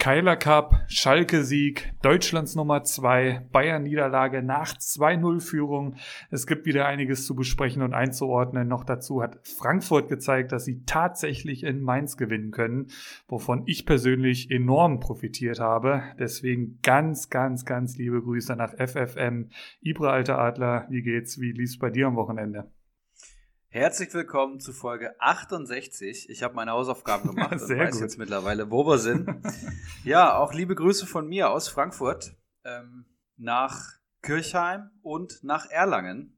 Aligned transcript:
Keiler 0.00 0.36
Cup, 0.36 0.80
Schalke-Sieg, 0.88 1.92
Deutschlands 2.00 2.54
Nummer 2.54 2.82
2, 2.84 3.48
Bayern-Niederlage 3.52 4.42
nach 4.42 4.74
2-0-Führung. 4.74 5.96
Es 6.30 6.46
gibt 6.46 6.64
wieder 6.64 6.86
einiges 6.86 7.26
zu 7.26 7.34
besprechen 7.34 7.82
und 7.82 7.92
einzuordnen. 7.92 8.66
Noch 8.66 8.84
dazu 8.84 9.22
hat 9.22 9.46
Frankfurt 9.46 10.08
gezeigt, 10.08 10.52
dass 10.52 10.64
sie 10.64 10.84
tatsächlich 10.86 11.64
in 11.64 11.82
Mainz 11.82 12.16
gewinnen 12.16 12.50
können, 12.50 12.86
wovon 13.28 13.64
ich 13.66 13.84
persönlich 13.84 14.50
enorm 14.50 15.00
profitiert 15.00 15.60
habe. 15.60 16.02
Deswegen 16.18 16.78
ganz, 16.82 17.28
ganz, 17.28 17.66
ganz 17.66 17.98
liebe 17.98 18.22
Grüße 18.22 18.56
nach 18.56 18.72
FFM. 18.72 19.50
Ibra, 19.82 20.12
alter 20.12 20.38
Adler, 20.38 20.86
wie 20.88 21.02
geht's? 21.02 21.38
Wie 21.38 21.52
lief's 21.52 21.78
bei 21.78 21.90
dir 21.90 22.06
am 22.06 22.16
Wochenende? 22.16 22.70
Herzlich 23.72 24.12
willkommen 24.14 24.58
zu 24.58 24.72
Folge 24.72 25.14
68. 25.20 26.28
Ich 26.28 26.42
habe 26.42 26.56
meine 26.56 26.72
Hausaufgaben 26.72 27.28
gemacht 27.36 27.52
und 27.52 27.60
weiß 27.60 27.92
gut. 27.92 28.00
jetzt 28.00 28.18
mittlerweile, 28.18 28.68
wo 28.72 28.84
wir 28.84 28.98
sind. 28.98 29.28
ja, 30.04 30.36
auch 30.36 30.52
liebe 30.52 30.74
Grüße 30.74 31.06
von 31.06 31.28
mir 31.28 31.50
aus 31.50 31.68
Frankfurt 31.68 32.34
ähm, 32.64 33.04
nach 33.36 33.92
Kirchheim 34.22 34.90
und 35.02 35.44
nach 35.44 35.70
Erlangen. 35.70 36.36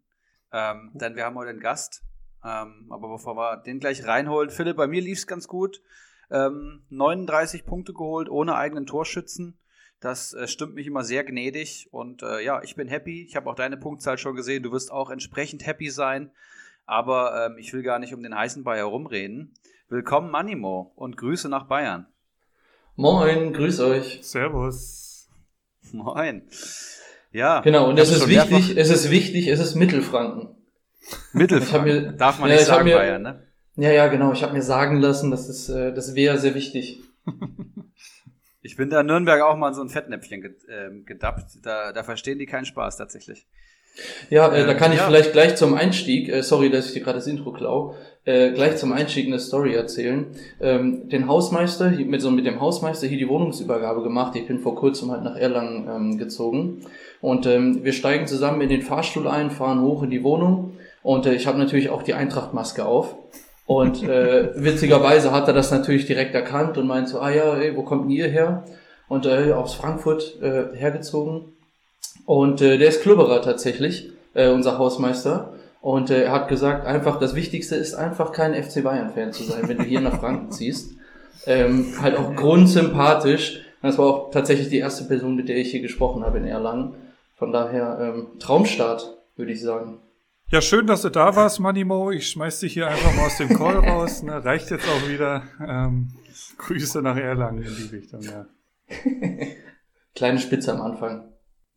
Ähm, 0.53 0.91
denn 0.93 1.17
wir 1.17 1.25
haben 1.25 1.37
heute 1.37 1.49
einen 1.49 1.61
Gast. 1.61 2.05
Ähm, 2.45 2.89
aber 2.91 3.09
bevor 3.09 3.35
wir 3.35 3.57
den 3.63 3.81
gleich 3.81 4.07
reinholen, 4.07 4.51
Philipp, 4.51 4.77
bei 4.77 4.87
mir 4.87 5.01
lief 5.01 5.17
es 5.17 5.27
ganz 5.27 5.49
gut. 5.49 5.81
Ähm, 6.31 6.85
39 6.91 7.65
Punkte 7.65 7.95
geholt, 7.95 8.29
ohne 8.29 8.57
eigenen 8.57 8.85
Torschützen. 8.85 9.59
Das 10.01 10.35
äh, 10.35 10.47
stimmt 10.47 10.75
mich 10.75 10.87
immer 10.87 11.03
sehr 11.03 11.25
gnädig. 11.25 11.89
Und 11.93 12.23
äh, 12.23 12.45
ja, 12.45 12.63
ich 12.63 12.77
bin 12.77 12.89
happy. 12.89 13.23
Ich 13.23 13.37
habe 13.37 13.49
auch 13.49 13.55
deine 13.55 13.79
Punktzahl 13.79 14.19
schon 14.19 14.37
gesehen. 14.37 14.63
Du 14.63 14.71
wirst 14.71 14.93
auch 14.93 15.09
entsprechend 15.09 15.65
happy 15.65 15.89
sein. 15.89 16.31
Aber 16.93 17.47
ähm, 17.47 17.57
ich 17.57 17.73
will 17.73 17.83
gar 17.83 17.99
nicht 17.99 18.13
um 18.13 18.23
den 18.23 18.37
heißen 18.37 18.65
Brei 18.65 18.77
herumreden. 18.77 19.55
Willkommen, 19.89 20.31
Manimo, 20.31 20.93
und 20.95 21.17
Grüße 21.17 21.49
nach 21.49 21.67
Bayern. 21.67 22.07
Moin, 22.97 23.55
grüß 23.55 23.81
euch. 23.81 24.19
Servus. 24.23 25.27
Moin. 25.93 26.43
Ja. 27.31 27.63
Genau, 27.63 27.89
und 27.89 27.97
ich 27.97 28.03
es 28.03 28.11
ist 28.11 28.29
wichtig, 28.29 28.77
es 28.77 28.91
ist 28.91 29.11
wichtig, 29.11 29.49
es 29.49 29.59
ist 29.59 29.75
Mittelfranken. 29.75 30.55
Mittelfranken. 31.33 31.89
Mir- 32.09 32.13
Darf 32.13 32.39
man 32.39 32.51
Ja, 32.51 32.57
nicht 32.57 32.67
sagen, 32.67 32.85
mir- 32.85 32.97
Bayern, 32.97 33.23
ne? 33.23 33.47
Ja, 33.77 33.91
ja, 33.91 34.09
genau, 34.09 34.33
ich 34.35 34.43
habe 34.43 34.53
mir 34.53 34.61
sagen 34.61 35.01
lassen, 35.01 35.31
das 35.31 35.49
ist, 35.49 35.71
äh, 35.71 35.95
das 35.95 36.15
wäre 36.15 36.37
sehr 36.37 36.55
wichtig. 36.55 37.03
Ich 38.61 38.77
bin 38.77 38.91
da 38.91 39.01
in 39.01 39.07
Nürnberg 39.07 39.41
auch 39.41 39.57
mal 39.57 39.69
in 39.69 39.75
so 39.75 39.81
ein 39.83 39.89
Fettnäpfchen 39.89 40.43
ge 40.43 40.55
ähm, 40.69 41.07
gedappt. 41.07 41.53
Da, 41.63 41.93
da 41.93 42.03
verstehen 42.03 42.39
die 42.39 42.45
keinen 42.45 42.67
Spaß 42.67 42.99
tatsächlich. 42.99 43.49
Ja, 44.31 44.53
äh, 44.53 44.65
da 44.65 44.73
Ähm, 44.73 44.77
kann 44.77 44.93
ich 44.93 44.99
ja. 44.99 45.07
vielleicht 45.07 45.33
gleich 45.33 45.57
zum 45.57 45.75
Einstieg, 45.75 46.29
äh, 46.29 46.43
sorry, 46.43 46.71
dass 46.71 46.87
ich 46.87 46.93
dir 46.95 47.01
gerade 47.01 47.19
das 47.19 47.27
Intro 47.27 47.53
klau, 47.53 47.95
äh, 48.25 48.53
gleich 48.53 48.77
zum 48.77 48.93
Einstieg 48.93 49.27
eine 49.27 49.39
Story 49.39 49.75
erzählen. 49.75 50.27
Ähm, 50.61 51.09
den 51.09 51.29
Hausmeister, 51.29 51.91
mit 51.91 52.23
so 52.23 52.31
mit 52.31 52.47
dem 52.47 52.61
Hausmeister 52.61 53.07
hier 53.07 53.19
die 53.19 53.29
Wohnungsübergabe 53.29 54.03
gemacht. 54.03 54.37
Ich 54.37 54.47
bin 54.47 54.61
vor 54.61 54.77
kurzem 54.77 55.11
halt 55.11 55.25
nach 55.25 55.37
Erlangen 55.37 55.89
ähm, 55.89 56.19
gezogen. 56.19 56.83
Und 57.21 57.47
ähm, 57.47 57.85
wir 57.85 57.93
steigen 57.93 58.27
zusammen 58.27 58.61
in 58.61 58.69
den 58.69 58.83
Fahrstuhl 58.83 59.29
ein, 59.29 59.51
fahren 59.51 59.83
hoch 59.83 60.03
in 60.03 60.11
die 60.11 60.25
Wohnung. 60.25 60.73
Und 61.03 61.27
äh, 61.27 61.35
ich 61.35 61.47
habe 61.47 61.59
natürlich 61.59 61.91
auch 61.91 62.03
die 62.03 62.15
Eintrachtmaske 62.15 62.85
auf. 62.85 63.17
Und 63.67 64.03
äh, 64.03 64.51
witzigerweise 64.55 65.33
hat 65.33 65.49
er 65.49 65.55
das 65.55 65.71
natürlich 65.71 66.07
direkt 66.07 66.35
erkannt 66.35 66.79
und 66.79 66.87
meint 66.87 67.09
so, 67.09 67.21
ah 67.21 67.31
ja, 67.31 67.57
ey, 67.57 67.77
wo 67.77 67.83
kommt 67.83 68.05
denn 68.05 68.11
ihr 68.11 68.29
her? 68.29 68.65
Und 69.09 69.27
äh, 69.27 69.53
aus 69.53 69.75
Frankfurt 69.75 70.41
äh, 70.41 70.77
hergezogen. 70.77 71.52
Und 72.25 72.61
äh, 72.61 72.79
der 72.79 72.89
ist 72.89 73.03
Klubberer 73.03 73.43
tatsächlich, 73.43 74.13
äh, 74.35 74.51
unser 74.51 74.79
Hausmeister. 74.79 75.55
Und 75.81 76.11
äh, 76.11 76.25
er 76.25 76.33
hat 76.33 76.49
gesagt, 76.49 76.87
einfach 76.87 77.19
das 77.19 77.35
Wichtigste 77.35 77.75
ist 77.75 77.95
einfach 77.95 78.33
kein 78.33 78.55
FC 78.55 78.85
Bayern-Fan 78.85 79.33
zu 79.33 79.43
sein, 79.45 79.69
wenn 79.69 79.79
du 79.79 79.85
hier 79.85 80.01
nach 80.01 80.21
Franken 80.21 80.51
ziehst. 80.53 80.93
Ähm, 81.47 81.95
halt 82.01 82.17
auch 82.17 82.35
grundsympathisch. 82.37 83.63
Das 83.83 83.99
war 83.99 84.07
auch 84.07 84.31
tatsächlich 84.31 84.69
die 84.69 84.79
erste 84.79 85.05
Person, 85.05 85.35
mit 85.35 85.49
der 85.49 85.57
ich 85.57 85.73
hier 85.73 85.83
gesprochen 85.83 86.25
habe 86.25 86.39
in 86.39 86.47
Erlangen. 86.47 86.95
Von 87.35 87.53
daher 87.53 87.99
ähm, 88.01 88.39
Traumstart, 88.39 89.19
würde 89.35 89.51
ich 89.51 89.61
sagen. 89.61 89.99
Ja, 90.53 90.61
schön, 90.61 90.87
dass 90.87 91.03
du 91.03 91.09
da 91.09 91.35
warst, 91.35 91.59
Manimo. 91.59 92.13
Ich 92.13 92.29
schmeiß 92.29 92.61
dich 92.61 92.75
hier 92.75 92.87
einfach 92.87 93.13
mal 93.17 93.27
aus 93.27 93.39
dem 93.39 93.49
Call 93.49 93.79
raus. 93.89 94.23
Ne? 94.23 94.45
Reicht 94.45 94.71
jetzt 94.71 94.87
auch 94.87 95.09
wieder. 95.09 95.43
Ähm, 95.67 96.13
Grüße 96.59 97.03
nach 97.03 97.17
Erlangen 97.17 97.63
in 97.63 97.75
die 97.75 97.97
Richtung, 97.97 98.21
ja. 98.21 98.47
Kleine 100.15 100.39
Spitze 100.39 100.73
am 100.73 100.83
Anfang. 100.83 101.32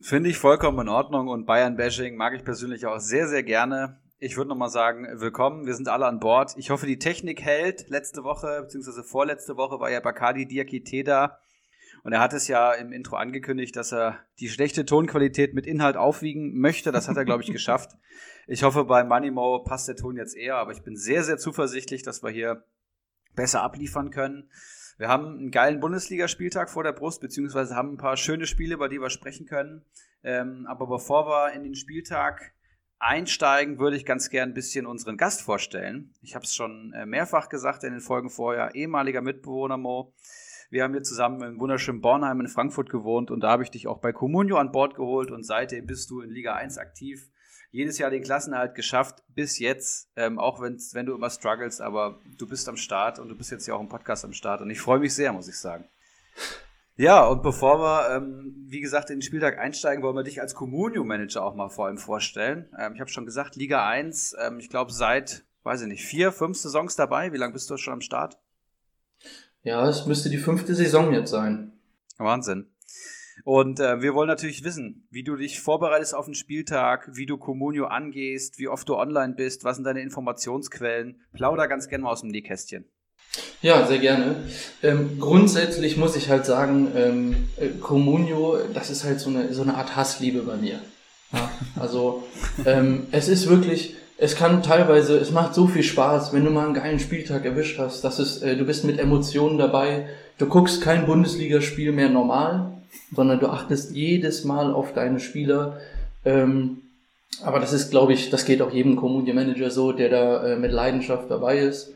Finde 0.08 0.30
ich 0.30 0.38
vollkommen 0.38 0.82
in 0.82 0.88
Ordnung 0.88 1.30
und 1.30 1.48
Bayern-Bashing 1.48 2.16
mag 2.16 2.36
ich 2.36 2.44
persönlich 2.44 2.86
auch 2.86 3.00
sehr, 3.00 3.28
sehr 3.28 3.42
gerne. 3.42 4.00
Ich 4.20 4.38
würde 4.38 4.50
nochmal 4.50 4.70
sagen, 4.70 5.08
willkommen, 5.14 5.66
wir 5.66 5.74
sind 5.74 5.88
alle 5.88 6.06
an 6.06 6.20
Bord. 6.20 6.54
Ich 6.58 6.70
hoffe, 6.70 6.86
die 6.86 7.00
Technik 7.00 7.42
hält. 7.42 7.90
Letzte 7.90 8.24
Woche, 8.24 8.62
beziehungsweise 8.62 9.04
vorletzte 9.04 9.58
Woche 9.58 9.80
war 9.80 9.90
ja 9.90 10.00
Bakadi 10.02 10.46
Diakite 10.46 11.04
da. 11.04 11.40
Und 12.04 12.14
er 12.14 12.20
hat 12.20 12.34
es 12.34 12.48
ja 12.48 12.74
im 12.74 12.92
Intro 12.92 13.16
angekündigt, 13.16 13.76
dass 13.76 13.92
er 13.92 14.20
die 14.40 14.50
schlechte 14.50 14.86
Tonqualität 14.86 15.56
mit 15.56 15.66
Inhalt 15.66 15.98
aufwiegen 15.98 16.56
möchte. 16.60 16.92
Das 16.92 17.08
hat 17.08 17.18
er, 17.18 17.26
glaube 17.26 17.42
ich, 17.42 17.52
geschafft. 17.52 17.98
Ich 18.46 18.62
hoffe, 18.62 18.84
bei 18.86 19.04
Moneymo 19.04 19.64
passt 19.64 19.88
der 19.88 19.96
Ton 19.96 20.18
jetzt 20.18 20.38
eher, 20.38 20.58
aber 20.58 20.72
ich 20.72 20.84
bin 20.84 20.96
sehr, 20.96 21.24
sehr 21.24 21.40
zuversichtlich, 21.40 22.04
dass 22.04 22.22
wir 22.22 22.30
hier 22.30 22.64
besser 23.34 23.64
abliefern 23.64 24.12
können. 24.12 24.52
Wir 24.98 25.10
haben 25.10 25.38
einen 25.38 25.52
geilen 25.52 25.82
Bundesligaspieltag 25.82 26.70
vor 26.70 26.84
der 26.84 26.94
Brust, 26.94 27.20
beziehungsweise 27.20 27.76
haben 27.76 27.94
ein 27.94 27.98
paar 27.98 28.16
schöne 28.16 28.46
Spiele, 28.46 28.76
über 28.76 28.88
die 28.88 29.02
wir 29.02 29.10
sprechen 29.10 29.46
können. 29.46 29.84
Ähm, 30.24 30.66
aber 30.70 30.88
bevor 30.88 31.28
wir 31.28 31.54
in 31.54 31.64
den 31.64 31.76
Spieltag 31.76 32.54
einsteigen, 32.98 33.78
würde 33.78 33.98
ich 33.98 34.06
ganz 34.06 34.30
gern 34.30 34.50
ein 34.50 34.54
bisschen 34.54 34.86
unseren 34.86 35.18
Gast 35.18 35.42
vorstellen. 35.42 36.14
Ich 36.22 36.34
habe 36.34 36.46
es 36.46 36.56
schon 36.56 36.94
äh, 36.94 37.06
mehrfach 37.06 37.50
gesagt 37.50 37.84
in 37.84 37.92
den 37.92 38.00
Folgen 38.00 38.30
vorher, 38.30 38.74
ehemaliger 38.74 39.22
Mitbewohner 39.22 39.78
Mo. 39.78 40.14
Wir 40.70 40.84
haben 40.84 40.94
hier 40.94 41.04
zusammen 41.04 41.42
im 41.42 41.60
wunderschönen 41.60 42.02
Bornheim 42.02 42.40
in 42.40 42.48
Frankfurt 42.48 42.90
gewohnt 42.90 43.32
und 43.32 43.42
da 43.42 43.52
habe 43.52 43.64
ich 43.64 43.72
dich 43.72 43.88
auch 43.88 44.00
bei 44.00 44.14
Comunio 44.14 44.58
an 44.58 44.72
Bord 44.72 44.96
geholt 44.96 45.30
und 45.30 45.44
seitdem 45.44 45.86
bist 45.86 46.10
du 46.10 46.22
in 46.22 46.32
Liga 46.32 46.56
1 46.56 46.78
aktiv. 46.78 47.30
Jedes 47.76 47.98
Jahr 47.98 48.10
den 48.10 48.24
Klassenerhalt 48.24 48.74
geschafft, 48.74 49.22
bis 49.28 49.60
jetzt, 49.60 50.10
ähm, 50.16 50.40
auch 50.40 50.62
wenn's, 50.62 50.94
wenn 50.94 51.06
du 51.06 51.14
immer 51.14 51.30
struggles, 51.30 51.82
aber 51.82 52.22
du 52.38 52.48
bist 52.48 52.70
am 52.70 52.78
Start 52.78 53.20
und 53.20 53.28
du 53.28 53.36
bist 53.36 53.52
jetzt 53.52 53.68
ja 53.68 53.74
auch 53.74 53.82
im 53.82 53.90
Podcast 53.90 54.24
am 54.24 54.32
Start 54.32 54.62
und 54.62 54.70
ich 54.70 54.80
freue 54.80 55.00
mich 55.00 55.14
sehr, 55.14 55.34
muss 55.34 55.50
ich 55.50 55.60
sagen. 55.60 55.84
Ja, 56.96 57.26
und 57.26 57.44
bevor 57.44 57.80
wir, 57.80 58.16
ähm, 58.16 58.56
wie 58.70 58.80
gesagt, 58.80 59.10
in 59.10 59.18
den 59.18 59.22
Spieltag 59.24 59.60
einsteigen, 59.60 60.06
wollen 60.06 60.16
wir 60.16 60.24
dich 60.24 60.40
als 60.40 60.56
Communio-Manager 60.56 61.44
auch 61.44 61.54
mal 61.54 61.68
vor 61.68 61.88
allem 61.88 61.98
vorstellen. 61.98 62.70
Ähm, 62.80 62.94
ich 62.94 63.02
habe 63.02 63.10
schon 63.10 63.26
gesagt, 63.26 63.58
Liga 63.58 63.86
1, 63.86 64.38
ähm, 64.40 64.58
ich 64.60 64.70
glaube 64.70 64.94
seit, 64.94 65.44
weiß 65.64 65.82
ich 65.82 65.90
nicht, 65.90 66.06
vier, 66.06 66.32
fünf 66.32 66.58
Saisons 66.58 66.96
dabei. 66.96 67.34
Wie 67.34 67.38
lange 67.38 67.52
bist 67.52 67.70
du 67.70 67.76
schon 67.76 67.96
am 67.96 68.00
Start? 68.02 68.38
Ja, 69.64 69.86
es 69.90 70.06
müsste 70.06 70.30
die 70.30 70.38
fünfte 70.38 70.76
Saison 70.76 71.12
jetzt 71.12 71.32
sein. 71.32 71.74
Wahnsinn. 72.18 72.72
Und 73.44 73.80
äh, 73.80 74.02
wir 74.02 74.14
wollen 74.14 74.28
natürlich 74.28 74.64
wissen, 74.64 75.08
wie 75.12 75.24
du 75.24 75.36
dich 75.36 75.60
vorbereitest 75.60 76.16
auf 76.16 76.26
den 76.26 76.36
Spieltag, 76.36 77.10
wie 77.14 77.26
du 77.26 77.38
Communio 77.38 77.86
angehst, 77.86 78.58
wie 78.58 78.68
oft 78.68 78.88
du 78.88 78.96
online 78.96 79.34
bist, 79.36 79.64
was 79.64 79.76
sind 79.76 79.86
deine 79.86 80.02
Informationsquellen. 80.02 81.22
Plauder 81.34 81.68
ganz 81.68 81.88
gerne 81.88 82.06
mal 82.06 82.12
aus 82.12 82.22
dem 82.22 82.30
Nähkästchen. 82.30 82.86
Ja, 83.62 83.86
sehr 83.86 84.00
gerne. 84.00 84.36
Ähm, 84.84 85.20
grundsätzlich 85.20 85.98
muss 85.98 86.16
ich 86.16 86.30
halt 86.30 86.46
sagen, 86.46 86.88
ähm, 86.96 87.36
äh, 87.58 87.70
Comunio, 87.80 88.58
das 88.74 88.90
ist 88.90 89.04
halt 89.04 89.20
so 89.20 89.30
eine, 89.30 89.54
so 89.54 89.64
eine 89.64 89.76
Art 89.76 89.96
Hassliebe 89.96 90.42
bei 90.42 90.56
mir. 90.56 90.80
Ja, 91.34 91.52
also 91.80 92.24
ähm, 92.66 93.08
es 93.12 93.28
ist 93.28 93.50
wirklich, 93.50 93.96
es 94.18 94.36
kann 94.36 94.64
teilweise, 94.64 95.18
es 95.18 95.32
macht 95.32 95.54
so 95.54 95.68
viel 95.68 95.84
Spaß, 95.84 96.32
wenn 96.34 96.46
du 96.46 96.52
mal 96.52 96.66
einen 96.66 96.74
geilen 96.74 97.00
Spieltag 97.00 97.46
erwischt 97.46 97.80
hast. 97.80 98.04
Das 98.04 98.20
ist, 98.20 98.42
äh, 98.42 98.56
du 98.56 98.66
bist 98.66 98.86
mit 98.86 99.00
Emotionen 99.00 99.58
dabei. 99.58 100.08
Du 100.38 100.48
guckst 100.48 100.82
kein 100.82 101.06
Bundesligaspiel 101.06 101.92
mehr 101.92 102.10
normal, 102.10 102.78
sondern 103.16 103.40
du 103.40 103.48
achtest 103.48 103.92
jedes 103.92 104.44
Mal 104.44 104.74
auf 104.74 104.94
deine 104.94 105.20
Spieler. 105.20 105.80
Ähm, 106.24 106.82
aber 107.44 107.60
das 107.60 107.74
ist, 107.74 107.92
glaube 107.92 108.14
ich, 108.14 108.30
das 108.30 108.46
geht 108.46 108.62
auch 108.62 108.72
jedem 108.72 108.96
Communio 108.96 109.34
Manager 109.34 109.70
so, 109.70 109.92
der 109.92 110.10
da 110.10 110.46
äh, 110.46 110.56
mit 110.58 110.72
Leidenschaft 110.72 111.30
dabei 111.30 111.60
ist. 111.60 111.94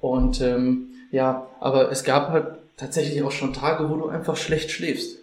Und 0.00 0.40
ähm, 0.40 0.88
ja, 1.10 1.46
aber 1.60 1.90
es 1.90 2.04
gab 2.04 2.30
halt 2.30 2.46
tatsächlich 2.76 3.22
auch 3.22 3.32
schon 3.32 3.52
Tage, 3.52 3.88
wo 3.88 3.96
du 3.96 4.08
einfach 4.08 4.36
schlecht 4.36 4.70
schläfst. 4.70 5.18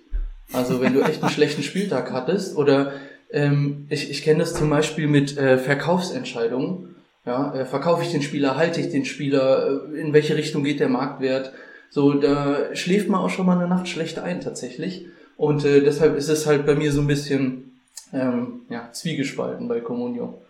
Also 0.54 0.81
wenn 0.81 0.94
du 0.94 1.02
echt 1.02 1.22
einen 1.22 1.31
schlechten 1.34 1.64
Spieltag 1.64 2.12
hattest 2.12 2.56
oder 2.56 2.94
ähm, 3.31 3.86
ich, 3.90 4.10
ich 4.10 4.24
kenne 4.24 4.40
das 4.40 4.54
zum 4.54 4.70
Beispiel 4.70 5.08
mit 5.08 5.38
äh, 5.38 5.58
Verkaufsentscheidungen. 5.58 6.96
Ja, 7.26 7.54
äh, 7.54 7.66
verkaufe 7.66 8.02
ich 8.02 8.12
den 8.12 8.22
Spieler, 8.22 8.56
halte 8.56 8.80
ich 8.80 8.90
den 8.90 9.06
Spieler, 9.06 9.81
äh, 9.94 10.00
in 10.00 10.14
welche 10.14 10.36
Richtung 10.36 10.64
geht 10.64 10.80
der 10.80 10.90
Marktwert? 10.90 11.52
So, 11.92 12.14
da 12.14 12.76
schläft 12.76 13.10
man 13.10 13.22
auch 13.22 13.30
schon 13.30 13.46
mal 13.46 13.58
eine 13.58 13.68
Nacht 13.68 13.88
schlecht 13.88 14.20
ein 14.20 14.42
tatsächlich. 14.42 15.06
Und 15.40 15.64
äh, 15.64 15.80
deshalb 15.80 16.18
ist 16.18 16.28
es 16.28 16.46
halt 16.46 16.66
bei 16.66 16.76
mir 16.76 16.92
so 16.92 17.00
ein 17.00 17.08
bisschen 17.08 17.80
ähm, 18.12 18.64
ja, 18.68 18.92
zwiegespalten 18.92 19.70
bei 19.70 19.80
Comunio. 19.80 20.42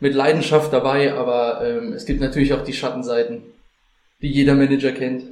Mit 0.00 0.16
Leidenschaft 0.16 0.72
dabei, 0.72 1.14
aber 1.14 1.64
ähm, 1.64 1.92
es 1.92 2.06
gibt 2.06 2.20
natürlich 2.20 2.52
auch 2.52 2.64
die 2.64 2.72
Schattenseiten, 2.72 3.44
die 4.20 4.26
jeder 4.26 4.56
Manager 4.56 4.90
kennt. 4.90 5.26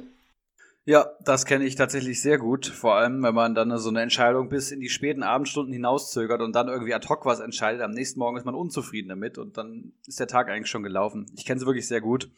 Ja, 0.85 1.09
das 1.25 1.45
kenne 1.45 1.65
ich 1.65 1.75
tatsächlich 1.75 2.21
sehr 2.21 2.37
gut. 2.37 2.67
Vor 2.67 2.95
allem, 2.95 3.21
wenn 3.21 3.35
man 3.35 3.53
dann 3.53 3.77
so 3.79 3.89
eine 3.89 4.01
Entscheidung 4.01 4.47
bis 4.47 4.71
in 4.71 4.79
die 4.79 4.87
späten 4.87 5.23
Abendstunden 5.23 5.73
hinauszögert 5.73 6.39
und 6.39 6.55
dann 6.55 6.69
irgendwie 6.69 6.93
ad 6.93 7.09
hoc 7.09 7.25
was 7.25 7.41
entscheidet. 7.41 7.81
Am 7.81 7.91
nächsten 7.91 8.19
Morgen 8.19 8.37
ist 8.37 8.45
man 8.45 8.55
unzufrieden 8.55 9.09
damit 9.09 9.37
und 9.37 9.57
dann 9.57 9.91
ist 10.07 10.21
der 10.21 10.27
Tag 10.27 10.47
eigentlich 10.47 10.69
schon 10.69 10.83
gelaufen. 10.83 11.25
Ich 11.35 11.43
kenne 11.43 11.59
es 11.59 11.65
wirklich 11.65 11.89
sehr 11.89 11.99
gut. 11.99 12.29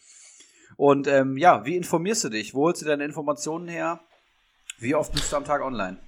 Und 0.76 1.08
ähm, 1.08 1.38
ja, 1.38 1.68
wie 1.68 1.76
informierst 1.76 2.24
du 2.24 2.30
dich? 2.30 2.56
Wo 2.56 2.64
holst 2.64 2.82
du 2.82 2.88
deine 2.88 3.06
Informationen 3.06 3.68
her? 3.68 4.00
Wie 4.80 4.96
oft 4.96 5.14
bist 5.14 5.32
du 5.32 5.36
am 5.36 5.46
Tag 5.46 5.62
online? 5.62 6.00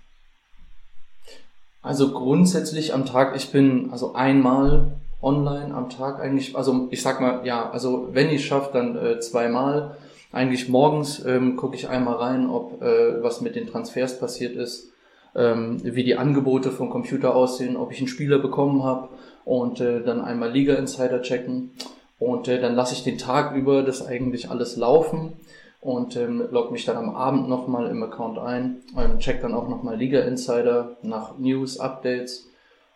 Also 1.82 2.12
grundsätzlich 2.12 2.94
am 2.94 3.06
Tag, 3.06 3.36
ich 3.36 3.52
bin 3.52 3.90
also 3.92 4.14
einmal 4.14 5.00
online 5.22 5.74
am 5.74 5.90
Tag 5.90 6.20
eigentlich, 6.20 6.56
also 6.56 6.88
ich 6.92 7.02
sag 7.02 7.22
mal, 7.22 7.46
ja, 7.46 7.70
also 7.70 8.10
wenn 8.12 8.30
ich 8.30 8.46
schaffe, 8.46 8.72
dann 8.74 8.98
äh, 8.98 9.20
zweimal. 9.20 9.98
Eigentlich 10.32 10.70
morgens 10.70 11.26
ähm, 11.26 11.56
gucke 11.56 11.76
ich 11.76 11.90
einmal 11.90 12.16
rein, 12.16 12.50
ob 12.50 12.82
äh, 12.82 13.24
was 13.24 13.42
mit 13.42 13.56
den 13.56 13.66
Transfers 13.66 14.20
passiert 14.20 14.56
ist, 14.56 14.92
ähm, 15.36 15.80
wie 15.84 16.04
die 16.04 16.18
Angebote 16.18 16.72
vom 16.72 16.90
Computer 16.90 17.34
aussehen, 17.34 17.78
ob 17.78 17.92
ich 17.92 17.98
einen 17.98 18.08
Spieler 18.08 18.40
bekommen 18.40 18.84
habe 18.84 19.10
und 19.46 19.80
äh, 19.80 20.04
dann 20.04 20.22
einmal 20.22 20.52
Liga 20.52 20.76
Insider 20.76 21.22
checken 21.22 21.72
und 22.20 22.48
äh, 22.48 22.62
dann 22.62 22.76
lasse 22.76 22.94
ich 22.94 23.04
den 23.04 23.18
Tag 23.18 23.56
über 23.56 23.82
das 23.82 24.06
eigentlich 24.06 24.52
alles 24.52 24.76
laufen 24.76 25.34
und 25.82 26.16
ähm, 26.16 26.48
log 26.52 26.72
mich 26.72 26.86
dann 26.86 26.98
am 26.98 27.16
Abend 27.16 27.48
nochmal 27.48 27.90
im 27.90 28.04
Account 28.04 28.38
ein, 28.38 28.82
ähm, 28.98 29.20
check 29.20 29.42
dann 29.42 29.54
auch 29.54 29.70
nochmal 29.70 29.98
Liga 29.98 30.22
Insider 30.22 30.98
nach 31.02 31.38
News, 31.38 31.80
Updates 31.80 32.48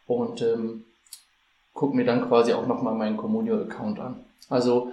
und 0.06 0.42
ähm, 0.42 0.84
gucke 1.74 1.96
mir 1.96 2.06
dann 2.06 2.28
quasi 2.28 2.54
auch 2.54 2.68
nochmal 2.68 2.96
meinen 2.96 3.18
Communio-Account 3.18 4.00
an. 4.00 4.26
Also 4.50 4.92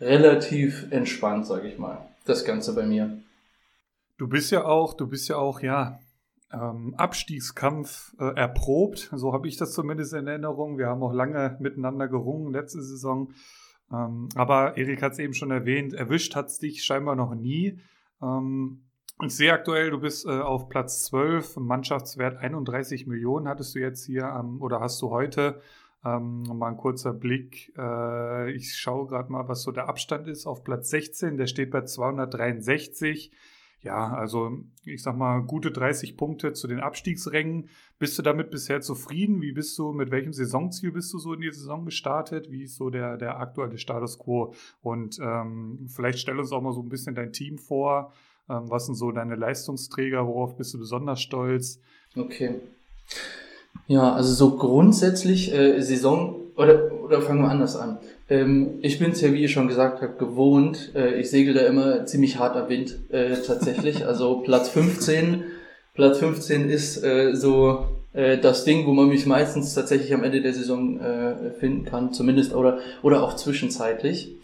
relativ 0.00 0.86
entspannt, 0.90 1.46
sage 1.46 1.68
ich 1.68 1.78
mal, 1.78 1.98
das 2.24 2.44
Ganze 2.44 2.74
bei 2.74 2.86
mir. 2.86 3.18
Du 4.16 4.26
bist 4.26 4.50
ja 4.50 4.64
auch, 4.64 4.94
du 4.94 5.06
bist 5.06 5.28
ja 5.28 5.36
auch, 5.36 5.60
ja, 5.60 6.00
ähm, 6.52 6.94
Abstiegskampf 6.96 8.14
äh, 8.18 8.34
erprobt. 8.34 9.10
So 9.14 9.32
habe 9.32 9.48
ich 9.48 9.56
das 9.56 9.72
zumindest 9.72 10.14
in 10.14 10.26
Erinnerung. 10.26 10.78
Wir 10.78 10.86
haben 10.86 11.02
auch 11.02 11.12
lange 11.12 11.56
miteinander 11.60 12.08
gerungen 12.08 12.52
letzte 12.52 12.82
Saison. 12.82 13.32
Ähm, 13.92 14.28
aber 14.34 14.76
Erik 14.76 15.02
hat 15.02 15.12
es 15.12 15.18
eben 15.18 15.34
schon 15.34 15.50
erwähnt, 15.50 15.94
erwischt 15.94 16.34
hat 16.36 16.48
es 16.48 16.58
dich 16.58 16.84
scheinbar 16.84 17.16
noch 17.16 17.34
nie. 17.34 17.78
Ähm, 18.22 18.84
ich 19.24 19.34
sehe 19.34 19.52
aktuell, 19.52 19.90
du 19.90 19.98
bist 19.98 20.26
äh, 20.26 20.30
auf 20.30 20.68
Platz 20.68 21.04
12, 21.06 21.56
Mannschaftswert 21.56 22.36
31 22.36 23.06
Millionen 23.06 23.48
hattest 23.48 23.74
du 23.74 23.80
jetzt 23.80 24.04
hier 24.04 24.24
ähm, 24.24 24.62
oder 24.62 24.80
hast 24.80 25.02
du 25.02 25.10
heute. 25.10 25.60
Ähm, 26.04 26.42
mal 26.42 26.68
ein 26.68 26.76
kurzer 26.76 27.12
Blick. 27.12 27.72
Äh, 27.76 28.52
ich 28.52 28.76
schaue 28.76 29.08
gerade 29.08 29.32
mal, 29.32 29.48
was 29.48 29.62
so 29.62 29.72
der 29.72 29.88
Abstand 29.88 30.28
ist 30.28 30.46
auf 30.46 30.62
Platz 30.62 30.90
16. 30.90 31.36
Der 31.36 31.48
steht 31.48 31.70
bei 31.70 31.82
263. 31.82 33.32
Ja, 33.82 34.12
also 34.12 34.58
ich 34.84 35.02
sag 35.02 35.16
mal, 35.16 35.40
gute 35.40 35.70
30 35.70 36.16
Punkte 36.16 36.52
zu 36.52 36.66
den 36.66 36.80
Abstiegsrängen. 36.80 37.68
Bist 37.98 38.18
du 38.18 38.22
damit 38.22 38.50
bisher 38.50 38.80
zufrieden? 38.80 39.40
Wie 39.40 39.52
bist 39.52 39.78
du, 39.78 39.92
mit 39.92 40.10
welchem 40.10 40.32
Saisonziel 40.32 40.90
bist 40.90 41.12
du 41.14 41.18
so 41.18 41.32
in 41.32 41.40
die 41.40 41.50
Saison 41.52 41.84
gestartet? 41.84 42.50
Wie 42.50 42.64
ist 42.64 42.76
so 42.76 42.90
der, 42.90 43.16
der 43.16 43.38
aktuelle 43.38 43.78
Status 43.78 44.18
quo? 44.18 44.52
Und 44.82 45.18
ähm, 45.22 45.86
vielleicht 45.88 46.18
stell 46.18 46.38
uns 46.38 46.50
auch 46.50 46.60
mal 46.60 46.72
so 46.72 46.82
ein 46.82 46.88
bisschen 46.88 47.14
dein 47.14 47.32
Team 47.32 47.58
vor. 47.58 48.12
Ähm, 48.50 48.64
was 48.68 48.86
sind 48.86 48.96
so 48.96 49.12
deine 49.12 49.36
Leistungsträger? 49.36 50.26
Worauf 50.26 50.56
bist 50.56 50.74
du 50.74 50.78
besonders 50.78 51.20
stolz? 51.20 51.80
Okay. 52.16 52.56
Ja, 53.86 54.12
also 54.12 54.34
so 54.34 54.56
grundsätzlich 54.56 55.52
äh, 55.52 55.80
Saison, 55.82 56.34
oder, 56.56 56.92
oder 57.02 57.22
fangen 57.22 57.42
wir 57.42 57.50
anders 57.50 57.76
an. 57.76 57.98
Ähm, 58.28 58.78
ich 58.82 58.98
bin 58.98 59.12
es 59.12 59.20
ja, 59.20 59.32
wie 59.32 59.44
ich 59.44 59.52
schon 59.52 59.68
gesagt 59.68 60.02
habe, 60.02 60.16
gewohnt. 60.18 60.92
Äh, 60.94 61.20
ich 61.20 61.30
segel 61.30 61.54
da 61.54 61.60
immer 61.60 62.06
ziemlich 62.06 62.38
hart 62.38 62.56
am 62.56 62.68
Wind 62.68 62.98
äh, 63.10 63.36
tatsächlich. 63.46 64.06
Also 64.06 64.40
Platz 64.40 64.68
15. 64.68 65.44
Platz 65.94 66.18
15 66.18 66.68
ist 66.68 67.02
äh, 67.02 67.34
so 67.34 67.86
äh, 68.12 68.38
das 68.38 68.64
Ding, 68.64 68.86
wo 68.86 68.92
man 68.92 69.08
mich 69.08 69.26
meistens 69.26 69.74
tatsächlich 69.74 70.12
am 70.14 70.24
Ende 70.24 70.42
der 70.42 70.52
Saison 70.52 71.00
äh, 71.00 71.52
finden 71.58 71.84
kann, 71.84 72.12
zumindest 72.12 72.54
oder, 72.54 72.78
oder 73.02 73.22
auch 73.22 73.34
zwischenzeitlich. 73.36 74.36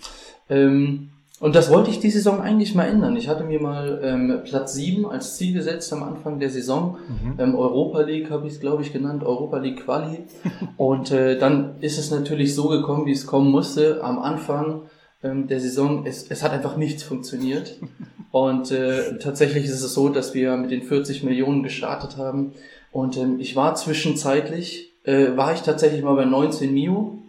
Ähm, 0.49 1.11
und 1.41 1.57
das 1.57 1.71
wollte 1.71 1.91
ich 1.91 1.99
die 1.99 2.11
Saison 2.11 2.41
eigentlich 2.41 2.75
mal 2.75 2.85
ändern. 2.85 3.17
Ich 3.17 3.29
hatte 3.29 3.45
mir 3.45 3.61
mal 3.61 4.01
ähm, 4.03 4.41
Platz 4.45 4.75
7 4.75 5.05
als 5.07 5.37
Ziel 5.37 5.53
gesetzt 5.53 5.93
am 5.93 6.03
Anfang 6.03 6.39
der 6.39 6.49
Saison. 6.49 6.99
Mhm. 7.09 7.35
Ähm, 7.39 7.55
Europa 7.57 8.03
League 8.03 8.31
habe 8.31 8.47
ich 8.47 8.55
es, 8.55 8.61
glaube 8.61 8.83
ich, 8.83 8.93
genannt, 8.93 9.25
Europa 9.25 9.59
League 9.59 9.85
Quali. 9.85 10.25
und 10.77 11.11
äh, 11.11 11.37
dann 11.39 11.77
ist 11.81 11.99
es 11.99 12.11
natürlich 12.11 12.55
so 12.55 12.69
gekommen, 12.69 13.07
wie 13.07 13.13
es 13.13 13.27
kommen 13.27 13.51
musste. 13.51 14.03
Am 14.05 14.19
Anfang 14.21 14.83
ähm, 15.25 15.49
der 15.49 15.59
Saison, 15.59 16.07
es, 16.07 16.31
es 16.31 16.43
hat 16.43 16.53
einfach 16.53 16.77
nichts 16.77 17.03
funktioniert. 17.03 17.79
Und 18.31 18.73
äh, 18.73 19.19
tatsächlich 19.19 19.65
ist 19.65 19.81
es 19.81 19.95
so, 19.95 20.09
dass 20.09 20.35
wir 20.35 20.57
mit 20.57 20.73
den 20.73 20.83
40 20.83 21.23
Millionen 21.23 21.63
gestartet 21.63 22.17
haben. 22.17 22.53
Und 22.91 23.17
ähm, 23.17 23.39
ich 23.39 23.55
war 23.55 23.77
zwischenzeitlich, 23.77 24.93
äh, 25.05 25.37
war 25.37 25.55
ich 25.55 25.61
tatsächlich 25.61 26.03
mal 26.03 26.17
bei 26.17 26.25
19 26.25 26.75
Mio 26.75 27.23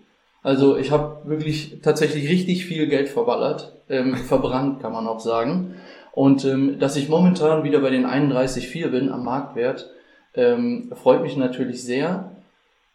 also 0.46 0.78
ich 0.78 0.92
habe 0.92 1.28
wirklich 1.28 1.80
tatsächlich 1.82 2.30
richtig 2.30 2.68
viel 2.68 2.86
Geld 2.86 3.10
verballert, 3.10 3.74
ähm, 3.90 4.16
verbrannt 4.28 4.80
kann 4.80 4.94
man 4.94 5.08
auch 5.08 5.20
sagen. 5.20 5.74
Und 6.12 6.46
ähm, 6.46 6.78
dass 6.78 6.96
ich 6.96 7.10
momentan 7.10 7.64
wieder 7.64 7.80
bei 7.80 7.90
den 7.90 8.06
31,4 8.06 8.90
bin 8.90 9.12
am 9.12 9.24
Marktwert, 9.24 9.90
ähm, 10.36 10.92
freut 10.96 11.24
mich 11.24 11.36
natürlich 11.36 11.82
sehr. 11.82 12.32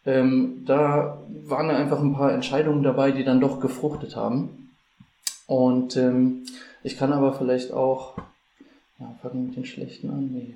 Ähm, 0.07 0.63
da 0.65 1.19
waren 1.45 1.71
einfach 1.71 1.99
ein 1.99 2.15
paar 2.15 2.33
Entscheidungen 2.33 2.85
dabei, 2.85 3.11
die 3.11 3.25
dann 3.25 3.41
doch 3.41 3.59
gefruchtet 3.59 4.15
haben. 4.15 4.71
Und 5.49 5.97
ähm, 5.97 6.45
ich 6.85 6.97
kann 6.97 7.13
aber 7.13 7.33
vielleicht 7.33 7.73
auch, 7.73 8.17
ja, 9.01 9.13
fangen 9.23 9.47
mit 9.47 9.57
den 9.57 9.67
schlechten 9.67 10.09
an, 10.09 10.31
nee. 10.33 10.55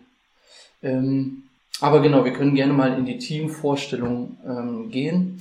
Ähm, 0.80 1.42
aber 1.80 2.02
genau, 2.02 2.24
wir 2.24 2.32
können 2.32 2.54
gerne 2.54 2.72
mal 2.72 2.96
in 2.96 3.04
die 3.04 3.18
Teamvorstellung 3.18 4.36
ähm, 4.46 4.90
gehen. 4.92 5.40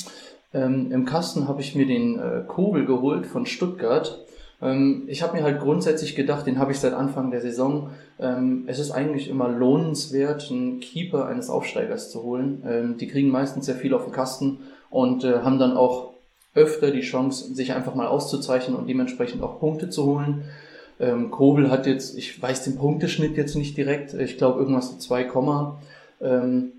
Ähm, 0.53 0.91
Im 0.91 1.05
Kasten 1.05 1.47
habe 1.47 1.61
ich 1.61 1.75
mir 1.75 1.85
den 1.85 2.19
äh, 2.19 2.43
Kobel 2.47 2.85
geholt 2.85 3.25
von 3.25 3.45
Stuttgart. 3.45 4.23
Ähm, 4.61 5.03
ich 5.07 5.23
habe 5.23 5.37
mir 5.37 5.43
halt 5.43 5.59
grundsätzlich 5.59 6.15
gedacht, 6.15 6.45
den 6.45 6.59
habe 6.59 6.71
ich 6.71 6.79
seit 6.79 6.93
Anfang 6.93 7.31
der 7.31 7.41
Saison. 7.41 7.89
Ähm, 8.19 8.63
es 8.67 8.79
ist 8.79 8.91
eigentlich 8.91 9.29
immer 9.29 9.49
lohnenswert, 9.49 10.49
einen 10.51 10.79
Keeper 10.79 11.25
eines 11.25 11.49
Aufsteigers 11.49 12.11
zu 12.11 12.23
holen. 12.23 12.63
Ähm, 12.67 12.97
die 12.97 13.07
kriegen 13.07 13.29
meistens 13.29 13.65
sehr 13.65 13.75
viel 13.75 13.93
auf 13.93 14.05
den 14.05 14.13
Kasten 14.13 14.59
und 14.89 15.23
äh, 15.23 15.39
haben 15.39 15.59
dann 15.59 15.75
auch 15.75 16.13
öfter 16.55 16.91
die 16.91 17.01
Chance, 17.01 17.53
sich 17.55 17.73
einfach 17.73 17.95
mal 17.95 18.07
auszuzeichnen 18.07 18.77
und 18.77 18.87
dementsprechend 18.87 19.41
auch 19.41 19.59
Punkte 19.59 19.89
zu 19.89 20.05
holen. 20.05 20.43
Ähm, 20.99 21.31
Kobel 21.31 21.71
hat 21.71 21.87
jetzt, 21.87 22.15
ich 22.17 22.39
weiß 22.39 22.63
den 22.63 22.77
Punkteschnitt 22.77 23.35
jetzt 23.35 23.55
nicht 23.55 23.75
direkt, 23.75 24.13
ich 24.13 24.37
glaube 24.37 24.59
irgendwas 24.59 24.99
2, 24.99 25.27
ähm, 26.21 26.71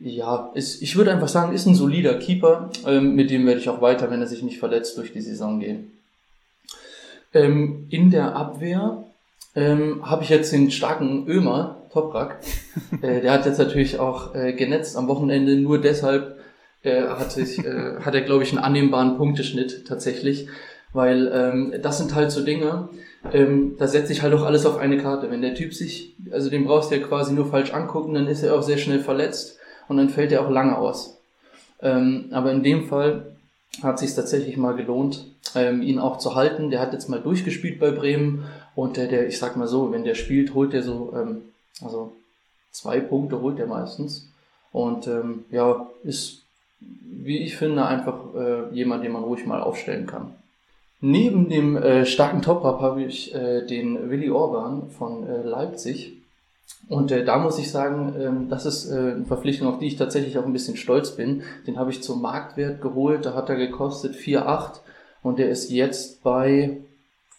ja, 0.00 0.50
ist, 0.54 0.80
ich 0.80 0.96
würde 0.96 1.12
einfach 1.12 1.28
sagen, 1.28 1.52
ist 1.52 1.66
ein 1.66 1.74
solider 1.74 2.14
Keeper. 2.14 2.70
Ähm, 2.86 3.14
mit 3.14 3.30
dem 3.30 3.46
werde 3.46 3.60
ich 3.60 3.68
auch 3.68 3.80
weiter, 3.80 4.10
wenn 4.10 4.20
er 4.20 4.26
sich 4.26 4.42
nicht 4.42 4.58
verletzt, 4.58 4.96
durch 4.96 5.12
die 5.12 5.20
Saison 5.20 5.58
gehen. 5.58 5.92
Ähm, 7.34 7.86
in 7.90 8.10
der 8.10 8.36
Abwehr 8.36 9.04
ähm, 9.54 10.08
habe 10.08 10.22
ich 10.22 10.30
jetzt 10.30 10.52
den 10.52 10.70
starken 10.70 11.26
Ömer, 11.26 11.82
Toprak. 11.92 12.38
äh, 13.02 13.20
der 13.20 13.32
hat 13.32 13.46
jetzt 13.46 13.58
natürlich 13.58 13.98
auch 13.98 14.34
äh, 14.34 14.52
genetzt 14.52 14.96
am 14.96 15.08
Wochenende. 15.08 15.56
Nur 15.56 15.80
deshalb 15.80 16.38
äh, 16.82 17.02
hat, 17.02 17.36
ich, 17.36 17.58
äh, 17.58 17.96
hat 18.00 18.14
er, 18.14 18.20
glaube 18.20 18.44
ich, 18.44 18.50
einen 18.50 18.62
annehmbaren 18.62 19.16
Punkteschnitt 19.16 19.84
tatsächlich. 19.86 20.48
Weil 20.92 21.30
ähm, 21.34 21.74
das 21.82 21.98
sind 21.98 22.14
halt 22.14 22.30
so 22.30 22.42
Dinge, 22.42 22.88
ähm, 23.32 23.74
da 23.78 23.88
setze 23.88 24.12
ich 24.12 24.22
halt 24.22 24.32
auch 24.32 24.44
alles 24.44 24.64
auf 24.64 24.78
eine 24.78 24.96
Karte. 24.96 25.30
Wenn 25.30 25.42
der 25.42 25.54
Typ 25.54 25.74
sich, 25.74 26.14
also 26.30 26.48
den 26.48 26.64
brauchst 26.64 26.90
du 26.90 26.96
ja 26.96 27.06
quasi 27.06 27.34
nur 27.34 27.46
falsch 27.46 27.74
angucken, 27.74 28.14
dann 28.14 28.26
ist 28.26 28.42
er 28.42 28.54
auch 28.54 28.62
sehr 28.62 28.78
schnell 28.78 29.00
verletzt 29.00 29.57
und 29.88 29.96
dann 29.96 30.08
fällt 30.10 30.32
er 30.32 30.44
auch 30.44 30.50
lange 30.50 30.76
aus. 30.76 31.18
Ähm, 31.80 32.26
aber 32.32 32.52
in 32.52 32.62
dem 32.62 32.86
Fall 32.86 33.36
hat 33.82 33.96
es 33.96 34.00
sich 34.00 34.14
tatsächlich 34.14 34.56
mal 34.56 34.74
gelohnt, 34.74 35.26
ähm, 35.54 35.82
ihn 35.82 35.98
auch 35.98 36.18
zu 36.18 36.34
halten. 36.34 36.70
Der 36.70 36.80
hat 36.80 36.92
jetzt 36.92 37.08
mal 37.08 37.20
durchgespielt 37.20 37.78
bei 37.78 37.90
Bremen 37.90 38.44
und 38.74 38.96
der, 38.96 39.06
der 39.06 39.28
ich 39.28 39.38
sag 39.38 39.56
mal 39.56 39.68
so, 39.68 39.92
wenn 39.92 40.04
der 40.04 40.14
spielt, 40.14 40.54
holt 40.54 40.74
er 40.74 40.82
so, 40.82 41.12
ähm, 41.16 41.42
also 41.82 42.12
zwei 42.72 43.00
Punkte 43.00 43.40
holt 43.40 43.58
er 43.58 43.66
meistens. 43.66 44.28
Und 44.72 45.06
ähm, 45.06 45.44
ja, 45.50 45.88
ist, 46.04 46.42
wie 46.80 47.38
ich 47.38 47.56
finde, 47.56 47.86
einfach 47.86 48.34
äh, 48.34 48.74
jemand, 48.74 49.04
den 49.04 49.12
man 49.12 49.24
ruhig 49.24 49.46
mal 49.46 49.62
aufstellen 49.62 50.06
kann. 50.06 50.34
Neben 51.00 51.48
dem 51.48 51.76
äh, 51.76 52.04
starken 52.04 52.42
Top-Up 52.42 52.80
habe 52.80 53.04
ich 53.04 53.34
äh, 53.34 53.64
den 53.64 54.10
Willi 54.10 54.30
Orban 54.30 54.90
von 54.90 55.26
äh, 55.26 55.42
Leipzig. 55.42 56.17
Und 56.88 57.10
äh, 57.12 57.24
da 57.24 57.38
muss 57.38 57.58
ich 57.58 57.70
sagen, 57.70 58.14
ähm, 58.18 58.48
das 58.48 58.64
ist 58.64 58.90
äh, 58.90 59.12
eine 59.12 59.26
Verpflichtung, 59.26 59.68
auf 59.68 59.78
die 59.78 59.86
ich 59.86 59.96
tatsächlich 59.96 60.38
auch 60.38 60.46
ein 60.46 60.52
bisschen 60.52 60.76
stolz 60.76 61.16
bin. 61.16 61.42
Den 61.66 61.78
habe 61.78 61.90
ich 61.90 62.02
zum 62.02 62.22
Marktwert 62.22 62.80
geholt, 62.80 63.26
da 63.26 63.34
hat 63.34 63.48
er 63.50 63.56
gekostet 63.56 64.14
4,8 64.14 64.80
und 65.22 65.38
der 65.38 65.50
ist 65.50 65.70
jetzt 65.70 66.22
bei, 66.22 66.78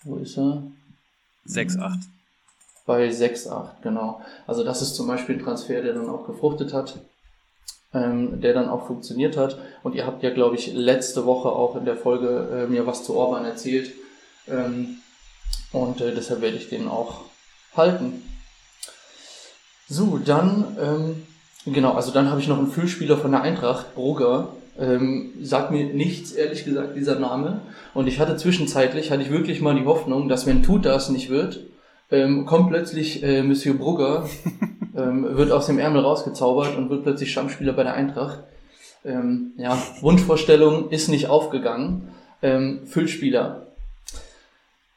wo 0.03 0.17
ist 0.17 0.37
er? 0.37 0.63
6,8. 1.47 1.99
Bei 2.85 3.09
6,8, 3.09 3.81
genau. 3.81 4.21
Also 4.45 4.63
das 4.63 4.81
ist 4.81 4.95
zum 4.95 5.07
Beispiel 5.07 5.35
ein 5.35 5.43
Transfer, 5.43 5.81
der 5.81 5.93
dann 5.93 6.09
auch 6.09 6.27
gefruchtet 6.27 6.73
hat, 6.73 6.99
ähm, 7.93 8.41
der 8.41 8.53
dann 8.53 8.69
auch 8.69 8.85
funktioniert 8.85 9.35
hat. 9.37 9.57
Und 9.81 9.95
ihr 9.95 10.05
habt 10.05 10.21
ja, 10.21 10.29
glaube 10.29 10.55
ich, 10.55 10.73
letzte 10.73 11.25
Woche 11.25 11.49
auch 11.49 11.75
in 11.75 11.85
der 11.85 11.97
Folge 11.97 12.65
äh, 12.67 12.67
mir 12.67 12.85
was 12.85 13.03
zu 13.03 13.15
Orban 13.15 13.45
erzählt. 13.45 13.91
Ähm, 14.47 14.97
und 15.71 16.01
äh, 16.01 16.13
deshalb 16.13 16.41
werde 16.41 16.57
ich 16.57 16.69
den 16.69 16.87
auch 16.87 17.21
halten. 17.75 18.23
So, 19.89 20.19
dann, 20.23 20.77
ähm, 20.79 21.23
genau, 21.73 21.93
also 21.93 22.11
dann 22.11 22.29
habe 22.29 22.39
ich 22.39 22.47
noch 22.47 22.59
einen 22.59 22.69
Füllspieler 22.71 23.17
von 23.17 23.31
der 23.31 23.41
Eintracht, 23.41 23.95
Brugger. 23.95 24.49
Ähm, 24.79 25.31
sagt 25.41 25.71
mir 25.71 25.85
nichts, 25.85 26.31
ehrlich 26.31 26.63
gesagt, 26.63 26.95
dieser 26.95 27.19
Name. 27.19 27.61
Und 27.95 28.07
ich 28.07 28.19
hatte 28.19 28.37
zwischenzeitlich, 28.37 29.11
hatte 29.11 29.23
ich 29.23 29.31
wirklich 29.31 29.61
mal 29.61 29.75
die 29.75 29.85
Hoffnung, 29.85 30.29
dass 30.29 30.45
wenn 30.45 30.63
Tut 30.63 30.85
das 30.85 31.09
nicht 31.09 31.29
wird, 31.29 31.61
ähm, 32.11 32.45
kommt 32.45 32.69
plötzlich 32.69 33.23
äh, 33.23 33.41
Monsieur 33.41 33.75
Brugger, 33.75 34.29
ähm, 34.95 35.35
wird 35.35 35.51
aus 35.51 35.65
dem 35.65 35.79
Ärmel 35.79 36.01
rausgezaubert 36.01 36.77
und 36.77 36.89
wird 36.91 37.03
plötzlich 37.03 37.31
Stammspieler 37.31 37.73
bei 37.73 37.83
der 37.83 37.95
Eintracht. 37.95 38.39
Ähm, 39.03 39.53
ja, 39.57 39.77
Wunschvorstellung 40.01 40.91
ist 40.91 41.09
nicht 41.09 41.29
aufgegangen. 41.29 42.09
Ähm, 42.41 42.81
Füllspieler. 42.85 43.67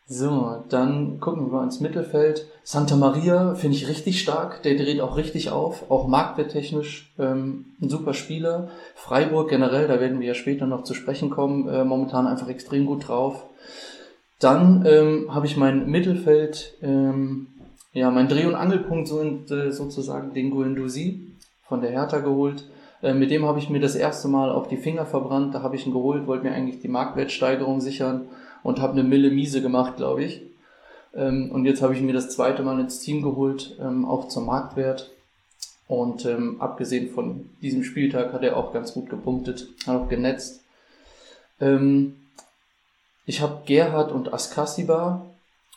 So, 0.06 0.62
dann 0.68 1.18
gucken 1.18 1.46
wir 1.46 1.52
mal 1.52 1.64
ins 1.64 1.80
Mittelfeld. 1.80 2.46
Santa 2.64 2.94
Maria 2.96 3.54
finde 3.56 3.76
ich 3.76 3.88
richtig 3.88 4.20
stark, 4.20 4.62
der 4.62 4.76
dreht 4.76 5.00
auch 5.00 5.16
richtig 5.16 5.50
auf, 5.50 5.90
auch 5.90 6.06
marktwerttechnisch 6.06 7.12
ähm, 7.18 7.66
ein 7.80 7.88
super 7.88 8.14
Spieler. 8.14 8.68
Freiburg 8.94 9.50
generell, 9.50 9.88
da 9.88 9.98
werden 9.98 10.20
wir 10.20 10.28
ja 10.28 10.34
später 10.34 10.66
noch 10.66 10.84
zu 10.84 10.94
sprechen 10.94 11.28
kommen, 11.28 11.68
äh, 11.68 11.84
momentan 11.84 12.28
einfach 12.28 12.48
extrem 12.48 12.86
gut 12.86 13.08
drauf. 13.08 13.46
Dann 14.38 14.84
ähm, 14.86 15.34
habe 15.34 15.46
ich 15.46 15.56
mein 15.56 15.88
Mittelfeld, 15.88 16.74
ähm, 16.82 17.48
ja, 17.92 18.10
mein 18.10 18.28
Dreh- 18.28 18.46
und 18.46 18.54
Angelpunkt 18.54 19.08
so, 19.08 19.20
äh, 19.22 19.72
sozusagen 19.72 20.32
den 20.32 20.50
Guendouzi 20.50 21.36
von 21.62 21.80
der 21.80 21.90
Hertha 21.90 22.20
geholt. 22.20 22.64
Äh, 23.02 23.14
mit 23.14 23.30
dem 23.32 23.44
habe 23.44 23.58
ich 23.58 23.70
mir 23.70 23.80
das 23.80 23.96
erste 23.96 24.28
Mal 24.28 24.50
auch 24.52 24.68
die 24.68 24.76
Finger 24.76 25.04
verbrannt. 25.04 25.54
Da 25.54 25.62
habe 25.62 25.74
ich 25.74 25.86
ihn 25.86 25.92
geholt, 25.92 26.26
wollte 26.26 26.44
mir 26.44 26.52
eigentlich 26.52 26.80
die 26.80 26.88
Marktwertsteigerung 26.88 27.80
sichern 27.80 28.28
und 28.62 28.80
habe 28.80 28.92
eine 28.92 29.02
Mille 29.02 29.30
Miese 29.30 29.62
gemacht, 29.62 29.96
glaube 29.96 30.24
ich. 30.24 30.42
Ähm, 31.14 31.50
und 31.52 31.64
jetzt 31.64 31.82
habe 31.82 31.94
ich 31.94 32.00
mir 32.00 32.12
das 32.12 32.30
zweite 32.30 32.62
Mal 32.62 32.80
ins 32.80 33.00
Team 33.00 33.22
geholt, 33.22 33.76
ähm, 33.80 34.04
auch 34.04 34.28
zum 34.28 34.46
Marktwert. 34.46 35.10
Und 35.88 36.24
ähm, 36.24 36.60
abgesehen 36.60 37.10
von 37.10 37.50
diesem 37.60 37.84
Spieltag 37.84 38.32
hat 38.32 38.42
er 38.42 38.56
auch 38.56 38.72
ganz 38.72 38.94
gut 38.94 39.10
gepunktet, 39.10 39.68
hat 39.86 39.96
auch 39.96 40.08
genetzt. 40.08 40.62
Ähm, 41.60 42.16
ich 43.26 43.40
habe 43.40 43.62
Gerhard 43.66 44.10
und 44.10 44.32
Askasiba 44.32 45.26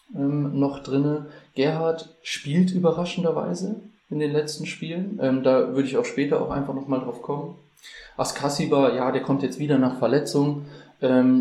noch 0.10 0.84
drinne. 0.84 1.28
Gerhard 1.56 2.16
spielt 2.22 2.72
überraschenderweise 2.72 3.82
in 4.10 4.20
den 4.20 4.32
letzten 4.32 4.66
Spielen. 4.66 5.18
Da 5.44 5.74
würde 5.74 5.88
ich 5.88 5.98
auch 5.98 6.06
später 6.06 6.42
auch 6.42 6.52
einfach 6.52 6.74
nochmal 6.74 7.02
drauf 7.02 7.22
kommen. 7.22 7.56
Askasiba, 8.16 8.94
ja, 8.96 9.12
der 9.12 9.24
kommt 9.24 9.42
jetzt 9.44 9.60
wieder 9.60 9.78
nach 9.80 9.98
Verletzung. 9.98 10.66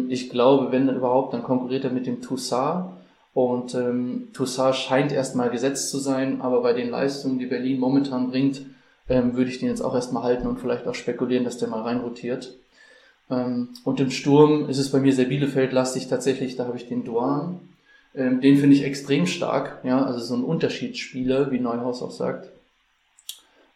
Ich 0.08 0.30
glaube, 0.30 0.72
wenn 0.72 0.88
überhaupt, 0.88 1.34
dann 1.34 1.42
konkurriert 1.42 1.84
er 1.84 1.90
mit 1.90 2.06
dem 2.06 2.22
Toussaint. 2.22 2.86
Und 3.34 3.74
ähm, 3.74 4.28
Toussaint 4.32 4.76
scheint 4.76 5.12
erstmal 5.12 5.50
gesetzt 5.50 5.90
zu 5.90 5.98
sein, 5.98 6.40
aber 6.40 6.62
bei 6.62 6.72
den 6.72 6.90
Leistungen, 6.90 7.40
die 7.40 7.46
Berlin 7.46 7.80
momentan 7.80 8.30
bringt, 8.30 8.62
ähm, 9.08 9.36
würde 9.36 9.50
ich 9.50 9.58
den 9.58 9.68
jetzt 9.68 9.82
auch 9.82 9.94
erstmal 9.94 10.22
halten 10.22 10.46
und 10.46 10.60
vielleicht 10.60 10.86
auch 10.86 10.94
spekulieren, 10.94 11.44
dass 11.44 11.58
der 11.58 11.68
mal 11.68 11.82
reinrotiert. 11.82 12.54
Ähm, 13.30 13.70
und 13.84 13.98
im 13.98 14.10
Sturm 14.10 14.68
ist 14.68 14.78
es 14.78 14.92
bei 14.92 15.00
mir 15.00 15.12
sehr 15.12 15.26
Bielefeld-lastig 15.26 16.08
tatsächlich, 16.08 16.54
da 16.56 16.66
habe 16.66 16.76
ich 16.76 16.88
den 16.88 17.04
Duan. 17.04 17.60
Ähm, 18.14 18.40
den 18.40 18.56
finde 18.56 18.76
ich 18.76 18.84
extrem 18.84 19.26
stark, 19.26 19.80
ja, 19.82 20.04
also 20.04 20.20
so 20.20 20.34
ein 20.34 20.44
Unterschiedsspieler, 20.44 21.50
wie 21.50 21.58
Neuhaus 21.58 22.02
auch 22.02 22.12
sagt. 22.12 22.48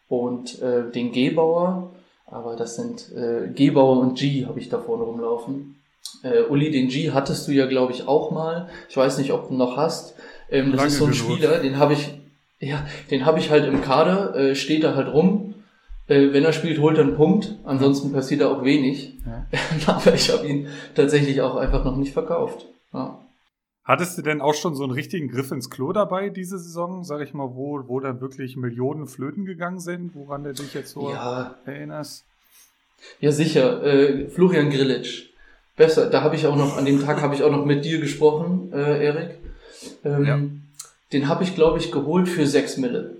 Und 0.07 0.61
äh, 0.61 0.89
den 0.89 1.11
Gebauer, 1.11 1.91
aber 2.25 2.55
das 2.55 2.75
sind 2.75 3.11
äh, 3.11 3.49
Gebauer 3.53 3.99
und 3.99 4.17
G 4.17 4.45
habe 4.45 4.59
ich 4.59 4.69
da 4.69 4.79
vorne 4.79 5.03
rumlaufen. 5.03 5.78
Äh, 6.23 6.43
Uli, 6.43 6.71
den 6.71 6.87
G 6.87 7.11
hattest 7.11 7.47
du 7.47 7.51
ja, 7.51 7.65
glaube 7.65 7.93
ich, 7.93 8.07
auch 8.07 8.31
mal. 8.31 8.69
Ich 8.89 8.97
weiß 8.97 9.17
nicht, 9.17 9.31
ob 9.31 9.47
du 9.49 9.55
noch 9.55 9.77
hast. 9.77 10.15
Ähm, 10.49 10.71
das 10.71 10.77
Lange 10.77 10.87
ist 10.87 10.97
so 10.97 11.05
ein 11.05 11.11
genug. 11.11 11.37
Spieler, 11.37 11.59
den 11.59 11.77
habe 11.77 11.93
ich, 11.93 12.13
ja, 12.59 12.85
den 13.11 13.25
habe 13.25 13.39
ich 13.39 13.49
halt 13.49 13.65
im 13.65 13.81
Kader, 13.81 14.35
äh, 14.35 14.55
steht 14.55 14.83
da 14.83 14.95
halt 14.95 15.13
rum. 15.13 15.55
Äh, 16.07 16.33
wenn 16.33 16.43
er 16.43 16.53
spielt, 16.53 16.79
holt 16.79 16.97
er 16.97 17.03
einen 17.03 17.15
Punkt. 17.15 17.55
Ansonsten 17.63 18.11
passiert 18.11 18.41
da 18.41 18.49
auch 18.49 18.63
wenig. 18.63 19.17
Ja. 19.25 19.45
Aber 19.93 20.13
ich 20.13 20.29
habe 20.31 20.47
ihn 20.47 20.67
tatsächlich 20.95 21.41
auch 21.41 21.55
einfach 21.55 21.85
noch 21.85 21.95
nicht 21.95 22.13
verkauft. 22.13 22.65
Ja. 22.93 23.19
Hattest 23.83 24.17
du 24.17 24.21
denn 24.21 24.39
auch 24.39 24.53
schon 24.53 24.75
so 24.75 24.83
einen 24.83 24.91
richtigen 24.91 25.29
Griff 25.29 25.51
ins 25.51 25.71
Klo 25.71 25.93
dabei 25.93 26.29
diese 26.29 26.59
Saison, 26.59 27.03
sag 27.03 27.21
ich 27.21 27.33
mal, 27.33 27.55
wo, 27.55 27.87
wo 27.87 27.99
dann 27.99 28.21
wirklich 28.21 28.55
Millionen 28.55 29.07
Flöten 29.07 29.45
gegangen 29.45 29.79
sind, 29.79 30.13
woran 30.13 30.43
du 30.43 30.53
dich 30.53 30.75
jetzt 30.75 30.91
so 30.91 31.09
ja, 31.09 31.55
erinnerst? 31.65 32.25
Ja, 33.19 33.31
sicher. 33.31 33.83
Äh, 33.83 34.29
Florian 34.29 34.69
Grillitsch. 34.69 35.28
Besser. 35.79 36.09
Da 36.09 36.23
habe 36.23 36.35
ich 36.35 36.45
auch 36.45 36.57
noch, 36.57 36.77
an 36.77 36.83
dem 36.83 37.01
Tag 37.05 37.21
habe 37.21 37.33
ich 37.33 37.41
auch 37.41 37.51
noch 37.51 37.63
mit 37.63 37.85
dir 37.85 38.01
gesprochen, 38.01 38.69
äh, 38.73 39.05
Erik. 39.05 39.29
Ähm, 40.03 40.25
Ja. 40.25 40.39
Den 41.13 41.29
habe 41.29 41.45
ich, 41.45 41.55
glaube 41.55 41.79
ich, 41.79 41.89
geholt 41.89 42.27
für 42.27 42.45
6 42.45 42.75
Mille. 42.77 43.15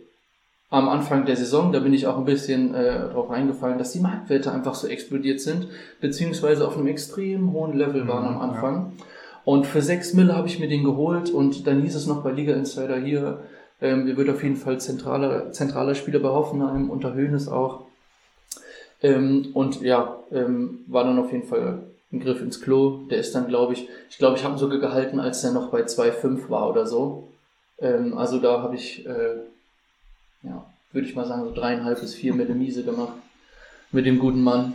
Am 0.69 0.89
Anfang 0.89 1.25
der 1.25 1.37
Saison, 1.37 1.71
da 1.71 1.79
bin 1.79 1.93
ich 1.93 2.05
auch 2.05 2.17
ein 2.17 2.25
bisschen 2.25 2.75
äh, 2.75 3.07
drauf 3.07 3.29
reingefallen, 3.29 3.77
dass 3.77 3.93
die 3.93 4.01
Marktwerte 4.01 4.51
einfach 4.51 4.75
so 4.75 4.87
explodiert 4.87 5.39
sind, 5.39 5.67
beziehungsweise 6.01 6.67
auf 6.67 6.77
einem 6.77 6.87
extrem 6.87 7.53
hohen 7.53 7.77
Level 7.77 8.09
waren 8.09 8.25
Mhm, 8.29 8.35
am 8.35 8.41
Anfang. 8.49 8.93
Und 9.45 9.65
für 9.65 9.81
6 9.81 10.13
Mille 10.13 10.35
habe 10.35 10.47
ich 10.49 10.59
mir 10.59 10.67
den 10.67 10.83
geholt 10.83 11.29
und 11.31 11.65
dann 11.65 11.81
hieß 11.81 11.95
es 11.95 12.07
noch 12.07 12.23
bei 12.23 12.31
Liga 12.31 12.53
Insider 12.53 12.97
hier, 12.97 13.39
ähm, 13.81 14.05
er 14.05 14.17
wird 14.17 14.29
auf 14.29 14.43
jeden 14.43 14.57
Fall 14.57 14.81
zentraler, 14.81 15.53
zentraler 15.53 15.95
Spieler 15.95 16.19
bei 16.19 16.29
Hoffenheim, 16.29 16.89
unter 16.89 17.13
Höhnes 17.13 17.47
auch. 17.47 17.85
Ähm, 19.01 19.47
und 19.53 19.81
ja, 19.81 20.17
ähm, 20.33 20.79
war 20.87 21.05
dann 21.05 21.17
auf 21.17 21.31
jeden 21.31 21.47
Fall 21.47 21.83
ein 22.11 22.19
Griff 22.19 22.41
ins 22.41 22.61
Klo. 22.61 23.07
Der 23.09 23.19
ist 23.19 23.33
dann, 23.35 23.47
glaube 23.47 23.73
ich, 23.73 23.87
ich 24.09 24.17
glaube, 24.17 24.37
ich 24.37 24.43
habe 24.43 24.55
ihn 24.55 24.59
sogar 24.59 24.79
gehalten, 24.79 25.19
als 25.19 25.43
er 25.43 25.51
noch 25.51 25.69
bei 25.69 25.81
2,5 25.81 26.49
war 26.49 26.69
oder 26.69 26.87
so. 26.87 27.29
Ähm, 27.79 28.17
also 28.17 28.39
da 28.39 28.61
habe 28.61 28.75
ich, 28.75 29.05
äh, 29.05 29.37
ja, 30.43 30.65
würde 30.91 31.07
ich 31.07 31.15
mal 31.15 31.27
sagen, 31.27 31.45
so 31.45 31.53
dreieinhalb 31.53 31.99
bis 31.99 32.15
vier 32.15 32.33
Miese 32.33 32.83
gemacht 32.83 33.13
mit 33.91 34.05
dem 34.05 34.19
guten 34.19 34.41
Mann. 34.41 34.73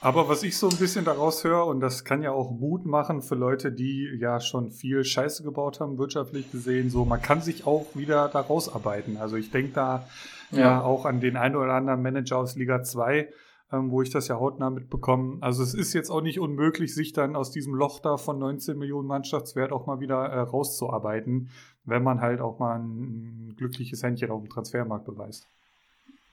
Aber 0.00 0.28
was 0.28 0.42
ich 0.42 0.58
so 0.58 0.68
ein 0.68 0.76
bisschen 0.78 1.04
daraus 1.04 1.44
höre, 1.44 1.64
und 1.66 1.78
das 1.78 2.04
kann 2.04 2.22
ja 2.22 2.32
auch 2.32 2.50
Mut 2.50 2.84
machen 2.84 3.22
für 3.22 3.36
Leute, 3.36 3.70
die 3.70 4.10
ja 4.18 4.40
schon 4.40 4.72
viel 4.72 5.04
Scheiße 5.04 5.44
gebaut 5.44 5.78
haben, 5.78 5.96
wirtschaftlich 5.96 6.50
gesehen, 6.50 6.90
so 6.90 7.04
man 7.04 7.22
kann 7.22 7.40
sich 7.40 7.68
auch 7.68 7.86
wieder 7.94 8.28
da 8.28 8.40
rausarbeiten. 8.40 9.16
Also 9.16 9.36
ich 9.36 9.52
denke 9.52 9.72
da 9.74 10.08
ja. 10.50 10.58
Ja. 10.58 10.82
auch 10.82 11.04
an 11.06 11.20
den 11.20 11.36
einen 11.36 11.54
oder 11.54 11.74
anderen 11.74 12.02
Manager 12.02 12.38
aus 12.38 12.56
Liga 12.56 12.82
2, 12.82 13.28
ähm, 13.72 13.90
wo 13.90 14.02
ich 14.02 14.10
das 14.10 14.28
ja 14.28 14.38
hautnah 14.38 14.70
mitbekomme. 14.70 15.38
Also 15.40 15.62
es 15.62 15.74
ist 15.74 15.92
jetzt 15.94 16.10
auch 16.10 16.20
nicht 16.20 16.38
unmöglich, 16.38 16.94
sich 16.94 17.12
dann 17.12 17.34
aus 17.34 17.50
diesem 17.50 17.74
Loch 17.74 18.00
da 18.00 18.16
von 18.18 18.38
19 18.38 18.78
Millionen 18.78 19.08
Mannschaftswert 19.08 19.72
auch 19.72 19.86
mal 19.86 20.00
wieder 20.00 20.26
äh, 20.26 20.40
rauszuarbeiten, 20.40 21.50
wenn 21.84 22.02
man 22.02 22.20
halt 22.20 22.40
auch 22.40 22.58
mal 22.58 22.78
ein, 22.78 23.54
glückliches 23.56 24.02
Händchen 24.02 24.30
auf 24.30 24.42
dem 24.42 24.50
Transfermarkt 24.50 25.06
beweist. 25.06 25.46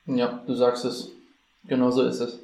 Ja, 0.06 0.44
du 0.46 0.54
sagst 0.54 0.86
es. 0.86 1.12
Genau 1.68 1.92
so 1.92 2.04
ist 2.04 2.20
es. 2.20 2.40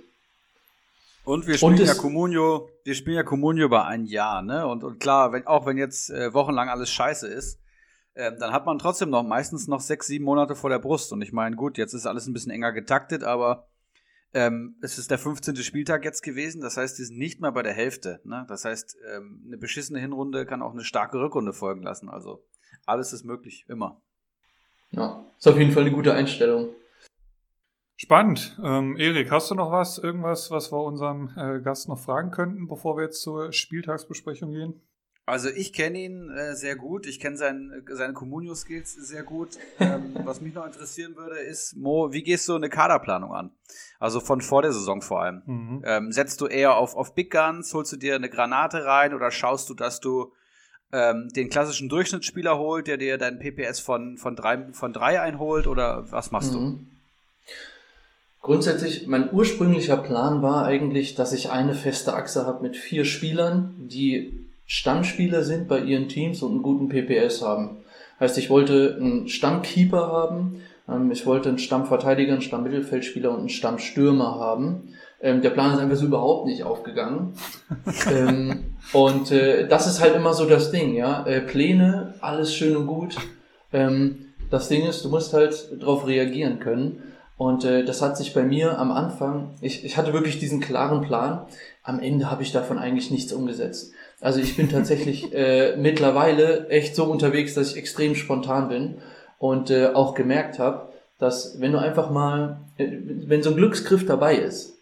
Und 1.24 1.48
wir 1.48 1.58
spielen 1.58 1.74
Und 1.74 1.86
ja 1.86 1.96
Comunio, 1.96 2.70
wir 2.84 2.94
spielen 2.94 3.16
ja 3.16 3.24
Comunio 3.24 3.66
über 3.66 3.86
ein 3.86 4.06
Jahr, 4.06 4.44
ne? 4.44 4.68
Und, 4.68 4.84
und 4.84 5.00
klar, 5.00 5.32
wenn, 5.32 5.48
auch 5.48 5.66
wenn 5.66 5.78
jetzt 5.78 6.12
äh, 6.12 6.34
wochenlang 6.34 6.70
alles 6.70 6.92
scheiße 6.92 7.28
ist, 7.28 7.60
ähm, 8.16 8.36
dann 8.40 8.54
hat 8.54 8.66
man 8.66 8.78
trotzdem 8.78 9.10
noch 9.10 9.24
meistens 9.24 9.68
noch 9.68 9.82
sechs, 9.82 10.08
sieben 10.08 10.26
Monate 10.26 10.56
vor 10.56 10.70
der 10.70 10.80
Brust. 10.80 11.12
Und 11.12 11.22
ich 11.22 11.34
meine, 11.34 11.56
gut, 11.56 11.78
jetzt 11.78 11.94
ist 11.94 12.06
alles 12.06 12.28
ein 12.28 12.34
bisschen 12.34 12.52
enger 12.52 12.72
getaktet, 12.72 13.24
aber 13.24 13.68
ähm, 14.34 14.76
es 14.82 14.98
ist 14.98 15.12
der 15.12 15.18
15. 15.18 15.56
Spieltag 15.58 16.04
jetzt 16.04 16.22
gewesen. 16.22 16.62
Das 16.62 16.78
heißt, 16.78 16.98
die 17.00 17.04
sind 17.04 17.18
nicht 17.18 17.40
mal 17.40 17.52
bei 17.52 17.64
der 17.64 17.74
Hälfte. 17.74 18.20
Ne? 18.24 18.46
Das 18.48 18.66
heißt, 18.66 18.98
ähm, 19.16 19.44
eine 19.46 19.58
beschissene 19.58 20.00
Hinrunde 20.00 20.46
kann 20.46 20.62
auch 20.62 20.74
eine 20.74 20.84
starke 20.84 21.20
Rückrunde 21.20 21.54
folgen 21.54 21.84
lassen. 21.84 22.10
Also 22.10 22.46
alles 22.86 23.14
ist 23.14 23.24
möglich, 23.24 23.66
immer. 23.68 24.02
Ja, 24.92 25.26
ist 25.38 25.48
auf 25.48 25.58
jeden 25.58 25.72
Fall 25.72 25.84
eine 25.84 25.92
gute 25.92 26.14
Einstellung. 26.14 26.70
Spannend. 27.98 28.60
Ähm, 28.62 28.98
Erik, 28.98 29.32
hast 29.32 29.50
du 29.52 29.56
noch 29.56 29.72
was, 29.72 29.98
irgendwas, 29.98 30.52
was 30.52 30.72
wir 30.72 30.84
unserem 30.84 31.32
äh, 31.38 31.62
Gast 31.62 31.88
noch 31.88 32.00
fragen 32.00 32.32
könnten, 32.32 32.68
bevor 32.68 32.98
wir 32.98 33.04
jetzt 33.06 33.22
zur 33.22 33.54
Spieltagsbesprechung 33.54 34.52
gehen? 34.52 34.82
Also 35.28 35.50
ich 35.50 35.74
kenne 35.74 35.98
ihn 35.98 36.30
äh, 36.30 36.56
sehr 36.56 36.76
gut, 36.76 37.08
ich 37.08 37.20
kenne 37.20 37.36
sein, 37.36 37.84
seine 37.90 38.14
Communio-Skills 38.14 38.94
sehr 38.94 39.24
gut. 39.24 39.50
Ähm, 39.80 40.16
was 40.24 40.40
mich 40.40 40.54
noch 40.54 40.66
interessieren 40.66 41.16
würde, 41.16 41.40
ist, 41.40 41.76
Mo, 41.76 42.14
wie 42.14 42.22
gehst 42.22 42.48
du 42.48 42.56
eine 42.56 42.70
Kaderplanung 42.70 43.34
an? 43.34 43.52
Also 44.00 44.20
von 44.20 44.42
vor 44.42 44.62
der 44.62 44.72
Saison 44.72 45.02
vor 45.02 45.24
allem. 45.24 45.42
Mhm. 45.46 45.84
Ähm, 45.84 46.12
setzt 46.12 46.42
du 46.42 46.46
eher 46.46 46.76
auf, 46.76 46.96
auf 46.96 47.16
Big 47.16 47.32
Guns, 47.32 47.74
holst 47.74 47.92
du 47.92 47.98
dir 47.98 48.16
eine 48.16 48.30
Granate 48.30 48.86
rein 48.86 49.16
oder 49.16 49.32
schaust 49.32 49.68
du, 49.70 49.74
dass 49.74 50.00
du 50.00 50.32
ähm, 50.92 51.30
den 51.36 51.50
klassischen 51.50 51.90
Durchschnittsspieler 51.90 52.60
holt, 52.60 52.86
der 52.86 52.98
dir 52.98 53.18
deinen 53.18 53.40
PPS 53.40 53.80
von, 53.80 54.18
von, 54.18 54.36
drei, 54.36 54.72
von 54.74 54.94
drei 54.94 55.20
einholt 55.22 55.66
oder 55.66 56.12
was 56.12 56.30
machst 56.30 56.54
du? 56.54 56.60
Mhm. 56.60 56.88
Grundsätzlich, 58.44 59.08
mein 59.08 59.34
ursprünglicher 59.34 59.98
Plan 59.98 60.44
war 60.44 60.66
eigentlich, 60.66 61.16
dass 61.16 61.34
ich 61.34 61.50
eine 61.50 61.74
feste 61.74 62.14
Achse 62.14 62.46
habe 62.46 62.62
mit 62.62 62.78
vier 62.78 63.04
Spielern, 63.04 63.74
die 63.90 64.45
Stammspieler 64.66 65.44
sind 65.44 65.68
bei 65.68 65.80
ihren 65.80 66.08
Teams 66.08 66.42
und 66.42 66.52
einen 66.52 66.64
guten 66.64 66.90
PPS 66.90 67.42
haben. 67.42 67.78
Heißt, 68.20 68.38
ich 68.38 68.50
wollte 68.50 68.98
einen 69.00 69.28
Stammkeeper 69.28 70.08
haben, 70.08 70.62
ähm, 70.90 71.12
ich 71.12 71.26
wollte 71.26 71.50
einen 71.50 71.60
Stammverteidiger, 71.60 72.34
einen 72.34 72.42
Stammmittelfeldspieler 72.42 73.32
und 73.32 73.40
einen 73.40 73.50
Stammstürmer 73.50 74.40
haben. 74.40 74.96
Ähm, 75.22 75.42
der 75.42 75.50
Plan 75.52 75.74
ist 75.74 75.80
einfach 75.80 75.98
so 75.98 76.06
überhaupt 76.06 76.46
nicht 76.46 76.64
aufgegangen. 76.64 77.34
ähm, 78.12 78.76
und 78.94 79.32
äh, 79.32 79.68
das 79.68 79.88
ist 79.88 80.02
halt 80.02 80.16
immer 80.16 80.34
so 80.34 80.46
das 80.46 80.72
Ding, 80.72 80.96
ja. 80.96 81.26
Äh, 81.26 81.42
Pläne, 81.42 82.16
alles 82.22 82.54
schön 82.56 82.76
und 82.76 82.88
gut. 82.88 83.16
Das 84.50 84.70
Ding 84.70 84.86
ist, 84.86 85.04
du 85.04 85.10
musst 85.10 85.34
halt 85.34 85.82
darauf 85.82 86.08
reagieren 86.08 86.60
können. 86.60 87.04
Und 87.38 87.66
äh, 87.66 87.84
das 87.84 88.02
hat 88.02 88.16
sich 88.16 88.34
bei 88.34 88.44
mir 88.44 88.80
am 88.80 88.92
Anfang, 88.92 89.56
ich, 89.60 89.84
ich 89.84 89.98
hatte 89.98 90.14
wirklich 90.14 90.40
diesen 90.40 90.62
klaren 90.62 91.02
Plan. 91.02 91.46
Am 91.84 92.00
Ende 92.00 92.32
habe 92.32 92.44
ich 92.44 92.54
davon 92.54 92.78
eigentlich 92.78 93.12
nichts 93.12 93.34
umgesetzt. 93.34 93.92
Also 94.26 94.40
ich 94.40 94.58
bin 94.58 94.70
tatsächlich 94.70 95.32
äh, 95.36 95.76
mittlerweile 95.78 96.68
echt 96.70 96.96
so 96.96 97.04
unterwegs, 97.04 97.54
dass 97.54 97.72
ich 97.72 97.78
extrem 97.78 98.16
spontan 98.16 98.70
bin 98.70 98.96
und 99.38 99.70
äh, 99.70 99.90
auch 99.94 100.16
gemerkt 100.16 100.58
habe, 100.58 100.90
dass 101.20 101.62
wenn 101.62 101.72
du 101.72 101.78
einfach 101.78 102.10
mal, 102.10 102.62
äh, 102.80 102.88
wenn 103.28 103.44
so 103.44 103.52
ein 103.52 103.56
Glücksgriff 103.56 104.04
dabei 104.08 104.38
ist, 104.38 104.80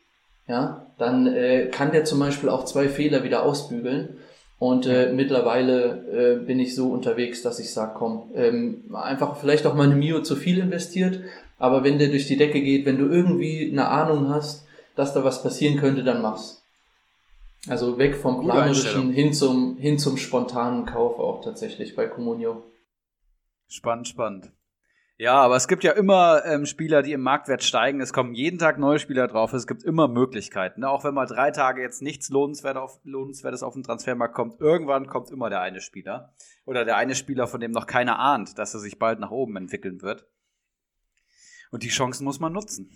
ja, 0.47 0.87
dann 0.97 1.27
äh, 1.27 1.65
kann 1.65 1.91
der 1.91 2.05
zum 2.05 2.19
Beispiel 2.19 2.47
auch 2.47 2.63
zwei 2.63 2.87
Fehler 2.87 3.25
wieder 3.25 3.43
ausbügeln. 3.43 4.15
Und 4.59 4.87
äh, 4.87 5.11
mittlerweile 5.11 6.37
äh, 6.39 6.45
bin 6.45 6.61
ich 6.61 6.73
so 6.73 6.87
unterwegs, 6.87 7.41
dass 7.41 7.59
ich 7.59 7.73
sage, 7.73 7.95
komm, 7.97 8.31
ähm, 8.35 8.85
einfach 8.93 9.35
vielleicht 9.35 9.65
auch 9.65 9.75
mal 9.75 9.87
eine 9.87 9.95
Mio 9.95 10.21
zu 10.21 10.37
viel 10.37 10.59
investiert, 10.59 11.19
aber 11.59 11.83
wenn 11.83 11.99
der 11.99 12.07
durch 12.07 12.27
die 12.27 12.37
Decke 12.37 12.61
geht, 12.61 12.85
wenn 12.85 12.97
du 12.97 13.07
irgendwie 13.07 13.69
eine 13.69 13.89
Ahnung 13.89 14.29
hast, 14.29 14.65
dass 14.95 15.13
da 15.13 15.25
was 15.25 15.43
passieren 15.43 15.77
könnte, 15.77 16.05
dann 16.05 16.21
mach's. 16.21 16.62
Also 17.67 17.97
weg 17.97 18.15
vom 18.15 18.41
planerischen 18.41 19.11
hin 19.11 19.33
zum, 19.33 19.77
hin 19.77 19.97
zum 19.97 20.17
spontanen 20.17 20.85
Kauf 20.85 21.17
auch 21.17 21.41
tatsächlich 21.41 21.95
bei 21.95 22.07
Comunio. 22.07 22.63
Spannend, 23.67 24.07
spannend. 24.07 24.51
Ja, 25.17 25.35
aber 25.35 25.55
es 25.55 25.67
gibt 25.67 25.83
ja 25.83 25.91
immer 25.91 26.43
ähm, 26.43 26.65
Spieler, 26.65 27.03
die 27.03 27.13
im 27.13 27.21
Marktwert 27.21 27.63
steigen. 27.63 28.01
Es 28.01 28.11
kommen 28.11 28.33
jeden 28.33 28.57
Tag 28.57 28.79
neue 28.79 28.99
Spieler 28.99 29.27
drauf. 29.27 29.53
Es 29.53 29.67
gibt 29.67 29.83
immer 29.83 30.07
Möglichkeiten. 30.07 30.81
Ne? 30.81 30.89
Auch 30.89 31.03
wenn 31.03 31.13
mal 31.13 31.27
drei 31.27 31.51
Tage 31.51 31.81
jetzt 31.81 32.01
nichts 32.01 32.29
Lohnenswert 32.29 32.77
auf, 32.77 32.99
Lohnenswertes 33.03 33.63
auf 33.63 33.73
den 33.73 33.83
Transfermarkt 33.83 34.33
kommt, 34.33 34.59
irgendwann 34.59 35.07
kommt 35.07 35.29
immer 35.29 35.49
der 35.49 35.61
eine 35.61 35.81
Spieler. 35.81 36.33
Oder 36.65 36.83
der 36.83 36.97
eine 36.97 37.15
Spieler, 37.15 37.47
von 37.47 37.61
dem 37.61 37.71
noch 37.71 37.85
keiner 37.85 38.19
ahnt, 38.19 38.57
dass 38.57 38.73
er 38.73 38.79
sich 38.79 38.99
bald 38.99 39.19
nach 39.19 39.31
oben 39.31 39.55
entwickeln 39.55 40.01
wird. 40.01 40.27
Und 41.71 41.83
die 41.83 41.89
Chancen 41.89 42.25
muss 42.25 42.39
man 42.39 42.51
nutzen. 42.51 42.89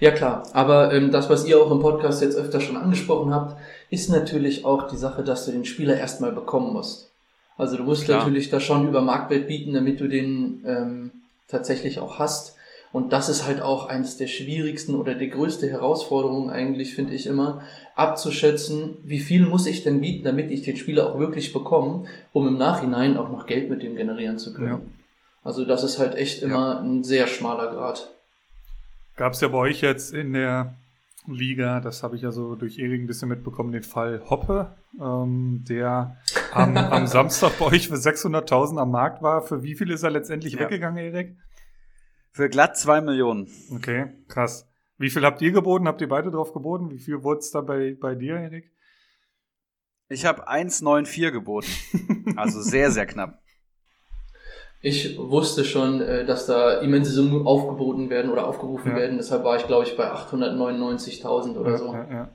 Ja 0.00 0.10
klar, 0.10 0.42
aber 0.52 0.92
ähm, 0.92 1.12
das, 1.12 1.30
was 1.30 1.46
ihr 1.46 1.60
auch 1.60 1.70
im 1.70 1.80
Podcast 1.80 2.22
jetzt 2.22 2.36
öfter 2.36 2.60
schon 2.60 2.76
angesprochen 2.76 3.32
habt, 3.32 3.56
ist 3.90 4.10
natürlich 4.10 4.64
auch 4.64 4.88
die 4.88 4.96
Sache, 4.96 5.22
dass 5.22 5.44
du 5.44 5.52
den 5.52 5.64
Spieler 5.64 5.96
erstmal 5.96 6.32
bekommen 6.32 6.72
musst. 6.72 7.10
Also 7.56 7.76
du 7.76 7.84
musst 7.84 8.06
klar. 8.06 8.18
natürlich 8.18 8.50
da 8.50 8.58
schon 8.58 8.88
über 8.88 9.02
Marktwert 9.02 9.46
bieten, 9.46 9.74
damit 9.74 10.00
du 10.00 10.08
den 10.08 10.64
ähm, 10.66 11.10
tatsächlich 11.46 12.00
auch 12.00 12.18
hast. 12.18 12.56
Und 12.92 13.12
das 13.12 13.28
ist 13.28 13.46
halt 13.46 13.62
auch 13.62 13.88
eines 13.88 14.18
der 14.18 14.26
schwierigsten 14.26 14.96
oder 14.96 15.14
die 15.14 15.30
größte 15.30 15.68
Herausforderung 15.68 16.50
eigentlich, 16.50 16.94
finde 16.94 17.14
ich 17.14 17.26
immer, 17.26 17.62
abzuschätzen, 17.94 18.96
wie 19.04 19.20
viel 19.20 19.46
muss 19.46 19.66
ich 19.66 19.82
denn 19.82 20.00
bieten, 20.00 20.24
damit 20.24 20.50
ich 20.50 20.62
den 20.62 20.76
Spieler 20.76 21.08
auch 21.08 21.18
wirklich 21.18 21.52
bekomme, 21.52 22.04
um 22.32 22.48
im 22.48 22.58
Nachhinein 22.58 23.16
auch 23.16 23.30
noch 23.30 23.46
Geld 23.46 23.70
mit 23.70 23.82
dem 23.82 23.96
generieren 23.96 24.38
zu 24.38 24.52
können. 24.52 24.68
Ja. 24.68 24.80
Also 25.44 25.64
das 25.64 25.84
ist 25.84 25.98
halt 25.98 26.14
echt 26.16 26.42
immer 26.42 26.74
ja. 26.74 26.80
ein 26.80 27.02
sehr 27.02 27.26
schmaler 27.26 27.72
Grad. 27.72 28.11
Gab 29.16 29.34
es 29.34 29.40
ja 29.40 29.48
bei 29.48 29.58
euch 29.58 29.80
jetzt 29.80 30.14
in 30.14 30.32
der 30.32 30.74
Liga, 31.26 31.80
das 31.80 32.02
habe 32.02 32.16
ich 32.16 32.22
ja 32.22 32.32
so 32.32 32.56
durch 32.56 32.78
Erik 32.78 33.02
ein 33.02 33.06
bisschen 33.06 33.28
mitbekommen, 33.28 33.72
den 33.72 33.84
Fall 33.84 34.22
Hoppe, 34.28 34.74
ähm, 35.00 35.64
der 35.68 36.16
am, 36.52 36.76
am 36.76 37.06
Samstag 37.06 37.58
bei 37.58 37.66
euch 37.66 37.88
für 37.88 37.94
600.000 37.94 38.80
am 38.80 38.90
Markt 38.90 39.22
war. 39.22 39.42
Für 39.42 39.62
wie 39.62 39.74
viel 39.74 39.90
ist 39.90 40.02
er 40.02 40.10
letztendlich 40.10 40.54
ja. 40.54 40.60
weggegangen, 40.60 40.98
Erik? 40.98 41.36
Für 42.32 42.48
glatt 42.48 42.76
zwei 42.76 43.00
Millionen. 43.00 43.46
Okay, 43.70 44.06
krass. 44.28 44.68
Wie 44.98 45.10
viel 45.10 45.24
habt 45.24 45.42
ihr 45.42 45.52
geboten? 45.52 45.86
Habt 45.86 46.00
ihr 46.00 46.08
beide 46.08 46.30
drauf 46.30 46.52
geboten? 46.52 46.90
Wie 46.90 46.98
viel 46.98 47.22
wurde 47.22 47.40
es 47.40 47.50
da 47.50 47.60
bei, 47.60 47.96
bei 48.00 48.14
dir, 48.14 48.36
Erik? 48.36 48.72
Ich 50.08 50.24
habe 50.24 50.48
1,94 50.48 51.30
geboten. 51.30 51.70
also 52.36 52.60
sehr, 52.60 52.90
sehr 52.90 53.06
knapp. 53.06 53.41
Ich 54.84 55.16
wusste 55.16 55.64
schon, 55.64 56.00
äh, 56.00 56.26
dass 56.26 56.46
da 56.46 56.80
immense 56.80 57.12
Summen 57.12 57.46
aufgeboten 57.46 58.10
werden 58.10 58.32
oder 58.32 58.48
aufgerufen 58.48 58.90
ja. 58.90 58.96
werden. 58.96 59.16
Deshalb 59.16 59.44
war 59.44 59.56
ich, 59.56 59.66
glaube 59.68 59.86
ich, 59.86 59.96
bei 59.96 60.12
899.000 60.12 61.56
oder 61.56 61.70
ja, 61.70 61.76
so. 61.78 61.92
Ja, 61.94 62.06
ja. 62.10 62.28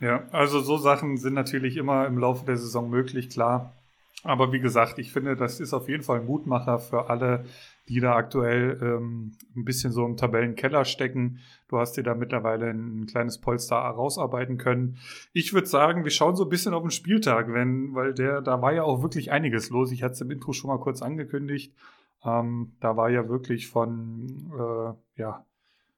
ja, 0.00 0.22
also 0.32 0.60
so 0.60 0.78
Sachen 0.78 1.18
sind 1.18 1.34
natürlich 1.34 1.76
immer 1.76 2.06
im 2.06 2.18
Laufe 2.18 2.46
der 2.46 2.56
Saison 2.56 2.88
möglich, 2.88 3.28
klar. 3.28 3.74
Aber 4.22 4.52
wie 4.52 4.60
gesagt, 4.60 4.98
ich 4.98 5.12
finde, 5.12 5.34
das 5.34 5.60
ist 5.60 5.72
auf 5.72 5.88
jeden 5.88 6.02
Fall 6.02 6.20
ein 6.20 6.26
Mutmacher 6.26 6.78
für 6.78 7.08
alle, 7.08 7.44
die 7.88 8.00
da 8.00 8.14
aktuell 8.14 8.78
ähm, 8.82 9.32
ein 9.56 9.64
bisschen 9.64 9.92
so 9.92 10.04
im 10.04 10.16
Tabellenkeller 10.16 10.84
stecken. 10.84 11.38
Du 11.68 11.78
hast 11.78 11.96
dir 11.96 12.02
da 12.02 12.14
mittlerweile 12.14 12.70
ein 12.70 13.06
kleines 13.06 13.40
Polster 13.40 13.76
rausarbeiten 13.76 14.58
können. 14.58 14.98
Ich 15.32 15.54
würde 15.54 15.66
sagen, 15.66 16.04
wir 16.04 16.10
schauen 16.10 16.36
so 16.36 16.44
ein 16.44 16.50
bisschen 16.50 16.74
auf 16.74 16.82
den 16.82 16.90
Spieltag, 16.90 17.52
wenn, 17.52 17.94
weil 17.94 18.12
der, 18.12 18.42
da 18.42 18.60
war 18.60 18.72
ja 18.72 18.82
auch 18.82 19.02
wirklich 19.02 19.32
einiges 19.32 19.70
los. 19.70 19.90
Ich 19.90 20.02
hatte 20.02 20.12
es 20.12 20.20
im 20.20 20.30
Intro 20.30 20.52
schon 20.52 20.68
mal 20.68 20.78
kurz 20.78 21.00
angekündigt. 21.00 21.74
Ähm, 22.22 22.72
da 22.80 22.96
war 22.96 23.08
ja 23.08 23.28
wirklich 23.28 23.68
von 23.68 24.52
äh, 24.52 25.20
ja, 25.20 25.46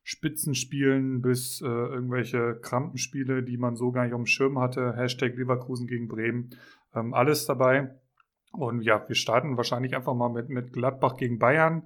Spitzenspielen 0.04 1.22
bis 1.22 1.60
äh, 1.60 1.66
irgendwelche 1.66 2.54
Krampenspiele, 2.62 3.42
die 3.42 3.56
man 3.56 3.74
so 3.74 3.90
gar 3.90 4.04
nicht 4.04 4.14
auf 4.14 4.20
dem 4.20 4.26
Schirm 4.26 4.60
hatte. 4.60 4.94
Hashtag 4.96 5.36
Leverkusen 5.36 5.88
gegen 5.88 6.06
Bremen. 6.06 6.50
Ähm, 6.94 7.14
alles 7.14 7.46
dabei. 7.46 7.96
Und 8.52 8.82
ja, 8.82 9.02
wir 9.08 9.14
starten 9.14 9.56
wahrscheinlich 9.56 9.96
einfach 9.96 10.14
mal 10.14 10.28
mit, 10.28 10.48
mit 10.48 10.72
Gladbach 10.72 11.16
gegen 11.16 11.38
Bayern. 11.38 11.84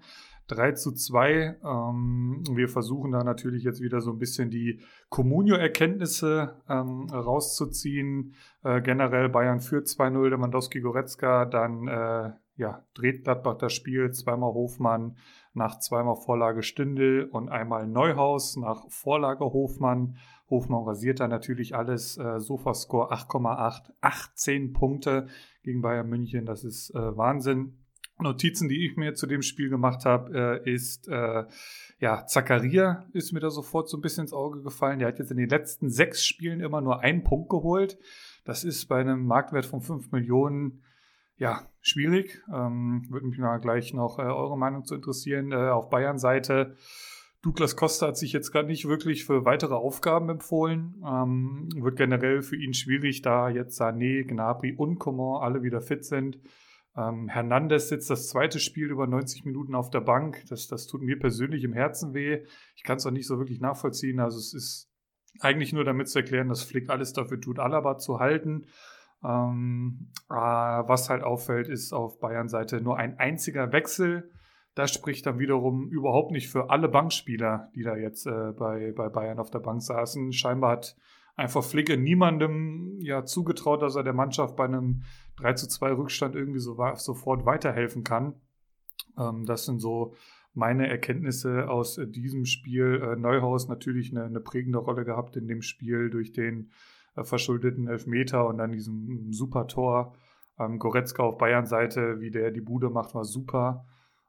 3 0.49 0.73
zu 0.73 0.93
2. 0.93 1.57
Ähm, 1.65 2.45
wir 2.51 2.69
versuchen 2.69 3.13
da 3.13 3.25
natürlich 3.25 3.65
jetzt 3.65 3.81
wieder 3.81 4.01
so 4.01 4.13
ein 4.13 4.19
bisschen 4.19 4.51
die 4.51 4.81
Comunio-Erkenntnisse 5.09 6.63
ähm, 6.69 7.09
rauszuziehen. 7.11 8.35
Äh, 8.63 8.81
generell 8.81 9.29
Bayern 9.29 9.61
führt 9.61 9.87
2-0, 9.87 10.29
Lewandowski-Goretzka, 10.29 11.47
dann 11.47 11.89
äh, 11.89 12.31
ja, 12.57 12.85
dreht 12.95 13.25
Gladbach 13.25 13.59
das 13.59 13.73
Spiel, 13.73 14.13
zweimal 14.13 14.55
Hofmann 14.55 15.17
nach 15.53 15.79
zweimal 15.79 16.17
Vorlage 16.17 16.63
Stündel 16.63 17.25
und 17.25 17.49
einmal 17.49 17.87
Neuhaus 17.87 18.57
nach 18.57 18.89
Vorlage 18.89 19.45
Hofmann. 19.45 20.17
Hofmann 20.49 20.85
rasiert 20.85 21.19
da 21.21 21.29
natürlich 21.29 21.75
alles. 21.75 22.19
Äh, 22.19 22.41
Sofascore 22.41 23.11
8,8, 23.13 23.91
18 24.01 24.73
Punkte 24.73 25.27
gegen 25.67 25.83
Bayern 25.83 26.09
München. 26.09 26.47
Das 26.47 26.65
ist 26.65 26.91
äh, 26.95 27.17
Wahnsinn. 27.17 27.75
Notizen, 28.19 28.69
die 28.69 28.87
ich 28.87 28.97
mir 28.97 29.15
zu 29.15 29.27
dem 29.27 29.43
Spiel 29.43 29.69
gemacht 29.69 30.07
habe, 30.07 30.63
äh, 30.65 30.73
ist, 30.73 31.07
äh, 31.09 31.45
ja, 31.99 32.25
Zakaria 32.27 33.05
ist 33.13 33.33
mir 33.33 33.41
da 33.41 33.51
sofort 33.51 33.91
so 33.91 33.99
ein 33.99 34.01
bisschen 34.01 34.23
ins 34.23 34.33
Auge 34.33 34.63
gefallen. 34.63 35.01
Der 35.01 35.09
hat 35.09 35.19
jetzt 35.19 35.31
in 35.31 35.37
den 35.37 35.51
letzten 35.51 35.91
sechs 35.91 36.25
Spielen 36.25 36.61
immer 36.61 36.81
nur 36.81 37.01
einen 37.01 37.25
Punkt 37.25 37.51
geholt. 37.51 37.99
Das 38.45 38.65
ist 38.65 38.87
bei 38.87 39.01
einem 39.01 39.27
Marktwert 39.27 39.67
von 39.67 39.83
5 39.83 40.13
Millionen, 40.13 40.83
ja, 41.37 41.69
schwierig. 41.83 42.43
Ähm, 42.51 43.05
Würde 43.11 43.27
mich 43.27 43.39
mal 43.39 43.59
gleich 43.59 43.93
noch 43.93 44.19
äh, 44.19 44.23
eure 44.23 44.57
Meinung 44.57 44.85
zu 44.85 44.95
interessieren. 44.95 45.53
Äh, 45.53 45.69
auf 45.69 45.91
Bayern-Seite 45.91 46.77
Douglas 47.47 47.77
Costa 47.77 48.09
hat 48.09 48.17
sich 48.17 48.33
jetzt 48.33 48.51
gerade 48.51 48.67
nicht 48.67 48.89
wirklich 48.89 49.25
für 49.25 49.45
weitere 49.45 49.75
Aufgaben 49.75 50.29
empfohlen. 50.31 51.01
Ähm, 51.07 51.69
wird 51.77 51.95
generell 51.97 52.43
für 52.43 52.57
ihn 52.57 52.75
schwierig, 52.75 53.23
da 53.23 53.49
jetzt 53.49 53.81
Sané, 53.81 54.25
Gnabry 54.27 54.75
und 54.75 54.99
Coman 54.99 55.45
alle 55.45 55.63
wieder 55.63 55.81
fit 55.81 56.05
sind. 56.05 56.41
Ähm, 56.97 57.29
Hernandez 57.29 57.89
sitzt 57.89 58.11
das 58.11 58.27
zweite 58.27 58.59
Spiel 58.59 58.91
über 58.91 59.07
90 59.07 59.45
Minuten 59.45 59.77
auf 59.77 59.91
der 59.91 60.01
Bank. 60.01 60.43
Das, 60.49 60.67
das 60.67 60.89
tut 60.89 61.03
mir 61.03 61.21
persönlich 61.21 61.63
im 61.63 61.73
Herzen 61.73 62.15
weh. 62.15 62.45
Ich 62.75 62.83
kann 62.83 62.97
es 62.97 63.07
auch 63.07 63.13
nicht 63.13 63.29
so 63.29 63.39
wirklich 63.39 63.61
nachvollziehen. 63.61 64.19
Also 64.19 64.39
es 64.39 64.53
ist 64.53 64.91
eigentlich 65.39 65.73
nur 65.73 65.85
damit 65.85 66.09
zu 66.09 66.19
erklären, 66.19 66.49
dass 66.49 66.65
Flick 66.65 66.91
alles 66.91 67.13
dafür 67.13 67.41
tut, 67.41 67.61
Alaba 67.61 67.97
zu 67.97 68.19
halten. 68.19 68.67
Ähm, 69.23 70.11
äh, 70.29 70.35
was 70.35 71.09
halt 71.11 71.23
auffällt, 71.23 71.69
ist 71.69 71.93
auf 71.93 72.19
Bayern-Seite 72.19 72.81
nur 72.81 72.97
ein 72.97 73.21
einziger 73.21 73.71
Wechsel 73.71 74.33
das 74.77 74.93
spricht 74.93 75.25
dann 75.25 75.39
wiederum 75.39 75.89
überhaupt 75.89 76.33
nicht 76.33 76.49
für 76.51 76.69
alle 76.69 76.89
Bankspieler, 76.89 77.71
die 77.75 77.83
da 77.83 77.97
jetzt 77.97 78.27
äh, 78.27 78.53
bei, 78.53 78.93
bei 78.93 79.09
Bayern 79.09 79.39
auf 79.39 79.51
der 79.51 79.61
Bank 79.61 79.81
saßen. 79.81 80.35
Scheinbar 80.35 80.73
hat 80.73 80.97
einfach 81.35 81.65
Flicke 81.65 81.97
niemandem 81.97 82.99
ja 83.01 83.25
zugetraut, 83.25 83.81
dass 83.81 83.97
er 83.97 84.05
der 84.05 84.13
Mannschaft 84.13 84.55
bei 84.55 84.67
einem 84.67 85.03
3 85.37 85.55
zu 85.55 85.67
2 85.67 85.93
Rückstand 85.93 86.37
irgendwie 86.37 86.61
so 86.61 86.77
sofort 86.97 87.47
weiterhelfen 87.47 88.05
kann. 88.05 88.35
Ähm, 89.19 89.47
das 89.47 89.65
sind 89.65 89.81
so 89.81 90.15
meine 90.53 90.89
Erkenntnisse 90.89 91.71
aus 91.71 91.97
äh, 91.97 92.07
diesem 92.07 92.45
Spiel. 92.45 93.01
Äh, 93.03 93.17
Neuhaus 93.17 93.69
natürlich 93.69 94.11
eine, 94.11 94.25
eine, 94.25 94.41
prägende 94.41 94.79
Rolle 94.79 95.07
gehabt 95.07 95.37
in 95.37 95.49
dem 95.49 95.63
Spiel 95.63 96.11
durch 96.11 96.33
den 96.33 96.71
äh, 97.15 97.25
verschuldeten 97.25 97.89
Elfmeter 97.89 98.47
und 98.47 98.59
dann 98.59 98.73
diesem 98.73 99.33
super 99.33 99.69
Tor. 99.69 100.15
Ähm, 100.59 100.79
Goretzka 100.79 101.23
auf 101.23 101.39
Bayern-Seite, 101.39 102.21
wie 102.21 102.31
der 102.31 102.51
die 102.51 102.61
Bude 102.61 102.91
macht, 102.91 103.15
war 103.15 103.25
super. 103.25 103.87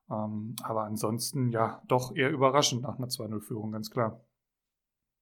Ähm, 0.10 0.56
aber 0.63 0.84
ansonsten, 0.84 1.50
ja, 1.52 1.82
doch 1.88 2.15
eher 2.15 2.32
überraschend 2.32 2.84
nach 2.84 2.98
einer 2.98 3.08
2-0-Führung, 3.08 3.72
ganz 3.72 3.89
klar. 3.89 4.24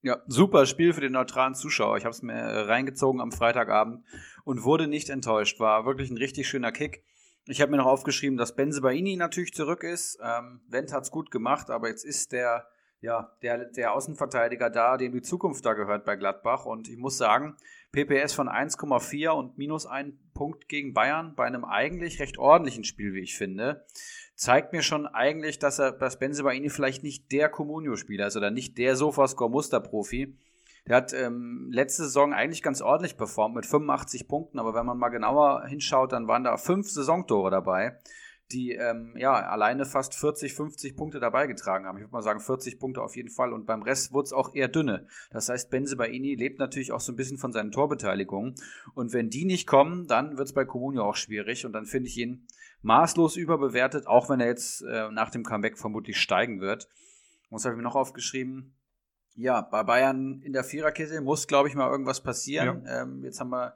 Ja, 0.01 0.21
super 0.27 0.67
Spiel 0.67 0.93
für 0.93 1.01
den 1.01 1.13
neutralen 1.13 1.55
Zuschauer. 1.55 1.97
Ich 1.97 2.05
habe 2.05 2.13
es 2.13 2.21
mir 2.21 2.35
reingezogen 2.35 3.21
am 3.21 3.31
Freitagabend 3.31 4.05
und 4.43 4.63
wurde 4.63 4.87
nicht 4.87 5.09
enttäuscht. 5.09 5.59
War 5.59 5.85
wirklich 5.85 6.11
ein 6.11 6.17
richtig 6.17 6.47
schöner 6.47 6.71
Kick. 6.71 7.03
Ich 7.47 7.59
habe 7.59 7.71
mir 7.71 7.77
noch 7.77 7.87
aufgeschrieben, 7.87 8.37
dass 8.37 8.55
Benzebaini 8.55 9.15
natürlich 9.15 9.53
zurück 9.53 9.83
ist. 9.83 10.19
Ähm, 10.21 10.61
Wendt 10.67 10.93
hat's 10.93 11.09
gut 11.09 11.31
gemacht, 11.31 11.71
aber 11.71 11.89
jetzt 11.89 12.03
ist 12.03 12.33
der, 12.33 12.67
ja, 13.01 13.35
der, 13.41 13.65
der 13.65 13.93
Außenverteidiger 13.93 14.69
da, 14.69 14.97
dem 14.97 15.11
die 15.11 15.21
Zukunft 15.21 15.65
da 15.65 15.73
gehört 15.73 16.05
bei 16.05 16.15
Gladbach. 16.15 16.65
Und 16.65 16.87
ich 16.87 16.97
muss 16.97 17.17
sagen, 17.17 17.55
PPS 17.91 18.33
von 18.33 18.47
1,4 18.47 19.29
und 19.29 19.57
minus 19.57 19.85
ein 19.85 20.19
Punkt 20.33 20.67
gegen 20.69 20.93
Bayern 20.93 21.33
bei 21.35 21.45
einem 21.45 21.65
eigentlich 21.65 22.19
recht 22.19 22.37
ordentlichen 22.37 22.83
Spiel, 22.83 23.13
wie 23.13 23.21
ich 23.21 23.37
finde, 23.37 23.85
zeigt 24.35 24.73
mir 24.73 24.81
schon 24.81 25.07
eigentlich, 25.07 25.59
dass 25.59 25.79
er, 25.79 25.91
dass 25.91 26.19
Benzebaini 26.19 26.69
vielleicht 26.69 27.03
nicht 27.03 27.31
der 27.31 27.49
Comunio-Spieler 27.49 28.27
ist 28.27 28.37
oder 28.37 28.51
nicht 28.51 28.77
der 28.77 28.95
Sofascore-Muster-Profi. 28.95 30.37
Der 30.87 30.97
hat 30.97 31.13
ähm, 31.13 31.69
letzte 31.71 32.03
Saison 32.03 32.33
eigentlich 32.33 32.61
ganz 32.61 32.81
ordentlich 32.81 33.17
performt 33.17 33.55
mit 33.55 33.65
85 33.65 34.27
Punkten, 34.27 34.59
aber 34.59 34.75
wenn 34.75 34.85
man 34.85 34.99
mal 34.99 35.09
genauer 35.09 35.65
hinschaut, 35.65 36.11
dann 36.11 36.27
waren 36.27 36.43
da 36.43 36.57
fünf 36.57 36.89
Saisontore 36.89 37.49
dabei 37.49 37.99
die 38.51 38.73
ähm, 38.73 39.13
ja 39.17 39.33
alleine 39.33 39.85
fast 39.85 40.15
40, 40.15 40.53
50 40.53 40.95
Punkte 40.95 41.19
dabei 41.19 41.47
getragen 41.47 41.85
haben. 41.85 41.97
Ich 41.97 42.03
würde 42.03 42.13
mal 42.13 42.21
sagen 42.21 42.39
40 42.39 42.79
Punkte 42.79 43.01
auf 43.01 43.15
jeden 43.15 43.29
Fall 43.29 43.53
und 43.53 43.65
beim 43.65 43.81
Rest 43.81 44.13
wurde 44.13 44.25
es 44.25 44.33
auch 44.33 44.53
eher 44.53 44.67
dünne. 44.67 45.07
Das 45.31 45.49
heißt, 45.49 45.69
Benze 45.69 45.95
Baini 45.95 46.35
lebt 46.35 46.59
natürlich 46.59 46.91
auch 46.91 46.99
so 46.99 47.11
ein 47.11 47.15
bisschen 47.15 47.37
von 47.37 47.51
seinen 47.51 47.71
Torbeteiligungen 47.71 48.55
und 48.93 49.13
wenn 49.13 49.29
die 49.29 49.45
nicht 49.45 49.67
kommen, 49.67 50.07
dann 50.07 50.37
wird 50.37 50.47
es 50.47 50.53
bei 50.53 50.65
Comunio 50.65 51.03
auch 51.03 51.15
schwierig 51.15 51.65
und 51.65 51.73
dann 51.73 51.85
finde 51.85 52.07
ich 52.07 52.17
ihn 52.17 52.45
maßlos 52.85 53.35
überbewertet, 53.35 54.07
auch 54.07 54.29
wenn 54.29 54.39
er 54.39 54.47
jetzt 54.47 54.81
äh, 54.81 55.09
nach 55.11 55.31
dem 55.31 55.43
Comeback 55.43 55.77
vermutlich 55.77 56.17
steigen 56.17 56.61
wird. 56.61 56.87
Und 57.49 57.57
was 57.57 57.65
habe 57.65 57.73
ich 57.73 57.77
mir 57.77 57.83
noch 57.83 57.95
aufgeschrieben? 57.95 58.75
Ja, 59.35 59.61
bei 59.61 59.83
Bayern 59.83 60.41
in 60.43 60.53
der 60.53 60.63
Viererkette 60.63 61.19
muss, 61.19 61.47
glaube 61.47 61.67
ich, 61.67 61.75
mal 61.75 61.89
irgendwas 61.89 62.21
passieren. 62.21 62.83
Ja. 62.85 63.01
Ähm, 63.01 63.23
jetzt 63.23 63.39
haben 63.39 63.49
wir 63.49 63.75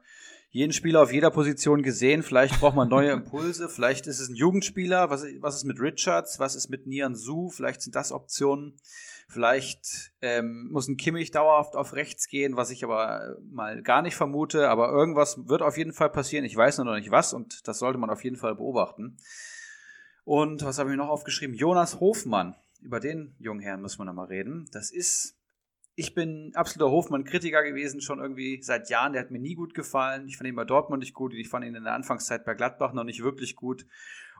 jeden 0.51 0.73
Spieler 0.73 1.01
auf 1.01 1.11
jeder 1.11 1.31
Position 1.31 1.83
gesehen. 1.83 2.23
Vielleicht 2.23 2.59
braucht 2.59 2.75
man 2.75 2.87
neue 2.87 3.11
Impulse. 3.11 3.67
Vielleicht 3.67 4.07
ist 4.07 4.19
es 4.19 4.29
ein 4.29 4.35
Jugendspieler. 4.35 5.09
Was, 5.09 5.25
was 5.39 5.55
ist 5.55 5.63
mit 5.65 5.79
Richards? 5.79 6.39
Was 6.39 6.55
ist 6.55 6.69
mit 6.69 6.87
Nian 6.87 7.15
Su? 7.15 7.49
Vielleicht 7.49 7.81
sind 7.81 7.95
das 7.95 8.11
Optionen. 8.11 8.77
Vielleicht 9.31 10.11
ähm, 10.21 10.69
muss 10.71 10.87
ein 10.87 10.97
Kimmich 10.97 11.29
dauerhaft 11.29 11.75
auf 11.75 11.93
rechts 11.93 12.27
gehen, 12.27 12.57
was 12.57 12.71
ich 12.71 12.83
aber 12.83 13.37
mal 13.51 13.83
gar 13.83 14.01
nicht 14.01 14.15
vermute. 14.15 14.69
Aber 14.69 14.89
irgendwas 14.89 15.47
wird 15.47 15.61
auf 15.61 15.77
jeden 15.77 15.93
Fall 15.93 16.09
passieren. 16.09 16.45
Ich 16.45 16.57
weiß 16.57 16.77
nur 16.77 16.85
noch 16.85 16.95
nicht 16.95 17.11
was 17.11 17.33
und 17.33 17.67
das 17.67 17.77
sollte 17.77 17.99
man 17.99 18.09
auf 18.09 18.23
jeden 18.23 18.37
Fall 18.37 18.55
beobachten. 18.55 19.17
Und 20.23 20.63
was 20.63 20.79
habe 20.79 20.89
ich 20.89 20.97
noch 20.97 21.09
aufgeschrieben? 21.09 21.55
Jonas 21.55 21.99
Hofmann. 21.99 22.55
Über 22.81 22.99
den 22.99 23.35
jungen 23.39 23.59
Herrn 23.59 23.81
müssen 23.81 23.99
wir 23.99 24.05
noch 24.05 24.13
mal 24.13 24.25
reden. 24.25 24.67
Das 24.71 24.89
ist 24.89 25.39
ich 25.99 26.13
bin 26.13 26.53
absoluter 26.55 26.91
Hofmann-Kritiker 26.91 27.61
gewesen, 27.61 27.99
schon 27.99 28.19
irgendwie 28.19 28.63
seit 28.63 28.89
Jahren. 28.89 29.11
Der 29.11 29.21
hat 29.21 29.31
mir 29.31 29.39
nie 29.39 29.55
gut 29.55 29.73
gefallen. 29.73 30.29
Ich 30.29 30.37
fand 30.37 30.47
ihn 30.47 30.55
bei 30.55 30.63
Dortmund 30.63 31.01
nicht 31.01 31.13
gut. 31.13 31.33
Ich 31.33 31.49
fand 31.49 31.65
ihn 31.65 31.75
in 31.75 31.83
der 31.83 31.93
Anfangszeit 31.93 32.45
bei 32.45 32.53
Gladbach 32.53 32.93
noch 32.93 33.03
nicht 33.03 33.21
wirklich 33.21 33.57
gut. 33.57 33.85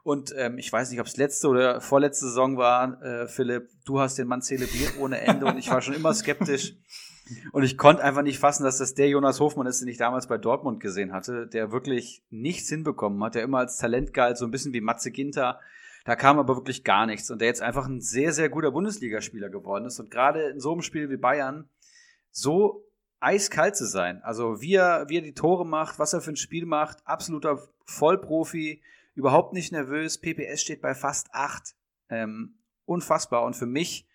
Und 0.02 0.34
ähm, 0.36 0.58
ich 0.58 0.72
weiß 0.72 0.90
nicht, 0.90 1.00
ob 1.00 1.06
es 1.06 1.16
letzte 1.16 1.48
oder 1.48 1.80
vorletzte 1.80 2.26
Saison 2.26 2.56
war, 2.56 3.02
äh, 3.02 3.28
Philipp, 3.28 3.68
du 3.84 4.00
hast 4.00 4.16
den 4.18 4.28
Mann 4.28 4.42
zelebriert 4.42 4.94
ohne 4.98 5.20
Ende 5.20 5.46
und 5.46 5.58
ich 5.58 5.70
war 5.70 5.82
schon 5.82 5.94
immer 5.94 6.14
skeptisch. 6.14 6.76
Und 7.52 7.62
ich 7.62 7.78
konnte 7.78 8.02
einfach 8.02 8.22
nicht 8.22 8.38
fassen, 8.38 8.64
dass 8.64 8.78
das 8.78 8.94
der 8.94 9.08
Jonas 9.08 9.38
Hofmann 9.38 9.66
ist, 9.66 9.80
den 9.80 9.88
ich 9.88 9.98
damals 9.98 10.26
bei 10.26 10.36
Dortmund 10.36 10.80
gesehen 10.80 11.12
hatte, 11.12 11.46
der 11.46 11.70
wirklich 11.70 12.24
nichts 12.30 12.68
hinbekommen 12.68 13.22
hat, 13.22 13.36
der 13.36 13.42
immer 13.42 13.58
als 13.58 13.76
Talent 13.76 14.12
galt, 14.12 14.36
so 14.36 14.44
ein 14.44 14.50
bisschen 14.50 14.72
wie 14.72 14.80
Matze 14.80 15.12
Ginter, 15.12 15.60
da 16.04 16.16
kam 16.16 16.38
aber 16.38 16.56
wirklich 16.56 16.82
gar 16.82 17.06
nichts 17.06 17.30
und 17.30 17.40
der 17.40 17.48
jetzt 17.48 17.62
einfach 17.62 17.86
ein 17.86 18.00
sehr, 18.00 18.32
sehr 18.32 18.48
guter 18.48 18.70
Bundesligaspieler 18.70 19.50
geworden 19.50 19.84
ist. 19.84 20.00
Und 20.00 20.10
gerade 20.10 20.42
in 20.48 20.60
so 20.60 20.72
einem 20.72 20.82
Spiel 20.82 21.10
wie 21.10 21.18
Bayern 21.18 21.68
so 22.30 22.84
eiskalt 23.20 23.76
zu 23.76 23.86
sein. 23.86 24.22
Also 24.22 24.62
wie 24.62 24.74
er, 24.74 25.08
wie 25.08 25.18
er 25.18 25.22
die 25.22 25.34
Tore 25.34 25.66
macht, 25.66 25.98
was 25.98 26.12
er 26.14 26.22
für 26.22 26.32
ein 26.32 26.36
Spiel 26.36 26.64
macht, 26.64 27.06
absoluter 27.06 27.68
Vollprofi, 27.84 28.82
überhaupt 29.14 29.52
nicht 29.52 29.72
nervös. 29.72 30.20
PPS 30.20 30.60
steht 30.60 30.82
bei 30.82 30.94
fast 30.94 31.28
acht. 31.32 31.74
Ähm, 32.08 32.58
unfassbar. 32.84 33.44
Und 33.44 33.54
für 33.54 33.66
mich 33.66 34.08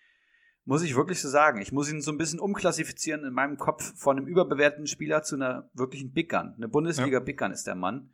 muss 0.64 0.82
ich 0.82 0.96
wirklich 0.96 1.20
so 1.20 1.28
sagen, 1.28 1.60
ich 1.60 1.72
muss 1.72 1.90
ihn 1.90 2.02
so 2.02 2.10
ein 2.10 2.18
bisschen 2.18 2.40
umklassifizieren 2.40 3.24
in 3.24 3.32
meinem 3.32 3.56
Kopf 3.56 3.96
von 3.96 4.16
einem 4.16 4.26
überbewerteten 4.26 4.86
Spieler 4.86 5.22
zu 5.22 5.36
einer 5.36 5.70
wirklichen 5.74 6.12
Big 6.12 6.28
Gun. 6.28 6.54
Eine 6.56 6.68
Bundesliga 6.68 7.18
ja. 7.18 7.20
Big 7.20 7.38
Gun 7.38 7.52
ist 7.52 7.66
der 7.66 7.76
Mann. 7.76 8.10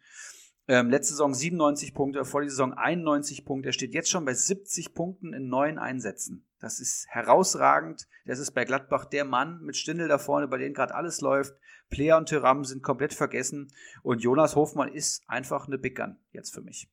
Ähm, 0.69 0.91
letzte 0.91 1.15
Saison 1.15 1.35
97 1.35 1.93
Punkte, 1.93 2.25
vor 2.25 2.43
die 2.43 2.49
Saison 2.49 2.73
91 2.73 3.45
Punkte. 3.45 3.71
Er 3.71 3.73
steht 3.73 3.95
jetzt 3.95 4.11
schon 4.11 4.25
bei 4.25 4.35
70 4.35 4.95
Punkten 4.95 5.33
in 5.33 5.49
neun 5.49 5.79
Einsätzen. 5.79 6.47
Das 6.61 6.79
ist 6.79 7.07
herausragend. 7.09 8.07
Das 8.27 8.39
ist 8.39 8.53
bei 8.53 8.65
Gladbach 8.65 9.07
der 9.07 9.25
Mann 9.25 9.61
mit 9.63 9.77
Stindel 9.77 10.07
da 10.07 10.19
vorne, 10.19 10.47
bei 10.47 10.59
dem 10.59 10.75
gerade 10.75 10.95
alles 10.95 11.21
läuft. 11.21 11.55
Player 11.93 12.17
und 12.17 12.29
Tyram 12.29 12.65
sind 12.65 12.83
komplett 12.83 13.15
vergessen. 13.15 13.69
Und 14.03 14.23
Jonas 14.23 14.57
Hofmann 14.57 14.93
ist 14.93 15.23
einfach 15.29 15.69
eine 15.69 15.79
Big 15.79 15.97
Gun 15.97 16.17
jetzt 16.33 16.53
für 16.53 16.63
mich. 16.63 16.89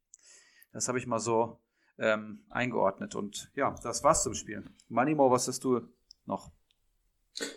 Das 0.72 0.88
habe 0.88 1.00
ich 1.00 1.08
mal 1.08 1.20
so 1.20 1.58
ähm, 1.98 2.42
eingeordnet. 2.50 3.16
Und 3.16 3.50
ja, 3.56 3.74
das 3.82 4.04
war's 4.04 4.22
zum 4.24 4.36
Spiel. 4.36 4.64
Manimo, 4.90 5.32
was 5.32 5.48
hast 5.48 5.64
du 5.64 5.82
noch? 6.28 6.52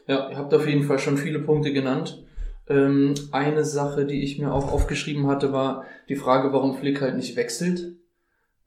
Ja, 0.07 0.31
ihr 0.31 0.37
habt 0.37 0.55
auf 0.55 0.67
jeden 0.67 0.85
Fall 0.85 0.99
schon 0.99 1.19
viele 1.19 1.41
Punkte 1.41 1.73
genannt. 1.73 2.25
Ähm, 2.69 3.15
eine 3.33 3.65
Sache, 3.65 4.07
die 4.07 4.23
ich 4.23 4.39
mir 4.39 4.53
auch 4.53 4.73
aufgeschrieben 4.73 5.27
hatte, 5.27 5.53
war 5.53 5.85
die 6.09 6.17
Frage, 6.17 6.53
warum 6.53 6.77
Flick 6.77 7.01
halt 7.01 7.17
nicht 7.17 7.37
wechselt. 7.37 7.97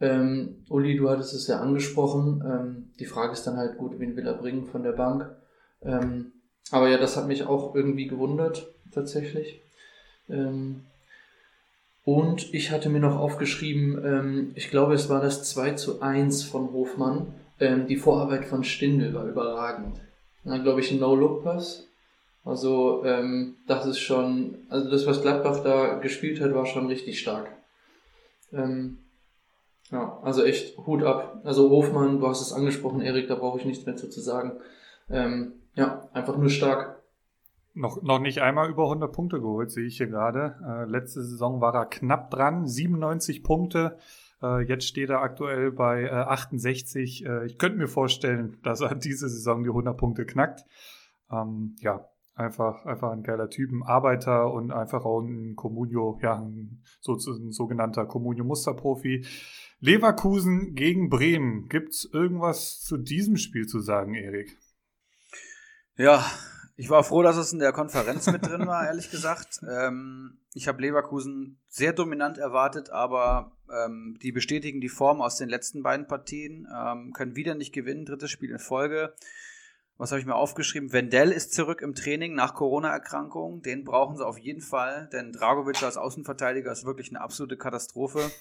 Ähm, 0.02 0.66
Uli, 0.70 0.98
du 0.98 1.10
hattest 1.10 1.34
es 1.34 1.48
ja 1.48 1.62
angesprochen. 1.62 2.44
Ähm, 2.46 2.92
die 3.00 3.06
Frage 3.06 3.32
ist 3.32 3.48
dann 3.48 3.56
halt 3.56 3.78
gut, 3.78 3.98
wen 4.00 4.18
will 4.18 4.28
er 4.28 4.34
bringen 4.34 4.66
von 4.66 4.84
der 4.84 4.92
Bank. 4.92 5.34
Ähm, 5.82 6.34
aber 6.72 6.90
ja, 6.90 6.98
das 6.98 7.18
hat 7.18 7.28
mich 7.28 7.44
auch 7.44 7.76
irgendwie 7.76 8.08
gewundert, 8.08 8.68
tatsächlich. 8.94 9.60
Ähm, 10.30 10.82
und 12.04 12.54
ich 12.54 12.72
hatte 12.72 12.90
mir 12.90 13.00
noch 13.00 13.18
aufgeschrieben, 13.18 14.04
ähm, 14.06 14.52
ich 14.56 14.70
glaube, 14.70 14.94
es 14.94 15.10
war 15.10 15.22
das 15.22 15.44
2 15.44 15.72
zu 15.72 16.02
1 16.02 16.44
von 16.44 16.72
Hofmann. 16.72 17.34
Ähm, 17.60 17.88
die 17.88 17.98
Vorarbeit 17.98 18.46
von 18.46 18.64
Stindl 18.64 19.14
war 19.14 19.26
überragend. 19.26 20.00
Dann 20.44 20.64
glaube 20.64 20.82
ich 20.82 20.92
ein 20.92 21.00
No-Look-Pass 21.00 21.86
also 22.46 23.04
ähm, 23.04 23.56
das 23.68 23.88
ist 23.88 24.00
schon, 24.00 24.60
also 24.70 24.90
das, 24.92 25.08
was 25.08 25.24
Gladbach 25.24 25.64
da 25.64 25.96
gespielt 25.96 26.40
hat, 26.40 26.54
war 26.54 26.68
schon 26.68 26.86
richtig 26.86 27.20
stark. 27.20 27.50
Ähm, 28.54 29.00
ja, 29.92 30.20
also 30.22 30.44
echt 30.44 30.78
Hut 30.78 31.04
ab. 31.04 31.42
Also 31.44 31.72
Hofmann, 31.72 32.20
du 32.20 32.28
hast 32.28 32.42
es 32.42 32.54
angesprochen, 32.54 33.02
Erik, 33.02 33.28
da 33.28 33.36
brauche 33.36 33.60
ich 33.60 33.66
nichts 33.66 33.88
mehr 33.88 33.96
zu, 33.96 34.10
zu 34.10 34.22
sagen. 34.22 34.60
Ja, 35.76 36.10
einfach 36.14 36.38
nur 36.38 36.50
stark. 36.50 37.04
Noch, 37.74 38.02
noch 38.02 38.20
nicht 38.20 38.42
einmal 38.42 38.70
über 38.70 38.84
100 38.84 39.12
Punkte 39.12 39.42
geholt, 39.42 39.70
sehe 39.70 39.86
ich 39.86 39.98
hier 39.98 40.08
gerade. 40.08 40.56
Äh, 40.66 40.90
letzte 40.90 41.24
Saison 41.24 41.60
war 41.60 41.74
er 41.76 41.86
knapp 41.86 42.32
dran, 42.32 42.66
97 42.66 43.44
Punkte. 43.44 43.98
Äh, 44.42 44.62
jetzt 44.62 44.86
steht 44.88 45.10
er 45.10 45.22
aktuell 45.22 45.72
bei 45.72 46.04
äh, 46.04 46.10
68. 46.10 47.26
Äh, 47.26 47.46
ich 47.46 47.58
könnte 47.58 47.78
mir 47.78 47.88
vorstellen, 47.88 48.58
dass 48.64 48.82
er 48.82 48.96
diese 48.96 49.28
Saison 49.28 49.64
die 49.64 49.70
100 49.70 49.98
Punkte 49.98 50.26
knackt. 50.26 50.66
Ähm, 51.30 51.76
ja, 51.80 52.06
Einfach, 52.38 52.86
einfach 52.86 53.12
ein 53.12 53.24
geiler 53.24 53.50
Typ, 53.50 53.72
ein 53.72 53.82
Arbeiter 53.82 54.52
und 54.52 54.74
einfach 54.74 55.06
auch 55.06 55.22
ein 55.22 55.56
Comunio, 55.56 56.20
ja, 56.22 56.36
ein, 56.36 56.82
so, 57.00 57.14
ein 57.14 57.54
sogenannter 57.54 58.06
Comunio-Musterprofi. 58.06 59.26
Leverkusen 59.80 60.76
gegen 60.76 61.10
Bremen. 61.10 61.70
Gibt's 61.70 62.04
irgendwas 62.04 62.82
zu 62.82 62.98
diesem 62.98 63.38
Spiel 63.38 63.68
zu 63.68 63.80
sagen, 63.80 64.16
Erik? 64.16 64.58
Ja, 65.98 66.26
ich 66.76 66.90
war 66.90 67.04
froh, 67.06 67.24
dass 67.24 67.38
es 67.38 67.54
in 67.54 67.60
der 67.60 67.72
Konferenz 67.72 68.28
mit 68.28 68.46
drin 68.46 68.68
war, 68.68 68.86
ehrlich 68.86 69.10
gesagt. 69.10 69.62
Ähm, 69.70 70.38
ich 70.54 70.68
habe 70.68 70.82
Leverkusen 70.82 71.58
sehr 71.68 71.92
dominant 71.92 72.38
erwartet, 72.38 72.90
aber 72.90 73.52
ähm, 73.70 74.18
die 74.22 74.32
bestätigen 74.32 74.80
die 74.80 74.90
Form 74.90 75.22
aus 75.22 75.38
den 75.38 75.50
letzten 75.50 75.84
beiden 75.84 76.08
Partien, 76.08 76.68
ähm, 76.74 77.14
können 77.14 77.36
wieder 77.36 77.56
nicht 77.56 77.74
gewinnen, 77.74 78.06
drittes 78.06 78.32
Spiel 78.32 78.52
in 78.52 78.60
Folge 78.60 79.14
was 79.98 80.12
habe 80.12 80.20
ich 80.20 80.26
mir 80.26 80.36
aufgeschrieben? 80.36 80.92
Wendell 80.92 81.32
ist 81.32 81.54
zurück 81.54 81.82
im 81.82 81.96
Training 81.96 82.34
nach 82.34 82.54
Corona-Erkrankung. 82.54 83.62
Den 83.62 83.86
brauchen 83.86 84.18
sie 84.18 84.26
auf 84.26 84.38
jeden 84.38 84.62
Fall, 84.62 85.10
denn 85.14 85.32
Dragovic 85.32 85.82
als 85.84 85.96
Außenverteidiger 85.96 86.72
ist 86.72 86.86
wirklich 86.86 87.10
eine 87.10 87.22
absolute 87.22 87.56
Katastrophe. 87.56 88.32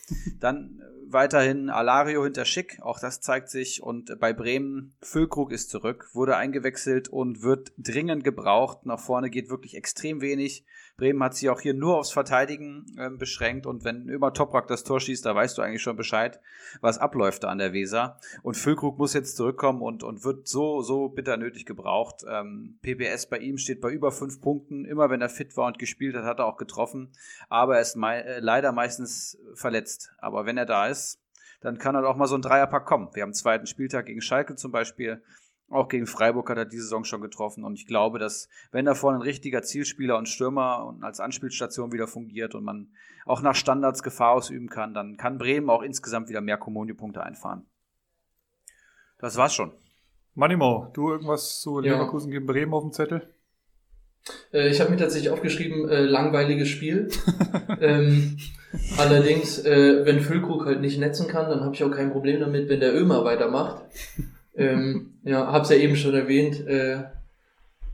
Dann 0.40 0.80
äh, 0.80 1.12
weiterhin 1.12 1.70
Alario 1.70 2.24
hinter 2.24 2.44
Schick, 2.44 2.78
auch 2.82 2.98
das 2.98 3.20
zeigt 3.20 3.50
sich. 3.50 3.82
Und 3.82 4.18
bei 4.18 4.32
Bremen, 4.32 4.96
Füllkrug 5.00 5.52
ist 5.52 5.70
zurück, 5.70 6.10
wurde 6.12 6.36
eingewechselt 6.36 7.08
und 7.08 7.42
wird 7.42 7.72
dringend 7.78 8.24
gebraucht. 8.24 8.84
Nach 8.84 9.00
vorne 9.00 9.30
geht 9.30 9.48
wirklich 9.48 9.76
extrem 9.76 10.20
wenig. 10.20 10.66
Bremen 10.96 11.22
hat 11.24 11.34
sich 11.34 11.50
auch 11.50 11.60
hier 11.60 11.74
nur 11.74 11.96
aufs 11.96 12.12
Verteidigen 12.12 12.86
äh, 12.96 13.10
beschränkt 13.10 13.66
und 13.66 13.84
wenn 13.84 14.08
immer 14.08 14.32
Toprak 14.32 14.68
das 14.68 14.84
Tor 14.84 15.00
schießt, 15.00 15.26
da 15.26 15.34
weißt 15.34 15.58
du 15.58 15.62
eigentlich 15.62 15.82
schon 15.82 15.96
Bescheid, 15.96 16.40
was 16.80 16.98
abläuft 16.98 17.42
da 17.42 17.48
an 17.48 17.58
der 17.58 17.72
Weser. 17.72 18.20
Und 18.42 18.56
Füllkrug 18.56 18.96
muss 18.98 19.12
jetzt 19.12 19.36
zurückkommen 19.36 19.82
und, 19.82 20.04
und 20.04 20.24
wird 20.24 20.46
so, 20.46 20.82
so 20.82 21.08
bitter 21.08 21.36
nötig 21.36 21.66
gebraucht. 21.66 22.24
Ähm, 22.28 22.78
PPS 22.82 23.26
bei 23.26 23.38
ihm 23.38 23.58
steht 23.58 23.80
bei 23.80 23.90
über 23.90 24.12
fünf 24.12 24.40
Punkten. 24.40 24.84
Immer 24.84 25.10
wenn 25.10 25.20
er 25.20 25.28
fit 25.28 25.56
war 25.56 25.66
und 25.66 25.80
gespielt 25.80 26.14
hat, 26.14 26.24
hat 26.24 26.38
er 26.38 26.46
auch 26.46 26.58
getroffen. 26.58 27.12
Aber 27.48 27.74
er 27.74 27.82
ist 27.82 27.96
mei 27.96 28.20
äh, 28.20 28.38
leider 28.38 28.70
meistens 28.70 29.36
verletzt. 29.54 30.12
Aber 30.18 30.46
wenn 30.46 30.56
er 30.56 30.66
da 30.66 30.86
ist, 30.86 31.20
dann 31.60 31.78
kann 31.78 31.96
halt 31.96 32.04
auch 32.04 32.16
mal 32.16 32.26
so 32.26 32.36
ein 32.36 32.42
Dreierpack 32.42 32.84
kommen. 32.84 33.08
Wir 33.14 33.22
haben 33.22 33.30
einen 33.30 33.34
zweiten 33.34 33.66
Spieltag 33.66 34.06
gegen 34.06 34.20
Schalke 34.20 34.54
zum 34.54 34.70
Beispiel. 34.70 35.22
Auch 35.70 35.88
gegen 35.88 36.06
Freiburg 36.06 36.48
hat 36.50 36.58
er 36.58 36.66
diese 36.66 36.82
Saison 36.84 37.04
schon 37.04 37.20
getroffen. 37.20 37.64
Und 37.64 37.74
ich 37.74 37.86
glaube, 37.86 38.18
dass, 38.18 38.48
wenn 38.70 38.84
da 38.84 38.94
vorne 38.94 39.18
ein 39.18 39.22
richtiger 39.22 39.62
Zielspieler 39.62 40.18
und 40.18 40.28
Stürmer 40.28 40.84
und 40.86 41.02
als 41.02 41.20
Anspielstation 41.20 41.92
wieder 41.92 42.06
fungiert 42.06 42.54
und 42.54 42.64
man 42.64 42.88
auch 43.24 43.40
nach 43.40 43.54
Standards 43.54 44.02
Gefahr 44.02 44.32
ausüben 44.32 44.68
kann, 44.68 44.94
dann 44.94 45.16
kann 45.16 45.38
Bremen 45.38 45.70
auch 45.70 45.82
insgesamt 45.82 46.28
wieder 46.28 46.42
mehr 46.42 46.58
Kommunio-Punkte 46.58 47.22
einfahren. 47.22 47.66
Das 49.18 49.36
war's 49.36 49.54
schon. 49.54 49.72
Manimo, 50.34 50.90
du 50.92 51.10
irgendwas 51.10 51.60
zu 51.60 51.80
Leverkusen 51.80 52.30
gegen 52.30 52.46
Bremen 52.46 52.74
auf 52.74 52.82
dem 52.82 52.92
Zettel? 52.92 53.34
Äh, 54.52 54.68
ich 54.68 54.80
habe 54.80 54.90
mir 54.90 54.96
tatsächlich 54.96 55.30
aufgeschrieben, 55.30 55.88
äh, 55.88 56.02
langweiliges 56.02 56.68
Spiel. 56.68 57.08
ähm, 57.80 58.36
allerdings, 58.98 59.64
äh, 59.64 60.04
wenn 60.04 60.20
Füllkrug 60.20 60.66
halt 60.66 60.80
nicht 60.80 60.98
netzen 60.98 61.28
kann, 61.28 61.48
dann 61.48 61.60
habe 61.60 61.74
ich 61.74 61.84
auch 61.84 61.90
kein 61.90 62.12
Problem 62.12 62.40
damit, 62.40 62.68
wenn 62.68 62.80
der 62.80 62.94
Ömer 62.94 63.24
weitermacht. 63.24 63.84
Ähm, 64.56 65.14
ja, 65.24 65.50
hab's 65.52 65.70
ja 65.70 65.76
eben 65.76 65.96
schon 65.96 66.14
erwähnt. 66.14 66.66
Äh, 66.66 67.04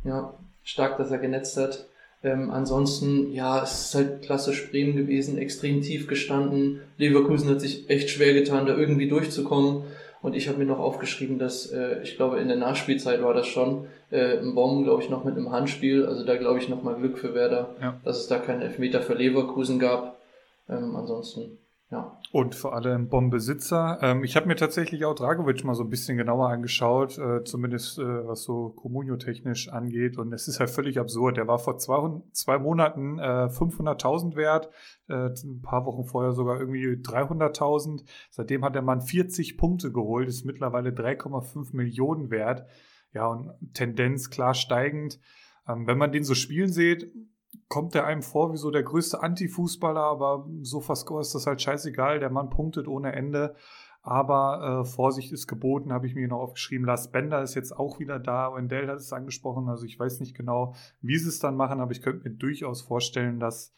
ja, 0.05 0.35
stark, 0.63 0.99
dass 0.99 1.11
er 1.11 1.19
genetzt 1.19 1.57
hat. 1.57 1.87
Ähm, 2.23 2.51
ansonsten, 2.51 3.33
ja, 3.33 3.63
es 3.63 3.87
ist 3.87 3.95
halt 3.95 4.23
klassisch 4.23 4.71
Bremen 4.71 4.95
gewesen, 4.95 5.39
extrem 5.39 5.81
tief 5.81 6.07
gestanden. 6.07 6.81
Leverkusen 6.99 7.49
hat 7.49 7.61
sich 7.61 7.89
echt 7.89 8.11
schwer 8.11 8.35
getan, 8.35 8.67
da 8.67 8.77
irgendwie 8.77 9.09
durchzukommen. 9.09 9.85
Und 10.23 10.37
ich 10.37 10.49
habe 10.49 10.59
mir 10.59 10.67
noch 10.67 10.79
aufgeschrieben, 10.79 11.39
dass 11.39 11.67
äh, 11.73 12.03
ich 12.03 12.17
glaube, 12.17 12.41
in 12.41 12.49
der 12.49 12.59
Nachspielzeit 12.59 13.23
war 13.23 13.33
das 13.33 13.47
schon, 13.47 13.87
äh, 14.11 14.39
ein 14.39 14.55
Bomben, 14.55 14.85
glaube 14.85 15.03
ich, 15.03 15.09
noch 15.09 15.25
mit 15.25 15.35
einem 15.35 15.51
Handspiel. 15.51 16.05
Also 16.05 16.25
da 16.25 16.37
glaube 16.37 16.59
ich 16.59 16.69
nochmal 16.69 16.97
Glück 16.97 17.19
für 17.19 17.35
Werder, 17.35 17.75
ja. 17.81 17.99
dass 18.05 18.19
es 18.19 18.27
da 18.27 18.39
keinen 18.39 18.61
Elfmeter 18.61 19.01
für 19.01 19.15
Leverkusen 19.15 19.79
gab. 19.79 20.21
Ähm, 20.69 20.95
ansonsten 20.95 21.59
ja. 21.91 22.17
Und 22.31 22.55
vor 22.55 22.75
allem 22.75 23.09
Bombesitzer. 23.09 23.99
Ähm, 24.01 24.23
ich 24.23 24.37
habe 24.37 24.47
mir 24.47 24.55
tatsächlich 24.55 25.05
auch 25.05 25.15
Dragovic 25.15 25.65
mal 25.65 25.75
so 25.75 25.83
ein 25.83 25.91
bisschen 25.91 26.17
genauer 26.17 26.49
angeschaut, 26.49 27.19
äh, 27.19 27.43
zumindest 27.43 27.99
äh, 27.99 28.27
was 28.29 28.45
so 28.45 28.71
Comunio-technisch 28.71 29.69
angeht. 29.71 30.17
Und 30.17 30.33
es 30.33 30.47
ist 30.47 30.61
halt 30.61 30.71
völlig 30.71 31.01
absurd. 31.01 31.37
Der 31.37 31.49
war 31.49 31.59
vor 31.59 31.79
zwei, 31.79 32.21
zwei 32.31 32.59
Monaten 32.59 33.19
äh, 33.19 33.49
500.000 33.49 34.37
wert, 34.37 34.71
äh, 35.09 35.31
ein 35.31 35.63
paar 35.63 35.85
Wochen 35.85 36.05
vorher 36.05 36.33
sogar 36.33 36.61
irgendwie 36.61 36.87
300.000. 36.87 38.05
Seitdem 38.31 38.65
hat 38.65 38.77
der 38.77 38.83
Mann 38.83 39.01
40 39.01 39.59
Punkte 39.59 39.91
geholt, 39.91 40.29
ist 40.29 40.45
mittlerweile 40.45 40.91
3,5 40.91 41.75
Millionen 41.75 42.31
wert. 42.31 42.67
Ja, 43.13 43.27
und 43.27 43.51
Tendenz 43.75 44.31
klar 44.31 44.55
steigend. 44.55 45.19
Ähm, 45.67 45.89
wenn 45.89 45.99
man 45.99 46.13
den 46.13 46.23
so 46.23 46.35
spielen 46.35 46.73
sieht, 46.73 47.13
kommt 47.71 47.95
er 47.95 48.05
einem 48.05 48.23
vor 48.23 48.53
wie 48.53 48.57
so 48.57 48.73
der 48.73 48.83
größte 48.83 49.23
Anti-Fußballer, 49.23 50.03
aber 50.03 50.47
so 50.61 50.81
Score 50.81 51.21
ist 51.21 51.37
das 51.37 51.47
halt 51.47 51.63
scheißegal. 51.63 52.19
Der 52.19 52.29
Mann 52.29 52.51
punktet 52.51 52.89
ohne 52.89 53.13
Ende. 53.13 53.55
Aber 54.03 54.81
äh, 54.81 54.85
Vorsicht 54.85 55.31
ist 55.31 55.47
geboten, 55.47 55.93
habe 55.93 56.07
ich 56.07 56.17
mir 56.17 56.27
noch 56.27 56.41
aufgeschrieben. 56.41 56.85
Lars 56.85 57.13
Bender 57.13 57.43
ist 57.43 57.55
jetzt 57.55 57.77
auch 57.77 58.01
wieder 58.01 58.19
da. 58.19 58.53
Wendell 58.53 58.89
hat 58.89 58.97
es 58.97 59.13
angesprochen. 59.13 59.69
Also 59.69 59.85
ich 59.85 59.99
weiß 59.99 60.19
nicht 60.19 60.37
genau, 60.37 60.75
wie 61.01 61.17
sie 61.17 61.29
es 61.29 61.39
dann 61.39 61.55
machen, 61.55 61.81
aber 61.81 61.93
ich 61.93 62.03
könnte 62.03 62.29
mir 62.29 62.35
durchaus 62.35 62.83
vorstellen, 62.83 63.39
dass 63.39 63.73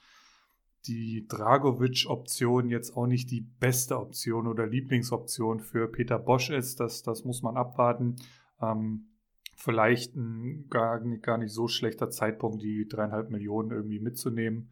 die 0.86 1.26
Dragovic-Option 1.28 2.70
jetzt 2.70 2.96
auch 2.96 3.06
nicht 3.06 3.30
die 3.30 3.42
beste 3.42 3.98
Option 3.98 4.46
oder 4.46 4.66
Lieblingsoption 4.66 5.60
für 5.60 5.86
Peter 5.86 6.18
Bosch 6.18 6.48
ist. 6.48 6.80
Das, 6.80 7.02
das 7.02 7.24
muss 7.24 7.42
man 7.42 7.58
abwarten. 7.58 8.16
Ähm, 8.60 9.11
vielleicht 9.54 10.16
ein 10.16 10.66
gar, 10.68 11.00
gar 11.00 11.38
nicht 11.38 11.52
so 11.52 11.68
schlechter 11.68 12.10
Zeitpunkt, 12.10 12.62
die 12.62 12.88
dreieinhalb 12.88 13.30
Millionen 13.30 13.70
irgendwie 13.70 14.00
mitzunehmen. 14.00 14.70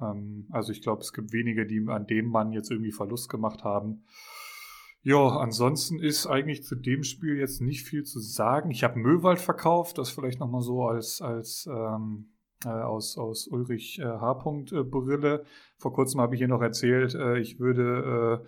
Ähm, 0.00 0.46
also 0.50 0.72
ich 0.72 0.82
glaube, 0.82 1.02
es 1.02 1.12
gibt 1.12 1.32
wenige, 1.32 1.66
die 1.66 1.86
an 1.88 2.06
dem 2.06 2.26
Mann 2.26 2.52
jetzt 2.52 2.70
irgendwie 2.70 2.92
Verlust 2.92 3.28
gemacht 3.28 3.64
haben. 3.64 4.04
Ja, 5.02 5.36
ansonsten 5.36 5.98
ist 5.98 6.26
eigentlich 6.26 6.64
zu 6.64 6.76
dem 6.76 7.04
Spiel 7.04 7.36
jetzt 7.36 7.60
nicht 7.60 7.86
viel 7.86 8.04
zu 8.04 8.20
sagen. 8.20 8.70
Ich 8.70 8.84
habe 8.84 8.98
Möwald 8.98 9.38
verkauft, 9.38 9.98
das 9.98 10.10
vielleicht 10.10 10.40
nochmal 10.40 10.62
so 10.62 10.86
als, 10.86 11.20
als 11.20 11.68
ähm, 11.70 12.30
äh, 12.64 12.70
aus, 12.70 13.18
aus 13.18 13.46
Ulrich 13.46 13.98
äh, 13.98 14.04
H. 14.04 14.42
Äh, 14.72 14.82
Brille. 14.82 15.44
Vor 15.76 15.92
kurzem 15.92 16.22
habe 16.22 16.34
ich 16.34 16.38
hier 16.38 16.48
noch 16.48 16.62
erzählt, 16.62 17.14
äh, 17.14 17.38
ich 17.38 17.60
würde 17.60 18.40
äh, 18.42 18.46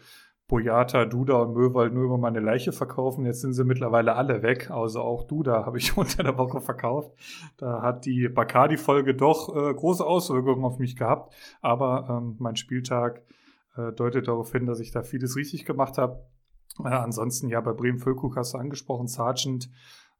Boyata, 0.48 1.06
Duda 1.06 1.42
und 1.42 1.54
Möwald 1.54 1.92
nur 1.92 2.04
über 2.04 2.18
meine 2.18 2.38
Leiche 2.38 2.72
verkaufen. 2.72 3.26
Jetzt 3.26 3.40
sind 3.40 3.54
sie 3.54 3.64
mittlerweile 3.64 4.14
alle 4.14 4.42
weg. 4.42 4.70
Also 4.70 5.00
auch 5.00 5.24
Duda 5.24 5.66
habe 5.66 5.78
ich 5.78 5.96
unter 5.96 6.22
der 6.22 6.38
Woche 6.38 6.60
verkauft. 6.60 7.12
Da 7.56 7.82
hat 7.82 8.06
die 8.06 8.28
Bacardi-Folge 8.28 9.14
doch 9.14 9.54
äh, 9.54 9.74
große 9.74 10.06
Auswirkungen 10.06 10.64
auf 10.64 10.78
mich 10.78 10.96
gehabt. 10.96 11.34
Aber 11.62 12.06
ähm, 12.08 12.36
mein 12.38 12.56
Spieltag 12.56 13.22
äh, 13.76 13.92
deutet 13.92 14.28
darauf 14.28 14.52
hin, 14.52 14.66
dass 14.66 14.78
ich 14.78 14.92
da 14.92 15.02
vieles 15.02 15.36
richtig 15.36 15.64
gemacht 15.64 15.98
habe. 15.98 16.24
Äh, 16.84 16.88
ansonsten, 16.88 17.48
ja, 17.48 17.60
bei 17.60 17.72
Bremen 17.72 17.98
Füllkrug 17.98 18.36
hast 18.36 18.54
du 18.54 18.58
angesprochen, 18.58 19.08
Sargent 19.08 19.68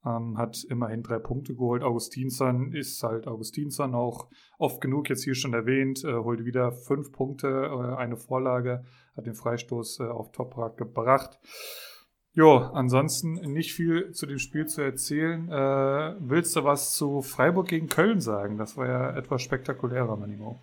ähm, 0.04 0.37
hat 0.38 0.64
immerhin 0.68 1.02
drei 1.02 1.18
Punkte 1.18 1.54
geholt. 1.54 1.82
Augustinsson 1.82 2.72
ist 2.72 3.02
halt 3.02 3.26
Augustinsson 3.26 3.94
auch 3.94 4.28
oft 4.59 4.80
genug 4.80 5.09
jetzt 5.09 5.24
hier 5.24 5.35
schon 5.35 5.54
erwähnt, 5.54 6.04
äh, 6.04 6.14
holt 6.14 6.44
wieder 6.44 6.72
fünf 6.72 7.12
Punkte, 7.12 7.48
äh, 7.48 7.96
eine 7.96 8.16
Vorlage, 8.16 8.85
hat 9.16 9.26
den 9.26 9.35
Freistoß 9.35 10.00
äh, 10.00 10.04
auf 10.04 10.32
Toprak 10.32 10.76
gebracht. 10.76 11.38
Jo, 12.37 12.59
ansonsten 12.59 13.32
nicht 13.52 13.72
viel 13.72 14.12
zu 14.12 14.26
dem 14.26 14.38
Spiel 14.38 14.66
zu 14.66 14.82
erzählen. 14.82 15.48
Äh, 15.50 16.16
willst 16.20 16.54
du 16.54 16.64
was 16.64 16.92
zu 16.92 17.22
Freiburg 17.22 17.68
gegen 17.68 17.88
Köln 17.88 18.20
sagen? 18.20 18.59
Das 18.59 18.76
war 18.76 18.87
ja 18.87 19.16
etwas 19.16 19.40
spektakulärer, 19.40 20.16
Manimo. 20.16 20.61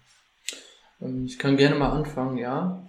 Ähm, 1.02 1.26
ich 1.26 1.39
kann 1.39 1.58
gerne 1.58 1.76
mal 1.76 1.89
anfangen, 1.89 2.38
ja. 2.38 2.88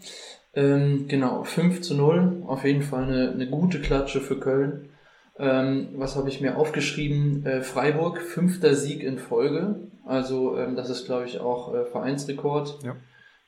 Ähm, 0.53 1.09
genau, 1.09 1.45
5 1.45 1.81
zu 1.81 1.97
0, 1.97 2.43
auf 2.47 2.65
jeden 2.65 2.83
Fall 2.83 3.05
eine, 3.05 3.33
eine 3.33 3.49
gute 3.49 3.81
Klatsche 3.81 4.21
für 4.21 4.39
Köln. 4.39 4.91
Ähm, 5.39 5.89
was 5.97 6.17
habe 6.17 6.29
ich 6.29 6.41
mir 6.41 6.57
aufgeschrieben? 6.57 7.45
Äh, 7.45 7.63
Freiburg, 7.63 8.21
fünfter 8.21 8.75
Sieg 8.75 9.03
in 9.03 9.19
Folge. 9.19 9.77
Also 10.05 10.57
ähm, 10.57 10.77
das 10.77 10.91
ist, 10.91 11.07
glaube 11.07 11.27
ich, 11.27 11.41
auch 11.41 11.75
äh, 11.75 11.85
Vereinsrekord. 11.85 12.79
Ja. 12.85 12.97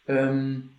Ähm, 0.09 0.71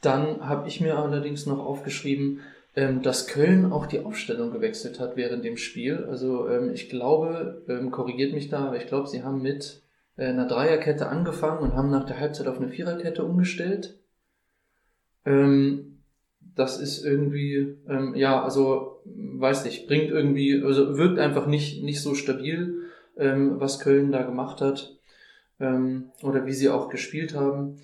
dann 0.00 0.48
habe 0.48 0.68
ich 0.68 0.80
mir 0.80 0.98
allerdings 0.98 1.46
noch 1.46 1.58
aufgeschrieben, 1.58 2.40
ähm, 2.76 3.02
dass 3.02 3.26
Köln 3.26 3.72
auch 3.72 3.86
die 3.86 4.00
Aufstellung 4.00 4.52
gewechselt 4.52 5.00
hat 5.00 5.16
während 5.16 5.44
dem 5.44 5.56
Spiel. 5.56 6.06
Also 6.08 6.48
ähm, 6.48 6.70
ich 6.72 6.88
glaube, 6.88 7.62
ähm, 7.68 7.90
korrigiert 7.90 8.32
mich 8.32 8.48
da, 8.48 8.66
aber 8.66 8.76
ich 8.76 8.86
glaube, 8.86 9.08
sie 9.08 9.24
haben 9.24 9.42
mit 9.42 9.82
äh, 10.16 10.26
einer 10.26 10.46
Dreierkette 10.46 11.08
angefangen 11.08 11.58
und 11.58 11.74
haben 11.74 11.90
nach 11.90 12.06
der 12.06 12.20
Halbzeit 12.20 12.46
auf 12.46 12.58
eine 12.58 12.68
Viererkette 12.68 13.24
umgestellt. 13.24 13.98
Ähm, 15.26 15.89
das 16.54 16.80
ist 16.80 17.04
irgendwie, 17.04 17.76
ähm, 17.88 18.14
ja, 18.14 18.42
also 18.42 19.00
weiß 19.04 19.64
nicht, 19.64 19.86
bringt 19.86 20.10
irgendwie, 20.10 20.62
also 20.62 20.96
wirkt 20.96 21.18
einfach 21.18 21.46
nicht, 21.46 21.82
nicht 21.82 22.02
so 22.02 22.14
stabil, 22.14 22.82
ähm, 23.16 23.60
was 23.60 23.80
Köln 23.80 24.12
da 24.12 24.22
gemacht 24.22 24.60
hat 24.60 24.96
ähm, 25.60 26.10
oder 26.22 26.46
wie 26.46 26.52
sie 26.52 26.68
auch 26.68 26.88
gespielt 26.88 27.34
haben. 27.34 27.76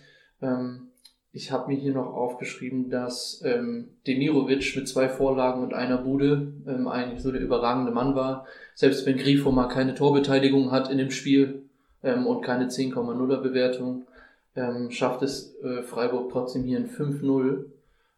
Ähm, 0.42 0.88
ich 1.32 1.52
habe 1.52 1.70
mir 1.70 1.78
hier 1.78 1.92
noch 1.92 2.14
aufgeschrieben, 2.14 2.88
dass 2.88 3.42
ähm, 3.44 3.88
Demirovic 4.06 4.74
mit 4.74 4.88
zwei 4.88 5.08
Vorlagen 5.08 5.62
und 5.62 5.74
einer 5.74 5.98
Bude 5.98 6.54
ähm, 6.66 6.88
eigentlich 6.88 7.20
so 7.20 7.30
der 7.30 7.42
überragende 7.42 7.92
Mann 7.92 8.14
war. 8.14 8.46
Selbst 8.74 9.04
wenn 9.04 9.18
Grifo 9.18 9.52
mal 9.52 9.68
keine 9.68 9.94
Torbeteiligung 9.94 10.70
hat 10.70 10.90
in 10.90 10.96
dem 10.96 11.10
Spiel 11.10 11.64
ähm, 12.02 12.26
und 12.26 12.40
keine 12.40 12.68
10,0er 12.68 13.42
Bewertung, 13.42 14.06
ähm, 14.54 14.90
schafft 14.90 15.22
es 15.22 15.54
äh, 15.62 15.82
Freiburg 15.82 16.32
trotzdem 16.32 16.64
hier 16.64 16.78
ein 16.78 16.88
5-0 16.88 17.66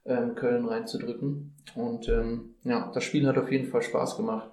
ähm, 0.09 0.35
Köln 0.35 0.67
reinzudrücken. 0.67 1.55
Und 1.75 2.09
ähm, 2.09 2.55
ja, 2.65 2.91
das 2.93 3.05
Spiel 3.05 3.27
hat 3.27 3.39
auf 3.39 3.51
jeden 3.53 3.69
Fall 3.69 3.83
Spaß 3.83 4.17
gemacht. 4.17 4.51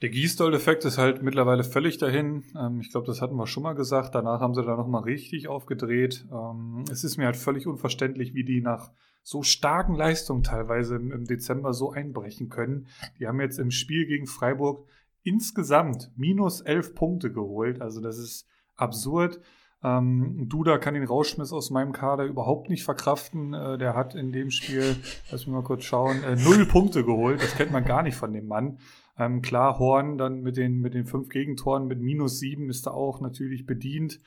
Der 0.00 0.10
Gießdoll-Effekt 0.10 0.84
ist 0.84 0.96
halt 0.96 1.22
mittlerweile 1.22 1.64
völlig 1.64 1.98
dahin. 1.98 2.44
Ähm, 2.56 2.80
ich 2.80 2.90
glaube, 2.90 3.06
das 3.06 3.20
hatten 3.20 3.34
wir 3.34 3.48
schon 3.48 3.64
mal 3.64 3.74
gesagt. 3.74 4.14
Danach 4.14 4.40
haben 4.40 4.54
sie 4.54 4.62
da 4.62 4.76
nochmal 4.76 5.02
richtig 5.02 5.48
aufgedreht. 5.48 6.26
Ähm, 6.30 6.84
es 6.90 7.02
ist 7.02 7.16
mir 7.16 7.24
halt 7.24 7.36
völlig 7.36 7.66
unverständlich, 7.66 8.32
wie 8.34 8.44
die 8.44 8.60
nach 8.60 8.92
so 9.24 9.42
starken 9.42 9.96
Leistungen 9.96 10.44
teilweise 10.44 10.96
im, 10.96 11.10
im 11.10 11.24
Dezember 11.24 11.72
so 11.72 11.90
einbrechen 11.90 12.48
können. 12.48 12.86
Die 13.18 13.26
haben 13.26 13.40
jetzt 13.40 13.58
im 13.58 13.72
Spiel 13.72 14.06
gegen 14.06 14.26
Freiburg 14.26 14.86
insgesamt 15.24 16.12
minus 16.16 16.60
elf 16.60 16.94
Punkte 16.94 17.32
geholt. 17.32 17.80
Also 17.82 18.00
das 18.00 18.18
ist 18.18 18.46
absurd. 18.76 19.40
Ähm, 19.82 20.48
Duda 20.48 20.78
kann 20.78 20.94
den 20.94 21.04
Rauschmiss 21.04 21.52
aus 21.52 21.70
meinem 21.70 21.92
Kader 21.92 22.24
überhaupt 22.24 22.68
nicht 22.68 22.84
verkraften. 22.84 23.54
Äh, 23.54 23.78
der 23.78 23.94
hat 23.94 24.14
in 24.14 24.32
dem 24.32 24.50
Spiel, 24.50 24.96
lass 25.30 25.46
mich 25.46 25.54
mal 25.54 25.62
kurz 25.62 25.84
schauen, 25.84 26.22
äh, 26.24 26.36
null 26.36 26.66
Punkte 26.66 27.04
geholt. 27.04 27.40
Das 27.42 27.54
kennt 27.54 27.70
man 27.70 27.84
gar 27.84 28.02
nicht 28.02 28.16
von 28.16 28.32
dem 28.32 28.46
Mann. 28.46 28.78
Ähm, 29.18 29.42
klar, 29.42 29.78
Horn 29.78 30.18
dann 30.18 30.42
mit 30.42 30.56
den, 30.56 30.80
mit 30.80 30.94
den 30.94 31.06
fünf 31.06 31.28
Gegentoren 31.28 31.86
mit 31.86 32.00
minus 32.00 32.38
sieben 32.38 32.70
ist 32.70 32.86
da 32.86 32.90
auch 32.90 33.20
natürlich 33.20 33.66
bedient. 33.66 34.20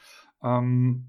Ähm, 0.44 1.08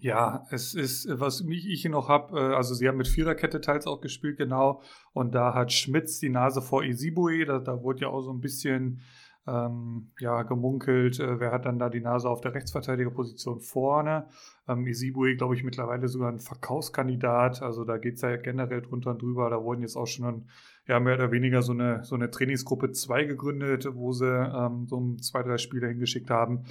ja, 0.00 0.46
es 0.50 0.74
ist, 0.74 1.08
was 1.10 1.42
mich 1.42 1.66
ich 1.66 1.82
hier 1.82 1.90
noch 1.90 2.08
habe, 2.08 2.38
äh, 2.38 2.54
also 2.54 2.74
sie 2.74 2.88
haben 2.88 2.98
mit 2.98 3.08
Viererkette 3.08 3.60
teils 3.60 3.86
auch 3.86 4.00
gespielt, 4.00 4.36
genau. 4.36 4.82
Und 5.12 5.34
da 5.34 5.54
hat 5.54 5.72
Schmitz 5.72 6.18
die 6.18 6.28
Nase 6.28 6.60
vor 6.60 6.84
Isibue, 6.84 7.46
da, 7.46 7.58
da 7.58 7.82
wurde 7.82 8.02
ja 8.02 8.08
auch 8.08 8.20
so 8.20 8.30
ein 8.30 8.40
bisschen 8.40 9.00
ähm, 9.48 10.10
ja, 10.20 10.42
gemunkelt, 10.42 11.18
äh, 11.20 11.40
wer 11.40 11.52
hat 11.52 11.64
dann 11.64 11.78
da 11.78 11.88
die 11.88 12.00
Nase 12.00 12.28
auf 12.28 12.40
der 12.40 12.54
Rechtsverteidigerposition 12.54 13.60
vorne. 13.60 14.26
Ähm, 14.68 14.86
Isibue, 14.86 15.36
glaube 15.36 15.54
ich, 15.54 15.64
mittlerweile 15.64 16.08
sogar 16.08 16.30
ein 16.30 16.38
Verkaufskandidat. 16.38 17.62
Also 17.62 17.84
da 17.84 17.96
geht 17.98 18.16
es 18.16 18.22
ja 18.22 18.36
generell 18.36 18.82
drunter 18.82 19.10
und 19.10 19.22
drüber. 19.22 19.48
Da 19.50 19.62
wurden 19.62 19.82
jetzt 19.82 19.96
auch 19.96 20.06
schon 20.06 20.26
ein, 20.26 20.48
ja, 20.86 21.00
mehr 21.00 21.14
oder 21.14 21.32
weniger 21.32 21.62
so 21.62 21.72
eine, 21.72 22.04
so 22.04 22.14
eine 22.14 22.30
Trainingsgruppe 22.30 22.92
2 22.92 23.24
gegründet, 23.24 23.88
wo 23.92 24.12
sie 24.12 24.26
ähm, 24.26 24.86
so 24.86 25.16
zwei, 25.16 25.42
drei 25.42 25.58
Spieler 25.58 25.88
hingeschickt 25.88 26.30
haben. 26.30 26.64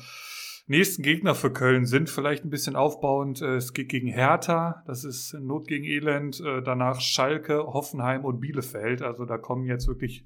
Nächsten 0.69 1.01
Gegner 1.01 1.33
für 1.33 1.51
Köln 1.51 1.85
sind 1.85 2.09
vielleicht 2.09 2.43
ein 2.43 2.49
bisschen 2.49 2.75
aufbauend. 2.75 3.41
Äh, 3.41 3.55
es 3.55 3.71
geht 3.71 3.87
gegen 3.87 4.07
Hertha, 4.07 4.83
das 4.85 5.05
ist 5.05 5.33
Not 5.33 5.67
gegen 5.67 5.85
Elend. 5.85 6.41
Äh, 6.41 6.61
danach 6.61 6.99
Schalke, 6.99 7.59
Hoffenheim 7.67 8.25
und 8.25 8.41
Bielefeld. 8.41 9.01
Also 9.01 9.23
da 9.23 9.37
kommen 9.37 9.63
jetzt 9.63 9.87
wirklich 9.87 10.25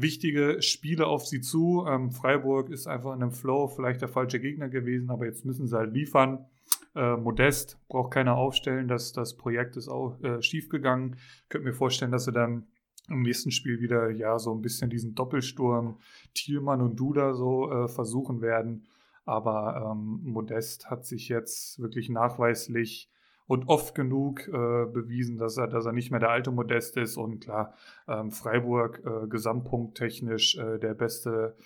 wichtige 0.00 0.62
Spiele 0.62 1.06
auf 1.06 1.26
sie 1.26 1.40
zu. 1.40 1.84
Ähm, 1.88 2.10
Freiburg 2.10 2.70
ist 2.70 2.86
einfach 2.86 3.14
in 3.14 3.22
einem 3.22 3.32
Flow, 3.32 3.68
vielleicht 3.68 4.00
der 4.00 4.08
falsche 4.08 4.40
Gegner 4.40 4.68
gewesen, 4.68 5.10
aber 5.10 5.26
jetzt 5.26 5.44
müssen 5.44 5.66
sie 5.66 5.76
halt 5.76 5.92
liefern. 5.92 6.46
Äh, 6.94 7.16
Modest 7.16 7.78
braucht 7.88 8.12
keiner 8.12 8.36
aufstellen, 8.36 8.88
das, 8.88 9.12
das 9.12 9.36
Projekt 9.36 9.76
ist 9.76 9.88
auch 9.88 10.20
äh, 10.22 10.42
schief 10.42 10.68
gegangen. 10.68 11.16
Könnt 11.48 11.64
mir 11.64 11.72
vorstellen, 11.72 12.12
dass 12.12 12.24
sie 12.24 12.32
dann 12.32 12.66
im 13.08 13.22
nächsten 13.22 13.50
Spiel 13.50 13.80
wieder 13.80 14.10
ja 14.10 14.38
so 14.38 14.54
ein 14.54 14.62
bisschen 14.62 14.90
diesen 14.90 15.14
Doppelsturm 15.14 15.98
Thielmann 16.34 16.82
und 16.82 16.96
Duda 16.96 17.34
so 17.34 17.70
äh, 17.70 17.88
versuchen 17.88 18.40
werden. 18.40 18.84
Aber 19.24 19.92
ähm, 19.92 20.20
Modest 20.24 20.90
hat 20.90 21.04
sich 21.04 21.28
jetzt 21.28 21.80
wirklich 21.80 22.08
nachweislich 22.08 23.10
und 23.48 23.68
oft 23.68 23.94
genug 23.94 24.46
äh, 24.46 24.50
bewiesen, 24.86 25.38
dass 25.38 25.56
er, 25.56 25.66
dass 25.66 25.86
er 25.86 25.92
nicht 25.92 26.10
mehr 26.12 26.20
der 26.20 26.30
alte 26.30 26.52
Modest 26.52 26.96
ist. 26.96 27.16
Und 27.16 27.40
klar, 27.40 27.74
ähm, 28.06 28.30
Freiburg 28.30 29.02
äh, 29.04 29.26
gesamtpunkttechnisch 29.26 30.58
äh, 30.58 30.78
der 30.78 30.94
beste 30.94 31.56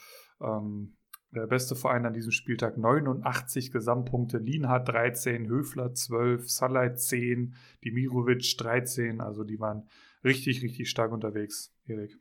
ähm, 0.40 0.94
der 1.34 1.46
beste 1.46 1.74
Verein 1.74 2.04
an 2.04 2.12
diesem 2.12 2.30
Spieltag 2.30 2.76
89 2.76 3.72
Gesamtpunkte, 3.72 4.36
Lienhardt 4.36 4.88
13, 4.88 5.48
Höfler 5.48 5.94
12, 5.94 6.50
Salai 6.50 6.90
10, 6.90 7.54
Dimirovic 7.82 8.58
13, 8.58 9.22
also 9.22 9.42
die 9.42 9.58
waren 9.58 9.88
richtig, 10.24 10.62
richtig 10.62 10.90
stark 10.90 11.10
unterwegs, 11.10 11.74
Erik. 11.86 12.18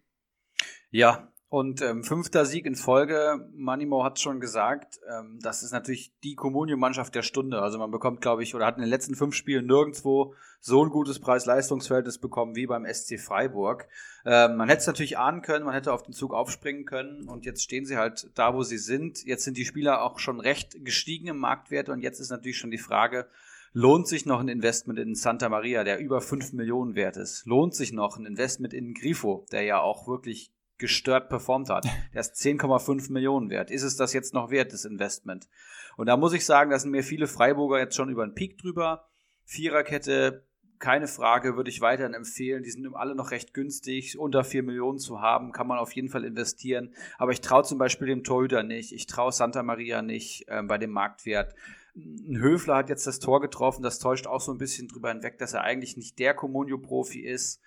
Ja, 0.91 1.31
und 1.52 1.82
ähm, 1.82 2.06
fünfter 2.06 2.46
Sieg 2.46 2.66
in 2.66 2.76
Folge, 2.76 3.46
Manimo 3.54 4.06
hat 4.06 4.22
schon 4.22 4.40
gesagt, 4.40 5.02
ähm, 5.12 5.38
das 5.42 5.64
ist 5.64 5.74
natürlich 5.74 6.14
die 6.24 6.36
Kommunio-Mannschaft 6.36 7.14
der 7.14 7.24
Stunde. 7.24 7.62
Also 7.62 7.78
man 7.78 7.92
bekommt, 7.92 8.22
glaube 8.22 8.42
ich, 8.42 8.56
oder 8.56 8.66
hat 8.66 8.78
in 8.78 8.84
den 8.84 8.90
letzten 8.90 9.16
fünf 9.16 9.36
Spielen 9.36 9.66
nirgendwo 9.66 10.34
so 10.62 10.82
ein 10.82 10.90
gutes 10.90 11.20
Preis-Leistungsverhältnis 11.20 12.20
bekommen 12.20 12.56
wie 12.56 12.68
beim 12.68 12.86
SC 12.86 13.20
Freiburg. 13.20 13.90
Ähm, 14.24 14.56
man 14.56 14.70
hätte 14.70 14.80
es 14.80 14.88
natürlich 14.88 15.18
ahnen 15.18 15.42
können, 15.42 15.66
man 15.66 15.74
hätte 15.74 15.92
auf 15.92 16.04
den 16.04 16.14
Zug 16.14 16.34
aufspringen 16.34 16.86
können 16.86 17.28
und 17.28 17.44
jetzt 17.44 17.64
stehen 17.64 17.84
sie 17.86 17.98
halt 17.98 18.32
da, 18.36 18.54
wo 18.54 18.64
sie 18.64 18.78
sind. 18.78 19.26
Jetzt 19.26 19.44
sind 19.44 19.58
die 19.58 19.66
Spieler 19.66 20.04
auch 20.04 20.20
schon 20.20 20.40
recht 20.40 20.86
gestiegen 20.86 21.28
im 21.28 21.38
Marktwert 21.38 21.90
und 21.90 22.00
jetzt 22.00 22.22
ist 22.22 22.30
natürlich 22.30 22.60
schon 22.60 22.72
die 22.72 22.78
Frage, 22.78 23.28
lohnt 23.74 24.08
sich 24.08 24.26
noch 24.26 24.40
ein 24.40 24.48
Investment 24.48 25.00
in 25.00 25.16
Santa 25.16 25.50
Maria, 25.50 25.84
der 25.84 26.00
über 26.00 26.22
fünf 26.22 26.54
Millionen 26.54 26.96
wert 26.96 27.18
ist? 27.18 27.46
Lohnt 27.46 27.76
sich 27.76 27.92
noch 27.92 28.16
ein 28.16 28.26
Investment 28.26 28.74
in 28.74 28.94
Grifo, 28.94 29.46
der 29.52 29.64
ja 29.64 29.82
auch 29.82 30.08
wirklich 30.08 30.54
gestört 30.82 31.30
performt 31.30 31.70
hat. 31.70 31.86
Der 32.13 32.20
ist 32.20 32.36
10,5 32.36 33.12
Millionen 33.13 33.50
wert. 33.50 33.72
Ist 33.72 33.84
es 33.84 33.96
das 33.96 34.12
jetzt 34.12 34.34
noch 34.34 34.52
wert, 34.52 34.74
das 34.74 34.84
Investment? 34.84 35.48
Und 35.96 36.08
da 36.08 36.17
muss 36.17 36.34
ich 36.34 36.46
sagen, 36.46 36.72
da 36.72 36.80
sind 36.80 36.91
mir 36.91 37.04
viele 37.04 37.28
Freiburger 37.28 37.80
jetzt 37.80 37.96
schon 37.96 38.10
über 38.10 38.26
den 38.26 38.36
Peak 38.36 38.58
drüber. 38.58 39.08
Viererkette, 39.46 40.46
keine 40.80 41.08
Frage, 41.08 41.56
würde 41.56 41.70
ich 41.70 41.80
weiterhin 41.80 42.15
empfehlen. 42.15 42.63
Die 42.63 42.72
sind 42.72 42.94
alle 42.96 43.15
noch 43.15 43.32
recht 43.32 43.54
günstig. 43.54 44.17
Unter 44.17 44.44
4 44.44 44.63
Millionen 44.63 44.98
zu 44.98 45.22
haben, 45.22 45.52
kann 45.52 45.67
man 45.67 45.78
auf 45.78 45.94
jeden 45.94 46.10
Fall 46.10 46.26
investieren. 46.26 46.94
Aber 47.17 47.32
ich 47.32 47.41
traue 47.41 47.63
zum 47.63 47.78
Beispiel 47.78 48.08
dem 48.08 48.24
Torhüter 48.24 48.63
nicht. 48.63 48.91
Ich 48.91 49.06
traue 49.06 49.32
Santa 49.32 49.63
Maria 49.63 50.02
nicht 50.02 50.46
äh, 50.48 50.63
bei 50.63 50.78
dem 50.78 50.91
Marktwert. 50.91 51.54
Ein 51.96 52.39
Höfler 52.39 52.78
hat 52.78 52.89
jetzt 52.89 53.06
das 53.06 53.20
Tor 53.20 53.39
getroffen. 53.39 53.84
Das 53.84 54.00
täuscht 54.00 54.26
auch 54.26 54.41
so 54.41 54.52
ein 54.52 54.58
bisschen 54.58 54.88
drüber 54.88 55.10
hinweg, 55.10 55.38
dass 55.38 55.54
er 55.54 55.62
eigentlich 55.62 55.96
nicht 55.98 56.17
der 56.17 56.34
Comunio-Profi 56.34 57.20
ist. 57.20 57.62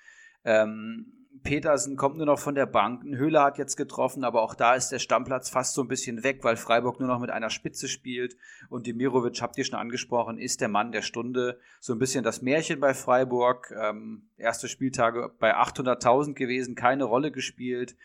Ähm, 0.45 1.24
Petersen 1.43 1.97
kommt 1.97 2.17
nur 2.17 2.27
noch 2.27 2.39
von 2.39 2.55
der 2.55 2.67
Bank. 2.67 3.03
Ein 3.03 3.17
Höhler 3.17 3.43
hat 3.43 3.59
jetzt 3.59 3.77
getroffen, 3.77 4.25
aber 4.25 4.43
auch 4.43 4.55
da 4.55 4.75
ist 4.75 4.91
der 4.91 4.99
Stammplatz 4.99 5.51
fast 5.51 5.75
so 5.75 5.83
ein 5.83 5.89
bisschen 5.89 6.23
weg, 6.23 6.45
weil 6.45 6.57
Freiburg 6.57 7.01
nur 7.01 7.09
noch 7.09 7.19
mit 7.19 7.31
einer 7.31 7.51
Spitze 7.51 7.89
spielt. 7.89 8.37
Und 8.69 8.87
Demirovic, 8.87 9.43
habt 9.43 9.59
ihr 9.59 9.65
schon 9.65 9.79
angesprochen, 9.79 10.39
ist 10.39 10.61
der 10.61 10.69
Mann 10.69 10.93
der 10.93 11.03
Stunde. 11.03 11.59
So 11.81 11.93
ein 11.93 11.99
bisschen 11.99 12.25
das 12.25 12.41
Märchen 12.41 12.81
bei 12.81 12.95
Freiburg. 12.95 13.75
Ähm, 13.77 14.29
erste 14.37 14.69
Spieltage 14.69 15.33
bei 15.39 15.57
800.000 15.57 16.35
gewesen, 16.35 16.75
keine 16.77 17.05
Rolle 17.05 17.33
gespielt. 17.33 17.97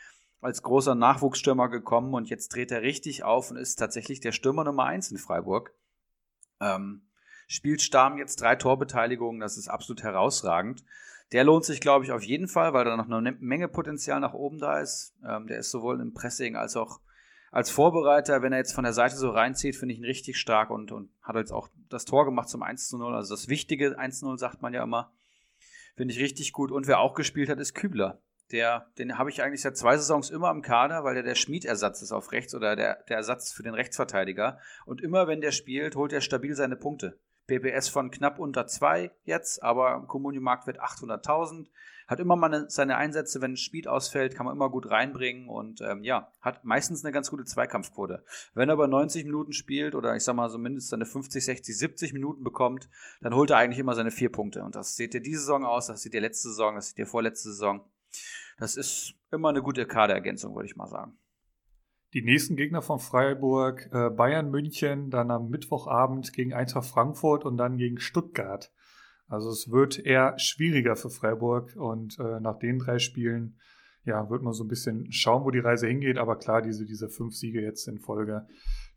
Als 0.42 0.63
großer 0.63 0.96
Nachwuchsstürmer 0.96 1.70
gekommen 1.70 2.13
und 2.13 2.30
jetzt 2.30 2.50
dreht 2.56 2.72
er 2.72 2.82
richtig 2.82 3.24
auf 3.24 3.52
und 3.52 3.58
ist 3.58 3.76
tatsächlich 3.76 4.22
der 4.22 4.32
Stürmer 4.32 4.63
Nummer 4.63 4.86
eins 4.86 5.12
in 5.12 5.18
Freiburg. 5.18 5.74
Ähm, 6.62 7.04
spielt 7.48 7.82
Stamm 7.82 8.18
jetzt 8.18 8.42
drei 8.42 8.56
Torbeteiligungen, 8.56 9.42
das 9.42 9.58
ist 9.58 9.68
absolut 9.68 10.04
herausragend. 10.04 10.84
Der 11.32 11.44
lohnt 11.44 11.65
sich, 11.65 11.80
glaube 11.80 12.06
ich, 12.06 12.12
auf 12.12 12.24
jeden 12.24 12.48
Fall, 12.48 12.74
weil 12.74 12.86
da 12.86 12.98
noch 12.98 13.10
eine 13.10 13.34
Menge 13.39 13.68
Potenzial 13.68 14.20
nach 14.20 14.34
oben 14.34 14.58
da 14.58 14.80
ist. 14.80 15.15
Ähm, 15.28 15.48
der 15.48 15.60
ist 15.60 15.72
sowohl 15.72 16.02
im 16.02 16.13
Pressing 16.13 16.56
als 16.56 16.76
auch 16.76 17.00
als 17.52 17.72
Vorbereiter, 17.72 18.42
wenn 18.42 18.52
er 18.52 18.60
jetzt 18.60 18.74
von 18.74 18.84
der 18.84 18.94
Seite 18.94 19.15
so 19.15 19.30
reinzieht, 19.32 19.76
finde 19.76 19.94
ich 19.94 20.00
ihn 20.00 20.06
richtig 20.06 20.38
stark 20.38 20.70
und, 20.70 20.92
und 20.92 21.10
hat 21.22 21.36
jetzt 21.36 21.52
auch 21.52 21.70
das 21.89 22.06
Tor 22.06 22.26
gemacht 22.26 22.50
zum 22.50 22.62
1 22.62 22.88
zu 22.88 22.98
0. 22.98 23.15
Also 23.15 23.34
das 23.34 23.48
wichtige 23.48 23.98
1 23.98 24.20
zu 24.20 24.28
0 24.28 24.38
sagt 24.38 24.62
man 24.62 24.74
ja 24.74 24.84
immer. 24.84 25.12
Finde 25.96 26.13
ich 26.13 26.20
richtig 26.20 26.54
gut. 26.54 26.72
Und 26.72 26.88
wer 26.88 27.00
auch 27.00 27.15
gespielt 27.15 27.50
hat, 27.50 27.60
ist 27.60 27.74
Kübler. 27.74 28.22
Der, 28.52 28.92
den 28.98 29.18
habe 29.18 29.30
ich 29.30 29.44
eigentlich 29.44 29.62
seit 29.62 29.78
zwei 29.78 29.98
Saisons 29.98 30.30
immer 30.30 30.50
im 30.50 30.62
Kader, 30.62 31.04
weil 31.04 31.13
der 31.13 31.24
der 31.24 31.36
Schmiedersatz 31.36 32.02
ist 32.02 32.12
auf 32.12 32.32
rechts 32.32 32.56
oder 32.56 32.76
der, 32.76 33.04
der 33.08 33.18
Ersatz 33.18 33.52
für 33.52 33.63
den 33.63 33.74
Rechtsverteidiger. 33.74 34.60
Und 34.86 35.02
immer 35.02 35.28
wenn 35.28 35.42
der 35.42 35.52
spielt, 35.52 35.96
holt 35.96 36.13
er 36.13 36.22
stabil 36.22 36.56
seine 36.56 36.76
Punkte. 36.76 37.20
BBS 37.50 37.90
von 37.90 38.12
knapp 38.12 38.40
unter 38.40 38.66
2 38.66 39.12
jetzt, 39.26 39.62
aber 39.62 40.06
Communio 40.08 40.42
Marktwert 40.42 40.82
800.000. 40.82 41.68
Hat 42.08 42.20
immer 42.20 42.36
mal 42.36 42.52
eine, 42.52 42.70
seine 42.70 42.98
Einsätze, 42.98 43.40
wenn 43.42 43.56
Speed 43.56 43.88
ausfällt, 43.88 44.34
kann 44.34 44.46
man 44.46 44.56
immer 44.56 44.72
gut 44.72 44.90
reinbringen 44.90 45.48
und 45.48 45.82
ähm, 45.82 46.04
ja, 46.04 46.32
hat 46.42 46.66
meistens 46.66 47.06
eine 47.06 47.12
ganz 47.12 47.30
gute 47.30 47.44
Zweikampfquote. 47.44 48.24
Wenn 48.56 48.70
er 48.70 48.74
aber 48.74 48.88
90 48.88 49.26
Minuten 49.26 49.54
spielt 49.54 49.94
oder 49.94 50.16
ich 50.16 50.24
sag 50.24 50.36
mal 50.36 50.50
so 50.50 50.58
mindestens 50.58 50.90
seine 50.90 51.06
50, 51.06 51.46
60, 51.46 51.78
70 51.78 52.14
Minuten 52.14 52.44
bekommt, 52.44 52.90
dann 53.22 53.36
holt 53.36 53.52
er 53.52 53.58
eigentlich 53.58 53.78
immer 53.78 53.94
seine 53.94 54.10
vier 54.10 54.32
Punkte. 54.32 54.64
Und 54.64 54.76
das 54.76 54.96
seht 54.96 55.14
ihr 55.14 55.22
diese 55.22 55.42
Saison 55.42 55.66
aus, 55.66 55.86
das 55.86 56.02
seht 56.02 56.16
ihr 56.16 56.22
letzte 56.22 56.50
Saison, 56.50 56.76
das 56.76 56.90
seht 56.90 57.00
ihr 57.00 57.06
vorletzte 57.06 57.50
Saison. 57.50 57.86
Das 58.58 58.76
ist 58.76 59.14
immer 59.32 59.50
eine 59.50 59.62
gute 59.62 59.86
Kaderergänzung, 59.86 60.56
würde 60.56 60.66
ich 60.66 60.76
mal 60.76 60.88
sagen. 60.88 61.18
Die 62.13 62.24
nächsten 62.24 62.56
Gegner 62.56 62.82
von 62.82 63.00
Freiburg, 63.00 63.89
äh, 63.91 64.10
Bayern 64.10 64.50
München, 64.50 65.10
dann 65.12 65.30
am 65.30 65.50
Mittwochabend 65.50 66.34
gegen 66.34 66.54
Eintracht 66.54 66.88
Frankfurt 66.88 67.45
und 67.45 67.58
dann 67.58 67.78
gegen 67.78 68.00
Stuttgart. 68.00 68.72
Also 69.28 69.50
es 69.52 69.69
wird 69.69 70.00
eher 70.00 70.38
schwieriger 70.39 70.95
für 70.95 71.12
Freiburg 71.12 71.76
und 71.76 72.17
äh, 72.17 72.39
nach 72.39 72.58
den 72.58 72.80
drei 72.80 72.98
Spielen 72.98 73.56
ja, 74.06 74.30
wird 74.30 74.41
man 74.41 74.54
so 74.54 74.63
ein 74.63 74.67
bisschen 74.67 75.12
schauen, 75.12 75.43
wo 75.43 75.52
die 75.52 75.60
Reise 75.60 75.88
hingeht. 75.88 76.17
Aber 76.17 76.38
klar, 76.38 76.62
diese, 76.63 76.86
diese 76.86 77.10
fünf 77.10 77.36
Siege 77.36 77.62
jetzt 77.62 77.88
in 77.88 78.00
Folge 78.00 78.48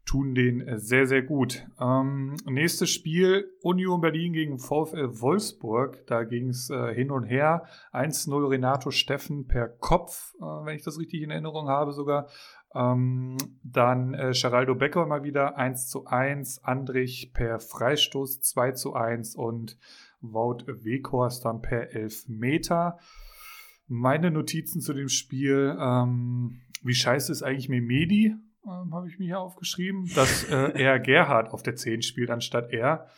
tun 0.04 0.34
den 0.34 0.66
äh, 0.66 0.78
sehr, 0.78 1.06
sehr 1.06 1.22
gut. 1.22 1.66
Ähm, 1.80 2.36
nächstes 2.46 2.90
Spiel, 2.90 3.50
Union 3.62 4.00
Berlin 4.00 4.32
gegen 4.32 4.58
VfL 4.58 5.20
Wolfsburg. 5.20 6.06
Da 6.06 6.24
ging 6.24 6.48
es 6.48 6.70
äh, 6.70 6.94
hin 6.94 7.10
und 7.10 7.24
her. 7.24 7.66
1-0 7.92 8.50
Renato 8.50 8.90
Steffen 8.90 9.46
per 9.46 9.68
Kopf, 9.68 10.34
äh, 10.40 10.44
wenn 10.64 10.76
ich 10.76 10.82
das 10.82 10.98
richtig 10.98 11.22
in 11.22 11.30
Erinnerung 11.30 11.68
habe 11.68 11.92
sogar. 11.92 12.28
Ähm, 12.74 13.36
dann 13.62 14.14
äh, 14.14 14.32
Geraldo 14.32 14.74
Becker 14.74 15.06
mal 15.06 15.24
wieder 15.24 15.56
1 15.56 15.88
zu 15.88 16.06
1, 16.06 16.64
Andrich 16.64 17.32
per 17.34 17.60
Freistoß 17.60 18.40
2 18.40 18.72
zu 18.72 18.94
1 18.94 19.36
und 19.36 19.78
Wout 20.20 20.64
Weghorst 20.66 21.44
dann 21.44 21.60
per 21.60 21.92
Elfmeter. 21.94 22.98
Meine 23.88 24.30
Notizen 24.30 24.80
zu 24.80 24.94
dem 24.94 25.08
Spiel, 25.08 25.76
ähm, 25.78 26.60
wie 26.82 26.94
scheiße 26.94 27.30
ist 27.32 27.42
eigentlich 27.42 27.68
Memedi, 27.68 28.34
ähm, 28.64 28.94
habe 28.94 29.08
ich 29.08 29.18
mir 29.18 29.26
hier 29.26 29.40
aufgeschrieben, 29.40 30.10
dass 30.14 30.44
äh, 30.44 30.72
er 30.80 31.00
Gerhard 31.00 31.52
auf 31.52 31.62
der 31.62 31.76
10 31.76 32.02
spielt 32.02 32.30
anstatt 32.30 32.72
er. 32.72 33.08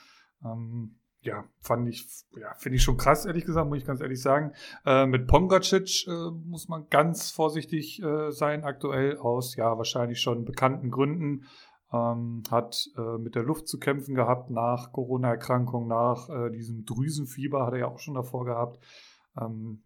Ähm, 0.45 0.97
ja, 1.25 1.45
fand 1.61 1.89
ich, 1.89 2.07
ja, 2.39 2.55
finde 2.55 2.77
ich 2.77 2.83
schon 2.83 2.97
krass, 2.97 3.25
ehrlich 3.25 3.45
gesagt, 3.45 3.69
muss 3.69 3.79
ich 3.79 3.87
ganz 3.87 4.01
ehrlich 4.01 4.21
sagen. 4.21 4.53
Äh, 4.85 5.07
mit 5.07 5.27
Pongacic 5.27 6.07
äh, 6.07 6.31
muss 6.45 6.69
man 6.69 6.89
ganz 6.91 7.31
vorsichtig 7.31 8.03
äh, 8.03 8.31
sein, 8.31 8.65
aktuell 8.65 9.19
aus, 9.19 9.57
ja, 9.57 9.77
wahrscheinlich 9.77 10.21
schon 10.21 10.45
bekannten 10.45 10.91
Gründen. 10.91 11.47
Ähm, 11.93 12.43
hat 12.51 12.89
äh, 12.97 13.19
mit 13.19 13.35
der 13.35 13.45
Luft 13.45 13.69
zu 13.69 13.79
kämpfen 13.79 14.15
gehabt 14.15 14.51
nach 14.51 14.93
Corona-Erkrankung, 14.93 15.87
nach 15.87 16.29
äh, 16.29 16.51
diesem 16.51 16.85
Drüsenfieber, 16.85 17.67
hat 17.67 17.73
er 17.73 17.81
ja 17.81 17.89
auch 17.89 18.01
schon 18.01 18.15
davor 18.15 18.45
gehabt. 18.45 18.79
Ähm, 19.41 19.85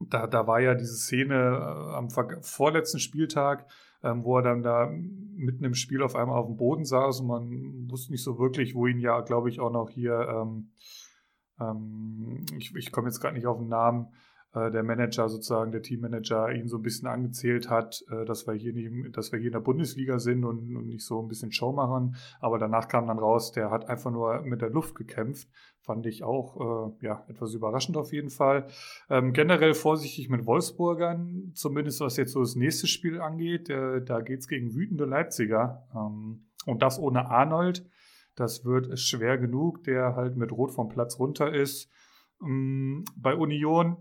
da, 0.00 0.26
da 0.26 0.46
war 0.46 0.60
ja 0.60 0.74
diese 0.74 0.96
Szene 0.96 1.34
äh, 1.34 1.94
am 1.94 2.08
vorletzten 2.10 2.98
Spieltag, 2.98 3.66
ähm, 4.02 4.24
wo 4.24 4.36
er 4.38 4.42
dann 4.42 4.62
da 4.62 4.90
mitten 4.90 5.64
im 5.64 5.74
Spiel 5.74 6.02
auf 6.02 6.16
einmal 6.16 6.38
auf 6.38 6.46
dem 6.46 6.56
Boden 6.56 6.84
saß 6.84 7.20
und 7.20 7.26
man 7.26 7.90
wusste 7.90 8.12
nicht 8.12 8.22
so 8.22 8.38
wirklich, 8.38 8.74
wo 8.74 8.86
ihn 8.86 9.00
ja, 9.00 9.20
glaube 9.20 9.48
ich, 9.48 9.60
auch 9.60 9.72
noch 9.72 9.90
hier, 9.90 10.28
ähm, 10.28 10.70
ähm, 11.60 12.44
ich, 12.56 12.74
ich 12.74 12.92
komme 12.92 13.08
jetzt 13.08 13.20
gerade 13.20 13.34
nicht 13.34 13.46
auf 13.46 13.58
den 13.58 13.68
Namen, 13.68 14.08
äh, 14.54 14.70
der 14.70 14.82
Manager 14.82 15.28
sozusagen, 15.28 15.70
der 15.70 15.82
Teammanager 15.82 16.52
ihn 16.52 16.68
so 16.68 16.78
ein 16.78 16.82
bisschen 16.82 17.06
angezählt 17.06 17.70
hat, 17.70 18.02
äh, 18.10 18.24
dass 18.24 18.46
wir 18.46 18.54
hier 18.54 18.72
nicht, 18.72 19.16
dass 19.16 19.30
wir 19.30 19.38
hier 19.38 19.48
in 19.48 19.52
der 19.52 19.60
Bundesliga 19.60 20.18
sind 20.18 20.44
und, 20.44 20.76
und 20.76 20.86
nicht 20.86 21.04
so 21.04 21.22
ein 21.22 21.28
bisschen 21.28 21.52
Show 21.52 21.72
machen. 21.72 22.16
Aber 22.40 22.58
danach 22.58 22.88
kam 22.88 23.06
dann 23.06 23.18
raus, 23.18 23.52
der 23.52 23.70
hat 23.70 23.88
einfach 23.88 24.10
nur 24.10 24.42
mit 24.42 24.60
der 24.60 24.70
Luft 24.70 24.94
gekämpft. 24.96 25.48
Fand 25.80 26.06
ich 26.06 26.24
auch 26.24 26.92
äh, 27.00 27.06
ja, 27.06 27.24
etwas 27.28 27.54
überraschend 27.54 27.96
auf 27.96 28.12
jeden 28.12 28.30
Fall. 28.30 28.66
Ähm, 29.08 29.32
generell 29.32 29.74
vorsichtig 29.74 30.28
mit 30.28 30.46
Wolfsburgern, 30.46 31.52
zumindest 31.54 32.00
was 32.00 32.16
jetzt 32.16 32.32
so 32.32 32.40
das 32.40 32.56
nächste 32.56 32.86
Spiel 32.86 33.20
angeht. 33.20 33.70
Äh, 33.70 34.02
da 34.02 34.20
es 34.20 34.48
gegen 34.48 34.74
wütende 34.74 35.04
Leipziger. 35.04 35.86
Ähm, 35.94 36.46
und 36.66 36.82
das 36.82 36.98
ohne 36.98 37.30
Arnold. 37.30 37.88
Das 38.34 38.64
wird 38.64 38.98
schwer 38.98 39.38
genug, 39.38 39.84
der 39.84 40.16
halt 40.16 40.36
mit 40.36 40.52
Rot 40.52 40.72
vom 40.72 40.88
Platz 40.88 41.18
runter 41.18 41.52
ist. 41.52 41.90
Ähm, 42.42 43.04
bei 43.16 43.34
Union 43.34 43.96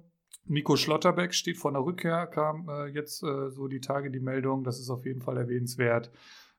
Nico 0.46 0.76
Schlotterbeck 0.76 1.34
steht 1.34 1.58
vor 1.58 1.72
der 1.72 1.84
Rückkehr, 1.84 2.28
kam 2.28 2.68
äh, 2.70 2.88
jetzt 2.88 3.24
äh, 3.24 3.50
so 3.50 3.68
die 3.68 3.82
Tage 3.82 4.10
die 4.10 4.20
Meldung. 4.20 4.64
Das 4.64 4.80
ist 4.80 4.90
auf 4.90 5.06
jeden 5.06 5.22
Fall 5.22 5.38
erwähnenswert. 5.38 6.12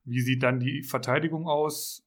Wie 0.05 0.21
sieht 0.21 0.43
dann 0.43 0.61
die 0.61 0.83
Verteidigung 0.83 1.49
aus? 1.49 2.07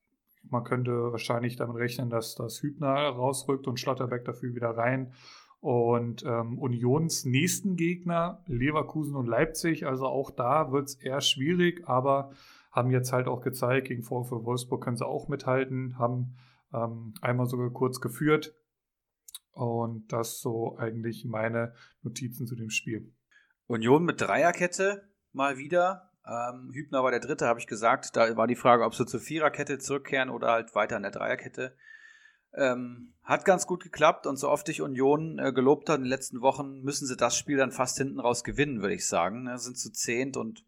Man 0.49 0.63
könnte 0.63 1.11
wahrscheinlich 1.11 1.55
damit 1.55 1.77
rechnen, 1.77 2.09
dass 2.09 2.35
das 2.35 2.61
Hübner 2.61 2.93
rausrückt 2.93 3.67
und 3.67 3.79
Schlotterbeck 3.79 4.25
dafür 4.25 4.55
wieder 4.55 4.71
rein. 4.71 5.13
Und 5.61 6.25
ähm, 6.25 6.59
Unions 6.59 7.23
nächsten 7.23 7.77
Gegner, 7.77 8.43
Leverkusen 8.47 9.15
und 9.15 9.27
Leipzig, 9.27 9.85
also 9.85 10.07
auch 10.07 10.29
da 10.29 10.73
wird 10.73 10.89
es 10.89 10.95
eher 10.95 11.21
schwierig, 11.21 11.87
aber 11.87 12.31
haben 12.73 12.91
jetzt 12.91 13.13
halt 13.13 13.27
auch 13.27 13.41
gezeigt, 13.41 13.87
gegen 13.87 14.03
VfL 14.03 14.43
Wolfsburg 14.43 14.83
können 14.83 14.97
sie 14.97 15.07
auch 15.07 15.29
mithalten, 15.29 15.97
haben 15.97 16.35
ähm, 16.73 17.13
einmal 17.21 17.45
sogar 17.45 17.69
kurz 17.69 18.01
geführt. 18.01 18.53
Und 19.53 20.11
das 20.11 20.39
so 20.39 20.77
eigentlich 20.77 21.25
meine 21.25 21.73
Notizen 22.01 22.47
zu 22.47 22.55
dem 22.55 22.69
Spiel. 22.69 23.13
Union 23.67 24.03
mit 24.03 24.19
Dreierkette 24.19 25.07
mal 25.31 25.57
wieder. 25.57 26.11
Ähm, 26.25 26.71
Hübner 26.73 27.03
war 27.03 27.11
der 27.11 27.19
Dritte, 27.19 27.47
habe 27.47 27.59
ich 27.59 27.67
gesagt. 27.67 28.15
Da 28.15 28.35
war 28.35 28.47
die 28.47 28.55
Frage, 28.55 28.83
ob 28.83 28.95
sie 28.95 29.05
zur 29.05 29.19
Viererkette 29.19 29.77
zurückkehren 29.77 30.29
oder 30.29 30.51
halt 30.51 30.73
weiter 30.73 30.95
an 30.95 31.03
der 31.03 31.11
Dreierkette. 31.11 31.75
Ähm, 32.55 33.13
hat 33.23 33.45
ganz 33.45 33.65
gut 33.65 33.81
geklappt 33.81 34.27
und 34.27 34.37
so 34.37 34.49
oft 34.49 34.69
ich 34.69 34.81
Union 34.81 35.39
äh, 35.39 35.51
gelobt 35.51 35.89
hat 35.89 35.97
in 35.97 36.03
den 36.03 36.09
letzten 36.09 36.41
Wochen, 36.41 36.81
müssen 36.81 37.07
sie 37.07 37.17
das 37.17 37.35
Spiel 37.35 37.57
dann 37.57 37.71
fast 37.71 37.97
hinten 37.97 38.19
raus 38.19 38.43
gewinnen, 38.43 38.81
würde 38.81 38.93
ich 38.93 39.07
sagen. 39.07 39.43
Ne? 39.43 39.57
Sind 39.57 39.77
zu 39.77 39.91
zehnt 39.91 40.37
und 40.37 40.63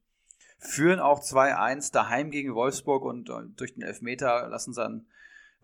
führen 0.58 1.00
auch 1.00 1.22
2-1 1.22 1.92
daheim 1.92 2.32
gegen 2.32 2.56
Wolfsburg 2.56 3.04
und 3.04 3.30
äh, 3.30 3.44
durch 3.56 3.76
den 3.76 3.84
Elfmeter 3.84 4.48
lassen 4.50 4.74
sie 4.74 4.82
dann 4.82 5.08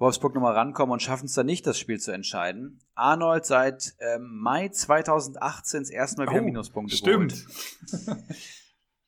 Wolfsburg 0.02 0.34
nochmal 0.34 0.56
rankommen 0.56 0.92
und 0.92 1.02
schaffen 1.02 1.26
es 1.26 1.34
dann 1.34 1.46
nicht, 1.46 1.66
das 1.66 1.80
Spiel 1.80 2.00
zu 2.00 2.12
entscheiden. 2.12 2.80
Arnold 2.96 3.46
seit 3.46 3.94
ähm, 4.00 4.40
Mai 4.42 4.68
2018 4.68 5.82
das 5.82 5.90
erste 5.90 6.22
Mal 6.22 6.32
wieder 6.32 6.42
oh, 6.42 6.46
Minuspunkte 6.46 6.96
stimmt. 6.96 7.46
geholt. 7.90 8.18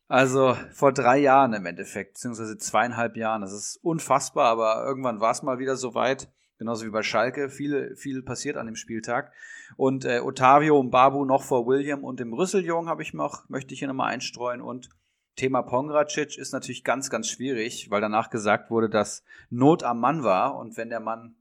Also 0.09 0.55
vor 0.71 0.91
drei 0.91 1.17
Jahren 1.17 1.53
im 1.53 1.65
Endeffekt, 1.65 2.13
beziehungsweise 2.13 2.55
zweieinhalb 2.57 3.17
Jahren. 3.17 3.41
Das 3.41 3.51
ist 3.51 3.77
unfassbar, 3.81 4.45
aber 4.45 4.85
irgendwann 4.85 5.21
war 5.21 5.31
es 5.31 5.41
mal 5.41 5.57
wieder 5.57 5.75
soweit. 5.75 6.29
Genauso 6.59 6.85
wie 6.85 6.91
bei 6.91 7.01
Schalke. 7.01 7.49
Viel, 7.49 7.95
viel 7.95 8.21
passiert 8.21 8.57
an 8.57 8.67
dem 8.67 8.75
Spieltag. 8.75 9.31
Und 9.75 10.05
äh, 10.05 10.19
Otavio 10.19 10.79
und 10.79 10.91
Babu 10.91 11.25
noch 11.25 11.41
vor 11.41 11.65
William 11.65 12.03
und 12.03 12.19
dem 12.19 12.31
Rüsseljung 12.31 12.89
habe 12.89 13.01
ich 13.01 13.15
noch, 13.15 13.49
möchte 13.49 13.73
ich 13.73 13.79
hier 13.79 13.87
nochmal 13.87 14.13
einstreuen. 14.13 14.61
Und 14.61 14.89
Thema 15.35 15.61
Pongracic 15.61 16.37
ist 16.37 16.53
natürlich 16.53 16.83
ganz, 16.83 17.09
ganz 17.09 17.27
schwierig, 17.27 17.89
weil 17.89 18.01
danach 18.01 18.29
gesagt 18.29 18.69
wurde, 18.69 18.89
dass 18.89 19.23
Not 19.49 19.83
am 19.83 19.99
Mann 19.99 20.23
war. 20.23 20.57
Und 20.57 20.77
wenn 20.77 20.89
der 20.89 20.99
Mann 20.99 21.35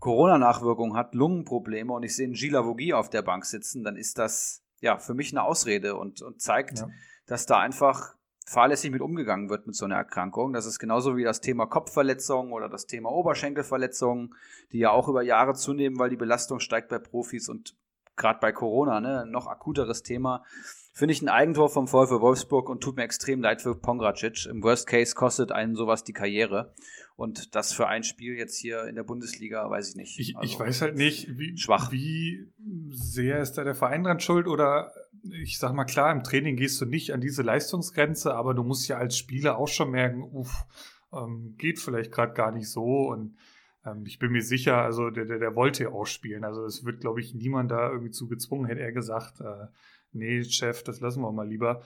Corona-Nachwirkungen 0.00 0.96
hat, 0.96 1.14
Lungenprobleme 1.14 1.92
und 1.92 2.02
ich 2.02 2.16
sehe 2.16 2.26
einen 2.26 2.34
Gila 2.34 2.64
Vogie 2.64 2.94
auf 2.94 3.10
der 3.10 3.22
Bank 3.22 3.44
sitzen, 3.44 3.84
dann 3.84 3.96
ist 3.96 4.18
das 4.18 4.64
ja 4.80 4.98
für 4.98 5.14
mich 5.14 5.32
eine 5.32 5.42
Ausrede 5.42 5.94
und, 5.96 6.22
und 6.22 6.40
zeigt, 6.40 6.78
ja 6.78 6.88
dass 7.30 7.46
da 7.46 7.60
einfach 7.60 8.16
fahrlässig 8.44 8.90
mit 8.90 9.00
umgegangen 9.00 9.48
wird 9.48 9.68
mit 9.68 9.76
so 9.76 9.84
einer 9.84 9.94
Erkrankung. 9.94 10.52
Das 10.52 10.66
ist 10.66 10.80
genauso 10.80 11.16
wie 11.16 11.22
das 11.22 11.40
Thema 11.40 11.66
Kopfverletzungen 11.66 12.52
oder 12.52 12.68
das 12.68 12.86
Thema 12.86 13.12
Oberschenkelverletzungen, 13.12 14.34
die 14.72 14.80
ja 14.80 14.90
auch 14.90 15.06
über 15.06 15.22
Jahre 15.22 15.54
zunehmen, 15.54 16.00
weil 16.00 16.10
die 16.10 16.16
Belastung 16.16 16.58
steigt 16.58 16.88
bei 16.88 16.98
Profis 16.98 17.48
und 17.48 17.76
gerade 18.16 18.40
bei 18.40 18.50
Corona, 18.50 19.00
ne, 19.00 19.26
noch 19.26 19.46
akuteres 19.46 20.02
Thema. 20.02 20.44
Finde 20.92 21.12
ich 21.12 21.22
ein 21.22 21.28
Eigentor 21.28 21.68
vom 21.68 21.86
VfL 21.86 22.20
Wolfsburg 22.20 22.68
und 22.68 22.82
tut 22.82 22.96
mir 22.96 23.04
extrem 23.04 23.40
leid 23.40 23.62
für 23.62 23.74
Pongracic. 23.74 24.46
Im 24.46 24.62
Worst 24.62 24.86
Case 24.86 25.14
kostet 25.14 25.52
einen 25.52 25.76
sowas 25.76 26.04
die 26.04 26.12
Karriere. 26.12 26.74
Und 27.16 27.54
das 27.54 27.72
für 27.72 27.86
ein 27.86 28.02
Spiel 28.02 28.34
jetzt 28.34 28.58
hier 28.58 28.84
in 28.84 28.96
der 28.96 29.04
Bundesliga, 29.04 29.68
weiß 29.70 29.90
ich 29.90 29.96
nicht. 29.96 30.18
Ich, 30.18 30.36
also, 30.36 30.46
ich 30.46 30.58
weiß 30.58 30.82
halt 30.82 30.96
nicht, 30.96 31.38
wie, 31.38 31.56
schwach. 31.56 31.92
wie 31.92 32.48
sehr 32.90 33.40
ist 33.40 33.52
da 33.52 33.64
der 33.64 33.74
Verein 33.74 34.02
dran 34.02 34.20
schuld 34.20 34.46
oder 34.46 34.92
ich 35.22 35.58
sag 35.58 35.74
mal 35.74 35.84
klar, 35.84 36.12
im 36.12 36.22
Training 36.22 36.56
gehst 36.56 36.80
du 36.80 36.86
nicht 36.86 37.12
an 37.12 37.20
diese 37.20 37.42
Leistungsgrenze, 37.42 38.34
aber 38.34 38.54
du 38.54 38.62
musst 38.62 38.88
ja 38.88 38.96
als 38.96 39.16
Spieler 39.16 39.58
auch 39.58 39.68
schon 39.68 39.90
merken, 39.90 40.22
uff, 40.22 40.64
ähm, 41.12 41.54
geht 41.58 41.78
vielleicht 41.78 42.10
gerade 42.10 42.32
gar 42.32 42.52
nicht 42.52 42.68
so 42.68 43.08
und 43.10 43.36
ähm, 43.84 44.04
ich 44.06 44.18
bin 44.18 44.32
mir 44.32 44.42
sicher, 44.42 44.78
also 44.78 45.10
der, 45.10 45.24
der, 45.24 45.38
der 45.38 45.54
wollte 45.54 45.84
ja 45.84 45.90
auch 45.90 46.06
spielen. 46.06 46.44
Also 46.44 46.64
es 46.64 46.84
wird, 46.84 47.00
glaube 47.00 47.20
ich, 47.20 47.34
niemand 47.34 47.70
da 47.70 47.90
irgendwie 47.90 48.10
zu 48.10 48.28
gezwungen, 48.28 48.66
hätte 48.66 48.80
er 48.80 48.92
gesagt, 48.92 49.40
äh, 49.40 49.66
nee, 50.12 50.44
Chef, 50.44 50.82
das 50.82 51.00
lassen 51.00 51.22
wir 51.22 51.32
mal 51.32 51.48
lieber. 51.48 51.82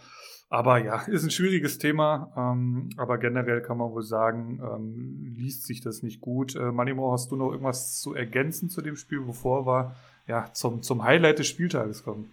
Aber 0.49 0.79
ja, 0.79 1.03
ist 1.07 1.25
ein 1.25 1.31
schwieriges 1.31 1.79
Thema, 1.79 2.33
ähm, 2.37 2.91
aber 2.97 3.19
generell 3.19 3.61
kann 3.61 3.79
man 3.79 3.91
wohl 3.93 4.03
sagen, 4.03 4.61
ähm, 4.63 5.35
liest 5.37 5.67
sich 5.67 5.81
das 5.81 6.03
nicht 6.03 6.21
gut. 6.21 6.55
Äh, 6.55 6.71
Manimo, 6.71 7.13
hast 7.13 7.31
du 7.31 7.37
noch 7.37 7.51
irgendwas 7.51 8.01
zu 8.01 8.15
ergänzen 8.15 8.71
zu 8.71 8.81
dem 8.81 8.97
Spiel, 8.97 9.21
bevor 9.21 9.67
wir 9.67 9.97
ja, 10.27 10.51
zum, 10.53 10.83
zum 10.83 11.03
Highlight 11.03 11.39
des 11.39 11.49
Spieltages 11.49 12.05
kommen? 12.05 12.33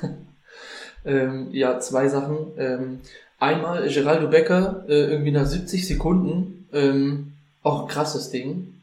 ähm, 1.04 1.48
ja, 1.52 1.78
zwei 1.80 2.08
Sachen. 2.08 2.52
Ähm, 2.56 3.00
einmal 3.38 3.86
Geraldo 3.88 4.28
Becker, 4.28 4.84
äh, 4.88 5.10
irgendwie 5.10 5.32
nach 5.32 5.46
70 5.46 5.86
Sekunden, 5.86 6.68
ähm, 6.72 7.32
auch 7.62 7.82
ein 7.82 7.88
krasses 7.88 8.30
Ding. 8.30 8.73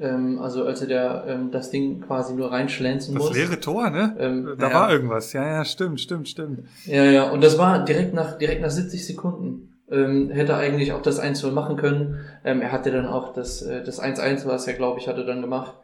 Ähm, 0.00 0.38
also 0.38 0.64
als 0.64 0.80
er 0.80 0.86
der, 0.86 1.24
ähm, 1.26 1.50
das 1.50 1.70
Ding 1.70 2.00
quasi 2.00 2.34
nur 2.34 2.52
reinschlänzen 2.52 3.14
das 3.14 3.22
muss. 3.22 3.30
Das 3.30 3.38
leere 3.38 3.60
Tor, 3.60 3.90
ne? 3.90 4.16
Ähm, 4.18 4.54
da 4.58 4.68
ja. 4.68 4.74
war 4.74 4.92
irgendwas. 4.92 5.32
Ja, 5.32 5.44
ja, 5.44 5.64
stimmt, 5.64 6.00
stimmt, 6.00 6.28
stimmt. 6.28 6.60
Ja, 6.86 7.04
ja, 7.04 7.30
und 7.30 7.42
das 7.42 7.58
war 7.58 7.84
direkt 7.84 8.14
nach, 8.14 8.38
direkt 8.38 8.62
nach 8.62 8.70
70 8.70 9.04
Sekunden. 9.04 9.74
Ähm, 9.90 10.30
hätte 10.30 10.54
eigentlich 10.56 10.92
auch 10.92 11.02
das 11.02 11.20
1-0 11.20 11.50
machen 11.50 11.76
können. 11.76 12.20
Ähm, 12.44 12.60
er 12.60 12.70
hatte 12.70 12.92
dann 12.92 13.06
auch 13.06 13.32
das, 13.32 13.62
äh, 13.62 13.82
das 13.82 14.00
1-1, 14.00 14.46
was 14.46 14.66
er, 14.66 14.74
glaube 14.74 15.00
ich, 15.00 15.08
hatte 15.08 15.24
dann 15.24 15.40
gemacht. 15.40 15.74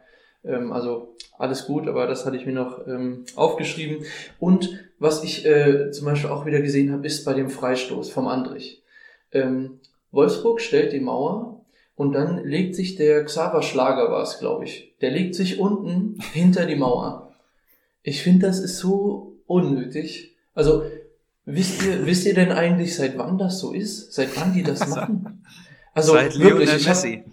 Ähm, 0.45 0.71
also 0.71 1.15
alles 1.37 1.65
gut, 1.65 1.87
aber 1.87 2.07
das 2.07 2.25
hatte 2.25 2.37
ich 2.37 2.45
mir 2.45 2.53
noch 2.53 2.87
ähm, 2.87 3.25
aufgeschrieben. 3.35 4.05
Und 4.39 4.79
was 4.99 5.23
ich 5.23 5.45
äh, 5.45 5.91
zum 5.91 6.05
Beispiel 6.05 6.29
auch 6.29 6.45
wieder 6.45 6.61
gesehen 6.61 6.93
habe, 6.93 7.05
ist 7.05 7.25
bei 7.25 7.33
dem 7.33 7.49
Freistoß 7.49 8.11
vom 8.11 8.27
Andrich. 8.27 8.83
Ähm, 9.31 9.79
Wolfsburg 10.11 10.61
stellt 10.61 10.93
die 10.93 11.01
Mauer 11.01 11.54
und 11.95 12.11
dann 12.11 12.43
legt 12.43 12.75
sich 12.75 12.95
der 12.95 13.23
Xaver 13.23 13.61
Schlager 13.61 14.11
war 14.11 14.21
es, 14.21 14.39
glaube 14.39 14.65
ich. 14.65 14.93
Der 15.01 15.11
legt 15.11 15.35
sich 15.35 15.59
unten 15.59 16.19
hinter 16.33 16.65
die 16.65 16.75
Mauer. 16.75 17.33
Ich 18.03 18.21
finde, 18.21 18.47
das 18.47 18.59
ist 18.59 18.77
so 18.77 19.37
unnötig. 19.47 20.35
Also, 20.53 20.83
wisst 21.45 21.83
ihr, 21.83 22.05
wisst 22.05 22.25
ihr 22.25 22.33
denn 22.33 22.51
eigentlich, 22.51 22.95
seit 22.95 23.17
wann 23.17 23.37
das 23.37 23.59
so 23.59 23.71
ist? 23.71 24.13
Seit 24.13 24.35
wann 24.37 24.53
die 24.53 24.63
das 24.63 24.87
machen? 24.89 25.45
Also, 25.93 26.13
seit 26.13 26.37
wirklich, 26.37 26.69
Lionel 26.69 26.85
Messi. 26.85 27.23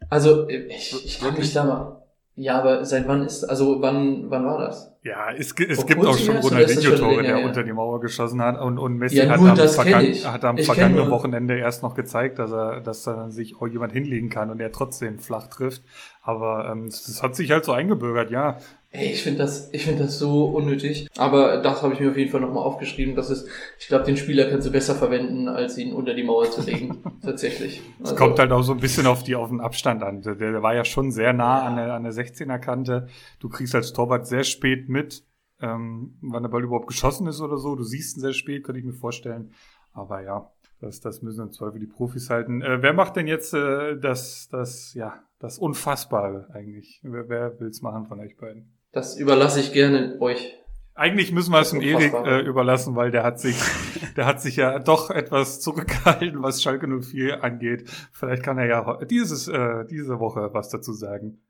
Hab, 0.00 0.12
also, 0.12 0.48
ich, 0.48 1.04
ich 1.04 1.18
kann 1.18 1.34
mich 1.34 1.52
da 1.54 1.64
mal, 1.64 2.02
ja, 2.36 2.58
aber 2.60 2.84
seit 2.84 3.08
wann 3.08 3.24
ist, 3.24 3.44
also 3.44 3.80
wann, 3.80 4.30
wann 4.30 4.44
war 4.44 4.58
das? 4.58 4.93
Ja, 5.04 5.30
es, 5.30 5.52
es 5.52 5.86
gibt 5.86 6.02
auch 6.02 6.16
schon 6.16 6.38
Ronaldinho-Tore, 6.38 7.22
der 7.22 7.38
ja. 7.38 7.46
unter 7.46 7.62
die 7.62 7.74
Mauer 7.74 8.00
geschossen 8.00 8.40
hat 8.40 8.58
und, 8.58 8.78
und 8.78 8.96
Messi 8.96 9.18
ja, 9.18 9.28
hat, 9.28 9.38
am, 9.38 9.58
hat 9.58 10.44
am 10.46 10.56
vergangenen 10.56 11.10
Wochenende 11.10 11.58
erst 11.58 11.82
noch 11.82 11.94
gezeigt, 11.94 12.38
dass 12.38 12.50
er, 12.50 12.80
dass 12.80 13.02
da 13.02 13.28
sich 13.30 13.60
auch 13.60 13.66
jemand 13.66 13.92
hinlegen 13.92 14.30
kann 14.30 14.50
und 14.50 14.60
er 14.60 14.72
trotzdem 14.72 15.18
flach 15.18 15.48
trifft. 15.48 15.82
Aber 16.22 16.70
ähm, 16.70 16.86
das 16.86 17.22
hat 17.22 17.36
sich 17.36 17.50
halt 17.50 17.66
so 17.66 17.72
eingebürgert, 17.72 18.30
ja. 18.30 18.56
Ey, 18.96 19.10
ich 19.10 19.24
finde 19.24 19.40
das, 19.40 19.70
ich 19.72 19.84
finde 19.84 20.04
das 20.04 20.20
so 20.20 20.44
unnötig. 20.44 21.08
Aber 21.16 21.60
das 21.60 21.82
habe 21.82 21.94
ich 21.94 22.00
mir 22.00 22.10
auf 22.10 22.16
jeden 22.16 22.30
Fall 22.30 22.40
nochmal 22.40 22.62
aufgeschrieben. 22.62 23.16
Das 23.16 23.28
ist, 23.28 23.48
ich 23.76 23.88
glaube, 23.88 24.04
den 24.04 24.16
Spieler 24.16 24.48
kannst 24.48 24.68
du 24.68 24.70
besser 24.70 24.94
verwenden, 24.94 25.48
als 25.48 25.76
ihn 25.78 25.92
unter 25.92 26.14
die 26.14 26.22
Mauer 26.22 26.48
zu 26.48 26.62
legen. 26.62 27.02
Tatsächlich. 27.20 27.82
Es 27.98 28.10
also, 28.10 28.14
kommt 28.14 28.38
halt 28.38 28.52
auch 28.52 28.62
so 28.62 28.70
ein 28.70 28.78
bisschen 28.78 29.08
auf 29.08 29.24
die, 29.24 29.34
auf 29.34 29.48
den 29.48 29.60
Abstand 29.60 30.04
an. 30.04 30.22
Der, 30.22 30.36
der 30.36 30.62
war 30.62 30.76
ja 30.76 30.84
schon 30.84 31.10
sehr 31.10 31.32
nah 31.32 31.58
ja. 31.58 31.66
an 31.66 31.74
der, 31.74 31.92
an 31.92 32.04
der 32.04 32.12
16er 32.12 32.60
Kante. 32.60 33.08
Du 33.40 33.48
kriegst 33.48 33.74
als 33.74 33.92
Torwart 33.92 34.28
sehr 34.28 34.44
spät 34.44 34.88
mit, 34.88 35.24
ähm, 35.60 36.16
wann 36.22 36.44
der 36.44 36.50
Ball 36.50 36.62
überhaupt 36.62 36.86
geschossen 36.86 37.26
ist 37.26 37.40
oder 37.40 37.56
so. 37.56 37.74
Du 37.74 37.82
siehst 37.82 38.16
ihn 38.16 38.20
sehr 38.20 38.32
spät, 38.32 38.62
könnte 38.62 38.78
ich 38.78 38.86
mir 38.86 38.92
vorstellen. 38.92 39.54
Aber 39.92 40.22
ja, 40.22 40.52
das, 40.80 41.00
das 41.00 41.20
müssen 41.20 41.42
im 41.42 41.50
Zweifel 41.50 41.80
die 41.80 41.88
Profis 41.88 42.30
halten. 42.30 42.62
Äh, 42.62 42.80
wer 42.80 42.92
macht 42.92 43.16
denn 43.16 43.26
jetzt 43.26 43.54
äh, 43.54 43.98
das, 43.98 44.46
das, 44.52 44.94
ja, 44.94 45.20
das 45.40 45.58
Unfassbare 45.58 46.46
eigentlich? 46.54 47.00
Wer, 47.02 47.28
wer 47.28 47.58
will's 47.58 47.82
machen 47.82 48.06
von 48.06 48.20
euch 48.20 48.36
beiden? 48.36 48.73
Das 48.94 49.16
überlasse 49.16 49.60
ich 49.60 49.72
gerne 49.72 50.16
euch. 50.20 50.54
Eigentlich 50.94 51.32
müssen 51.32 51.50
wir 51.50 51.60
es 51.60 51.70
dem 51.70 51.80
Erik 51.80 52.14
äh, 52.14 52.40
überlassen, 52.40 52.94
weil 52.94 53.10
der 53.10 53.24
hat 53.24 53.40
sich, 53.40 53.56
der 54.16 54.26
hat 54.26 54.40
sich 54.40 54.54
ja 54.54 54.78
doch 54.78 55.10
etwas 55.10 55.60
zurückgehalten, 55.60 56.40
was 56.40 56.62
Schalke 56.62 56.86
04 56.86 57.42
angeht. 57.42 57.90
Vielleicht 58.12 58.44
kann 58.44 58.58
er 58.58 58.66
ja 58.66 59.04
dieses, 59.04 59.48
äh, 59.48 59.84
diese 59.86 60.20
Woche 60.20 60.50
was 60.52 60.68
dazu 60.68 60.92
sagen. 60.92 61.42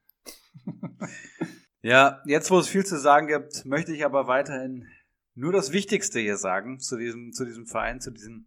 ja, 1.82 2.22
jetzt 2.24 2.50
wo 2.50 2.58
es 2.58 2.68
viel 2.68 2.86
zu 2.86 2.98
sagen 2.98 3.26
gibt, 3.26 3.66
möchte 3.66 3.92
ich 3.92 4.06
aber 4.06 4.26
weiterhin 4.26 4.86
nur 5.34 5.52
das 5.52 5.72
Wichtigste 5.72 6.20
hier 6.20 6.38
sagen 6.38 6.78
zu 6.78 6.96
diesem, 6.96 7.32
zu 7.32 7.44
diesem 7.44 7.66
Verein, 7.66 8.00
zu 8.00 8.10
diesem, 8.10 8.46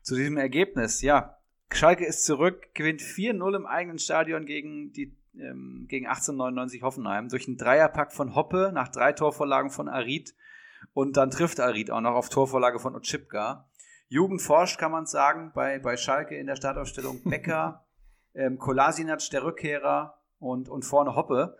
zu 0.00 0.14
diesem 0.14 0.38
Ergebnis. 0.38 1.02
Ja, 1.02 1.36
Schalke 1.70 2.06
ist 2.06 2.24
zurück, 2.24 2.68
gewinnt 2.72 3.02
4-0 3.02 3.54
im 3.54 3.66
eigenen 3.66 3.98
Stadion 3.98 4.46
gegen 4.46 4.92
die 4.94 5.17
ähm, 5.34 5.86
gegen 5.88 6.06
1899 6.06 6.82
Hoffenheim 6.82 7.28
durch 7.28 7.46
einen 7.46 7.56
Dreierpack 7.56 8.12
von 8.12 8.34
Hoppe 8.34 8.70
nach 8.72 8.88
drei 8.88 9.12
Torvorlagen 9.12 9.70
von 9.70 9.88
Arid 9.88 10.34
und 10.94 11.16
dann 11.16 11.30
trifft 11.30 11.60
Arid 11.60 11.90
auch 11.90 12.00
noch 12.00 12.14
auf 12.14 12.28
Torvorlage 12.28 12.78
von 12.78 12.94
Otschipka. 12.94 13.68
Jugend 14.08 14.40
forscht, 14.40 14.78
kann 14.78 14.92
man 14.92 15.06
sagen, 15.06 15.52
bei, 15.54 15.78
bei 15.78 15.96
Schalke 15.96 16.36
in 16.36 16.46
der 16.46 16.56
Startaufstellung. 16.56 17.22
Becker, 17.24 17.84
ähm, 18.34 18.58
Kolasinac, 18.58 19.28
der 19.30 19.44
Rückkehrer, 19.44 20.18
und, 20.40 20.68
und 20.68 20.84
vorne 20.84 21.14
Hoppe, 21.16 21.56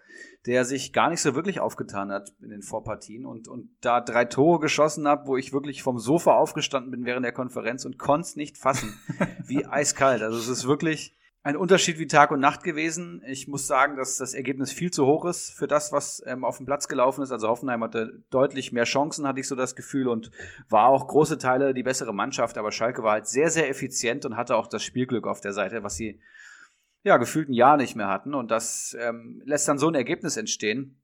der 0.47 0.64
sich 0.64 0.93
gar 0.93 1.11
nicht 1.11 1.21
so 1.21 1.35
wirklich 1.35 1.61
aufgetan 1.61 2.12
hat 2.12 2.33
in 2.41 2.51
den 2.51 2.62
Vorpartien 2.62 3.27
und, 3.27 3.49
und 3.49 3.71
da 3.81 4.01
drei 4.01 4.25
Tore 4.25 4.61
geschossen 4.61 5.09
hat, 5.09 5.27
wo 5.27 5.37
ich 5.37 5.53
wirklich 5.53 5.83
vom 5.83 5.99
Sofa 5.99 6.35
aufgestanden 6.35 6.91
bin 6.91 7.05
während 7.05 7.25
der 7.25 7.33
Konferenz 7.33 7.85
und 7.85 7.99
konnte 7.99 8.27
es 8.27 8.37
nicht 8.37 8.57
fassen. 8.57 8.99
Wie 9.45 9.66
eiskalt. 9.66 10.23
Also 10.23 10.39
es 10.39 10.49
ist 10.49 10.66
wirklich 10.66 11.16
ein 11.49 11.57
Unterschied 11.57 11.99
wie 11.99 12.07
Tag 12.07 12.31
und 12.31 12.41
Nacht 12.41 12.63
gewesen. 12.63 13.23
Ich 13.27 13.49
muss 13.49 13.67
sagen, 13.67 13.97
dass 13.97 14.19
das 14.19 14.35
Ergebnis 14.35 14.71
viel 14.71 14.91
zu 14.91 15.07
hoch 15.07 15.25
ist 15.25 15.51
für 15.51 15.67
das, 15.67 15.93
was 15.93 16.23
ähm, 16.27 16.45
auf 16.45 16.59
dem 16.59 16.67
Platz 16.67 16.89
gelaufen 16.89 17.23
ist. 17.23 17.33
Also 17.33 17.49
Hoffenheim 17.49 17.83
hatte 17.83 18.23
deutlich 18.29 18.71
mehr 18.71 18.85
Chancen, 18.85 19.27
hatte 19.27 19.41
ich 19.41 19.49
so 19.49 19.57
das 19.57 19.75
Gefühl, 19.75 20.09
und 20.09 20.31
war 20.69 20.89
auch 20.89 21.09
große 21.09 21.39
Teile 21.39 21.73
die 21.73 21.83
bessere 21.83 22.13
Mannschaft. 22.13 22.59
Aber 22.59 22.71
Schalke 22.71 23.03
war 23.03 23.13
halt 23.13 23.27
sehr, 23.27 23.49
sehr 23.49 23.71
effizient 23.71 24.27
und 24.27 24.37
hatte 24.37 24.57
auch 24.57 24.67
das 24.67 24.83
Spielglück 24.83 25.27
auf 25.27 25.41
der 25.41 25.55
Seite, 25.55 25.83
was 25.83 25.97
sie 25.97 26.21
ja 27.03 27.17
gefühlt 27.17 27.49
ein 27.49 27.55
Jahr 27.55 27.79
nicht 27.79 27.97
mehr 27.97 28.09
hatten. 28.09 28.35
Und 28.35 28.51
das 28.51 28.95
ähm, 29.01 29.41
lässt 29.47 29.67
dann 29.69 29.79
so 29.79 29.89
ein 29.89 29.95
Ergebnis 29.95 30.37
entstehen. 30.37 31.01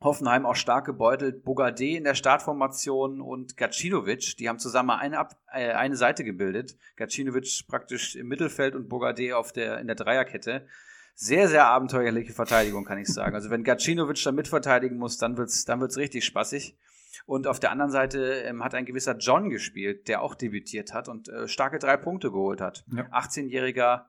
Hoffenheim 0.00 0.44
auch 0.44 0.56
stark 0.56 0.84
gebeutelt. 0.84 1.44
Bogarde 1.44 1.96
in 1.96 2.04
der 2.04 2.14
Startformation 2.14 3.20
und 3.20 3.56
Gacinovic, 3.56 4.36
die 4.36 4.48
haben 4.48 4.58
zusammen 4.58 4.90
eine, 4.90 5.18
Ab 5.18 5.36
äh, 5.52 5.72
eine 5.72 5.96
Seite 5.96 6.24
gebildet. 6.24 6.76
Gacinovic 6.96 7.66
praktisch 7.68 8.16
im 8.16 8.28
Mittelfeld 8.28 8.74
und 8.74 8.88
Bogarde 8.88 9.36
auf 9.36 9.52
der, 9.52 9.78
in 9.78 9.86
der 9.86 9.96
Dreierkette. 9.96 10.66
Sehr, 11.14 11.48
sehr 11.48 11.66
abenteuerliche 11.66 12.32
Verteidigung, 12.32 12.84
kann 12.84 12.98
ich 12.98 13.08
sagen. 13.08 13.34
Also 13.34 13.48
wenn 13.48 13.62
Gacinovic 13.62 14.22
da 14.24 14.32
mitverteidigen 14.32 14.98
muss, 14.98 15.16
dann 15.16 15.36
wird's, 15.36 15.64
dann 15.64 15.80
wird's 15.80 15.96
richtig 15.96 16.24
spaßig. 16.24 16.76
Und 17.26 17.46
auf 17.46 17.60
der 17.60 17.70
anderen 17.70 17.90
Seite 17.90 18.42
ähm, 18.42 18.62
hat 18.62 18.74
ein 18.74 18.84
gewisser 18.84 19.16
John 19.16 19.48
gespielt, 19.48 20.08
der 20.08 20.22
auch 20.22 20.34
debütiert 20.34 20.92
hat 20.92 21.08
und 21.08 21.28
äh, 21.28 21.48
starke 21.48 21.78
drei 21.78 21.96
Punkte 21.96 22.30
geholt 22.30 22.60
hat. 22.60 22.84
Ja. 22.92 23.04
18-jähriger 23.04 24.06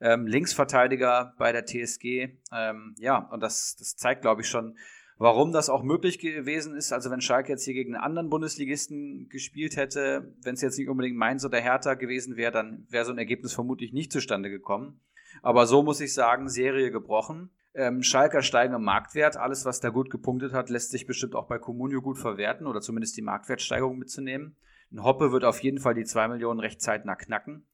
ähm, 0.00 0.26
Linksverteidiger 0.26 1.34
bei 1.38 1.52
der 1.52 1.66
TSG. 1.66 2.38
Ähm, 2.52 2.94
ja, 2.98 3.18
und 3.30 3.42
das, 3.42 3.76
das 3.76 3.96
zeigt, 3.96 4.22
glaube 4.22 4.40
ich, 4.40 4.48
schon, 4.48 4.76
Warum 5.20 5.50
das 5.50 5.68
auch 5.68 5.82
möglich 5.82 6.20
gewesen 6.20 6.76
ist, 6.76 6.92
also 6.92 7.10
wenn 7.10 7.20
Schalke 7.20 7.50
jetzt 7.50 7.64
hier 7.64 7.74
gegen 7.74 7.96
einen 7.96 8.04
anderen 8.04 8.30
Bundesligisten 8.30 9.28
gespielt 9.28 9.76
hätte, 9.76 10.32
wenn 10.42 10.54
es 10.54 10.60
jetzt 10.60 10.78
nicht 10.78 10.88
unbedingt 10.88 11.16
Mainz 11.16 11.44
oder 11.44 11.58
Hertha 11.58 11.94
gewesen 11.94 12.36
wäre, 12.36 12.52
dann 12.52 12.86
wäre 12.88 13.04
so 13.04 13.10
ein 13.10 13.18
Ergebnis 13.18 13.52
vermutlich 13.52 13.92
nicht 13.92 14.12
zustande 14.12 14.48
gekommen. 14.48 15.00
Aber 15.42 15.66
so 15.66 15.82
muss 15.82 16.00
ich 16.00 16.14
sagen, 16.14 16.48
Serie 16.48 16.92
gebrochen. 16.92 17.50
Ähm, 17.74 18.02
Schalker 18.04 18.42
steigen 18.42 18.80
Marktwert. 18.80 19.36
Alles, 19.36 19.64
was 19.64 19.80
da 19.80 19.88
gut 19.88 20.08
gepunktet 20.08 20.52
hat, 20.52 20.70
lässt 20.70 20.92
sich 20.92 21.06
bestimmt 21.06 21.34
auch 21.34 21.48
bei 21.48 21.58
Comunio 21.58 22.00
gut 22.00 22.18
verwerten 22.18 22.68
oder 22.68 22.80
zumindest 22.80 23.16
die 23.16 23.22
Marktwertsteigerung 23.22 23.98
mitzunehmen. 23.98 24.56
Ein 24.92 25.02
Hoppe 25.02 25.32
wird 25.32 25.44
auf 25.44 25.60
jeden 25.62 25.78
Fall 25.78 25.94
die 25.94 26.04
2 26.04 26.28
Millionen 26.28 26.60
recht 26.60 26.80
zeitnah 26.80 27.16
knacken. 27.16 27.66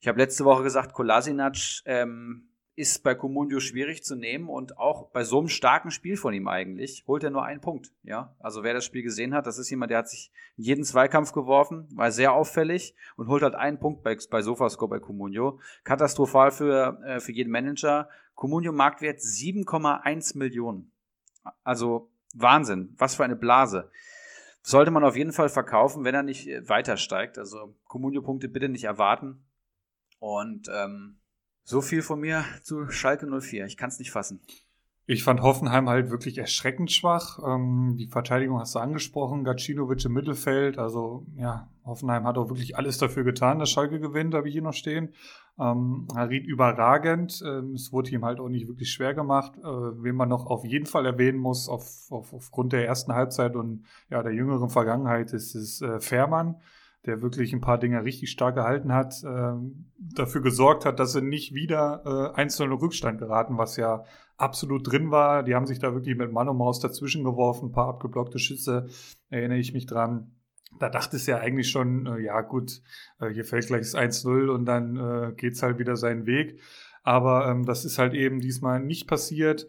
Ich 0.00 0.08
habe 0.08 0.18
letzte 0.18 0.44
Woche 0.44 0.64
gesagt, 0.64 0.94
Kolasinac 0.94 1.56
ähm, 1.84 2.48
ist 2.74 3.02
bei 3.02 3.14
Comunio 3.14 3.60
schwierig 3.60 4.02
zu 4.02 4.16
nehmen 4.16 4.48
und 4.48 4.78
auch 4.78 5.10
bei 5.10 5.24
so 5.24 5.38
einem 5.38 5.48
starken 5.48 5.90
Spiel 5.90 6.16
von 6.16 6.32
ihm 6.32 6.48
eigentlich 6.48 7.04
holt 7.06 7.22
er 7.22 7.30
nur 7.30 7.44
einen 7.44 7.60
Punkt. 7.60 7.92
Ja, 8.02 8.34
also 8.38 8.62
wer 8.62 8.72
das 8.72 8.86
Spiel 8.86 9.02
gesehen 9.02 9.34
hat, 9.34 9.46
das 9.46 9.58
ist 9.58 9.68
jemand, 9.68 9.90
der 9.90 9.98
hat 9.98 10.08
sich 10.08 10.32
jeden 10.56 10.84
Zweikampf 10.84 11.32
geworfen, 11.32 11.86
war 11.94 12.10
sehr 12.10 12.32
auffällig 12.32 12.94
und 13.16 13.28
holt 13.28 13.42
halt 13.42 13.54
einen 13.54 13.78
Punkt 13.78 14.02
bei, 14.02 14.16
bei 14.30 14.40
Sofascore 14.40 14.88
bei 14.88 14.98
Comunio. 15.00 15.60
Katastrophal 15.84 16.50
für, 16.50 16.98
äh, 17.04 17.20
für 17.20 17.32
jeden 17.32 17.50
Manager. 17.50 18.08
Comunio 18.34 18.72
Marktwert 18.72 19.18
7,1 19.18 20.38
Millionen. 20.38 20.92
Also 21.64 22.10
Wahnsinn. 22.34 22.94
Was 22.96 23.16
für 23.16 23.24
eine 23.24 23.36
Blase. 23.36 23.90
Sollte 24.62 24.90
man 24.90 25.04
auf 25.04 25.16
jeden 25.16 25.32
Fall 25.32 25.48
verkaufen, 25.48 26.04
wenn 26.04 26.14
er 26.14 26.22
nicht 26.22 26.48
äh, 26.48 26.66
weiter 26.68 26.96
steigt. 26.96 27.36
Also 27.36 27.74
Comunio-Punkte 27.84 28.48
bitte 28.48 28.68
nicht 28.70 28.84
erwarten. 28.84 29.44
Und 30.18 30.70
ähm, 30.72 31.18
so 31.64 31.80
viel 31.80 32.02
von 32.02 32.20
mir 32.20 32.44
zu 32.62 32.88
Schalke 32.88 33.26
04. 33.26 33.66
Ich 33.66 33.76
kann 33.76 33.88
es 33.88 33.98
nicht 33.98 34.10
fassen. 34.10 34.40
Ich 35.04 35.24
fand 35.24 35.42
Hoffenheim 35.42 35.88
halt 35.88 36.10
wirklich 36.10 36.38
erschreckend 36.38 36.92
schwach. 36.92 37.40
Ähm, 37.44 37.96
die 37.98 38.06
Verteidigung 38.06 38.60
hast 38.60 38.76
du 38.76 38.78
angesprochen, 38.78 39.42
Gacinovic 39.42 40.04
im 40.04 40.12
Mittelfeld. 40.12 40.78
Also 40.78 41.26
ja, 41.36 41.68
Hoffenheim 41.84 42.24
hat 42.24 42.38
auch 42.38 42.48
wirklich 42.48 42.76
alles 42.76 42.98
dafür 42.98 43.24
getan, 43.24 43.58
dass 43.58 43.70
Schalke 43.70 43.98
gewinnt, 43.98 44.32
habe 44.34 44.46
ich 44.48 44.52
hier 44.52 44.62
noch 44.62 44.74
stehen. 44.74 45.12
Ähm, 45.58 46.06
Harid 46.14 46.46
überragend. 46.46 47.42
Ähm, 47.44 47.72
es 47.74 47.92
wurde 47.92 48.10
ihm 48.10 48.24
halt 48.24 48.38
auch 48.38 48.48
nicht 48.48 48.68
wirklich 48.68 48.92
schwer 48.92 49.12
gemacht. 49.12 49.58
Äh, 49.58 49.64
wen 49.64 50.14
man 50.14 50.28
noch 50.28 50.46
auf 50.46 50.64
jeden 50.64 50.86
Fall 50.86 51.04
erwähnen 51.04 51.38
muss, 51.38 51.68
auf, 51.68 51.84
auf, 52.10 52.32
aufgrund 52.32 52.72
der 52.72 52.86
ersten 52.86 53.12
Halbzeit 53.12 53.56
und 53.56 53.84
ja, 54.08 54.22
der 54.22 54.32
jüngeren 54.32 54.70
Vergangenheit, 54.70 55.32
ist 55.32 55.56
es 55.56 55.82
äh, 55.82 56.00
Fährmann 56.00 56.60
der 57.06 57.20
wirklich 57.20 57.52
ein 57.52 57.60
paar 57.60 57.78
Dinge 57.78 58.04
richtig 58.04 58.30
stark 58.30 58.54
gehalten 58.54 58.92
hat, 58.92 59.22
äh, 59.24 59.52
dafür 59.98 60.40
gesorgt 60.40 60.84
hat, 60.84 61.00
dass 61.00 61.12
sie 61.12 61.22
nicht 61.22 61.52
wieder 61.52 62.02
äh, 62.34 62.36
einzelne 62.38 62.74
Rückstand 62.74 63.18
geraten, 63.18 63.58
was 63.58 63.76
ja 63.76 64.04
absolut 64.36 64.90
drin 64.90 65.10
war. 65.10 65.42
Die 65.42 65.54
haben 65.54 65.66
sich 65.66 65.78
da 65.78 65.94
wirklich 65.94 66.16
mit 66.16 66.32
Mann 66.32 66.48
und 66.48 66.58
Maus 66.58 66.80
dazwischen 66.80 67.24
geworfen, 67.24 67.68
ein 67.68 67.72
paar 67.72 67.88
abgeblockte 67.88 68.38
Schüsse, 68.38 68.88
erinnere 69.30 69.58
ich 69.58 69.72
mich 69.72 69.86
dran. 69.86 70.32
Da 70.78 70.88
dachte 70.88 71.16
es 71.16 71.26
ja 71.26 71.38
eigentlich 71.38 71.70
schon, 71.70 72.06
äh, 72.06 72.20
ja 72.20 72.40
gut, 72.40 72.82
äh, 73.20 73.28
hier 73.30 73.44
fällt 73.44 73.66
gleich 73.66 73.82
das 73.82 73.94
1-0 73.94 74.48
und 74.48 74.64
dann 74.64 74.96
äh, 74.96 75.32
geht's 75.32 75.62
halt 75.62 75.78
wieder 75.78 75.96
seinen 75.96 76.26
Weg. 76.26 76.60
Aber 77.02 77.48
ähm, 77.48 77.64
das 77.64 77.84
ist 77.84 77.98
halt 77.98 78.14
eben 78.14 78.38
diesmal 78.38 78.80
nicht 78.80 79.08
passiert 79.08 79.66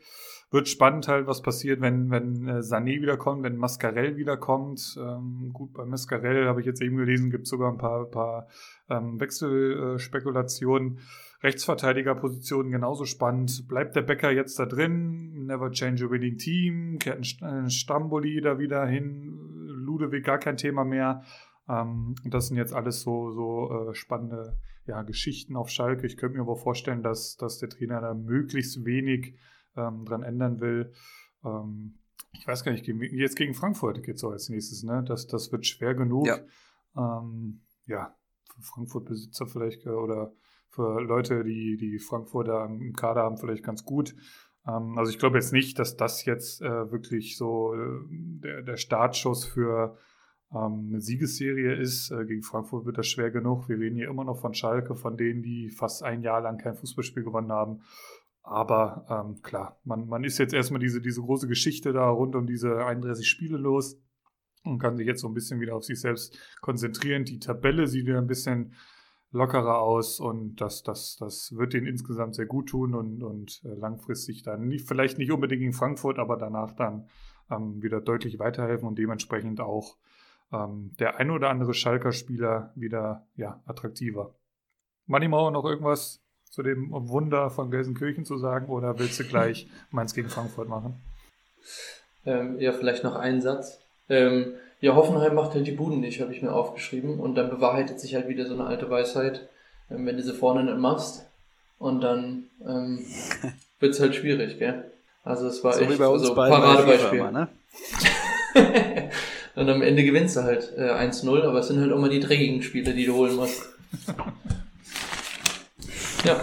wird 0.54 0.70
spannend 0.70 1.08
halt, 1.08 1.26
was 1.26 1.42
passiert, 1.42 1.82
wenn, 1.82 2.12
wenn 2.12 2.48
äh, 2.48 2.60
Sané 2.60 3.02
wiederkommt, 3.02 3.42
wenn 3.42 3.58
Mascarell 3.58 4.18
wiederkommt. 4.18 4.96
Ähm, 5.02 5.50
gut, 5.52 5.74
bei 5.74 5.84
Mascarell 5.84 6.48
habe 6.48 6.60
ich 6.60 6.68
jetzt 6.68 6.82
eben 6.82 6.96
gelesen, 6.96 7.32
gibt 7.32 7.46
es 7.46 7.50
sogar 7.50 7.72
ein 7.72 7.80
paar, 7.80 8.06
paar 8.06 8.48
ähm, 8.88 9.20
Wechselspekulationen. 9.20 11.00
Rechtsverteidigerpositionen 11.42 12.72
genauso 12.72 13.06
spannend. 13.06 13.68
Bleibt 13.68 13.96
der 13.96 14.04
Becker 14.04 14.32
jetzt 14.32 14.60
da 14.60 14.66
drin? 14.68 15.46
Never 15.48 15.72
change 15.72 16.06
a 16.06 16.10
winning 16.10 16.38
team. 16.38 17.00
Kehrt 17.00 17.42
ein 17.42 17.70
Stamboli 17.72 18.40
da 18.40 18.60
wieder 18.60 18.86
hin? 18.86 19.34
Ludewig 19.66 20.24
gar 20.24 20.38
kein 20.38 20.56
Thema 20.56 20.86
mehr. 20.86 21.24
Ähm, 21.68 22.14
das 22.26 22.50
sind 22.50 22.58
jetzt 22.58 22.74
alles 22.74 23.02
so, 23.02 23.32
so 23.32 23.90
äh, 23.90 23.96
spannende 23.96 24.56
ja, 24.86 25.02
Geschichten 25.02 25.56
auf 25.56 25.70
Schalke. 25.70 26.06
Ich 26.06 26.16
könnte 26.16 26.38
mir 26.38 26.44
aber 26.44 26.58
vorstellen, 26.58 27.02
dass, 27.02 27.38
dass 27.38 27.58
der 27.58 27.70
Trainer 27.70 28.02
da 28.02 28.14
möglichst 28.14 28.86
wenig 28.86 29.36
ähm, 29.76 30.06
dran 30.06 30.24
ändern 30.24 30.60
will. 30.60 30.94
Ähm, 31.44 32.00
ich 32.32 32.48
weiß 32.48 32.64
gar 32.64 32.72
nicht, 32.72 32.88
jetzt 32.88 33.36
gegen 33.36 33.54
Frankfurt 33.54 34.04
geht 34.04 34.16
es 34.16 34.24
auch 34.24 34.32
als 34.32 34.50
nächstes, 34.50 34.84
ne? 34.84 35.04
Das, 35.08 35.28
das 35.28 35.52
wird 35.52 35.66
schwer 35.66 35.94
genug. 35.94 36.28
Ja, 36.28 36.40
ähm, 36.96 37.62
ja 37.86 38.16
für 38.56 38.62
Frankfurt-Besitzer 38.62 39.48
vielleicht 39.48 39.86
äh, 39.86 39.90
oder 39.90 40.34
für 40.70 41.02
Leute, 41.02 41.44
die 41.44 41.78
die 41.78 42.00
Frankfurter 42.00 42.66
im 42.66 42.94
Kader 42.94 43.22
haben, 43.22 43.38
vielleicht 43.38 43.64
ganz 43.64 43.86
gut. 43.86 44.16
Ähm, 44.68 44.98
also 44.98 45.12
ich 45.12 45.20
glaube 45.20 45.38
jetzt 45.38 45.54
nicht, 45.54 45.80
dass 45.80 45.98
das 45.98 46.26
jetzt 46.26 46.62
äh, 46.62 46.92
wirklich 46.92 47.38
so 47.38 47.74
äh, 47.74 48.02
der, 48.10 48.62
der 48.64 48.78
Startschuss 48.78 49.46
für 49.46 49.98
ähm, 50.52 50.88
eine 50.90 51.02
Siegesserie 51.02 51.76
ist. 51.76 52.12
Äh, 52.12 52.26
gegen 52.26 52.44
Frankfurt 52.44 52.86
wird 52.86 52.98
das 52.98 53.08
schwer 53.08 53.32
genug. 53.32 53.70
Wir 53.70 53.78
reden 53.78 53.96
hier 53.96 54.10
immer 54.10 54.24
noch 54.24 54.40
von 54.40 54.54
Schalke, 54.54 54.96
von 54.96 55.18
denen, 55.18 55.44
die 55.44 55.70
fast 55.70 56.04
ein 56.04 56.22
Jahr 56.22 56.42
lang 56.42 56.58
kein 56.58 56.76
Fußballspiel 56.76 57.24
gewonnen 57.24 57.52
haben. 57.52 57.82
Aber 58.44 59.06
ähm, 59.10 59.42
klar, 59.42 59.80
man, 59.86 60.08
man 60.08 60.24
ist 60.26 60.38
jetzt 60.38 60.54
erstmal 60.54 60.82
diese, 60.82 61.02
diese 61.02 61.22
große 61.22 61.48
Geschichte 61.48 61.94
da 61.94 62.10
rund 62.10 62.36
um 62.36 62.46
diese 62.46 62.86
31 62.86 63.28
Spiele 63.28 63.58
los 63.58 63.98
und 64.66 64.80
kann 64.80 64.98
sich 64.98 65.08
jetzt 65.08 65.22
so 65.22 65.28
ein 65.28 65.34
bisschen 65.34 65.62
wieder 65.62 65.76
auf 65.76 65.86
sich 65.86 66.00
selbst 66.00 66.38
konzentrieren. 66.62 67.24
Die 67.24 67.40
Tabelle 67.40 67.88
sieht 67.88 68.06
wieder 68.06 68.18
ein 68.18 68.28
bisschen 68.28 68.74
lockerer 69.32 69.80
aus 69.80 70.20
und 70.20 70.58
das, 70.58 70.84
das, 70.84 71.18
das 71.18 71.56
wird 71.56 71.74
ihnen 71.74 71.88
insgesamt 71.88 72.36
sehr 72.36 72.46
gut 72.46 72.70
tun 72.70 72.94
und, 72.94 73.24
und 73.24 73.62
äh, 73.66 73.74
langfristig 73.74 74.44
dann 74.44 74.68
nicht, 74.68 74.88
vielleicht 74.88 75.18
nicht 75.18 75.32
unbedingt 75.32 75.64
in 75.64 75.74
Frankfurt, 75.74 76.20
aber 76.20 76.38
danach 76.38 76.74
dann 76.74 77.08
ähm, 77.50 77.82
wieder 77.82 78.00
deutlich 78.00 78.40
weiterhelfen 78.40 78.88
und 78.88 79.00
dementsprechend 79.00 79.60
auch 79.60 79.98
ähm, 80.52 80.92
der 81.00 81.18
ein 81.18 81.32
oder 81.32 81.50
andere 81.50 81.74
Schalker-Spieler 81.74 82.74
wieder 82.76 83.26
ja, 83.36 83.62
attraktiver. 83.66 84.36
Manni 85.08 85.28
Mauer 85.28 85.52
noch 85.52 85.66
irgendwas 85.66 86.23
zu 86.54 86.62
dem 86.62 86.90
Wunder 86.92 87.50
von 87.50 87.72
Gelsenkirchen 87.72 88.26
zu 88.26 88.38
sagen 88.38 88.68
oder 88.68 89.00
willst 89.00 89.20
du 89.20 89.24
gleich 89.24 89.68
Mainz 89.90 90.14
gegen 90.14 90.30
Frankfurt 90.30 90.70
machen? 90.70 90.94
Ähm, 92.28 92.60
ja, 92.60 92.74
vielleicht 92.74 93.04
noch 93.04 93.16
einen 93.16 93.42
Satz. 93.42 93.80
Ähm, 94.08 94.54
ja, 94.80 94.94
Hoffenheim 94.94 95.34
macht 95.34 95.56
halt 95.56 95.66
die 95.66 95.72
Buden 95.72 96.00
nicht, 96.00 96.22
habe 96.22 96.32
ich 96.32 96.44
mir 96.44 96.54
aufgeschrieben. 96.54 97.20
Und 97.20 97.34
dann 97.36 97.50
bewahrheitet 97.50 98.00
sich 98.00 98.14
halt 98.14 98.28
wieder 98.28 98.46
so 98.46 98.54
eine 98.54 98.66
alte 98.66 98.88
Weisheit, 98.88 99.50
ähm, 99.90 100.06
wenn 100.06 100.16
du 100.16 100.22
sie 100.22 100.34
vorne 100.34 100.64
nicht 100.64 100.78
machst. 100.78 101.26
Und 101.80 102.02
dann 102.02 102.44
ähm, 102.64 103.04
wird 103.80 103.96
es 103.96 104.00
halt 104.00 104.14
schwierig, 104.14 104.60
gell? 104.60 104.92
Also 105.24 105.48
es 105.48 105.64
war 105.64 105.74
so 105.74 105.82
echt 105.82 105.94
wie 105.94 105.98
bei 105.98 106.08
uns 106.08 106.22
so 106.22 106.36
Paradebeispiel. 106.36 107.20
Immer, 107.20 107.32
ne? 107.32 107.48
und 109.56 109.70
am 109.70 109.82
Ende 109.82 110.04
gewinnst 110.04 110.36
du 110.36 110.44
halt 110.44 110.72
äh, 110.78 110.92
1-0, 110.92 111.42
aber 111.42 111.60
es 111.60 111.68
sind 111.70 111.82
halt 111.82 111.92
auch 111.92 112.00
mal 112.00 112.12
die 112.12 112.20
dreckigen 112.20 112.62
Spiele, 112.62 112.94
die 112.94 113.08
du 113.08 113.16
holen 113.16 113.38
musst. 113.38 113.74
Ja, 116.24 116.42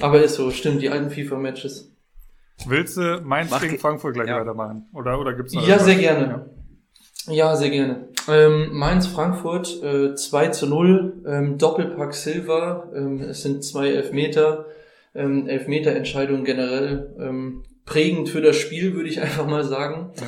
aber 0.00 0.22
ist 0.22 0.36
so, 0.36 0.50
stimmt, 0.50 0.82
die 0.82 0.90
alten 0.90 1.10
FIFA-Matches. 1.10 1.92
Willst 2.66 2.96
du 2.96 3.20
Mainz 3.24 3.50
Mach 3.50 3.60
gegen 3.60 3.78
Frankfurt 3.78 4.14
gleich 4.14 4.28
ja. 4.28 4.40
weitermachen? 4.40 4.88
Oder, 4.92 5.18
oder 5.18 5.32
gibt's 5.34 5.54
noch 5.54 5.66
Ja, 5.66 5.78
sehr 5.78 5.96
gerne. 5.96 6.46
Ja. 7.26 7.32
ja, 7.32 7.56
sehr 7.56 7.70
gerne. 7.70 8.08
Ähm, 8.28 8.70
Mainz-Frankfurt 8.72 9.82
äh, 9.82 10.14
2 10.14 10.48
zu 10.48 10.66
0, 10.66 11.22
ähm, 11.26 11.58
Doppelpack 11.58 12.14
Silver, 12.14 12.90
ähm, 12.94 13.20
es 13.22 13.42
sind 13.42 13.64
zwei 13.64 13.88
Elfmeter. 13.88 14.66
Ähm, 15.12 15.48
Elfmeterentscheidungen 15.48 16.44
generell 16.44 17.16
ähm, 17.18 17.64
prägend 17.84 18.28
für 18.28 18.40
das 18.40 18.56
Spiel, 18.56 18.94
würde 18.94 19.08
ich 19.08 19.20
einfach 19.22 19.46
mal 19.46 19.64
sagen. 19.64 20.12
Ja. 20.20 20.26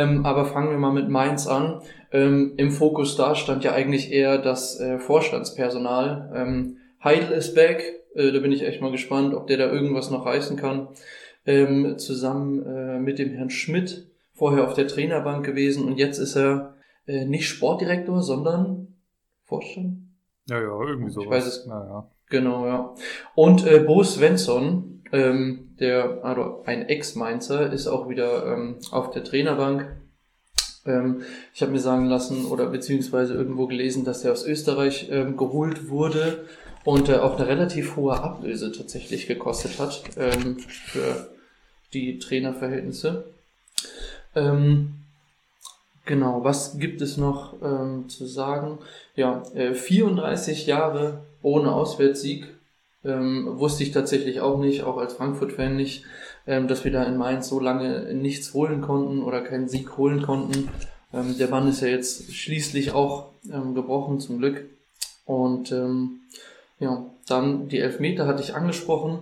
Ähm, 0.00 0.26
aber 0.26 0.44
fangen 0.44 0.70
wir 0.70 0.78
mal 0.78 0.92
mit 0.92 1.08
Mainz 1.08 1.46
an. 1.46 1.80
Ähm, 2.12 2.54
Im 2.56 2.70
Fokus 2.70 3.16
da 3.16 3.34
stand 3.34 3.64
ja 3.64 3.72
eigentlich 3.72 4.12
eher 4.12 4.38
das 4.38 4.78
äh, 4.80 4.98
Vorstandspersonal. 4.98 6.30
Ähm, 6.34 6.76
Heidel 7.02 7.30
ist 7.30 7.54
back. 7.54 7.97
Äh, 8.18 8.32
da 8.32 8.40
bin 8.40 8.52
ich 8.52 8.64
echt 8.64 8.80
mal 8.80 8.90
gespannt, 8.90 9.32
ob 9.34 9.46
der 9.46 9.56
da 9.56 9.70
irgendwas 9.70 10.10
noch 10.10 10.26
reißen 10.26 10.56
kann. 10.56 10.88
Ähm, 11.46 11.96
zusammen 11.98 12.62
äh, 12.66 12.98
mit 12.98 13.18
dem 13.18 13.30
Herrn 13.30 13.48
Schmidt, 13.48 14.10
vorher 14.34 14.64
auf 14.64 14.74
der 14.74 14.88
Trainerbank 14.88 15.46
gewesen 15.46 15.84
und 15.84 15.96
jetzt 15.96 16.18
ist 16.18 16.36
er 16.36 16.74
äh, 17.06 17.24
nicht 17.24 17.48
Sportdirektor, 17.48 18.22
sondern 18.22 18.88
Vorstand? 19.44 20.00
Ja, 20.48 20.60
ja, 20.60 20.80
irgendwie 20.80 21.10
sowas. 21.10 21.24
Ich 21.24 21.30
weiß 21.30 21.46
es. 21.46 21.66
Naja. 21.66 22.10
Genau, 22.28 22.66
ja. 22.66 22.94
Und 23.34 23.66
äh, 23.66 23.78
Bo 23.78 24.02
Svensson, 24.02 25.02
ähm, 25.12 25.74
der, 25.80 26.22
also 26.22 26.62
ein 26.66 26.86
Ex-Mainzer, 26.86 27.72
ist 27.72 27.86
auch 27.86 28.10
wieder 28.10 28.52
ähm, 28.52 28.76
auf 28.90 29.10
der 29.10 29.24
Trainerbank. 29.24 29.96
Ähm, 30.84 31.22
ich 31.54 31.62
habe 31.62 31.72
mir 31.72 31.78
sagen 31.78 32.06
lassen 32.06 32.44
oder 32.46 32.66
beziehungsweise 32.66 33.32
irgendwo 33.34 33.66
gelesen, 33.66 34.04
dass 34.04 34.20
der 34.20 34.32
aus 34.32 34.44
Österreich 34.44 35.08
ähm, 35.10 35.38
geholt 35.38 35.88
wurde 35.88 36.44
und 36.84 37.08
äh, 37.08 37.16
auch 37.16 37.38
eine 37.38 37.48
relativ 37.48 37.96
hohe 37.96 38.20
Ablöse 38.20 38.72
tatsächlich 38.72 39.26
gekostet 39.26 39.78
hat 39.78 40.02
ähm, 40.16 40.58
für 40.58 41.30
die 41.92 42.18
Trainerverhältnisse. 42.18 43.24
Ähm, 44.34 44.94
genau, 46.04 46.44
was 46.44 46.78
gibt 46.78 47.00
es 47.00 47.16
noch 47.16 47.54
ähm, 47.62 48.08
zu 48.08 48.26
sagen? 48.26 48.78
Ja, 49.16 49.42
äh, 49.54 49.74
34 49.74 50.66
Jahre 50.66 51.24
ohne 51.42 51.72
Auswärtssieg 51.72 52.46
ähm, 53.04 53.58
wusste 53.58 53.82
ich 53.82 53.92
tatsächlich 53.92 54.40
auch 54.40 54.58
nicht, 54.58 54.82
auch 54.82 54.98
als 54.98 55.14
Frankfurt-Fan 55.14 55.76
nicht, 55.76 56.04
ähm, 56.46 56.68
dass 56.68 56.84
wir 56.84 56.92
da 56.92 57.04
in 57.04 57.16
Mainz 57.16 57.48
so 57.48 57.60
lange 57.60 58.12
nichts 58.14 58.54
holen 58.54 58.80
konnten 58.80 59.22
oder 59.22 59.40
keinen 59.40 59.68
Sieg 59.68 59.96
holen 59.96 60.22
konnten. 60.22 60.68
Ähm, 61.12 61.36
der 61.38 61.46
Bann 61.46 61.68
ist 61.68 61.80
ja 61.80 61.88
jetzt 61.88 62.32
schließlich 62.32 62.92
auch 62.92 63.30
ähm, 63.52 63.74
gebrochen, 63.74 64.20
zum 64.20 64.38
Glück. 64.38 64.64
Und 65.24 65.72
ähm, 65.72 66.20
ja, 66.80 67.04
dann 67.26 67.68
die 67.68 67.78
Elfmeter 67.78 68.26
hatte 68.26 68.42
ich 68.42 68.54
angesprochen. 68.54 69.20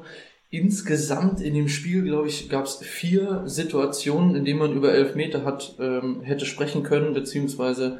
Insgesamt 0.50 1.40
in 1.40 1.54
dem 1.54 1.68
Spiel, 1.68 2.02
glaube 2.04 2.28
ich, 2.28 2.48
gab 2.48 2.66
es 2.66 2.76
vier 2.76 3.42
Situationen, 3.46 4.36
in 4.36 4.44
denen 4.44 4.58
man 4.58 4.72
über 4.72 4.92
Elfmeter 4.92 5.44
hat, 5.44 5.74
ähm, 5.80 6.20
hätte 6.22 6.46
sprechen 6.46 6.82
können, 6.82 7.14
beziehungsweise 7.14 7.98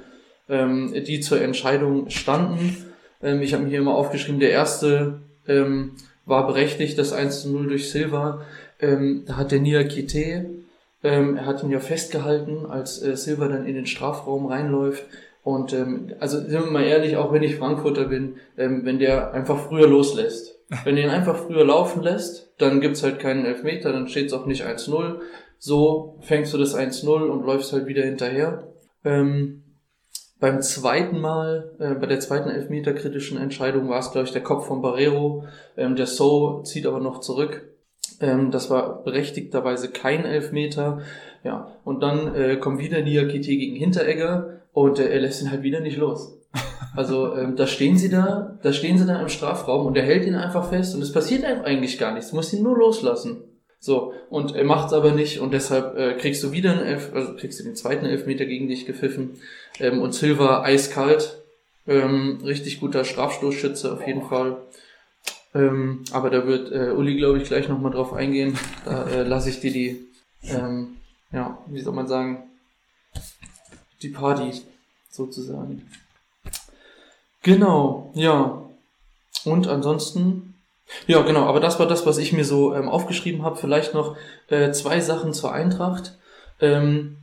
ähm, 0.48 0.92
die 1.06 1.20
zur 1.20 1.40
Entscheidung 1.40 2.08
standen. 2.10 2.86
Ähm, 3.22 3.42
ich 3.42 3.52
habe 3.52 3.64
mir 3.64 3.70
hier 3.70 3.80
immer 3.80 3.96
aufgeschrieben, 3.96 4.40
der 4.40 4.50
erste 4.50 5.20
ähm, 5.48 5.92
war 6.24 6.46
berechtigt, 6.46 6.98
das 6.98 7.12
1 7.12 7.42
zu 7.42 7.50
0 7.50 7.68
durch 7.68 7.90
Silva. 7.90 8.42
Ähm, 8.80 9.24
da 9.26 9.36
hat 9.36 9.52
der 9.52 9.60
Nia 9.60 9.82
Kite, 9.84 10.46
ähm, 11.02 11.36
er 11.36 11.46
hat 11.46 11.62
ihn 11.62 11.70
ja 11.70 11.80
festgehalten, 11.80 12.66
als 12.66 13.02
äh, 13.02 13.16
Silva 13.16 13.48
dann 13.48 13.66
in 13.66 13.74
den 13.74 13.86
Strafraum 13.86 14.46
reinläuft. 14.46 15.04
Und 15.46 15.72
ähm, 15.72 16.12
also 16.18 16.40
sind 16.40 16.50
wir 16.50 16.72
mal 16.72 16.82
ehrlich, 16.82 17.16
auch 17.16 17.32
wenn 17.32 17.44
ich 17.44 17.54
Frankfurter 17.54 18.06
bin, 18.06 18.34
ähm, 18.58 18.84
wenn 18.84 18.98
der 18.98 19.32
einfach 19.32 19.68
früher 19.68 19.86
loslässt. 19.86 20.58
Wenn 20.84 20.96
er 20.96 21.04
ihn 21.04 21.10
einfach 21.10 21.36
früher 21.36 21.64
laufen 21.64 22.02
lässt, 22.02 22.52
dann 22.58 22.80
gibt's 22.80 23.04
halt 23.04 23.20
keinen 23.20 23.44
Elfmeter, 23.44 23.92
dann 23.92 24.08
steht's 24.08 24.32
auch 24.32 24.46
nicht 24.46 24.64
1-0. 24.64 25.20
So 25.60 26.18
fängst 26.22 26.52
du 26.52 26.58
das 26.58 26.74
1-0 26.74 27.06
und 27.06 27.46
läufst 27.46 27.72
halt 27.72 27.86
wieder 27.86 28.02
hinterher. 28.02 28.66
Ähm, 29.04 29.62
beim 30.40 30.60
zweiten 30.62 31.20
Mal, 31.20 31.70
äh, 31.78 31.94
bei 31.94 32.06
der 32.06 32.18
zweiten 32.18 32.50
Elfmeter-kritischen 32.50 33.38
Entscheidung 33.38 33.88
war 33.88 34.00
es, 34.00 34.10
glaube 34.10 34.26
ich, 34.26 34.32
der 34.32 34.42
Kopf 34.42 34.66
von 34.66 34.82
Barrero. 34.82 35.44
Ähm, 35.76 35.94
der 35.94 36.08
So 36.08 36.62
zieht 36.62 36.88
aber 36.88 36.98
noch 36.98 37.20
zurück. 37.20 37.68
Ähm, 38.20 38.50
das 38.50 38.68
war 38.68 39.04
berechtigterweise 39.04 39.92
kein 39.92 40.24
Elfmeter. 40.24 41.02
Ja, 41.44 41.76
und 41.84 42.02
dann 42.02 42.34
äh, 42.34 42.56
kommt 42.56 42.80
wieder 42.80 43.00
Niakite 43.00 43.56
gegen 43.56 43.76
Hinteregger 43.76 44.56
und 44.76 44.98
äh, 44.98 45.08
er 45.08 45.20
lässt 45.20 45.40
ihn 45.40 45.50
halt 45.50 45.62
wieder 45.62 45.80
nicht 45.80 45.96
los. 45.96 46.36
Also 46.94 47.34
ähm, 47.34 47.56
da 47.56 47.66
stehen 47.66 47.96
sie 47.96 48.10
da, 48.10 48.58
da 48.62 48.74
stehen 48.74 48.98
sie 48.98 49.06
da 49.06 49.20
im 49.22 49.30
Strafraum 49.30 49.86
und 49.86 49.96
er 49.96 50.02
hält 50.02 50.26
ihn 50.26 50.34
einfach 50.34 50.68
fest 50.68 50.94
und 50.94 51.00
es 51.00 51.12
passiert 51.12 51.44
eigentlich 51.44 51.98
gar 51.98 52.12
nichts. 52.12 52.30
Du 52.30 52.36
musst 52.36 52.52
ihn 52.52 52.62
nur 52.62 52.76
loslassen. 52.76 53.42
So, 53.80 54.12
und 54.28 54.54
er 54.54 54.64
macht's 54.64 54.92
aber 54.92 55.12
nicht 55.12 55.40
und 55.40 55.54
deshalb 55.54 55.96
äh, 55.96 56.14
kriegst 56.14 56.42
du 56.42 56.52
wieder 56.52 56.72
einen 56.72 56.82
Elf, 56.82 57.10
also 57.14 57.36
kriegst 57.36 57.58
du 57.58 57.64
den 57.64 57.74
zweiten 57.74 58.04
Elfmeter 58.04 58.44
gegen 58.44 58.68
dich 58.68 58.84
gepfiffen. 58.84 59.40
Ähm, 59.80 60.02
und 60.02 60.12
Silva 60.12 60.62
eiskalt, 60.62 61.42
ähm, 61.86 62.40
richtig 62.44 62.78
guter 62.78 63.04
Strafstoßschütze 63.04 63.90
auf 63.90 64.06
jeden 64.06 64.22
Fall. 64.22 64.58
Ähm, 65.54 66.04
aber 66.12 66.28
da 66.28 66.46
wird 66.46 66.70
äh, 66.70 66.90
Uli, 66.90 67.16
glaube 67.16 67.38
ich, 67.38 67.44
gleich 67.44 67.68
nochmal 67.68 67.92
drauf 67.92 68.12
eingehen. 68.12 68.58
Da 68.84 69.08
äh, 69.08 69.22
lasse 69.22 69.48
ich 69.48 69.60
dir 69.60 69.72
die, 69.72 70.06
ähm, 70.42 70.96
ja, 71.32 71.58
wie 71.68 71.80
soll 71.80 71.94
man 71.94 72.08
sagen, 72.08 72.50
die 74.02 74.08
Party 74.08 74.62
sozusagen. 75.10 75.90
Genau, 77.42 78.12
ja. 78.14 78.62
Und 79.44 79.68
ansonsten 79.68 80.46
ja, 81.06 81.22
genau, 81.22 81.44
aber 81.46 81.60
das 81.60 81.78
war 81.78 81.86
das, 81.86 82.06
was 82.06 82.18
ich 82.18 82.32
mir 82.32 82.44
so 82.44 82.74
ähm, 82.74 82.88
aufgeschrieben 82.88 83.42
habe. 83.42 83.56
Vielleicht 83.56 83.94
noch 83.94 84.16
äh, 84.48 84.70
zwei 84.72 85.00
Sachen 85.00 85.32
zur 85.32 85.52
Eintracht. 85.52 86.16
Ähm, 86.60 87.16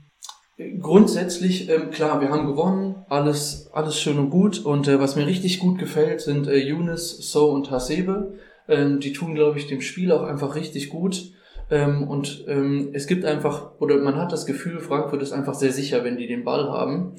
grundsätzlich, 0.82 1.70
ähm, 1.70 1.90
klar, 1.90 2.22
wir 2.22 2.30
haben 2.30 2.48
gewonnen, 2.48 3.06
alles, 3.10 3.70
alles 3.74 4.00
schön 4.00 4.20
und 4.20 4.30
gut. 4.30 4.66
Und 4.66 4.88
äh, 4.88 5.00
was 5.00 5.16
mir 5.16 5.26
richtig 5.26 5.60
gut 5.60 5.80
gefällt, 5.80 6.22
sind 6.22 6.48
äh, 6.48 6.58
Younes, 6.58 7.32
So 7.32 7.50
und 7.52 7.72
Hasebe. 7.72 8.34
Ähm, 8.68 9.00
die 9.00 9.14
tun, 9.14 9.36
glaube 9.36 9.60
ich, 9.60 9.68
dem 9.68 9.82
Spiel 9.82 10.12
auch 10.12 10.24
einfach 10.24 10.56
richtig 10.56 10.90
gut. 10.90 11.32
Ähm, 11.70 12.08
und 12.08 12.46
ähm, 12.48 12.90
es 12.94 13.08
gibt 13.08 13.26
einfach, 13.26 13.80
oder 13.80 13.98
man 13.98 14.16
hat 14.16 14.32
das 14.32 14.46
Gefühl, 14.46 14.80
Frankfurt 14.80 15.22
ist 15.22 15.32
einfach 15.32 15.54
sehr 15.54 15.72
sicher, 15.72 16.04
wenn 16.04 16.18
die 16.18 16.28
den 16.28 16.44
Ball 16.44 16.70
haben. 16.70 17.16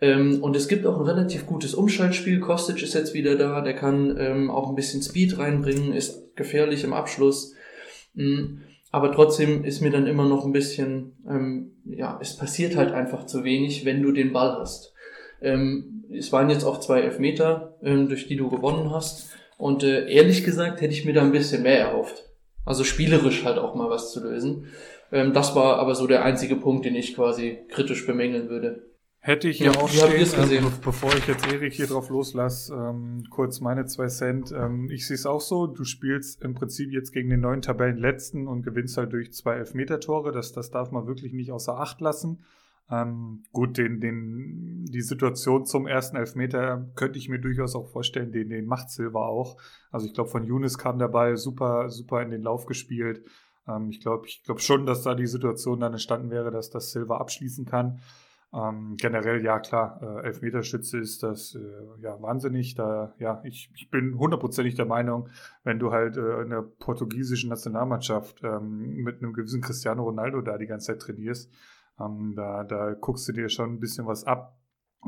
Ähm, 0.00 0.42
und 0.42 0.56
es 0.56 0.66
gibt 0.66 0.84
auch 0.86 0.98
ein 0.98 1.06
relativ 1.06 1.46
gutes 1.46 1.74
Umschaltspiel. 1.74 2.40
Kostic 2.40 2.82
ist 2.82 2.94
jetzt 2.94 3.14
wieder 3.14 3.36
da, 3.36 3.60
der 3.60 3.74
kann 3.74 4.16
ähm, 4.18 4.50
auch 4.50 4.68
ein 4.68 4.74
bisschen 4.74 5.02
Speed 5.02 5.38
reinbringen, 5.38 5.92
ist 5.92 6.34
gefährlich 6.34 6.84
im 6.84 6.92
Abschluss. 6.92 7.54
Mhm. 8.14 8.62
Aber 8.90 9.12
trotzdem 9.12 9.64
ist 9.64 9.80
mir 9.80 9.90
dann 9.90 10.06
immer 10.06 10.28
noch 10.28 10.44
ein 10.44 10.52
bisschen, 10.52 11.16
ähm, 11.26 11.72
ja, 11.86 12.18
es 12.20 12.36
passiert 12.36 12.76
halt 12.76 12.92
einfach 12.92 13.26
zu 13.26 13.42
wenig, 13.44 13.84
wenn 13.84 14.02
du 14.02 14.12
den 14.12 14.32
Ball 14.32 14.58
hast. 14.58 14.92
Ähm, 15.40 16.04
es 16.12 16.30
waren 16.32 16.50
jetzt 16.50 16.64
auch 16.64 16.80
zwei 16.80 17.00
Elfmeter, 17.00 17.78
ähm, 17.82 18.08
durch 18.08 18.28
die 18.28 18.36
du 18.36 18.50
gewonnen 18.50 18.90
hast. 18.90 19.30
Und 19.56 19.82
äh, 19.82 20.10
ehrlich 20.10 20.44
gesagt 20.44 20.80
hätte 20.80 20.92
ich 20.92 21.04
mir 21.04 21.14
da 21.14 21.22
ein 21.22 21.32
bisschen 21.32 21.62
mehr 21.62 21.78
erhofft. 21.78 22.31
Also 22.64 22.84
spielerisch 22.84 23.44
halt 23.44 23.58
auch 23.58 23.74
mal 23.74 23.90
was 23.90 24.12
zu 24.12 24.22
lösen. 24.22 24.66
Ähm, 25.10 25.32
das 25.32 25.54
war 25.54 25.76
aber 25.76 25.94
so 25.94 26.06
der 26.06 26.24
einzige 26.24 26.56
Punkt, 26.56 26.84
den 26.84 26.94
ich 26.94 27.14
quasi 27.14 27.58
kritisch 27.68 28.06
bemängeln 28.06 28.48
würde. 28.48 28.92
Hätte 29.24 29.48
ich 29.48 29.60
ja, 29.60 29.70
auch 29.70 29.88
stehen, 29.88 30.26
ähm, 30.50 30.72
bevor 30.82 31.14
ich 31.14 31.28
jetzt 31.28 31.46
Erik 31.46 31.72
hier 31.72 31.86
drauf 31.86 32.08
loslasse, 32.08 32.74
ähm, 32.74 33.22
kurz 33.30 33.60
meine 33.60 33.86
zwei 33.86 34.08
Cent. 34.08 34.50
Ähm, 34.50 34.90
ich 34.90 35.06
sehe 35.06 35.14
es 35.14 35.26
auch 35.26 35.40
so, 35.40 35.68
du 35.68 35.84
spielst 35.84 36.42
im 36.42 36.54
Prinzip 36.54 36.90
jetzt 36.90 37.12
gegen 37.12 37.30
den 37.30 37.38
neuen 37.38 37.62
Tabellenletzten 37.62 38.48
und 38.48 38.64
gewinnst 38.64 38.96
halt 38.96 39.12
durch 39.12 39.32
zwei 39.32 39.54
Elfmeter-Tore. 39.54 40.32
Das, 40.32 40.52
das 40.52 40.72
darf 40.72 40.90
man 40.90 41.06
wirklich 41.06 41.32
nicht 41.32 41.52
außer 41.52 41.78
Acht 41.78 42.00
lassen. 42.00 42.44
Ähm, 42.92 43.44
gut, 43.52 43.78
den, 43.78 44.00
den, 44.00 44.84
die 44.84 45.00
Situation 45.00 45.64
zum 45.64 45.86
ersten 45.86 46.16
Elfmeter 46.16 46.90
könnte 46.94 47.18
ich 47.18 47.30
mir 47.30 47.40
durchaus 47.40 47.74
auch 47.74 47.88
vorstellen, 47.88 48.32
den, 48.32 48.50
den 48.50 48.66
macht 48.66 48.90
Silva 48.90 49.24
auch. 49.26 49.56
Also 49.90 50.06
ich 50.06 50.12
glaube, 50.12 50.28
von 50.28 50.44
Younes 50.44 50.76
kam 50.76 50.98
der 50.98 51.08
Ball 51.08 51.38
super, 51.38 51.88
super 51.88 52.20
in 52.20 52.30
den 52.30 52.42
Lauf 52.42 52.66
gespielt. 52.66 53.24
Ähm, 53.66 53.88
ich 53.88 54.00
glaube 54.00 54.26
ich 54.26 54.42
glaub 54.44 54.60
schon, 54.60 54.84
dass 54.84 55.02
da 55.02 55.14
die 55.14 55.26
Situation 55.26 55.80
dann 55.80 55.92
entstanden 55.92 56.30
wäre, 56.30 56.50
dass 56.50 56.68
das 56.68 56.90
Silva 56.90 57.16
abschließen 57.16 57.64
kann. 57.64 58.00
Ähm, 58.54 58.96
generell, 58.98 59.42
ja 59.42 59.58
klar, 59.60 59.98
äh, 60.02 60.26
Elfmeterschütze 60.26 60.98
ist 60.98 61.22
das 61.22 61.54
äh, 61.54 62.02
ja 62.02 62.20
wahnsinnig. 62.20 62.74
Da, 62.74 63.14
ja, 63.18 63.40
ich, 63.44 63.70
ich 63.74 63.88
bin 63.88 64.18
hundertprozentig 64.18 64.74
der 64.74 64.84
Meinung, 64.84 65.30
wenn 65.64 65.78
du 65.78 65.92
halt 65.92 66.18
äh, 66.18 66.42
in 66.42 66.50
der 66.50 66.60
portugiesischen 66.60 67.48
Nationalmannschaft 67.48 68.42
ähm, 68.44 68.96
mit 68.96 69.22
einem 69.22 69.32
gewissen 69.32 69.62
Cristiano 69.62 70.02
Ronaldo 70.02 70.42
da 70.42 70.58
die 70.58 70.66
ganze 70.66 70.88
Zeit 70.88 71.00
trainierst, 71.00 71.50
ähm, 72.04 72.34
da, 72.36 72.64
da 72.64 72.94
guckst 72.94 73.28
du 73.28 73.32
dir 73.32 73.48
schon 73.48 73.74
ein 73.74 73.80
bisschen 73.80 74.06
was 74.06 74.24
ab. 74.24 74.58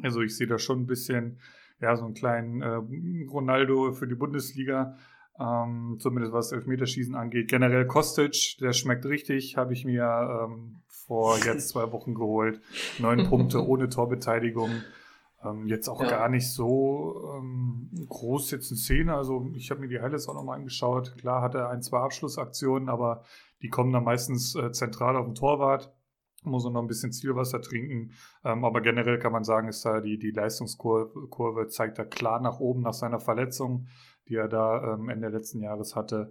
Also 0.03 0.20
ich 0.20 0.36
sehe 0.36 0.47
da 0.47 0.59
schon 0.59 0.80
ein 0.80 0.86
bisschen, 0.86 1.38
ja, 1.80 1.97
so 1.97 2.05
einen 2.05 2.14
kleinen 2.14 2.62
äh, 2.62 3.26
Ronaldo 3.30 3.92
für 3.92 4.07
die 4.07 4.14
Bundesliga. 4.14 4.97
Ähm, 5.38 5.97
zumindest 5.99 6.32
was 6.32 6.53
Elfmeterschießen 6.53 7.16
angeht. 7.16 7.49
Generell 7.49 7.86
Kostic, 7.86 8.57
der 8.61 8.72
schmeckt 8.72 9.05
richtig, 9.05 9.57
habe 9.57 9.72
ich 9.72 9.84
mir 9.84 10.05
ähm, 10.05 10.76
vor 10.86 11.38
jetzt 11.38 11.70
zwei 11.70 11.90
Wochen 11.90 12.14
geholt. 12.14 12.61
Neun 12.99 13.24
Punkte 13.28 13.66
ohne 13.66 13.88
Torbeteiligung. 13.88 14.70
Ähm, 15.45 15.66
jetzt 15.66 15.88
auch 15.88 16.01
ja. 16.01 16.09
gar 16.09 16.28
nicht 16.28 16.51
so 16.51 17.34
ähm, 17.36 17.90
groß 18.09 18.53
jetzt 18.53 18.70
in 18.70 18.76
Szene. 18.76 19.14
Also 19.14 19.51
ich 19.55 19.70
habe 19.70 19.80
mir 19.80 19.88
die 19.88 20.01
Highlights 20.01 20.28
auch 20.28 20.34
nochmal 20.34 20.59
angeschaut. 20.59 21.16
Klar 21.18 21.42
hat 21.42 21.55
er 21.55 21.68
ein, 21.68 21.82
zwei 21.82 21.99
Abschlussaktionen, 21.99 22.88
aber 22.88 23.24
die 23.61 23.68
kommen 23.68 23.92
dann 23.92 24.05
meistens 24.05 24.55
äh, 24.55 24.70
zentral 24.70 25.16
auf 25.16 25.26
den 25.26 25.34
Torwart. 25.34 25.92
Muss 26.45 26.64
er 26.64 26.70
noch 26.70 26.82
ein 26.82 26.86
bisschen 26.86 27.12
Zielwasser 27.12 27.61
trinken. 27.61 28.12
Ähm, 28.45 28.64
aber 28.64 28.80
generell 28.80 29.18
kann 29.18 29.32
man 29.32 29.45
sagen, 29.45 29.68
ist 29.68 29.84
da 29.84 30.01
die, 30.01 30.18
die 30.18 30.30
Leistungskurve 30.30 31.68
zeigt 31.68 31.99
da 31.99 32.05
klar 32.05 32.40
nach 32.40 32.61
oben 32.61 32.82
nach 32.82 32.95
seiner 32.95 33.20
Verletzung, 33.20 33.86
die 34.28 34.36
er 34.36 34.49
da 34.49 34.95
ähm, 34.95 35.09
Ende 35.09 35.28
letzten 35.28 35.61
Jahres 35.61 35.97
hatte. 35.97 36.30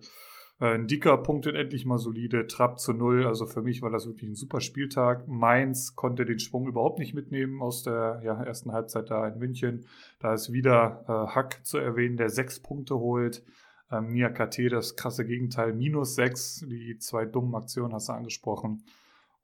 Äh, 0.59 0.86
Dicker 0.86 1.18
punktet 1.18 1.55
endlich 1.55 1.86
mal 1.86 1.97
solide, 1.97 2.47
Trapp 2.47 2.80
zu 2.80 2.93
null. 2.93 3.26
Also 3.28 3.45
für 3.45 3.61
mich 3.61 3.82
war 3.82 3.89
das 3.89 4.05
wirklich 4.05 4.30
ein 4.30 4.36
super 4.36 4.61
Spieltag. 4.61 5.28
Mainz 5.28 5.95
konnte 5.95 6.26
den 6.26 6.39
Schwung 6.39 6.68
überhaupt 6.68 6.99
nicht 6.99 7.14
mitnehmen 7.14 7.61
aus 7.61 7.84
der 7.84 8.22
ja, 8.24 8.41
ersten 8.41 8.72
Halbzeit 8.72 9.09
da 9.09 9.28
in 9.28 9.39
München. 9.39 9.86
Da 10.20 10.34
ist 10.34 10.53
wieder 10.53 11.03
äh, 11.07 11.36
Hack 11.36 11.66
zu 11.66 11.78
erwähnen, 11.78 12.18
der 12.18 12.30
sechs 12.30 12.59
Punkte 12.59 12.95
holt. 12.95 13.43
Ähm, 13.91 14.14
Nia 14.14 14.30
KT, 14.30 14.72
das 14.72 14.95
krasse 14.95 15.26
Gegenteil, 15.26 15.74
minus 15.74 16.16
sechs. 16.16 16.66
Die 16.68 16.97
zwei 16.97 17.26
dummen 17.26 17.55
Aktionen 17.55 17.93
hast 17.93 18.09
du 18.09 18.14
angesprochen. 18.14 18.84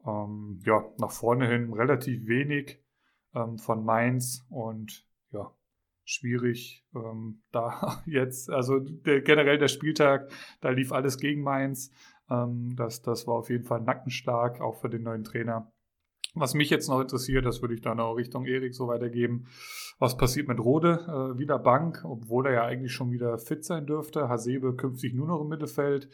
Ähm, 0.06 0.62
ja, 0.66 0.86
nach 0.98 1.12
vorne 1.12 1.48
hin 1.48 1.74
relativ 1.74 2.28
wenig 2.28 2.82
ähm, 3.36 3.58
von 3.58 3.84
Mainz 3.84 4.46
und 4.50 5.06
ja, 5.32 5.52
schwierig 6.04 6.86
ähm, 6.96 7.42
da 7.52 8.02
jetzt, 8.06 8.50
also 8.50 8.80
der, 8.80 9.22
generell 9.22 9.58
der 9.58 9.68
Spieltag, 9.68 10.32
da 10.62 10.70
lief 10.70 10.92
alles 10.92 11.18
gegen 11.18 11.42
Mainz. 11.42 11.92
Ähm, 12.30 12.76
das, 12.76 13.02
das 13.02 13.28
war 13.28 13.36
auf 13.36 13.50
jeden 13.50 13.66
Fall 13.66 13.82
Nackenstark, 13.82 14.62
auch 14.62 14.80
für 14.80 14.90
den 14.90 15.04
neuen 15.04 15.24
Trainer. 15.24 15.72
Was 16.36 16.54
mich 16.54 16.70
jetzt 16.70 16.88
noch 16.90 17.02
interessiert, 17.02 17.46
das 17.46 17.62
würde 17.62 17.74
ich 17.74 17.82
dann 17.82 18.00
auch 18.00 18.14
Richtung 18.14 18.46
Erik 18.46 18.76
so 18.76 18.88
weitergeben. 18.88 19.48
Was 19.98 20.16
passiert 20.16 20.48
mit 20.48 20.60
Rode? 20.60 21.34
Äh, 21.34 21.40
wieder 21.40 21.58
Bank, 21.58 22.04
obwohl 22.06 22.48
er 22.48 22.54
ja 22.54 22.66
eigentlich 22.66 22.94
schon 22.94 23.12
wieder 23.12 23.38
fit 23.40 23.66
sein 23.66 23.88
dürfte. 23.88 24.30
Hasebe 24.30 24.76
künftig 24.76 25.14
nur 25.14 25.28
noch 25.28 25.42
im 25.42 25.48
Mittelfeld. 25.48 26.08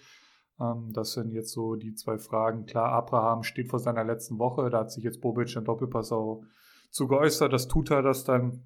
Ähm, 0.60 0.92
das 0.94 1.14
sind 1.14 1.32
jetzt 1.32 1.52
so 1.52 1.76
die 1.76 1.94
zwei 1.94 2.18
Fragen. 2.18 2.66
Klar, 2.66 2.92
Abraham 2.92 3.44
steht 3.44 3.70
vor 3.70 3.80
seiner 3.80 4.04
letzten 4.04 4.40
Woche. 4.40 4.70
Da 4.70 4.80
hat 4.80 4.92
sich 4.92 5.04
jetzt 5.04 5.22
Bobic 5.22 5.56
in 5.56 5.66
Doppelpass 5.66 6.12
auch 6.12 6.44
zu 6.90 7.08
geäußert. 7.08 7.52
Das 7.52 7.68
tut 7.68 7.92
er, 7.92 8.02
dass 8.02 8.24
dann 8.24 8.64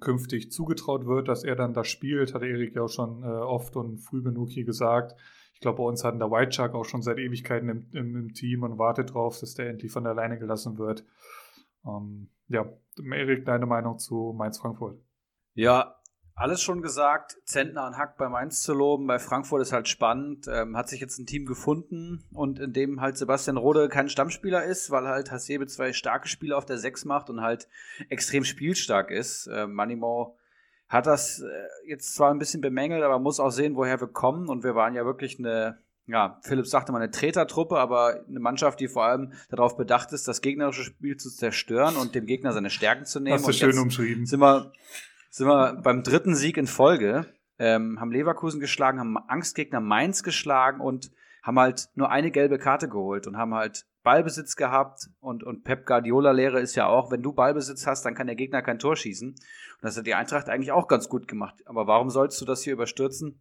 künftig 0.00 0.52
zugetraut 0.52 1.06
wird, 1.06 1.28
dass 1.28 1.44
er 1.44 1.56
dann 1.56 1.74
das 1.74 1.88
spielt, 1.88 2.34
hat 2.34 2.42
Erik 2.42 2.74
ja 2.74 2.82
auch 2.82 2.88
schon 2.88 3.22
äh, 3.22 3.26
oft 3.26 3.76
und 3.76 3.98
früh 3.98 4.22
genug 4.22 4.50
hier 4.50 4.64
gesagt. 4.64 5.14
Ich 5.54 5.60
glaube, 5.60 5.78
bei 5.78 5.84
uns 5.84 6.04
hatten 6.04 6.20
der 6.20 6.30
White 6.30 6.52
Shark 6.52 6.74
auch 6.74 6.84
schon 6.84 7.02
seit 7.02 7.18
Ewigkeiten 7.18 7.68
im, 7.68 7.86
im, 7.92 8.16
im 8.16 8.32
Team 8.32 8.62
und 8.62 8.78
wartet 8.78 9.12
drauf, 9.12 9.40
dass 9.40 9.54
der 9.54 9.68
endlich 9.68 9.90
von 9.90 10.04
der 10.04 10.14
Leine 10.14 10.38
gelassen 10.38 10.78
wird. 10.78 11.04
Ähm, 11.84 12.28
ja, 12.46 12.64
Erik, 12.96 13.44
deine 13.44 13.66
Meinung 13.66 13.98
zu 13.98 14.34
Mainz-Frankfurt? 14.36 15.00
Ja, 15.54 15.96
alles 16.38 16.62
schon 16.62 16.82
gesagt. 16.82 17.36
Zentner 17.44 17.86
und 17.86 17.96
Hack 17.96 18.16
bei 18.16 18.28
Mainz 18.28 18.62
zu 18.62 18.72
loben. 18.72 19.06
Bei 19.06 19.18
Frankfurt 19.18 19.62
ist 19.62 19.72
halt 19.72 19.88
spannend. 19.88 20.46
Ähm, 20.48 20.76
hat 20.76 20.88
sich 20.88 21.00
jetzt 21.00 21.18
ein 21.18 21.26
Team 21.26 21.46
gefunden 21.46 22.24
und 22.32 22.58
in 22.60 22.72
dem 22.72 23.00
halt 23.00 23.16
Sebastian 23.16 23.56
Rode 23.56 23.88
kein 23.88 24.08
Stammspieler 24.08 24.64
ist, 24.64 24.90
weil 24.90 25.06
halt 25.06 25.30
Hasebe 25.30 25.66
zwei 25.66 25.92
starke 25.92 26.28
Spiele 26.28 26.56
auf 26.56 26.64
der 26.64 26.78
6 26.78 27.04
macht 27.04 27.28
und 27.28 27.40
halt 27.40 27.68
extrem 28.08 28.44
spielstark 28.44 29.10
ist. 29.10 29.48
Äh, 29.48 29.66
Manimo 29.66 30.36
hat 30.88 31.06
das 31.06 31.40
äh, 31.40 31.88
jetzt 31.90 32.14
zwar 32.14 32.30
ein 32.30 32.38
bisschen 32.38 32.60
bemängelt, 32.60 33.02
aber 33.02 33.18
muss 33.18 33.40
auch 33.40 33.50
sehen, 33.50 33.76
woher 33.76 34.00
wir 34.00 34.08
kommen. 34.08 34.48
Und 34.48 34.64
wir 34.64 34.74
waren 34.74 34.94
ja 34.94 35.04
wirklich 35.04 35.38
eine, 35.38 35.78
ja, 36.06 36.38
Philipp 36.42 36.66
sagte 36.66 36.92
mal 36.92 37.02
eine 37.02 37.10
Tretertruppe, 37.10 37.78
aber 37.78 38.24
eine 38.26 38.40
Mannschaft, 38.40 38.80
die 38.80 38.88
vor 38.88 39.04
allem 39.04 39.32
darauf 39.50 39.76
bedacht 39.76 40.12
ist, 40.12 40.28
das 40.28 40.40
gegnerische 40.40 40.84
Spiel 40.84 41.16
zu 41.16 41.30
zerstören 41.30 41.96
und 41.96 42.14
dem 42.14 42.26
Gegner 42.26 42.52
seine 42.52 42.70
Stärken 42.70 43.04
zu 43.04 43.20
nehmen. 43.20 43.34
Hast 43.34 43.48
du 43.48 43.52
schön 43.52 43.78
umschrieben. 43.78 44.24
Sind 44.24 44.40
wir 44.40 44.72
sind 45.30 45.46
wir 45.46 45.74
beim 45.82 46.02
dritten 46.02 46.34
Sieg 46.34 46.56
in 46.56 46.66
Folge, 46.66 47.26
ähm, 47.58 48.00
haben 48.00 48.12
Leverkusen 48.12 48.60
geschlagen, 48.60 49.00
haben 49.00 49.16
Angstgegner 49.16 49.80
Mainz 49.80 50.22
geschlagen 50.22 50.80
und 50.80 51.10
haben 51.42 51.58
halt 51.58 51.88
nur 51.94 52.10
eine 52.10 52.30
gelbe 52.30 52.58
Karte 52.58 52.88
geholt 52.88 53.26
und 53.26 53.36
haben 53.36 53.54
halt 53.54 53.86
Ballbesitz 54.02 54.56
gehabt 54.56 55.08
und, 55.20 55.42
und 55.44 55.64
Pep 55.64 55.84
Guardiola 55.84 56.30
Lehre 56.30 56.60
ist 56.60 56.76
ja 56.76 56.86
auch, 56.86 57.10
wenn 57.10 57.22
du 57.22 57.32
Ballbesitz 57.32 57.86
hast, 57.86 58.04
dann 58.04 58.14
kann 58.14 58.26
der 58.26 58.36
Gegner 58.36 58.62
kein 58.62 58.78
Tor 58.78 58.96
schießen. 58.96 59.30
Und 59.30 59.38
das 59.82 59.96
hat 59.96 60.06
die 60.06 60.14
Eintracht 60.14 60.48
eigentlich 60.48 60.72
auch 60.72 60.88
ganz 60.88 61.08
gut 61.08 61.28
gemacht. 61.28 61.56
Aber 61.66 61.86
warum 61.86 62.08
sollst 62.08 62.40
du 62.40 62.44
das 62.44 62.62
hier 62.62 62.72
überstürzen? 62.72 63.40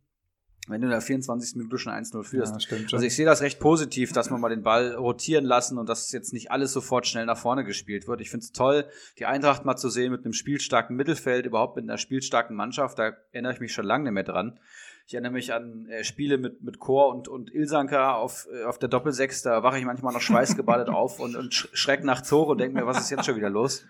Wenn 0.68 0.82
du 0.82 0.88
in 0.88 0.91
der 0.91 1.01
24. 1.01 1.55
Minute 1.55 1.78
schon 1.78 1.93
1-0 1.93 2.24
führst. 2.24 2.53
Ja, 2.53 2.59
stimmt 2.59 2.89
schon. 2.89 2.97
Also 2.97 3.07
ich 3.07 3.15
sehe 3.15 3.26
das 3.26 3.41
recht 3.41 3.59
positiv, 3.59 4.11
dass 4.11 4.30
man 4.30 4.41
mal 4.41 4.49
den 4.49 4.63
Ball 4.63 4.95
rotieren 4.95 5.45
lassen 5.45 5.78
und 5.78 5.88
dass 5.88 6.11
jetzt 6.11 6.34
nicht 6.34 6.51
alles 6.51 6.74
sofort 6.74 7.07
schnell 7.07 7.26
nach 7.26 7.38
vorne 7.38 7.63
gespielt 7.63 8.07
wird. 8.07 8.22
Ich 8.22 8.30
finde 8.30 8.45
es 8.45 8.51
toll, 8.51 8.86
die 9.18 9.26
Eintracht 9.26 9.65
mal 9.65 9.78
zu 9.78 9.89
sehen 9.89 10.11
mit 10.11 10.26
einem 10.26 10.34
spielstarken 10.34 10.95
Mittelfeld, 10.95 11.45
überhaupt 11.45 11.76
mit 11.76 11.86
einer 11.86 11.97
spielstarken 11.97 12.55
Mannschaft. 12.55 12.99
Da 12.99 13.13
erinnere 13.32 13.53
ich 13.53 13.59
mich 13.59 13.74
schon 13.74 13.86
lange 13.86 14.05
nicht 14.05 14.13
mehr 14.13 14.24
dran. 14.24 14.59
Ich 15.07 15.13
erinnere 15.13 15.32
mich 15.32 15.53
an 15.53 15.88
äh, 15.88 16.03
Spiele 16.03 16.38
mit, 16.38 16.61
mit 16.63 16.80
Chor 16.80 17.15
und, 17.15 17.30
und 17.30 17.53
Ilsanka 17.53 18.15
auf, 18.15 18.45
äh, 18.53 18.65
auf 18.65 18.78
der 18.78 18.89
Doppelsechs. 18.89 19.41
Da 19.41 19.63
wache 19.63 19.80
ich 19.80 19.86
manchmal 19.86 20.11
noch 20.13 20.20
schweißgebadet 20.20 20.89
auf 20.93 21.22
und, 21.22 21.38
und 21.38 21.53
schreck 21.53 22.03
nach 22.03 22.22
Zore 22.22 22.51
und 22.51 22.57
denke 22.57 22.78
mir, 22.78 22.86
was 22.86 22.99
ist 22.99 23.09
jetzt 23.09 23.26
schon 23.26 23.38
wieder 23.38 23.49
los? 23.49 23.86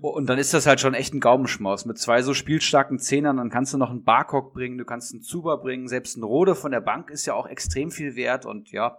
Oh, 0.00 0.08
und 0.08 0.26
dann 0.26 0.38
ist 0.38 0.52
das 0.52 0.66
halt 0.66 0.80
schon 0.80 0.94
echt 0.94 1.14
ein 1.14 1.20
Gaumenschmaus. 1.20 1.84
Mit 1.84 1.98
zwei 1.98 2.22
so 2.22 2.34
spielstarken 2.34 2.98
Zehnern, 2.98 3.36
dann 3.36 3.50
kannst 3.50 3.72
du 3.72 3.78
noch 3.78 3.90
einen 3.90 4.02
Barcock 4.02 4.52
bringen, 4.52 4.78
du 4.78 4.84
kannst 4.84 5.12
einen 5.12 5.22
Zuber 5.22 5.58
bringen, 5.58 5.86
selbst 5.86 6.16
ein 6.16 6.24
Rode 6.24 6.56
von 6.56 6.72
der 6.72 6.80
Bank 6.80 7.10
ist 7.10 7.24
ja 7.26 7.34
auch 7.34 7.46
extrem 7.46 7.92
viel 7.92 8.16
wert 8.16 8.46
und 8.46 8.72
ja, 8.72 8.98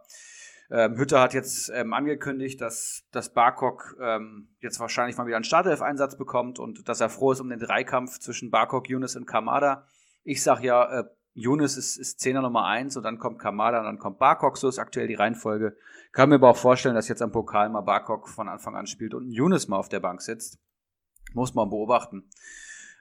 ähm, 0.70 0.98
Hütter 0.98 1.22
hat 1.22 1.34
jetzt 1.34 1.70
ähm, 1.74 1.94
angekündigt, 1.94 2.60
dass, 2.62 3.06
dass 3.12 3.34
Barcock 3.34 3.98
ähm, 4.02 4.50
jetzt 4.60 4.80
wahrscheinlich 4.80 5.18
mal 5.18 5.26
wieder 5.26 5.38
einen 5.38 5.46
Startelf-Einsatz 5.46 6.18
bekommt 6.18 6.60
und 6.60 6.88
dass 6.88 7.02
er 7.02 7.10
froh 7.10 7.32
ist 7.32 7.40
um 7.40 7.50
den 7.50 7.60
Dreikampf 7.60 8.20
zwischen 8.20 8.52
Barcock, 8.52 8.90
Younes 8.90 9.16
und 9.16 9.26
Kamada. 9.26 9.86
Ich 10.24 10.44
sag 10.44 10.62
ja, 10.62 11.00
äh, 11.00 11.04
Younes 11.34 11.78
ist, 11.78 11.98
ist 11.98 12.20
Zehner 12.20 12.42
Nummer 12.42 12.66
eins 12.66 12.98
und 12.98 13.04
dann 13.04 13.20
kommt 13.20 13.40
Kamada 13.40 13.80
und 13.80 13.86
dann 13.86 14.00
kommt 14.00 14.20
Barcock, 14.20 14.58
so 14.58 14.68
ist 14.68 14.80
aktuell 14.80 15.08
die 15.08 15.16
Reihenfolge. 15.16 15.78
Kann 16.12 16.30
mir 16.30 16.36
aber 16.36 16.50
auch 16.50 16.58
vorstellen, 16.58 16.96
dass 16.96 17.08
jetzt 17.08 17.22
am 17.22 17.32
Pokal 17.32 17.70
mal 17.70 17.82
Barcock 17.82 18.28
von 18.28 18.50
Anfang 18.50 18.76
an 18.76 18.88
spielt 18.88 19.14
und 19.14 19.32
Younes 19.32 19.68
mal 19.68 19.78
auf 19.78 19.90
der 19.90 20.00
Bank 20.00 20.22
sitzt. 20.22 20.60
Muss 21.34 21.53
man 21.53 21.69
beobachten. 21.69 22.30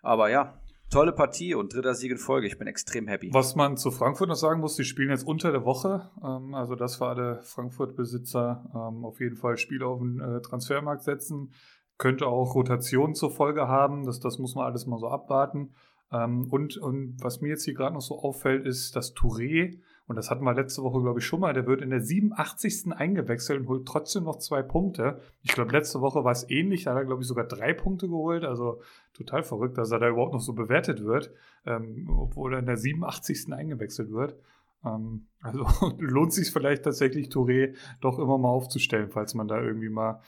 Aber 0.02 0.30
ja, 0.30 0.60
tolle 0.90 1.12
Partie 1.12 1.54
und 1.54 1.74
dritter 1.74 1.94
Sieg 1.94 2.12
in 2.12 2.18
Folge. 2.18 2.46
Ich 2.46 2.58
bin 2.58 2.66
extrem 2.66 3.08
happy. 3.08 3.30
Was 3.32 3.56
man 3.56 3.76
zu 3.76 3.90
Frankfurt 3.90 4.28
noch 4.28 4.36
sagen 4.36 4.60
muss, 4.60 4.76
die 4.76 4.84
spielen 4.84 5.10
jetzt 5.10 5.26
unter 5.26 5.52
der 5.52 5.64
Woche. 5.64 6.10
Ähm, 6.22 6.54
also 6.54 6.74
das 6.74 6.96
für 6.96 7.06
alle 7.06 7.42
Frankfurt-Besitzer 7.42 8.70
ähm, 8.74 9.04
auf 9.04 9.20
jeden 9.20 9.36
Fall 9.36 9.56
Spiele 9.56 9.86
auf 9.86 10.00
den 10.00 10.20
äh, 10.20 10.40
Transfermarkt 10.40 11.02
setzen. 11.02 11.52
Könnte 11.98 12.26
auch 12.26 12.54
Rotation 12.54 13.14
zur 13.14 13.30
Folge 13.30 13.68
haben. 13.68 14.04
Das, 14.04 14.20
das 14.20 14.38
muss 14.38 14.54
man 14.54 14.66
alles 14.66 14.86
mal 14.86 14.98
so 14.98 15.08
abwarten. 15.08 15.74
Ähm, 16.12 16.46
und, 16.50 16.76
und 16.76 17.16
was 17.20 17.40
mir 17.40 17.48
jetzt 17.48 17.64
hier 17.64 17.74
gerade 17.74 17.94
noch 17.94 18.02
so 18.02 18.18
auffällt, 18.18 18.64
ist, 18.64 18.94
dass 18.94 19.14
Touré 19.14 19.80
und 20.08 20.14
das 20.14 20.30
hatten 20.30 20.44
wir 20.44 20.54
letzte 20.54 20.82
Woche, 20.82 21.00
glaube 21.00 21.18
ich, 21.18 21.26
schon 21.26 21.40
mal. 21.40 21.52
Der 21.52 21.66
wird 21.66 21.82
in 21.82 21.90
der 21.90 22.00
87. 22.00 22.92
eingewechselt 22.92 23.60
und 23.60 23.68
holt 23.68 23.86
trotzdem 23.86 24.22
noch 24.22 24.38
zwei 24.38 24.62
Punkte. 24.62 25.20
Ich 25.42 25.52
glaube, 25.52 25.72
letzte 25.72 26.00
Woche 26.00 26.22
war 26.22 26.30
es 26.30 26.48
ähnlich. 26.48 26.84
Da 26.84 26.92
hat 26.92 26.98
er, 26.98 27.04
glaube 27.04 27.22
ich, 27.22 27.28
sogar 27.28 27.44
drei 27.44 27.72
Punkte 27.72 28.06
geholt. 28.06 28.44
Also 28.44 28.80
total 29.14 29.42
verrückt, 29.42 29.78
dass 29.78 29.90
er 29.90 29.98
da 29.98 30.08
überhaupt 30.08 30.32
noch 30.32 30.40
so 30.40 30.52
bewertet 30.52 31.04
wird, 31.04 31.32
ähm, 31.64 32.08
obwohl 32.08 32.54
er 32.54 32.60
in 32.60 32.66
der 32.66 32.76
87. 32.76 33.52
eingewechselt 33.52 34.12
wird. 34.12 34.36
Ähm, 34.84 35.26
also 35.40 35.66
lohnt 35.98 36.32
sich 36.32 36.52
vielleicht 36.52 36.84
tatsächlich, 36.84 37.28
Touré 37.28 37.74
doch 38.00 38.20
immer 38.20 38.38
mal 38.38 38.48
aufzustellen, 38.48 39.10
falls 39.10 39.34
man 39.34 39.48
da 39.48 39.60
irgendwie 39.60 39.88
mal 39.88 40.20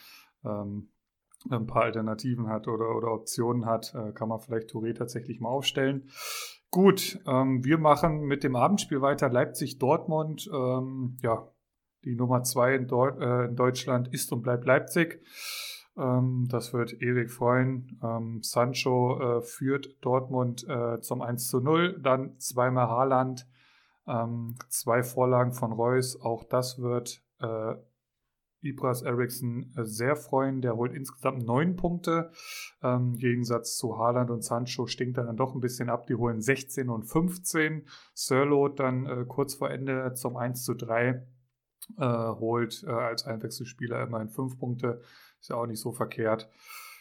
ähm, 0.45 0.89
ein 1.51 1.67
paar 1.67 1.83
Alternativen 1.85 2.49
hat 2.49 2.67
oder, 2.67 2.97
oder 2.97 3.13
Optionen 3.13 3.65
hat, 3.65 3.95
äh, 3.95 4.13
kann 4.13 4.29
man 4.29 4.41
vielleicht 4.41 4.71
Touré 4.71 4.93
tatsächlich 4.93 5.39
mal 5.39 5.51
aufstellen. 5.51 6.11
Gut, 6.71 7.19
ähm, 7.27 7.65
wir 7.65 7.79
machen 7.79 8.21
mit 8.27 8.45
dem 8.45 8.55
Abendspiel 8.55 9.01
weiter. 9.01 9.31
Leipzig-Dortmund. 9.31 10.51
Ähm, 10.53 11.17
ja, 11.23 11.49
die 12.05 12.15
Nummer 12.15 12.43
zwei 12.43 12.75
in, 12.75 12.89
äh, 12.91 13.45
in, 13.47 13.57
Deutschland 13.57 14.09
ist 14.13 14.31
und 14.33 14.43
bleibt 14.43 14.67
Leipzig. 14.67 15.23
Ähm, 15.97 16.47
das 16.51 16.75
wird 16.75 17.01
Erik 17.01 17.31
freuen. 17.31 17.99
Ähm, 18.03 18.43
Sancho 18.43 19.39
äh, 19.39 19.43
führt 19.43 19.97
Dortmund 20.03 20.67
äh, 20.69 21.01
zum 21.01 21.23
1 21.23 21.49
zu 21.49 21.61
0. 21.61 22.01
Dann 22.03 22.39
zweimal 22.39 22.89
Haaland. 22.89 23.47
Ähm, 24.07 24.57
zwei 24.69 25.03
Vorlagen 25.03 25.53
von 25.53 25.73
Reus. 25.73 26.21
Auch 26.21 26.45
das 26.45 26.79
wird 26.79 27.23
äh, 27.41 27.75
Ibras 28.61 29.03
Eriksson 29.03 29.73
äh, 29.77 29.85
sehr 29.85 30.17
freuen. 30.17 30.61
Der 30.61 30.77
holt 30.77 30.95
insgesamt 30.95 31.45
neun 31.45 31.77
Punkte. 31.77 32.31
Ähm, 32.83 33.13
Im 33.13 33.19
Gegensatz 33.19 33.77
zu 33.77 33.99
Haaland 33.99 34.31
und 34.31 34.43
Sancho 34.43 34.87
stinkt 34.87 35.19
er 35.19 35.25
dann 35.25 35.37
doch 35.37 35.55
ein 35.55 35.61
bisschen 35.61 35.91
ab. 35.91 36.07
Die 36.07 36.15
holen 36.15 36.41
16 36.41 36.89
und 36.89 37.05
15. 37.05 37.87
Sirlot 38.15 38.81
dann 38.81 39.07
äh, 39.07 39.25
kurz 39.27 39.55
vor 39.55 39.71
Ende 39.71 40.13
zum 40.15 40.37
1 40.37 40.65
zu 40.65 40.75
3 40.75 41.27
äh, 41.97 42.05
holt 42.05 42.85
äh, 42.87 42.91
als 42.91 43.25
Einwechselspieler 43.25 44.03
immerhin 44.03 44.29
fünf 44.29 44.59
Punkte. 44.59 45.01
Ist 45.41 45.51
ja 45.51 45.57
auch 45.57 45.67
nicht 45.67 45.81
so 45.81 45.93
verkehrt. 45.93 46.49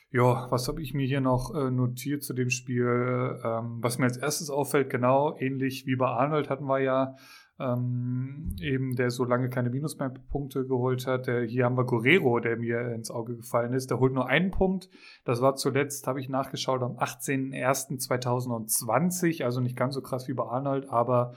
Ja, 0.09 0.49
was 0.51 0.69
habe 0.69 0.81
ich 0.81 0.93
mir 0.93 1.05
hier 1.05 1.19
noch 1.19 1.53
äh, 1.53 1.69
notiert 1.69 2.23
zu 2.23 2.33
dem 2.33 2.49
Spiel? 2.49 3.39
Ähm, 3.43 3.79
was 3.81 3.97
mir 3.97 4.05
als 4.05 4.17
erstes 4.17 4.49
auffällt, 4.49 4.89
genau 4.89 5.35
ähnlich 5.37 5.85
wie 5.85 5.97
bei 5.97 6.07
Arnold 6.07 6.49
hatten 6.49 6.65
wir 6.65 6.79
ja 6.79 7.15
ähm, 7.59 8.55
eben 8.61 8.95
der 8.95 9.09
so 9.09 9.23
lange 9.23 9.49
keine 9.49 9.69
Minuspunkte 9.69 10.65
geholt 10.65 11.07
hat. 11.07 11.27
Der, 11.27 11.43
hier 11.43 11.63
haben 11.65 11.77
wir 11.77 11.85
Guerrero, 11.85 12.39
der 12.39 12.57
mir 12.57 12.93
ins 12.93 13.11
Auge 13.11 13.35
gefallen 13.35 13.73
ist. 13.73 13.89
Der 13.89 13.99
holt 13.99 14.13
nur 14.13 14.27
einen 14.27 14.51
Punkt. 14.51 14.89
Das 15.25 15.41
war 15.41 15.55
zuletzt, 15.55 16.05
habe 16.07 16.19
ich 16.19 16.29
nachgeschaut, 16.29 16.83
am 16.83 16.97
18.01.2020. 16.97 19.43
Also 19.43 19.59
nicht 19.59 19.75
ganz 19.75 19.95
so 19.95 20.01
krass 20.01 20.27
wie 20.27 20.33
bei 20.33 20.43
Arnold, 20.43 20.87
aber 20.89 21.33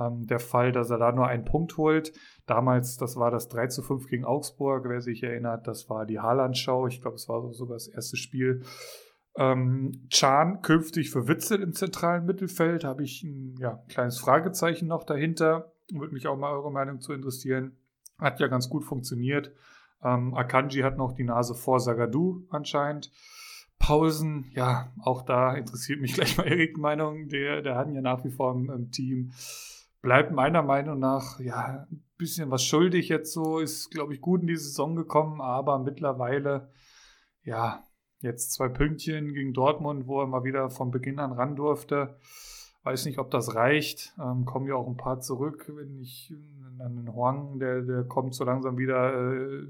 ähm, 0.00 0.26
der 0.26 0.40
Fall, 0.40 0.72
dass 0.72 0.90
er 0.90 0.98
da 0.98 1.12
nur 1.12 1.28
einen 1.28 1.44
Punkt 1.44 1.76
holt. 1.76 2.12
Damals, 2.46 2.96
das 2.96 3.14
war 3.16 3.30
das 3.30 3.46
3 3.48 3.68
zu 3.68 3.82
5 3.82 4.08
gegen 4.08 4.24
Augsburg, 4.24 4.88
wer 4.88 5.00
sich 5.00 5.22
erinnert, 5.22 5.68
das 5.68 5.88
war 5.88 6.06
die 6.06 6.18
Haaland-Show. 6.18 6.88
Ich 6.88 7.00
glaube, 7.00 7.14
es 7.16 7.28
war 7.28 7.52
sogar 7.52 7.76
das 7.76 7.86
erste 7.86 8.16
Spiel. 8.16 8.64
Ähm, 9.36 10.06
Chan 10.08 10.62
künftig 10.62 11.10
für 11.10 11.28
Witzel 11.28 11.62
im 11.62 11.72
zentralen 11.72 12.26
Mittelfeld 12.26 12.84
habe 12.84 13.04
ich 13.04 13.22
ein 13.22 13.56
ja, 13.58 13.82
kleines 13.88 14.18
Fragezeichen 14.18 14.88
noch 14.88 15.04
dahinter. 15.04 15.72
Würde 15.92 16.12
mich 16.12 16.26
auch 16.26 16.36
mal 16.36 16.52
eure 16.52 16.72
Meinung 16.72 17.00
zu 17.00 17.12
interessieren. 17.12 17.76
Hat 18.18 18.40
ja 18.40 18.48
ganz 18.48 18.68
gut 18.68 18.84
funktioniert. 18.84 19.52
Ähm, 20.02 20.34
Akanji 20.34 20.80
hat 20.82 20.96
noch 20.96 21.12
die 21.12 21.24
Nase 21.24 21.54
vor 21.54 21.80
Sagadu 21.80 22.46
anscheinend. 22.50 23.10
Paulsen, 23.78 24.50
ja, 24.52 24.92
auch 25.00 25.22
da 25.22 25.54
interessiert 25.54 26.00
mich 26.00 26.12
gleich 26.14 26.36
mal 26.36 26.46
Erik 26.46 26.76
Meinung. 26.76 27.28
Der, 27.28 27.62
der 27.62 27.76
hat 27.76 27.90
ja 27.92 28.00
nach 28.00 28.24
wie 28.24 28.30
vor 28.30 28.52
im, 28.54 28.70
im 28.70 28.90
Team. 28.90 29.32
Bleibt 30.02 30.32
meiner 30.32 30.62
Meinung 30.62 30.98
nach, 30.98 31.38
ja, 31.40 31.86
ein 31.90 32.04
bisschen 32.16 32.50
was 32.50 32.64
schuldig 32.64 33.08
jetzt 33.08 33.32
so. 33.32 33.58
Ist, 33.58 33.90
glaube 33.90 34.14
ich, 34.14 34.20
gut 34.20 34.40
in 34.40 34.46
die 34.46 34.56
Saison 34.56 34.96
gekommen, 34.96 35.40
aber 35.40 35.78
mittlerweile, 35.78 36.70
ja, 37.42 37.84
jetzt 38.20 38.52
zwei 38.52 38.68
Pünktchen 38.68 39.32
gegen 39.34 39.52
Dortmund, 39.52 40.06
wo 40.06 40.20
er 40.20 40.26
mal 40.26 40.44
wieder 40.44 40.70
von 40.70 40.90
Beginn 40.90 41.18
an 41.18 41.32
ran 41.32 41.56
durfte. 41.56 42.16
Weiß 42.82 43.04
nicht, 43.04 43.18
ob 43.18 43.30
das 43.30 43.54
reicht. 43.54 44.14
Ähm, 44.18 44.46
kommen 44.46 44.66
ja 44.66 44.74
auch 44.74 44.88
ein 44.88 44.96
paar 44.96 45.20
zurück, 45.20 45.70
wenn 45.74 45.98
ich 46.00 46.32
an 46.78 46.96
den 46.96 47.14
Huang, 47.14 47.58
der, 47.58 47.82
der 47.82 48.04
kommt 48.04 48.34
so 48.34 48.44
langsam 48.44 48.78
wieder 48.78 49.12
äh, 49.12 49.66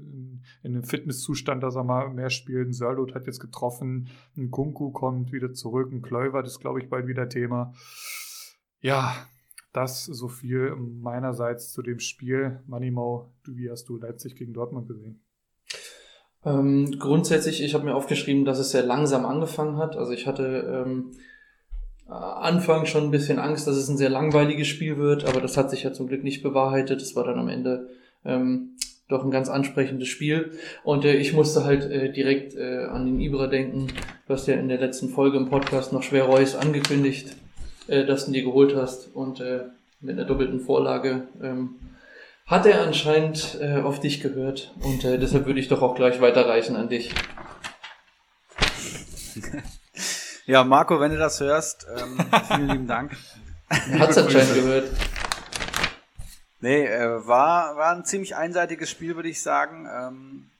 in, 0.63 0.73
den 0.73 0.83
Fitnesszustand, 0.83 1.61
dass 1.61 1.75
er 1.75 1.83
mal 1.83 2.09
mehr 2.09 2.29
spielt. 2.29 2.69
Ein 2.69 2.73
Sörlot 2.73 3.13
hat 3.13 3.27
jetzt 3.27 3.39
getroffen, 3.39 4.09
ein 4.37 4.49
Kunku 4.49 4.91
kommt 4.91 5.33
wieder 5.33 5.53
zurück, 5.53 5.91
ein 5.91 6.01
Klöver, 6.01 6.41
das 6.41 6.53
ist, 6.53 6.59
glaube 6.59 6.81
ich, 6.81 6.89
bald 6.89 7.07
wieder 7.07 7.27
Thema. 7.27 7.73
Ja, 8.79 9.13
das 9.73 10.05
so 10.05 10.27
viel 10.29 10.75
meinerseits 10.75 11.71
zu 11.71 11.81
dem 11.81 11.99
Spiel. 11.99 12.61
Manimo, 12.65 13.33
wie 13.45 13.69
hast 13.69 13.89
du 13.89 13.97
Leipzig 13.97 14.35
gegen 14.35 14.53
Dortmund 14.53 14.87
gesehen? 14.87 15.21
Ähm, 16.43 16.97
grundsätzlich, 16.97 17.63
ich 17.63 17.73
habe 17.73 17.85
mir 17.85 17.95
aufgeschrieben, 17.95 18.45
dass 18.45 18.59
es 18.59 18.71
sehr 18.71 18.83
langsam 18.83 19.25
angefangen 19.25 19.77
hat. 19.77 19.95
Also 19.95 20.11
ich 20.11 20.25
hatte 20.25 20.85
ähm, 20.85 21.11
äh, 22.07 22.13
Anfang 22.13 22.85
schon 22.85 23.05
ein 23.05 23.11
bisschen 23.11 23.39
Angst, 23.39 23.67
dass 23.67 23.75
es 23.75 23.89
ein 23.89 23.97
sehr 23.97 24.09
langweiliges 24.09 24.67
Spiel 24.67 24.97
wird, 24.97 25.25
aber 25.25 25.39
das 25.39 25.57
hat 25.57 25.69
sich 25.69 25.83
ja 25.83 25.93
zum 25.93 26.07
Glück 26.07 26.23
nicht 26.23 26.41
bewahrheitet. 26.41 27.01
Es 27.01 27.15
war 27.15 27.23
dann 27.23 27.39
am 27.39 27.49
Ende 27.49 27.89
ähm, 28.25 28.77
doch 29.07 29.23
ein 29.23 29.31
ganz 29.31 29.49
ansprechendes 29.49 30.07
Spiel. 30.07 30.51
Und 30.83 31.05
äh, 31.05 31.15
ich 31.15 31.33
musste 31.33 31.63
halt 31.63 31.83
äh, 31.83 32.11
direkt 32.11 32.55
äh, 32.55 32.85
an 32.85 33.05
den 33.05 33.19
Ibra 33.19 33.47
denken. 33.47 33.87
Du 34.27 34.33
hast 34.33 34.47
ja 34.47 34.55
in 34.55 34.69
der 34.69 34.79
letzten 34.79 35.09
Folge 35.09 35.37
im 35.37 35.49
Podcast 35.49 35.93
noch 35.93 36.03
schwer 36.03 36.23
Reus 36.23 36.55
angekündigt, 36.55 37.35
äh, 37.87 38.05
dass 38.05 38.25
du 38.25 38.31
ihn 38.31 38.33
dir 38.33 38.43
geholt 38.43 38.75
hast. 38.75 39.13
Und 39.13 39.41
äh, 39.41 39.65
mit 39.99 40.17
einer 40.17 40.25
doppelten 40.25 40.59
Vorlage 40.59 41.27
ähm, 41.41 41.75
hat 42.45 42.65
er 42.65 42.81
anscheinend 42.81 43.57
äh, 43.61 43.81
auf 43.81 43.99
dich 43.99 44.21
gehört. 44.21 44.73
Und 44.81 45.03
äh, 45.05 45.17
deshalb 45.17 45.45
würde 45.45 45.59
ich 45.59 45.67
doch 45.67 45.81
auch 45.81 45.95
gleich 45.95 46.21
weiterreichen 46.21 46.75
an 46.75 46.89
dich. 46.89 47.13
Ja, 50.45 50.63
Marco, 50.63 50.99
wenn 50.99 51.11
du 51.11 51.17
das 51.17 51.39
hörst, 51.39 51.87
ähm, 51.97 52.19
vielen 52.47 52.67
lieben 52.67 52.87
Dank. 52.87 53.15
Hat 53.69 54.09
es 54.09 54.17
anscheinend 54.17 54.53
gehört. 54.55 54.89
Nee, 56.59 56.85
äh, 56.85 57.25
war, 57.25 57.77
war 57.77 57.95
ein 57.95 58.05
ziemlich 58.05 58.35
einseitiges 58.35 58.89
Spiel, 58.89 59.15
würde 59.15 59.29
ich 59.29 59.41
sagen. 59.41 59.87
Ähm, 59.91 60.51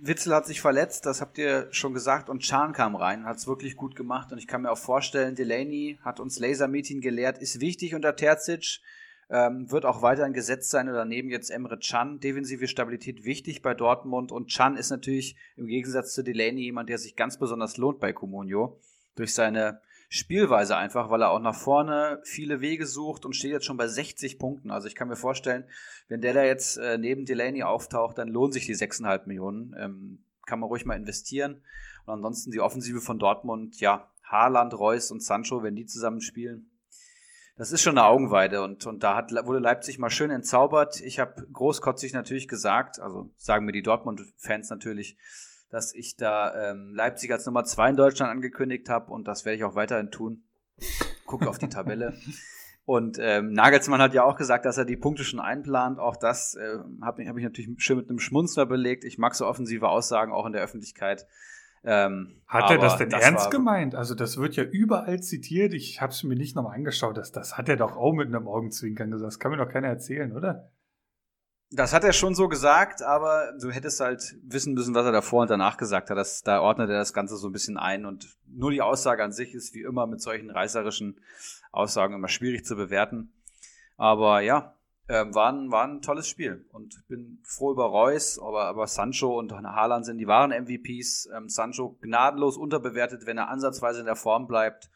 Witzel 0.00 0.34
hat 0.34 0.46
sich 0.46 0.60
verletzt, 0.60 1.06
das 1.06 1.20
habt 1.20 1.38
ihr 1.38 1.68
schon 1.72 1.94
gesagt, 1.94 2.28
und 2.28 2.42
Chan 2.42 2.72
kam 2.72 2.94
rein, 2.94 3.24
hat 3.24 3.38
es 3.38 3.46
wirklich 3.46 3.76
gut 3.76 3.96
gemacht. 3.96 4.30
Und 4.30 4.38
ich 4.38 4.46
kann 4.46 4.62
mir 4.62 4.70
auch 4.70 4.78
vorstellen, 4.78 5.34
Delaney 5.34 5.98
hat 6.04 6.20
uns 6.20 6.38
Laser-Meeting 6.38 7.00
gelehrt, 7.00 7.38
ist 7.38 7.60
wichtig 7.60 7.94
unter 7.94 8.14
Terzic, 8.14 8.80
ähm, 9.28 9.70
wird 9.70 9.84
auch 9.84 10.02
weiterhin 10.02 10.32
gesetzt 10.32 10.70
sein 10.70 10.88
oder 10.88 11.04
neben 11.04 11.30
jetzt 11.30 11.50
Emre 11.50 11.78
Chan. 11.78 12.20
Defensive 12.20 12.68
Stabilität 12.68 13.24
wichtig 13.24 13.62
bei 13.62 13.74
Dortmund 13.74 14.32
und 14.32 14.48
Chan 14.48 14.76
ist 14.76 14.90
natürlich 14.90 15.36
im 15.56 15.66
Gegensatz 15.66 16.12
zu 16.12 16.22
Delaney 16.22 16.62
jemand, 16.62 16.88
der 16.88 16.98
sich 16.98 17.16
ganz 17.16 17.38
besonders 17.38 17.76
lohnt 17.76 18.00
bei 18.00 18.12
Comunio 18.12 18.78
durch 19.16 19.34
seine 19.34 19.80
Spielweise 20.08 20.76
einfach, 20.76 21.10
weil 21.10 21.22
er 21.22 21.30
auch 21.30 21.40
nach 21.40 21.56
vorne 21.56 22.20
viele 22.22 22.60
Wege 22.60 22.86
sucht 22.86 23.24
und 23.24 23.34
steht 23.34 23.50
jetzt 23.50 23.66
schon 23.66 23.76
bei 23.76 23.88
60 23.88 24.38
Punkten. 24.38 24.70
Also 24.70 24.86
ich 24.86 24.94
kann 24.94 25.08
mir 25.08 25.16
vorstellen, 25.16 25.64
wenn 26.08 26.20
der 26.20 26.32
da 26.32 26.44
jetzt 26.44 26.76
äh, 26.76 26.96
neben 26.96 27.24
Delaney 27.24 27.64
auftaucht, 27.64 28.18
dann 28.18 28.28
lohnt 28.28 28.54
sich 28.54 28.66
die 28.66 28.76
6,5 28.76 29.26
Millionen. 29.26 29.74
Ähm, 29.76 30.18
kann 30.46 30.60
man 30.60 30.68
ruhig 30.68 30.84
mal 30.84 30.94
investieren. 30.94 31.62
Und 32.04 32.14
ansonsten 32.14 32.52
die 32.52 32.60
Offensive 32.60 33.00
von 33.00 33.18
Dortmund, 33.18 33.80
ja, 33.80 34.08
Haaland, 34.22 34.78
Reus 34.78 35.10
und 35.10 35.22
Sancho, 35.22 35.64
wenn 35.64 35.74
die 35.74 35.86
zusammen 35.86 36.20
spielen, 36.20 36.70
das 37.56 37.72
ist 37.72 37.82
schon 37.82 37.96
eine 37.96 38.06
Augenweide 38.06 38.62
und, 38.62 38.86
und 38.86 39.02
da 39.02 39.16
hat, 39.16 39.32
wurde 39.32 39.58
Leipzig 39.58 39.98
mal 39.98 40.10
schön 40.10 40.30
entzaubert. 40.30 41.00
Ich 41.00 41.18
habe 41.18 41.46
großkotzig 41.52 42.12
natürlich 42.12 42.48
gesagt, 42.48 43.00
also 43.00 43.30
sagen 43.36 43.64
mir 43.64 43.72
die 43.72 43.82
Dortmund-Fans 43.82 44.68
natürlich, 44.68 45.16
dass 45.70 45.94
ich 45.94 46.16
da 46.16 46.70
ähm, 46.70 46.92
Leipzig 46.94 47.32
als 47.32 47.46
Nummer 47.46 47.64
zwei 47.64 47.88
in 47.90 47.96
Deutschland 47.96 48.30
angekündigt 48.30 48.88
habe 48.88 49.10
und 49.12 49.26
das 49.26 49.44
werde 49.44 49.56
ich 49.56 49.64
auch 49.64 49.74
weiterhin 49.74 50.10
tun. 50.10 50.44
Guckt 51.26 51.46
auf 51.46 51.58
die 51.58 51.68
Tabelle. 51.68 52.14
Und 52.86 53.18
ähm, 53.20 53.52
Nagelsmann 53.52 54.00
hat 54.00 54.14
ja 54.14 54.22
auch 54.22 54.36
gesagt, 54.36 54.64
dass 54.64 54.78
er 54.78 54.84
die 54.84 54.96
Punkte 54.96 55.24
schon 55.24 55.40
einplant. 55.40 55.98
Auch 55.98 56.14
das 56.16 56.54
äh, 56.54 56.78
habe 57.02 57.26
hab 57.26 57.36
ich 57.36 57.42
natürlich 57.42 57.68
schön 57.82 57.96
mit 57.96 58.08
einem 58.08 58.20
Schmunzler 58.20 58.64
belegt. 58.64 59.02
Ich 59.02 59.18
mag 59.18 59.34
so 59.34 59.44
offensive 59.44 59.88
Aussagen 59.88 60.32
auch 60.32 60.46
in 60.46 60.52
der 60.52 60.62
Öffentlichkeit. 60.62 61.26
Ähm, 61.88 62.42
hat 62.48 62.68
er 62.70 62.78
das 62.78 62.96
denn 62.96 63.10
das 63.10 63.22
ernst 63.22 63.50
gemeint? 63.52 63.94
Also 63.94 64.16
das 64.16 64.36
wird 64.38 64.56
ja 64.56 64.64
überall 64.64 65.20
zitiert. 65.20 65.72
Ich 65.72 66.00
habe 66.00 66.12
es 66.12 66.24
mir 66.24 66.34
nicht 66.34 66.56
nochmal 66.56 66.74
angeschaut. 66.74 67.16
Das, 67.16 67.30
das 67.30 67.56
hat 67.56 67.68
er 67.68 67.76
doch 67.76 67.96
auch 67.96 68.12
mit 68.12 68.26
einem 68.26 68.48
Augenzwinkern 68.48 69.12
gesagt. 69.12 69.28
Das 69.28 69.38
kann 69.38 69.52
mir 69.52 69.56
doch 69.56 69.68
keiner 69.68 69.86
erzählen, 69.86 70.32
oder? 70.32 70.70
Das 71.70 71.92
hat 71.92 72.04
er 72.04 72.12
schon 72.12 72.34
so 72.34 72.48
gesagt, 72.48 73.02
aber 73.02 73.52
du 73.60 73.70
hättest 73.70 74.00
halt 74.00 74.36
wissen 74.42 74.74
müssen, 74.74 74.94
was 74.94 75.06
er 75.06 75.12
davor 75.12 75.42
und 75.42 75.50
danach 75.50 75.76
gesagt 75.76 76.10
hat. 76.10 76.16
Das, 76.16 76.42
da 76.42 76.60
ordnet 76.60 76.90
er 76.90 76.98
das 76.98 77.12
Ganze 77.12 77.36
so 77.36 77.48
ein 77.48 77.52
bisschen 77.52 77.76
ein 77.76 78.04
und 78.04 78.36
nur 78.46 78.70
die 78.70 78.82
Aussage 78.82 79.22
an 79.22 79.32
sich 79.32 79.54
ist 79.54 79.74
wie 79.74 79.82
immer 79.82 80.06
mit 80.06 80.20
solchen 80.20 80.50
reißerischen 80.50 81.20
Aussagen 81.72 82.14
immer 82.14 82.28
schwierig 82.28 82.64
zu 82.64 82.76
bewerten. 82.76 83.32
Aber 83.96 84.40
ja, 84.40 84.75
äh, 85.08 85.24
war, 85.32 85.52
ein, 85.52 85.70
war 85.70 85.86
ein 85.86 86.02
tolles 86.02 86.28
Spiel 86.28 86.66
und 86.72 87.06
bin 87.08 87.38
froh 87.44 87.72
über 87.72 87.86
Reus, 87.86 88.38
aber, 88.38 88.64
aber 88.64 88.86
Sancho 88.86 89.38
und 89.38 89.52
Haaland 89.52 90.04
sind 90.04 90.18
die 90.18 90.26
wahren 90.26 90.50
MVPs. 90.50 91.28
Ähm, 91.34 91.48
Sancho 91.48 91.96
gnadenlos 92.00 92.56
unterbewertet, 92.56 93.26
wenn 93.26 93.38
er 93.38 93.48
ansatzweise 93.48 94.00
in 94.00 94.06
der 94.06 94.16
Form 94.16 94.46
bleibt. 94.46 94.90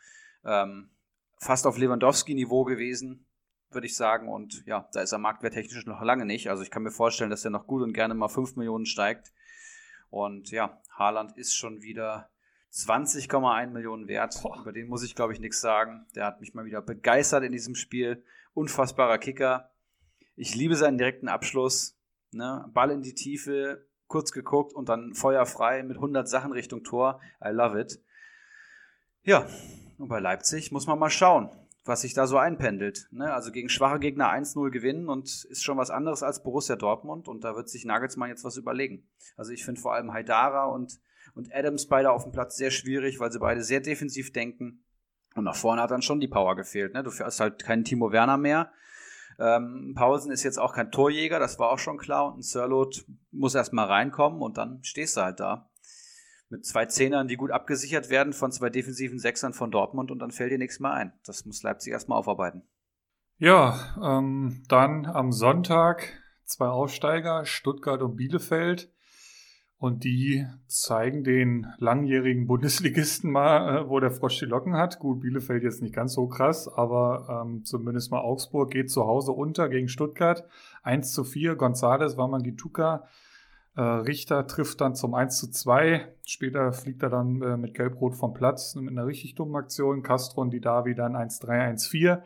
Ähm, 0.44 0.90
fast 1.38 1.66
auf 1.66 1.78
Lewandowski-Niveau 1.78 2.64
gewesen 2.64 3.26
würde 3.72 3.86
ich 3.86 3.96
sagen. 3.96 4.28
Und 4.28 4.64
ja, 4.66 4.88
da 4.92 5.00
ist 5.00 5.12
er 5.12 5.18
marktwerttechnisch 5.18 5.86
noch 5.86 6.02
lange 6.02 6.26
nicht. 6.26 6.50
Also 6.50 6.62
ich 6.62 6.70
kann 6.70 6.82
mir 6.82 6.90
vorstellen, 6.90 7.30
dass 7.30 7.44
er 7.44 7.50
noch 7.50 7.66
gut 7.66 7.82
und 7.82 7.92
gerne 7.92 8.14
mal 8.14 8.28
5 8.28 8.56
Millionen 8.56 8.86
steigt. 8.86 9.32
Und 10.10 10.50
ja, 10.50 10.80
Haaland 10.90 11.36
ist 11.36 11.54
schon 11.54 11.82
wieder 11.82 12.30
20,1 12.72 13.68
Millionen 13.68 14.08
wert. 14.08 14.38
Boah. 14.42 14.60
Über 14.60 14.72
den 14.72 14.88
muss 14.88 15.04
ich, 15.04 15.14
glaube 15.14 15.32
ich, 15.32 15.40
nichts 15.40 15.60
sagen. 15.60 16.06
Der 16.14 16.26
hat 16.26 16.40
mich 16.40 16.54
mal 16.54 16.64
wieder 16.64 16.82
begeistert 16.82 17.44
in 17.44 17.52
diesem 17.52 17.74
Spiel. 17.74 18.24
Unfassbarer 18.54 19.18
Kicker. 19.18 19.69
Ich 20.40 20.54
liebe 20.54 20.74
seinen 20.74 20.96
direkten 20.96 21.28
Abschluss. 21.28 21.98
Ne? 22.32 22.64
Ball 22.72 22.90
in 22.90 23.02
die 23.02 23.14
Tiefe, 23.14 23.86
kurz 24.06 24.32
geguckt 24.32 24.72
und 24.72 24.88
dann 24.88 25.14
feuerfrei 25.14 25.82
mit 25.82 25.96
100 25.96 26.28
Sachen 26.28 26.52
Richtung 26.52 26.82
Tor. 26.82 27.20
I 27.44 27.50
love 27.50 27.78
it. 27.78 28.02
Ja, 29.22 29.46
und 29.98 30.08
bei 30.08 30.18
Leipzig 30.18 30.72
muss 30.72 30.86
man 30.86 30.98
mal 30.98 31.10
schauen 31.10 31.50
was 31.84 32.02
sich 32.02 32.14
da 32.14 32.26
so 32.26 32.38
einpendelt. 32.38 33.08
Ne? 33.10 33.32
Also 33.32 33.50
gegen 33.50 33.68
schwache 33.68 33.98
Gegner 33.98 34.32
1-0 34.32 34.70
gewinnen 34.70 35.08
und 35.08 35.44
ist 35.44 35.64
schon 35.64 35.78
was 35.78 35.90
anderes 35.90 36.22
als 36.22 36.42
Borussia 36.42 36.76
Dortmund 36.76 37.26
und 37.26 37.42
da 37.42 37.56
wird 37.56 37.68
sich 37.68 37.84
Nagelsmann 37.84 38.28
jetzt 38.28 38.44
was 38.44 38.56
überlegen. 38.56 39.08
Also 39.36 39.52
ich 39.52 39.64
finde 39.64 39.80
vor 39.80 39.94
allem 39.94 40.12
Haidara 40.12 40.66
und, 40.66 41.00
und 41.34 41.52
Adams 41.54 41.86
beide 41.86 42.12
auf 42.12 42.24
dem 42.24 42.32
Platz 42.32 42.56
sehr 42.56 42.70
schwierig, 42.70 43.18
weil 43.18 43.32
sie 43.32 43.38
beide 43.38 43.62
sehr 43.62 43.80
defensiv 43.80 44.32
denken. 44.32 44.84
Und 45.34 45.44
nach 45.44 45.56
vorne 45.56 45.82
hat 45.82 45.90
dann 45.90 46.02
schon 46.02 46.20
die 46.20 46.28
Power 46.28 46.54
gefehlt. 46.56 46.92
Ne? 46.94 47.02
Du 47.02 47.10
hast 47.10 47.40
halt 47.40 47.62
keinen 47.64 47.84
Timo 47.84 48.12
Werner 48.12 48.36
mehr. 48.36 48.72
Ähm, 49.38 49.94
Paulsen 49.94 50.32
ist 50.32 50.42
jetzt 50.42 50.58
auch 50.58 50.74
kein 50.74 50.90
Torjäger, 50.90 51.38
das 51.38 51.58
war 51.58 51.70
auch 51.70 51.78
schon 51.78 51.98
klar. 51.98 52.26
Und 52.26 52.38
ein 52.38 52.42
Sirlot 52.42 53.04
muss 53.30 53.54
erstmal 53.54 53.86
reinkommen 53.86 54.42
und 54.42 54.58
dann 54.58 54.82
stehst 54.82 55.16
du 55.16 55.22
halt 55.22 55.40
da 55.40 55.70
mit 56.50 56.66
zwei 56.66 56.86
Zehnern, 56.86 57.28
die 57.28 57.36
gut 57.36 57.52
abgesichert 57.52 58.10
werden 58.10 58.32
von 58.32 58.52
zwei 58.52 58.70
defensiven 58.70 59.18
Sechsern 59.18 59.52
von 59.52 59.70
Dortmund 59.70 60.10
und 60.10 60.18
dann 60.18 60.32
fällt 60.32 60.50
dir 60.50 60.58
nichts 60.58 60.80
mehr 60.80 60.92
ein. 60.92 61.12
Das 61.24 61.46
muss 61.46 61.62
Leipzig 61.62 61.92
erstmal 61.92 62.18
aufarbeiten. 62.18 62.62
Ja, 63.38 63.96
ähm, 64.02 64.64
dann 64.68 65.06
am 65.06 65.32
Sonntag 65.32 66.12
zwei 66.44 66.66
Aufsteiger, 66.66 67.46
Stuttgart 67.46 68.02
und 68.02 68.16
Bielefeld. 68.16 68.92
Und 69.80 70.04
die 70.04 70.46
zeigen 70.66 71.24
den 71.24 71.66
langjährigen 71.78 72.46
Bundesligisten 72.46 73.32
mal, 73.32 73.78
äh, 73.78 73.88
wo 73.88 73.98
der 73.98 74.10
Frosch 74.10 74.38
die 74.38 74.44
Locken 74.44 74.76
hat. 74.76 74.98
Gut, 74.98 75.22
Bielefeld 75.22 75.62
jetzt 75.62 75.80
nicht 75.80 75.94
ganz 75.94 76.12
so 76.12 76.28
krass, 76.28 76.68
aber 76.68 77.42
ähm, 77.44 77.64
zumindest 77.64 78.10
mal 78.10 78.20
Augsburg 78.20 78.70
geht 78.70 78.90
zu 78.90 79.06
Hause 79.06 79.32
unter 79.32 79.68
gegen 79.70 79.88
Stuttgart. 79.88 80.44
1 80.82 81.12
zu 81.12 81.24
4, 81.24 81.54
González, 81.54 82.16
Wamangituka 82.18 83.08
äh, 83.76 83.82
Richter 83.82 84.46
trifft 84.46 84.80
dann 84.80 84.94
zum 84.94 85.14
1 85.14 85.38
zu 85.38 85.50
2. 85.50 86.06
Später 86.26 86.72
fliegt 86.72 87.02
er 87.02 87.10
dann 87.10 87.40
äh, 87.40 87.56
mit 87.56 87.74
Gelb-Rot 87.74 88.14
vom 88.16 88.34
Platz 88.34 88.74
mit 88.74 88.90
einer 88.90 89.06
richtig 89.06 89.34
dummen 89.34 89.56
Aktion. 89.56 90.02
Castro 90.02 90.42
und 90.42 90.50
die 90.50 90.60
Davi 90.60 90.94
dann 90.94 91.16
1-3, 91.16 91.76
1-4. 91.76 92.22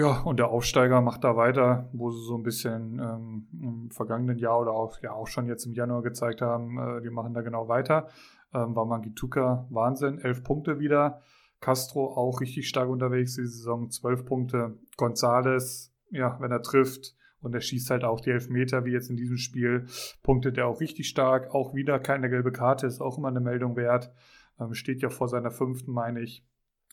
Ja, 0.00 0.22
und 0.22 0.38
der 0.38 0.48
Aufsteiger 0.48 1.02
macht 1.02 1.24
da 1.24 1.36
weiter, 1.36 1.90
wo 1.92 2.10
sie 2.10 2.24
so 2.24 2.34
ein 2.34 2.42
bisschen 2.42 2.98
ähm, 2.98 3.48
im 3.52 3.90
vergangenen 3.90 4.38
Jahr 4.38 4.58
oder 4.58 4.72
auch, 4.72 4.98
ja, 5.02 5.12
auch 5.12 5.26
schon 5.26 5.46
jetzt 5.46 5.66
im 5.66 5.74
Januar 5.74 6.02
gezeigt 6.02 6.40
haben, 6.40 6.78
äh, 6.78 7.02
die 7.02 7.10
machen 7.10 7.34
da 7.34 7.42
genau 7.42 7.68
weiter. 7.68 8.08
Ähm, 8.54 8.74
war 8.74 8.86
Mangituka 8.86 9.66
Wahnsinn, 9.68 10.18
elf 10.18 10.42
Punkte 10.42 10.78
wieder. 10.78 11.20
Castro 11.60 12.16
auch 12.16 12.40
richtig 12.40 12.66
stark 12.66 12.88
unterwegs 12.88 13.34
die 13.34 13.44
Saison, 13.44 13.90
zwölf 13.90 14.24
Punkte. 14.24 14.78
Gonzales 14.96 15.92
ja, 16.10 16.36
wenn 16.40 16.50
er 16.50 16.62
trifft. 16.62 17.14
Und 17.42 17.54
er 17.54 17.60
schießt 17.60 17.90
halt 17.90 18.04
auch 18.04 18.20
die 18.20 18.30
Elfmeter, 18.30 18.84
wie 18.84 18.92
jetzt 18.92 19.08
in 19.08 19.16
diesem 19.16 19.38
Spiel. 19.38 19.86
Punktet 20.22 20.58
er 20.58 20.66
auch 20.66 20.80
richtig 20.80 21.08
stark. 21.08 21.54
Auch 21.54 21.74
wieder 21.74 21.98
keine 21.98 22.28
gelbe 22.28 22.52
Karte, 22.52 22.86
ist 22.86 23.00
auch 23.00 23.18
immer 23.18 23.28
eine 23.28 23.40
Meldung 23.40 23.76
wert. 23.76 24.12
Ähm, 24.58 24.74
steht 24.74 25.02
ja 25.02 25.08
vor 25.08 25.28
seiner 25.28 25.50
fünften, 25.50 25.92
meine 25.92 26.20
ich. 26.20 26.44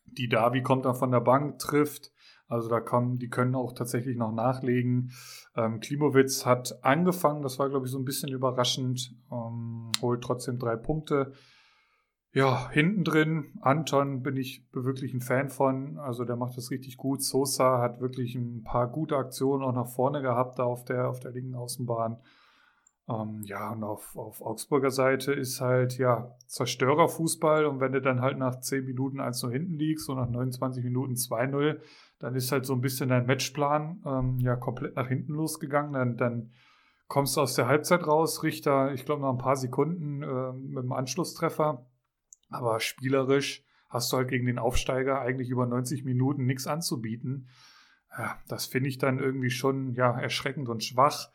Die 0.05 0.29
Davi 0.29 0.61
kommt 0.61 0.85
dann 0.85 0.95
von 0.95 1.11
der 1.11 1.19
Bank, 1.19 1.59
trifft. 1.59 2.11
Also 2.47 2.69
da 2.69 2.79
kommen, 2.79 3.17
die 3.17 3.29
können 3.29 3.55
auch 3.55 3.73
tatsächlich 3.73 4.17
noch 4.17 4.31
nachlegen. 4.31 5.11
Ähm, 5.55 5.79
Klimowitz 5.79 6.45
hat 6.45 6.79
angefangen, 6.83 7.41
das 7.41 7.59
war, 7.59 7.69
glaube 7.69 7.85
ich, 7.85 7.91
so 7.91 7.99
ein 7.99 8.05
bisschen 8.05 8.31
überraschend, 8.31 9.15
ähm, 9.31 9.91
holt 10.01 10.23
trotzdem 10.23 10.57
drei 10.57 10.77
Punkte. 10.77 11.33
Ja, 12.31 12.69
hinten 12.69 13.03
drin, 13.03 13.57
Anton 13.61 14.21
bin 14.21 14.37
ich 14.37 14.65
wirklich 14.71 15.13
ein 15.13 15.21
Fan 15.21 15.49
von. 15.49 15.97
Also 15.97 16.23
der 16.23 16.35
macht 16.35 16.55
das 16.55 16.71
richtig 16.71 16.97
gut. 16.97 17.23
Sosa 17.23 17.81
hat 17.81 17.99
wirklich 17.99 18.35
ein 18.35 18.63
paar 18.63 18.87
gute 18.91 19.17
Aktionen 19.17 19.63
auch 19.63 19.73
nach 19.73 19.87
vorne 19.87 20.21
gehabt, 20.21 20.59
da 20.59 20.63
auf 20.63 20.85
der, 20.85 21.09
auf 21.09 21.19
der 21.19 21.31
linken 21.31 21.55
Außenbahn. 21.55 22.17
Ähm, 23.09 23.41
ja, 23.45 23.71
und 23.71 23.83
auf, 23.83 24.15
auf 24.17 24.41
Augsburger 24.41 24.91
Seite 24.91 25.33
ist 25.33 25.61
halt, 25.61 25.97
ja, 25.97 26.35
Zerstörerfußball. 26.45 27.65
Und 27.65 27.79
wenn 27.79 27.93
du 27.93 28.01
dann 28.01 28.21
halt 28.21 28.37
nach 28.37 28.59
10 28.59 28.85
Minuten 28.85 29.19
1-0 29.19 29.51
hinten 29.51 29.73
liegst 29.73 30.09
und 30.09 30.17
nach 30.17 30.29
29 30.29 30.83
Minuten 30.83 31.13
2-0, 31.13 31.79
dann 32.19 32.35
ist 32.35 32.51
halt 32.51 32.65
so 32.65 32.73
ein 32.73 32.81
bisschen 32.81 33.09
dein 33.09 33.25
Matchplan 33.25 34.01
ähm, 34.05 34.39
ja 34.39 34.55
komplett 34.55 34.95
nach 34.95 35.07
hinten 35.07 35.33
losgegangen. 35.33 35.93
Dann, 35.93 36.17
dann 36.17 36.51
kommst 37.07 37.37
du 37.37 37.41
aus 37.41 37.53
der 37.53 37.67
Halbzeit 37.67 38.05
raus, 38.05 38.43
Richter, 38.43 38.93
ich 38.93 39.05
glaube, 39.05 39.21
noch 39.21 39.31
ein 39.31 39.37
paar 39.37 39.55
Sekunden 39.55 40.23
äh, 40.23 40.53
mit 40.53 40.83
dem 40.83 40.93
Anschlusstreffer. 40.93 41.85
Aber 42.49 42.79
spielerisch 42.79 43.63
hast 43.89 44.11
du 44.11 44.17
halt 44.17 44.29
gegen 44.29 44.45
den 44.45 44.59
Aufsteiger 44.59 45.21
eigentlich 45.21 45.49
über 45.49 45.65
90 45.65 46.03
Minuten 46.05 46.45
nichts 46.45 46.67
anzubieten. 46.67 47.49
Ja, 48.17 48.37
das 48.47 48.65
finde 48.65 48.89
ich 48.89 48.97
dann 48.97 49.19
irgendwie 49.19 49.49
schon 49.49 49.93
ja, 49.93 50.17
erschreckend 50.19 50.69
und 50.69 50.83
schwach. 50.83 51.29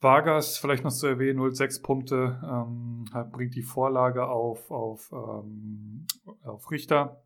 Vargas, 0.00 0.58
vielleicht 0.58 0.84
noch 0.84 0.92
zu 0.92 1.06
erwähnen, 1.06 1.40
0,6 1.40 1.82
Punkte, 1.82 2.40
ähm, 2.44 3.06
bringt 3.32 3.54
die 3.54 3.62
Vorlage 3.62 4.26
auf, 4.26 4.70
auf, 4.70 5.10
ähm, 5.12 6.06
auf 6.42 6.70
Richter. 6.70 7.24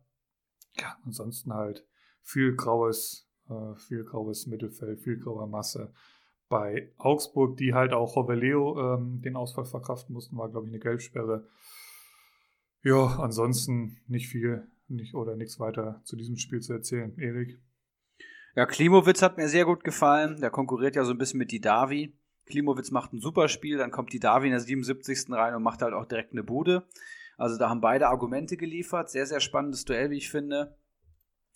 Ja, 0.77 0.97
ansonsten 1.03 1.53
halt 1.53 1.88
viel 2.29 2.55
graues, 2.55 3.27
äh, 3.49 3.75
viel 3.75 4.03
graues 4.03 4.45
Mittelfeld, 4.45 4.99
viel 4.99 5.17
graue 5.17 5.47
Masse. 5.47 5.91
Bei 6.47 6.91
Augsburg, 6.97 7.57
die 7.57 7.73
halt 7.73 7.91
auch 7.91 8.15
Hoveleo 8.15 8.95
ähm, 8.95 9.21
den 9.21 9.35
Ausfall 9.35 9.65
verkraften 9.65 10.13
mussten, 10.13 10.37
war, 10.37 10.49
glaube 10.49 10.67
ich, 10.67 10.71
eine 10.71 10.79
Gelbsperre. 10.79 11.47
Ja, 12.83 13.19
ansonsten 13.19 13.97
nicht 14.07 14.27
viel 14.27 14.67
nicht, 14.87 15.15
oder 15.15 15.35
nichts 15.35 15.59
weiter 15.59 16.01
zu 16.03 16.15
diesem 16.15 16.37
Spiel 16.37 16.61
zu 16.61 16.73
erzählen. 16.73 17.17
Erik? 17.17 17.59
Ja, 18.55 18.65
Klimowitz 18.65 19.21
hat 19.21 19.37
mir 19.37 19.47
sehr 19.47 19.65
gut 19.65 19.83
gefallen. 19.83 20.39
Der 20.39 20.49
konkurriert 20.49 20.95
ja 20.95 21.03
so 21.03 21.11
ein 21.11 21.17
bisschen 21.17 21.39
mit 21.39 21.51
die 21.51 21.61
Davi. 21.61 22.15
Klimowitz 22.45 22.91
macht 22.91 23.13
ein 23.13 23.21
super 23.21 23.47
Spiel, 23.47 23.77
dann 23.77 23.91
kommt 23.91 24.11
die 24.11 24.19
Davi 24.19 24.47
in 24.47 24.51
der 24.51 24.59
77. 24.59 25.31
rein 25.31 25.53
und 25.53 25.61
macht 25.61 25.81
halt 25.81 25.93
auch 25.93 26.05
direkt 26.05 26.31
eine 26.31 26.43
Bude. 26.43 26.87
Also 27.37 27.57
da 27.57 27.69
haben 27.69 27.81
beide 27.81 28.07
Argumente 28.07 28.57
geliefert. 28.57 29.09
Sehr, 29.09 29.25
sehr 29.25 29.39
spannendes 29.39 29.85
Duell, 29.85 30.09
wie 30.09 30.17
ich 30.17 30.29
finde. 30.29 30.75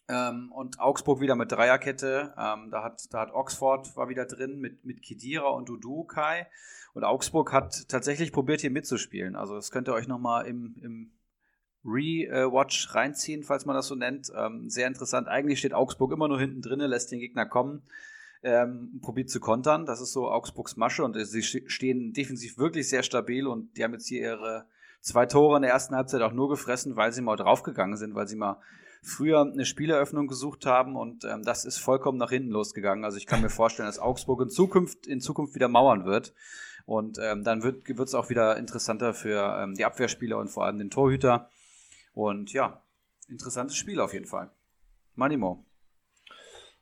Ähm, 0.09 0.51
und 0.51 0.79
Augsburg 0.79 1.21
wieder 1.21 1.35
mit 1.35 1.51
Dreierkette. 1.51 2.33
Ähm, 2.37 2.69
da, 2.69 2.83
hat, 2.83 3.01
da 3.11 3.21
hat 3.21 3.33
Oxford 3.33 3.95
war 3.95 4.09
wieder 4.09 4.25
drin 4.25 4.59
mit, 4.59 4.83
mit 4.83 5.01
Kidira 5.01 5.47
und 5.49 5.69
Dudu 5.69 6.03
Kai. 6.03 6.47
Und 6.93 7.03
Augsburg 7.03 7.53
hat 7.53 7.87
tatsächlich 7.87 8.31
probiert, 8.31 8.61
hier 8.61 8.71
mitzuspielen. 8.71 9.35
Also 9.35 9.55
das 9.55 9.71
könnt 9.71 9.87
ihr 9.87 9.93
euch 9.93 10.07
nochmal 10.07 10.45
im, 10.45 10.75
im 10.81 11.11
Re-Watch 11.85 12.93
reinziehen, 12.93 13.43
falls 13.43 13.65
man 13.65 13.75
das 13.75 13.87
so 13.87 13.95
nennt. 13.95 14.31
Ähm, 14.35 14.69
sehr 14.69 14.87
interessant. 14.87 15.27
Eigentlich 15.27 15.59
steht 15.59 15.73
Augsburg 15.73 16.11
immer 16.11 16.27
nur 16.27 16.39
hinten 16.39 16.61
drin, 16.61 16.79
lässt 16.79 17.11
den 17.11 17.19
Gegner 17.19 17.45
kommen. 17.45 17.83
Ähm, 18.45 18.99
probiert 19.01 19.29
zu 19.29 19.39
kontern. 19.39 19.85
Das 19.85 20.01
ist 20.01 20.11
so 20.11 20.29
Augsburgs 20.29 20.75
Masche 20.75 21.05
und 21.05 21.15
sie 21.15 21.41
stehen 21.43 22.11
defensiv 22.11 22.57
wirklich 22.57 22.89
sehr 22.89 23.01
stabil 23.01 23.47
und 23.47 23.77
die 23.77 23.85
haben 23.85 23.93
jetzt 23.93 24.07
hier 24.07 24.21
ihre 24.21 24.65
zwei 24.99 25.25
Tore 25.25 25.55
in 25.55 25.61
der 25.61 25.71
ersten 25.71 25.95
Halbzeit 25.95 26.21
auch 26.21 26.33
nur 26.33 26.49
gefressen, 26.49 26.97
weil 26.97 27.13
sie 27.13 27.21
mal 27.21 27.37
draufgegangen 27.37 27.95
sind, 27.95 28.15
weil 28.15 28.27
sie 28.27 28.35
mal 28.35 28.61
früher 29.03 29.41
eine 29.41 29.65
Spieleröffnung 29.65 30.27
gesucht 30.27 30.65
haben 30.65 30.95
und 30.95 31.25
ähm, 31.25 31.43
das 31.43 31.65
ist 31.65 31.77
vollkommen 31.77 32.17
nach 32.17 32.31
hinten 32.31 32.49
losgegangen. 32.49 33.05
Also 33.05 33.17
ich 33.17 33.27
kann 33.27 33.41
mir 33.41 33.49
vorstellen, 33.51 33.87
dass 33.87 33.99
Augsburg 33.99 34.41
in 34.41 34.49
Zukunft, 34.49 35.07
in 35.07 35.21
Zukunft 35.21 35.55
wieder 35.55 35.67
mauern 35.67 36.05
wird. 36.05 36.33
Und 36.85 37.17
ähm, 37.21 37.43
dann 37.43 37.63
wird 37.63 37.87
es 37.87 38.13
auch 38.13 38.29
wieder 38.29 38.57
interessanter 38.57 39.13
für 39.13 39.57
ähm, 39.61 39.75
die 39.75 39.85
Abwehrspieler 39.85 40.37
und 40.37 40.49
vor 40.49 40.65
allem 40.65 40.79
den 40.79 40.89
Torhüter. 40.89 41.49
Und 42.13 42.51
ja, 42.51 42.81
interessantes 43.29 43.77
Spiel 43.77 43.99
auf 43.99 44.13
jeden 44.13 44.25
Fall. 44.25 44.49
Manimo. 45.15 45.63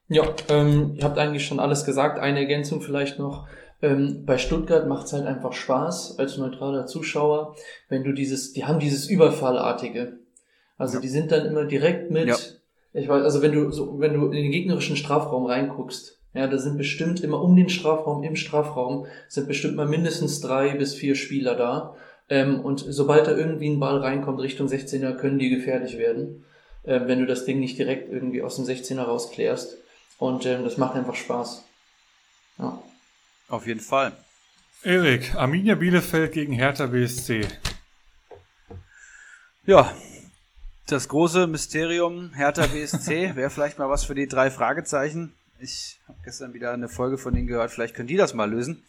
Ja, 0.08 0.24
ähm, 0.50 0.96
ihr 0.96 1.04
habt 1.04 1.18
eigentlich 1.18 1.46
schon 1.46 1.60
alles 1.60 1.86
gesagt. 1.86 2.20
Eine 2.20 2.40
Ergänzung 2.40 2.82
vielleicht 2.82 3.20
noch. 3.20 3.48
Ähm, 3.82 4.26
bei 4.26 4.38
Stuttgart 4.38 4.88
macht 4.88 5.08
es 5.08 5.14
halt 5.14 5.26
einfach 5.26 5.54
Spaß 5.54 6.20
als 6.20 6.38
neutraler 6.38 6.86
Zuschauer, 6.86 7.56
wenn 7.90 8.04
du 8.04 8.12
dieses, 8.12 8.54
die 8.54 8.66
haben 8.66 8.80
dieses 8.80 9.08
Überfallartige. 9.08 10.20
Also 10.82 10.96
ja. 10.96 11.02
die 11.02 11.10
sind 11.10 11.32
dann 11.32 11.46
immer 11.46 11.66
direkt 11.66 12.10
mit, 12.10 12.28
ja. 12.28 12.36
ich 12.94 13.08
weiß, 13.08 13.24
also 13.24 13.44
wenn 13.44 13.52
du 13.52 13.70
so, 13.70 14.00
wenn 14.00 14.16
du 14.16 14.26
in 14.26 14.32
den 14.32 14.52
gegnerischen 14.52 14.96
Strafraum 14.98 15.46
reinguckst, 15.46 16.18
ja, 16.34 16.48
da 16.48 16.58
sind 16.58 16.80
bestimmt 16.80 17.22
immer 17.22 17.40
um 17.40 17.56
den 17.56 17.70
Strafraum, 17.70 18.24
im 18.24 18.36
Strafraum, 18.36 19.06
sind 19.30 19.48
bestimmt 19.48 19.76
mal 19.76 19.88
mindestens 19.88 20.42
drei 20.42 20.74
bis 20.74 20.96
vier 20.96 21.14
Spieler 21.14 21.54
da. 21.54 21.96
Ähm, 22.30 22.62
und 22.62 22.84
sobald 22.88 23.28
da 23.28 23.38
irgendwie 23.38 23.70
ein 23.70 23.80
Ball 23.80 24.00
reinkommt 24.00 24.40
Richtung 24.40 24.68
16er, 24.68 25.14
können 25.14 25.38
die 25.38 25.52
gefährlich 25.52 26.00
werden, 26.00 26.46
äh, 26.82 27.02
wenn 27.06 27.20
du 27.20 27.28
das 27.28 27.46
Ding 27.46 27.60
nicht 27.60 27.78
direkt 27.78 28.12
irgendwie 28.12 28.42
aus 28.42 28.56
dem 28.56 28.66
16er 28.66 29.04
rausklärst. 29.04 29.78
Und 30.18 30.48
ähm, 30.48 30.64
das 30.64 30.78
macht 30.78 30.96
einfach 30.96 31.16
Spaß. 31.16 31.64
Ja. 32.58 32.82
Auf 33.50 33.68
jeden 33.68 33.82
Fall. 33.82 34.14
Erik, 34.82 35.36
Arminia 35.36 35.76
Bielefeld 35.76 36.32
gegen 36.32 36.54
Hertha 36.54 36.88
BSC. 36.88 37.46
Ja, 39.68 39.94
das 40.88 41.08
große 41.08 41.48
Mysterium 41.48 42.34
Hertha 42.34 42.68
BSC 42.68 43.36
wäre 43.36 43.50
vielleicht 43.50 43.80
mal 43.80 43.90
was 43.90 44.04
für 44.04 44.16
die 44.16 44.28
drei 44.28 44.52
Fragezeichen. 44.52 45.34
Ich 45.60 46.00
habe 46.08 46.18
gestern 46.24 46.56
wieder 46.56 46.72
eine 46.72 46.90
Folge 46.90 47.20
von 47.20 47.36
denen 47.36 47.46
gehört, 47.46 47.70
vielleicht 47.70 47.94
können 47.94 48.08
die 48.08 48.18
das 48.18 48.34
mal 48.34 48.50
lösen. 48.50 48.84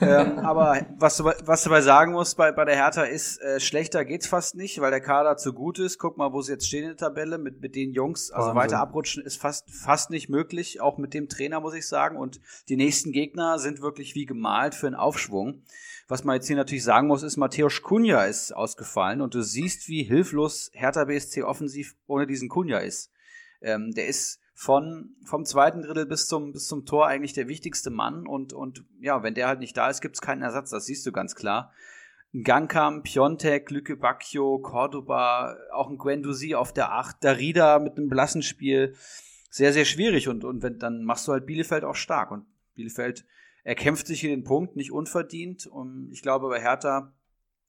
ähm, 0.00 0.38
aber 0.44 0.86
was 0.96 1.16
du, 1.16 1.24
was 1.24 1.64
du 1.64 1.70
dabei 1.70 1.80
sagen 1.80 2.12
musst 2.12 2.36
bei, 2.36 2.52
bei 2.52 2.64
der 2.64 2.76
Hertha 2.76 3.02
ist, 3.02 3.40
äh, 3.42 3.58
schlechter 3.58 4.04
geht's 4.04 4.28
fast 4.28 4.54
nicht, 4.54 4.80
weil 4.80 4.92
der 4.92 5.00
Kader 5.00 5.36
zu 5.36 5.52
gut 5.52 5.80
ist. 5.80 5.98
Guck 5.98 6.16
mal, 6.16 6.32
wo 6.32 6.40
sie 6.40 6.52
jetzt 6.52 6.68
stehen 6.68 6.84
in 6.84 6.90
der 6.90 6.96
Tabelle 6.96 7.36
mit, 7.36 7.60
mit 7.60 7.74
den 7.74 7.92
Jungs. 7.92 8.30
Also 8.30 8.48
Wahnsinn. 8.48 8.62
weiter 8.62 8.78
abrutschen 8.78 9.24
ist 9.24 9.40
fast, 9.40 9.68
fast 9.70 10.10
nicht 10.10 10.28
möglich, 10.28 10.80
auch 10.80 10.98
mit 10.98 11.14
dem 11.14 11.28
Trainer, 11.28 11.58
muss 11.58 11.74
ich 11.74 11.88
sagen. 11.88 12.16
Und 12.16 12.40
die 12.68 12.76
nächsten 12.76 13.10
Gegner 13.10 13.58
sind 13.58 13.82
wirklich 13.82 14.14
wie 14.14 14.24
gemalt 14.24 14.76
für 14.76 14.86
einen 14.86 14.94
Aufschwung. 14.94 15.62
Was 16.08 16.24
man 16.24 16.36
jetzt 16.36 16.46
hier 16.46 16.56
natürlich 16.56 16.84
sagen 16.84 17.06
muss, 17.06 17.22
ist, 17.22 17.36
Matthäus 17.36 17.82
Kunja 17.82 18.24
ist 18.24 18.52
ausgefallen 18.52 19.20
und 19.20 19.34
du 19.34 19.42
siehst, 19.42 19.88
wie 19.88 20.02
hilflos 20.02 20.70
Hertha 20.72 21.04
BSC 21.04 21.42
offensiv 21.42 21.96
ohne 22.06 22.26
diesen 22.26 22.48
Kunja 22.48 22.78
ist. 22.78 23.12
Ähm, 23.60 23.92
der 23.92 24.06
ist 24.06 24.40
von, 24.54 25.14
vom 25.24 25.44
zweiten 25.44 25.82
Drittel 25.82 26.06
bis 26.06 26.26
zum, 26.26 26.52
bis 26.52 26.66
zum 26.66 26.86
Tor 26.86 27.06
eigentlich 27.06 27.34
der 27.34 27.46
wichtigste 27.46 27.90
Mann 27.90 28.26
und, 28.26 28.54
und 28.54 28.84
ja, 29.00 29.22
wenn 29.22 29.34
der 29.34 29.48
halt 29.48 29.60
nicht 29.60 29.76
da 29.76 29.90
ist, 29.90 30.00
gibt 30.00 30.16
es 30.16 30.22
keinen 30.22 30.42
Ersatz, 30.42 30.70
das 30.70 30.86
siehst 30.86 31.04
du 31.04 31.12
ganz 31.12 31.34
klar. 31.34 31.72
Ein 32.32 32.42
Gangkam, 32.42 33.02
Piontek, 33.02 33.70
Lücke 33.70 33.96
Bacchio, 33.96 34.58
Cordoba, 34.58 35.56
auch 35.72 35.90
ein 35.90 35.98
Guendouzi 35.98 36.54
auf 36.54 36.72
der 36.72 36.92
Acht, 36.92 37.22
Darida 37.22 37.78
mit 37.78 37.98
einem 37.98 38.08
blassen 38.08 38.42
Spiel. 38.42 38.94
Sehr, 39.50 39.72
sehr 39.72 39.84
schwierig 39.84 40.28
und, 40.28 40.44
und 40.44 40.62
wenn, 40.62 40.78
dann 40.78 41.04
machst 41.04 41.28
du 41.28 41.32
halt 41.32 41.46
Bielefeld 41.46 41.84
auch 41.84 41.94
stark 41.94 42.30
und 42.30 42.46
Bielefeld 42.74 43.26
er 43.68 43.74
kämpft 43.74 44.06
sich 44.06 44.24
in 44.24 44.30
den 44.30 44.44
Punkt, 44.44 44.76
nicht 44.76 44.92
unverdient. 44.92 45.66
Und 45.66 46.08
ich 46.10 46.22
glaube, 46.22 46.48
bei 46.48 46.58
Hertha 46.58 47.12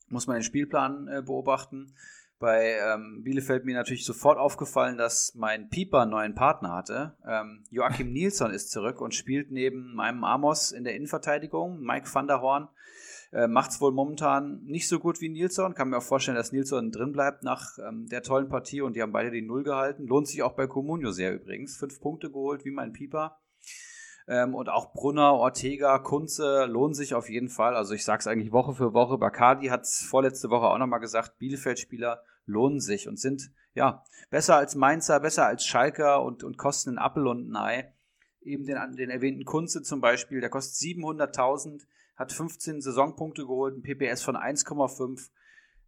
muss 0.08 0.28
man 0.28 0.38
den 0.38 0.44
Spielplan 0.44 1.10
äh, 1.10 1.22
beobachten. 1.22 1.94
Bei 2.40 2.78
ähm, 2.78 3.22
Bielefeld 3.22 3.66
mir 3.66 3.76
natürlich 3.76 4.06
sofort 4.06 4.38
aufgefallen, 4.38 4.98
dass 4.98 5.36
mein 5.36 5.68
Pieper 5.70 6.04
einen 6.04 6.12
neuen 6.12 6.36
Partner 6.36 6.74
hatte. 6.74 7.18
Ähm, 7.28 7.66
Joachim 7.70 8.14
Nilsson 8.14 8.52
ist 8.52 8.72
zurück 8.72 9.02
und 9.02 9.14
spielt 9.14 9.52
neben 9.52 9.94
meinem 9.94 10.24
Amos 10.24 10.72
in 10.72 10.86
der 10.86 10.96
Innenverteidigung. 10.96 11.82
Mike 11.82 12.08
van 12.14 12.28
der 12.28 12.40
Horn 12.40 12.70
äh, 13.34 13.48
macht 13.48 13.72
es 13.72 13.82
wohl 13.82 13.92
momentan 13.92 14.64
nicht 14.64 14.88
so 14.88 15.00
gut 15.00 15.20
wie 15.20 15.28
Nilsson. 15.28 15.76
Kann 15.76 15.90
mir 15.90 15.98
auch 15.98 16.02
vorstellen, 16.02 16.38
dass 16.38 16.54
Nilsson 16.54 16.92
drin 16.92 17.12
bleibt 17.12 17.44
nach 17.44 17.78
ähm, 17.78 18.08
der 18.08 18.24
tollen 18.24 18.48
Partie 18.48 18.80
und 18.80 18.96
die 18.96 19.02
haben 19.02 19.12
beide 19.12 19.32
die 19.32 19.42
Null 19.42 19.64
gehalten. 19.64 20.08
Lohnt 20.08 20.30
sich 20.30 20.44
auch 20.44 20.54
bei 20.54 20.66
Comunio 20.66 21.12
sehr 21.12 21.36
übrigens. 21.36 21.76
Fünf 21.76 22.00
Punkte 22.00 22.30
geholt 22.32 22.64
wie 22.64 22.72
mein 22.72 22.94
Pieper. 22.94 23.39
Ähm, 24.30 24.54
und 24.54 24.70
auch 24.70 24.94
Brunner, 24.94 25.34
Ortega, 25.34 25.98
Kunze 25.98 26.66
lohnen 26.66 26.94
sich 26.94 27.16
auf 27.16 27.32
jeden 27.32 27.50
Fall. 27.50 27.76
Also 27.76 27.96
ich 27.96 28.06
sage 28.06 28.20
es 28.20 28.28
eigentlich 28.28 28.52
Woche 28.52 28.76
für 28.76 28.94
Woche. 28.94 29.18
Bacardi 29.18 29.70
hat 29.70 29.82
es 29.82 30.04
vorletzte 30.04 30.52
Woche 30.52 30.68
auch 30.68 30.78
nochmal 30.78 31.00
gesagt, 31.00 31.40
Bielefeld-Spieler 31.40 32.22
lohnen 32.46 32.80
sich 32.80 33.08
und 33.08 33.20
sind 33.20 33.52
ja 33.74 34.04
besser 34.30 34.56
als 34.56 34.76
Mainzer, 34.76 35.20
besser 35.20 35.48
als 35.48 35.66
Schalker 35.66 36.22
und, 36.22 36.44
und 36.44 36.60
kosten 36.60 36.92
einen 36.92 36.98
Appel 37.00 37.26
und 37.26 37.50
ein 37.50 37.56
Ei. 37.56 37.94
Eben 38.42 38.66
den, 38.66 38.78
den 38.96 39.10
erwähnten 39.10 39.46
Kunze 39.46 39.82
zum 39.82 40.00
Beispiel, 40.00 40.42
der 40.42 40.52
kostet 40.52 40.76
700.000, 40.76 41.88
hat 42.16 42.32
15 42.32 42.82
Saisonpunkte 42.82 43.42
geholt, 43.48 43.78
ein 43.78 43.82
PPS 43.82 44.22
von 44.22 44.38
1,5. 44.38 45.32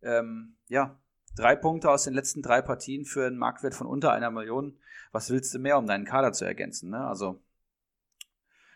Ähm, 0.02 0.56
ja, 0.68 1.00
drei 1.36 1.56
Punkte 1.56 1.92
aus 1.92 2.06
den 2.06 2.16
letzten 2.16 2.42
drei 2.42 2.64
Partien 2.64 3.06
für 3.06 3.28
einen 3.28 3.38
Marktwert 3.38 3.76
von 3.76 3.86
unter 3.86 4.12
einer 4.14 4.32
Million. 4.32 4.80
Was 5.12 5.30
willst 5.30 5.54
du 5.54 5.60
mehr, 5.60 5.78
um 5.78 5.86
deinen 5.86 6.06
Kader 6.06 6.34
zu 6.34 6.44
ergänzen? 6.44 6.90
Ne? 6.90 7.06
Also 7.06 7.40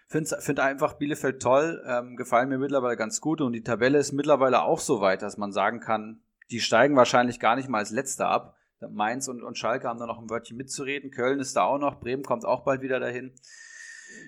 Finde 0.07 0.37
find 0.39 0.59
einfach 0.59 0.93
Bielefeld 0.93 1.41
toll, 1.41 1.83
ähm, 1.87 2.15
gefallen 2.15 2.49
mir 2.49 2.59
mittlerweile 2.59 2.95
ganz 2.95 3.21
gut 3.21 3.41
und 3.41 3.53
die 3.53 3.63
Tabelle 3.63 3.97
ist 3.97 4.11
mittlerweile 4.11 4.61
auch 4.61 4.79
so 4.79 5.01
weit, 5.01 5.23
dass 5.23 5.37
man 5.37 5.51
sagen 5.51 5.79
kann, 5.79 6.21
die 6.51 6.59
steigen 6.59 6.95
wahrscheinlich 6.95 7.39
gar 7.39 7.55
nicht 7.55 7.69
mal 7.69 7.79
als 7.79 7.91
Letzter 7.91 8.29
ab. 8.29 8.55
Mainz 8.91 9.27
und, 9.27 9.41
und 9.41 9.57
Schalke 9.57 9.87
haben 9.87 9.99
da 9.99 10.05
noch 10.05 10.19
ein 10.19 10.29
Wörtchen 10.29 10.57
mitzureden. 10.57 11.09
Köln 11.09 11.39
ist 11.39 11.55
da 11.55 11.63
auch 11.63 11.79
noch, 11.79 11.99
Bremen 11.99 12.23
kommt 12.23 12.45
auch 12.45 12.63
bald 12.63 12.81
wieder 12.81 12.99
dahin. 12.99 13.33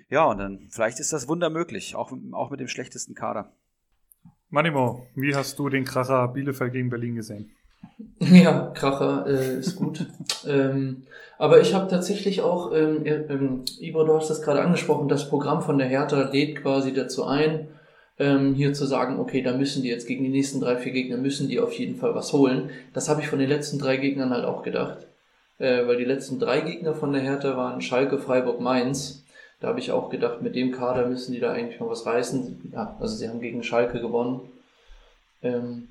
Ja, 0.10 0.26
und 0.26 0.40
dann 0.40 0.68
vielleicht 0.72 1.00
ist 1.00 1.14
das 1.14 1.28
Wunder 1.28 1.50
möglich, 1.50 1.96
auch, 1.96 2.12
auch 2.32 2.50
mit 2.50 2.60
dem 2.60 2.68
schlechtesten 2.68 3.14
Kader. 3.14 3.54
Manimo, 4.50 5.06
wie 5.16 5.36
hast 5.36 5.60
du 5.60 5.70
den 5.70 5.84
Kracher 5.84 6.28
Bielefeld 6.30 6.74
gegen 6.74 6.90
Berlin 6.90 7.16
gesehen? 7.16 7.52
Ja, 8.20 8.72
Kracher 8.74 9.26
äh, 9.28 9.60
ist 9.60 9.76
gut. 9.76 10.06
ähm, 10.48 11.04
aber 11.38 11.62
ich 11.62 11.74
habe 11.74 11.90
tatsächlich 11.90 12.42
auch, 12.42 12.74
ähm, 12.74 13.06
ähm, 13.06 13.64
Ivo, 13.80 14.04
du 14.04 14.16
hast 14.16 14.30
das 14.30 14.42
gerade 14.42 14.62
angesprochen, 14.62 15.08
das 15.08 15.30
Programm 15.30 15.62
von 15.62 15.78
der 15.78 15.88
Hertha 15.88 16.30
lädt 16.32 16.62
quasi 16.62 16.94
dazu 16.94 17.26
ein, 17.26 17.68
ähm, 18.20 18.56
hier 18.56 18.74
zu 18.74 18.86
sagen, 18.86 19.20
okay, 19.20 19.44
da 19.44 19.56
müssen 19.56 19.84
die 19.84 19.90
jetzt 19.90 20.08
gegen 20.08 20.24
die 20.24 20.32
nächsten 20.32 20.60
drei, 20.60 20.78
vier 20.78 20.92
Gegner, 20.92 21.18
müssen 21.18 21.48
die 21.48 21.60
auf 21.60 21.74
jeden 21.74 21.96
Fall 21.98 22.16
was 22.16 22.34
holen. 22.34 22.72
Das 22.94 23.10
habe 23.10 23.22
ich 23.22 23.28
von 23.28 23.40
den 23.40 23.50
letzten 23.50 23.78
drei 23.78 23.98
Gegnern 23.98 24.32
halt 24.32 24.46
auch 24.46 24.64
gedacht. 24.64 25.06
Äh, 25.60 25.88
weil 25.88 25.98
die 25.98 26.06
letzten 26.06 26.40
drei 26.40 26.62
Gegner 26.62 26.94
von 26.94 27.14
der 27.14 27.22
Hertha 27.22 27.56
waren 27.58 27.82
Schalke, 27.82 28.18
Freiburg, 28.18 28.60
Mainz. 28.60 29.24
Da 29.60 29.70
habe 29.70 29.80
ich 29.80 29.92
auch 29.92 30.10
gedacht, 30.10 30.42
mit 30.42 30.56
dem 30.56 30.72
Kader 30.72 31.08
müssen 31.08 31.32
die 31.32 31.40
da 31.40 31.52
eigentlich 31.52 31.80
noch 31.80 31.90
was 31.90 32.06
reißen. 32.06 32.72
Ja, 32.74 32.96
also 33.00 33.16
sie 33.16 33.28
haben 33.28 33.42
gegen 33.42 33.64
Schalke 33.64 34.00
gewonnen. 34.00 34.42
Ähm, 35.42 35.90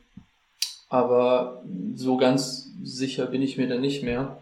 aber 0.89 1.63
so 1.95 2.17
ganz 2.17 2.71
sicher 2.83 3.27
bin 3.27 3.43
ich 3.43 3.57
mir 3.57 3.69
da 3.69 3.77
nicht 3.77 4.03
mehr. 4.03 4.39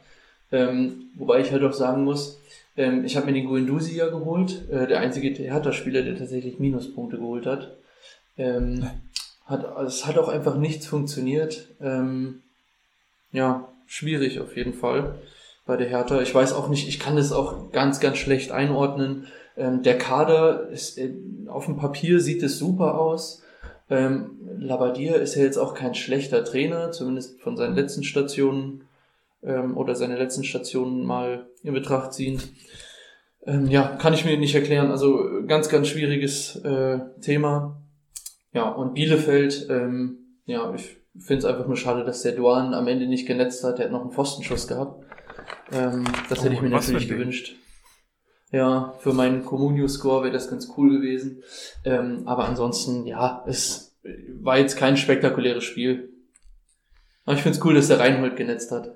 Ähm, 0.53 1.11
wobei 1.17 1.41
ich 1.41 1.51
halt 1.53 1.65
auch 1.65 1.73
sagen 1.73 2.05
muss, 2.05 2.39
ähm, 2.77 3.05
ich 3.05 3.17
habe 3.17 3.27
mir 3.27 3.33
den 3.33 3.47
Guendouzi 3.47 3.97
ja 3.97 4.09
geholt, 4.09 4.69
äh, 4.71 4.87
der 4.87 5.01
einzige 5.01 5.33
Theaterspieler, 5.33 6.03
der 6.03 6.19
tatsächlich 6.19 6.59
Minuspunkte 6.59 7.19
geholt 7.19 7.47
hat. 7.47 7.77
Ähm, 8.37 8.89
hat 9.47 9.65
es 9.87 10.07
hat 10.07 10.19
auch 10.19 10.29
einfach 10.29 10.57
nichts 10.57 10.87
funktioniert. 10.87 11.69
Ähm, 11.81 12.43
ja, 13.33 13.69
schwierig 13.87 14.41
auf 14.41 14.57
jeden 14.57 14.75
Fall 14.75 15.19
bei 15.67 15.77
der 15.77 15.89
Hertha. 15.89 16.21
Ich 16.21 16.35
weiß 16.35 16.53
auch 16.53 16.69
nicht, 16.69 16.89
ich 16.89 16.99
kann 16.99 17.17
das 17.17 17.33
auch 17.33 17.73
ganz, 17.73 18.01
ganz 18.01 18.19
schlecht 18.19 18.53
einordnen. 18.53 19.27
Ähm, 19.57 19.83
der 19.83 19.99
Kader 19.99 20.69
ist, 20.69 20.99
äh, 20.99 21.13
auf 21.49 21.67
dem 21.67 21.77
Papier 21.77 22.21
sieht 22.21 22.43
es 22.43 22.59
super 22.59 22.99
aus. 22.99 23.43
Ähm, 23.95 24.31
Labadier 24.59 25.17
ist 25.17 25.35
ja 25.35 25.43
jetzt 25.43 25.59
auch 25.59 25.75
kein 25.75 25.95
schlechter 25.95 26.45
Trainer, 26.45 26.91
zumindest 26.91 27.41
von 27.41 27.57
seinen 27.57 27.75
letzten 27.75 28.03
Stationen 28.03 28.85
ähm, 29.43 29.77
oder 29.77 29.95
seine 29.95 30.17
letzten 30.17 30.45
Stationen 30.45 31.05
mal 31.05 31.47
in 31.63 31.75
Betracht 31.75 32.13
ziehend. 32.13 32.49
Ähm, 33.47 33.67
ja, 33.69 33.97
kann 33.97 34.15
ich 34.15 34.25
mir 34.25 34.37
nicht 34.37 34.55
erklären. 34.55 34.91
Also 34.91 35.43
ganz, 35.47 35.69
ganz 35.69 35.89
schwieriges 35.89 36.57
äh, 36.65 36.99
Thema. 37.21 37.81
Ja, 38.53 38.69
und 38.71 38.95
Bielefeld, 38.95 39.67
ähm, 39.71 40.19
ja, 40.47 40.75
ich 40.75 40.97
finde 41.19 41.39
es 41.39 41.45
einfach 41.45 41.67
nur 41.67 41.77
schade, 41.77 42.05
dass 42.05 42.23
der 42.23 42.33
Duan 42.33 42.75
am 42.75 42.89
Ende 42.89 43.07
nicht 43.07 43.27
genetzt 43.27 43.63
hat. 43.65 43.79
Der 43.79 43.87
hat 43.87 43.93
noch 43.93 44.03
einen 44.03 44.13
Pfostenschuss 44.13 44.67
gehabt. 44.67 45.05
Ähm, 45.73 46.05
das 46.29 46.41
oh, 46.41 46.45
hätte 46.45 46.55
ich 46.55 46.63
mir 46.63 46.71
natürlich 46.71 47.09
gewünscht. 47.09 47.57
Ja, 48.55 48.95
für 49.01 49.13
meinen 49.13 49.45
Communio-Score 49.45 50.23
wäre 50.23 50.33
das 50.33 50.49
ganz 50.49 50.73
cool 50.77 50.89
gewesen. 50.89 51.43
Ähm, 51.85 52.23
aber 52.27 52.45
ansonsten, 52.45 53.05
ja, 53.05 53.45
es 53.49 53.97
war 54.41 54.59
jetzt 54.59 54.77
kein 54.77 54.97
spektakuläres 54.97 55.65
Spiel. 55.65 56.13
Aber 57.25 57.35
ich 57.35 57.43
finde 57.43 57.59
es 57.59 57.65
cool, 57.65 57.75
dass 57.75 57.89
der 57.89 57.99
Reinhold 57.99 58.37
genetzt 58.37 58.71
hat. 58.71 58.95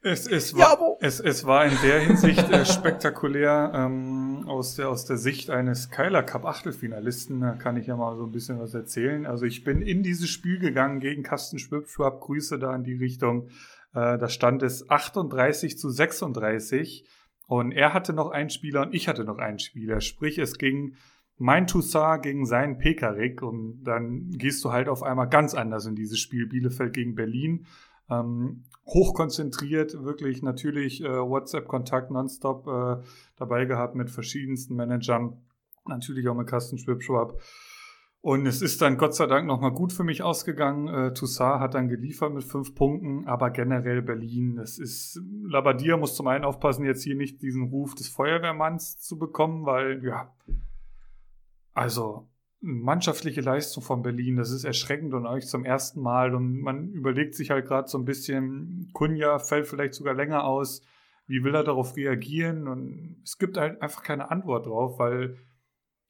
Es, 0.00 0.28
es, 0.28 0.54
war, 0.54 0.78
ja, 0.80 0.96
es, 1.00 1.18
es 1.18 1.44
war 1.44 1.64
in 1.66 1.76
der 1.82 2.00
Hinsicht 2.02 2.52
äh, 2.52 2.64
spektakulär 2.64 3.72
ähm, 3.74 4.44
aus, 4.46 4.76
der, 4.76 4.90
aus 4.90 5.06
der 5.06 5.16
Sicht 5.16 5.50
eines 5.50 5.90
Keiler 5.90 6.22
Cup 6.22 6.44
Achtelfinalisten. 6.44 7.40
Da 7.40 7.54
kann 7.54 7.76
ich 7.76 7.88
ja 7.88 7.96
mal 7.96 8.16
so 8.16 8.26
ein 8.26 8.32
bisschen 8.32 8.60
was 8.60 8.74
erzählen. 8.74 9.26
Also 9.26 9.44
ich 9.44 9.64
bin 9.64 9.82
in 9.82 10.04
dieses 10.04 10.28
Spiel 10.28 10.60
gegangen 10.60 11.00
gegen 11.00 11.24
Carsten 11.24 11.58
Schwab. 11.58 12.20
Grüße 12.20 12.60
da 12.60 12.76
in 12.76 12.84
die 12.84 12.94
Richtung. 12.94 13.48
Äh, 13.92 14.18
da 14.18 14.28
stand 14.28 14.62
es 14.62 14.88
38 14.88 15.76
zu 15.76 15.90
36 15.90 17.04
und 17.52 17.72
er 17.72 17.92
hatte 17.92 18.14
noch 18.14 18.30
einen 18.30 18.48
Spieler 18.48 18.80
und 18.80 18.94
ich 18.94 19.08
hatte 19.08 19.24
noch 19.24 19.36
einen 19.36 19.58
Spieler. 19.58 20.00
Sprich, 20.00 20.38
es 20.38 20.56
ging 20.56 20.94
mein 21.36 21.66
Toussaint 21.66 22.22
gegen 22.22 22.46
seinen 22.46 22.78
Pekarik 22.78 23.42
und 23.42 23.84
dann 23.84 24.30
gehst 24.30 24.64
du 24.64 24.72
halt 24.72 24.88
auf 24.88 25.02
einmal 25.02 25.28
ganz 25.28 25.52
anders 25.52 25.84
in 25.84 25.94
dieses 25.94 26.18
Spiel 26.18 26.46
Bielefeld 26.46 26.94
gegen 26.94 27.14
Berlin. 27.14 27.66
Ähm, 28.08 28.62
hochkonzentriert, 28.86 30.02
wirklich 30.02 30.42
natürlich 30.42 31.04
äh, 31.04 31.08
WhatsApp-Kontakt 31.08 32.10
nonstop 32.10 32.66
äh, 32.68 33.02
dabei 33.36 33.66
gehabt 33.66 33.96
mit 33.96 34.10
verschiedensten 34.10 34.74
Managern, 34.74 35.36
natürlich 35.86 36.26
auch 36.28 36.34
mit 36.34 36.46
Carsten 36.46 36.78
Schwibschwab. 36.78 37.38
Und 38.22 38.46
es 38.46 38.62
ist 38.62 38.80
dann 38.80 38.98
Gott 38.98 39.16
sei 39.16 39.26
Dank 39.26 39.48
nochmal 39.48 39.72
gut 39.72 39.92
für 39.92 40.04
mich 40.04 40.22
ausgegangen. 40.22 40.86
Äh, 40.86 41.12
Toussaint 41.12 41.58
hat 41.58 41.74
dann 41.74 41.88
geliefert 41.88 42.32
mit 42.32 42.44
fünf 42.44 42.72
Punkten, 42.76 43.26
aber 43.26 43.50
generell 43.50 44.00
Berlin, 44.00 44.58
es 44.58 44.78
ist, 44.78 45.20
Labadia 45.44 45.96
muss 45.96 46.14
zum 46.14 46.28
einen 46.28 46.44
aufpassen, 46.44 46.84
jetzt 46.84 47.02
hier 47.02 47.16
nicht 47.16 47.42
diesen 47.42 47.64
Ruf 47.64 47.96
des 47.96 48.08
Feuerwehrmanns 48.08 49.00
zu 49.00 49.18
bekommen, 49.18 49.66
weil, 49.66 50.04
ja, 50.04 50.32
also 51.74 52.28
mannschaftliche 52.60 53.40
Leistung 53.40 53.82
von 53.82 54.02
Berlin, 54.02 54.36
das 54.36 54.52
ist 54.52 54.62
erschreckend 54.62 55.14
und 55.14 55.26
euch 55.26 55.48
zum 55.48 55.64
ersten 55.64 56.00
Mal. 56.00 56.32
Und 56.32 56.60
man 56.60 56.92
überlegt 56.92 57.34
sich 57.34 57.50
halt 57.50 57.66
gerade 57.66 57.88
so 57.88 57.98
ein 57.98 58.04
bisschen, 58.04 58.88
Kunja 58.92 59.40
fällt 59.40 59.66
vielleicht 59.66 59.94
sogar 59.94 60.14
länger 60.14 60.44
aus, 60.44 60.82
wie 61.26 61.42
will 61.42 61.56
er 61.56 61.64
darauf 61.64 61.96
reagieren? 61.96 62.68
Und 62.68 63.20
es 63.24 63.36
gibt 63.36 63.56
halt 63.56 63.82
einfach 63.82 64.04
keine 64.04 64.30
Antwort 64.30 64.66
drauf, 64.66 65.00
weil 65.00 65.38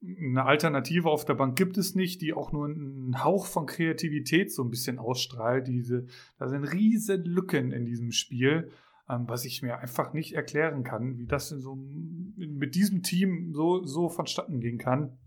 eine 0.05 0.45
Alternative 0.45 1.09
auf 1.09 1.25
der 1.25 1.35
Bank 1.35 1.57
gibt 1.57 1.79
es 1.79 1.95
nicht, 1.95 2.21
die 2.23 2.33
auch 2.33 2.53
nur 2.53 2.67
einen 2.67 3.23
Hauch 3.23 3.47
von 3.47 3.67
Kreativität 3.67 4.53
so 4.53 4.65
ein 4.65 4.71
bisschen 4.71 4.99
ausstrahlt. 4.99 5.69
Diese, 5.69 6.07
da 6.39 6.49
sind 6.49 6.65
riesen 6.65 7.25
Lücken 7.25 7.73
in 7.73 7.85
diesem 7.85 8.11
Spiel, 8.11 8.71
ähm, 9.09 9.25
was 9.29 9.45
ich 9.45 9.63
mir 9.63 9.79
einfach 9.79 10.13
nicht 10.13 10.35
erklären 10.35 10.83
kann, 10.83 11.19
wie 11.19 11.27
das 11.27 11.53
in 11.53 11.61
so 11.61 11.77
mit 11.77 12.75
diesem 12.75 13.03
Team 13.03 13.53
so, 13.53 13.85
so 13.85 14.09
vonstatten 14.09 14.61
gehen 14.61 14.79
kann. 14.79 15.19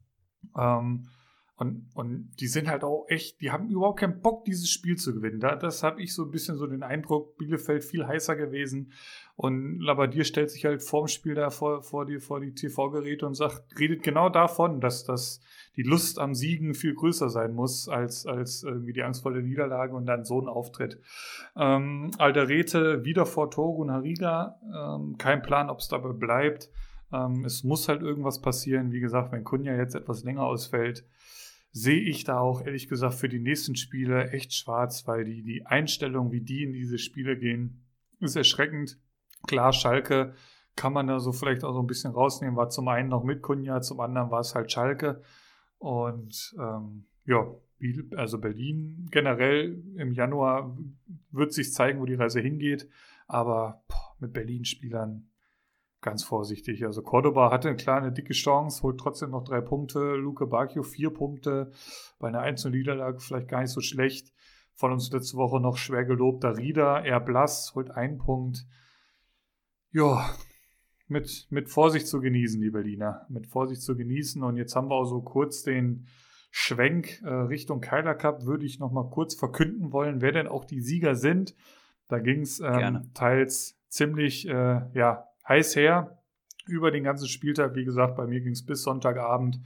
Ähm, 0.57 1.07
und, 1.57 1.89
und 1.93 2.31
die 2.41 2.47
sind 2.47 2.67
halt 2.67 2.83
auch 2.83 3.05
echt, 3.07 3.39
die 3.39 3.51
haben 3.51 3.69
überhaupt 3.69 4.01
keinen 4.01 4.19
Bock, 4.19 4.43
dieses 4.43 4.69
Spiel 4.69 4.97
zu 4.97 5.13
gewinnen. 5.13 5.39
Da, 5.39 5.55
das 5.55 5.83
habe 5.83 6.01
ich 6.01 6.13
so 6.13 6.23
ein 6.23 6.31
bisschen 6.31 6.57
so 6.57 6.67
den 6.67 6.83
Eindruck, 6.83 7.37
Bielefeld 7.37 7.85
viel 7.85 8.05
heißer 8.05 8.35
gewesen. 8.35 8.91
Und 9.37 9.79
Labadier 9.79 10.25
stellt 10.25 10.51
sich 10.51 10.65
halt 10.65 10.83
vorm 10.83 11.07
Spiel 11.07 11.33
da 11.33 11.49
vor, 11.49 11.81
vor 11.81 12.05
die, 12.05 12.19
vor 12.19 12.41
die 12.41 12.53
TV-Geräte 12.53 13.25
und 13.25 13.35
sagt, 13.35 13.79
redet 13.79 14.03
genau 14.03 14.27
davon, 14.27 14.81
dass, 14.81 15.05
dass 15.05 15.39
die 15.77 15.83
Lust 15.83 16.19
am 16.19 16.35
Siegen 16.35 16.73
viel 16.73 16.93
größer 16.93 17.29
sein 17.29 17.53
muss, 17.53 17.87
als, 17.87 18.25
als 18.25 18.63
irgendwie 18.63 18.91
die 18.91 19.03
Angst 19.03 19.23
vor 19.23 19.31
der 19.31 19.41
Niederlage 19.41 19.95
und 19.95 20.05
dann 20.05 20.25
so 20.25 20.41
ein 20.41 20.49
Auftritt. 20.49 20.99
Ähm, 21.55 22.11
Alderete 22.17 23.05
wieder 23.05 23.25
vor 23.25 23.49
Torun 23.49 23.91
Hariga. 23.91 24.59
Ähm, 24.73 25.17
kein 25.17 25.41
Plan, 25.41 25.69
ob 25.69 25.79
es 25.79 25.87
dabei 25.87 26.11
bleibt. 26.11 26.69
Ähm, 27.13 27.45
es 27.45 27.63
muss 27.63 27.87
halt 27.87 28.01
irgendwas 28.01 28.41
passieren. 28.41 28.91
Wie 28.91 28.99
gesagt, 28.99 29.31
wenn 29.31 29.45
Kunja 29.45 29.73
jetzt 29.77 29.95
etwas 29.95 30.25
länger 30.25 30.43
ausfällt, 30.43 31.05
sehe 31.77 31.99
ich 31.99 32.23
da 32.23 32.39
auch 32.39 32.65
ehrlich 32.65 32.87
gesagt 32.87 33.15
für 33.15 33.27
die 33.27 33.41
nächsten 33.41 33.75
Spiele 33.75 34.29
echt 34.29 34.53
schwarz, 34.53 35.05
weil 35.07 35.25
die, 35.25 35.43
die 35.43 35.65
Einstellung, 35.65 36.31
wie 36.31 36.39
die 36.39 36.63
in 36.63 36.71
diese 36.71 36.97
Spiele 36.97 37.37
gehen, 37.37 37.83
ist 38.21 38.37
erschreckend. 38.37 38.97
Klar, 39.45 39.73
Schalke 39.73 40.35
kann 40.77 40.93
man 40.93 41.07
da 41.07 41.19
so 41.19 41.33
vielleicht 41.33 41.65
auch 41.65 41.73
so 41.73 41.81
ein 41.81 41.87
bisschen 41.87 42.13
rausnehmen, 42.13 42.55
war 42.55 42.69
zum 42.69 42.87
einen 42.87 43.09
noch 43.09 43.25
mit 43.25 43.41
Kunja, 43.41 43.81
zum 43.81 43.99
anderen 43.99 44.31
war 44.31 44.39
es 44.39 44.55
halt 44.55 44.71
Schalke. 44.71 45.21
Und 45.77 46.55
ähm, 46.57 47.07
ja, 47.25 47.45
also 48.15 48.39
Berlin 48.39 49.09
generell 49.11 49.83
im 49.97 50.13
Januar 50.13 50.77
wird 51.31 51.51
sich 51.51 51.73
zeigen, 51.73 51.99
wo 51.99 52.05
die 52.05 52.15
Reise 52.15 52.39
hingeht. 52.39 52.87
Aber 53.27 53.83
boah, 53.89 54.15
mit 54.19 54.31
Berlin-Spielern 54.31 55.27
ganz 56.05 56.23
vorsichtig. 56.23 56.85
Also 56.85 57.01
Cordoba 57.01 57.51
hatte 57.51 57.67
eine 57.67 57.77
kleine 57.77 58.11
dicke 58.11 58.33
Chance, 58.33 58.83
holt 58.83 58.99
trotzdem 58.99 59.31
noch 59.31 59.43
drei 59.43 59.59
Punkte. 59.59 60.15
Luke 60.15 60.45
Bacchio 60.45 60.83
vier 60.83 61.09
Punkte. 61.09 61.71
Bei 62.19 62.27
einer 62.29 62.41
einzelnen 62.41 62.77
Niederlage 62.77 63.19
vielleicht 63.19 63.49
gar 63.49 63.61
nicht 63.61 63.71
so 63.71 63.81
schlecht. 63.81 64.31
Von 64.75 64.91
uns 64.91 65.11
letzte 65.11 65.37
Woche 65.37 65.59
noch 65.59 65.77
schwer 65.77 66.05
gelobter 66.05 66.57
Rieder, 66.57 67.03
eher 67.03 67.19
blass, 67.19 67.73
holt 67.75 67.91
einen 67.91 68.19
Punkt. 68.19 68.67
Ja, 69.91 70.29
mit, 71.07 71.47
mit 71.49 71.69
Vorsicht 71.69 72.07
zu 72.07 72.21
genießen, 72.21 72.61
die 72.61 72.69
Berliner. 72.69 73.25
Mit 73.29 73.47
Vorsicht 73.47 73.81
zu 73.81 73.95
genießen. 73.95 74.43
Und 74.43 74.57
jetzt 74.57 74.75
haben 74.75 74.89
wir 74.89 74.95
auch 74.95 75.05
so 75.05 75.21
kurz 75.21 75.63
den 75.63 76.07
Schwenk 76.51 77.21
äh, 77.23 77.29
Richtung 77.29 77.81
Keiler 77.81 78.15
Cup. 78.15 78.45
Würde 78.45 78.65
ich 78.65 78.79
noch 78.79 78.91
mal 78.91 79.09
kurz 79.09 79.33
verkünden 79.33 79.91
wollen, 79.91 80.21
wer 80.21 80.33
denn 80.33 80.47
auch 80.47 80.65
die 80.65 80.81
Sieger 80.81 81.15
sind. 81.15 81.55
Da 82.07 82.19
ging 82.19 82.41
es 82.41 82.59
ähm, 82.59 83.09
teils 83.15 83.79
ziemlich, 83.87 84.47
äh, 84.47 84.81
ja, 84.93 85.25
heiß 85.47 85.75
her 85.75 86.19
über 86.67 86.91
den 86.91 87.03
ganzen 87.03 87.27
Spieltag. 87.27 87.75
Wie 87.75 87.85
gesagt, 87.85 88.15
bei 88.15 88.25
mir 88.27 88.41
ging 88.41 88.53
es 88.53 88.65
bis 88.65 88.83
Sonntagabend. 88.83 89.59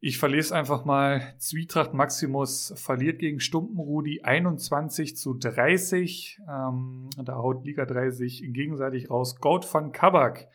Ich 0.00 0.18
verlese 0.18 0.54
einfach 0.54 0.84
mal. 0.84 1.34
Zwietracht 1.38 1.92
Maximus 1.92 2.72
verliert 2.76 3.18
gegen 3.18 3.40
Stumpenrudi 3.40 4.22
21 4.22 5.16
zu 5.16 5.34
30. 5.34 6.40
Ähm, 6.48 7.10
da 7.16 7.36
haut 7.36 7.64
Liga 7.64 7.84
30 7.84 8.44
gegenseitig 8.52 9.10
raus. 9.10 9.40
Goat 9.40 9.72
van 9.72 9.90
Kabak, 9.90 10.48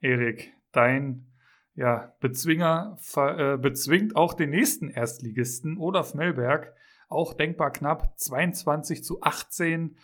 Erik, 0.00 0.52
dein 0.70 1.26
ja, 1.74 2.14
Bezwinger 2.20 2.96
äh, 3.16 3.56
bezwingt 3.56 4.14
auch 4.14 4.34
den 4.34 4.50
nächsten 4.50 4.88
Erstligisten, 4.88 5.76
Olaf 5.78 6.14
Melberg, 6.14 6.72
auch 7.08 7.34
denkbar 7.34 7.72
knapp, 7.72 8.16
22 8.16 9.02
zu 9.02 9.22
18. 9.22 9.96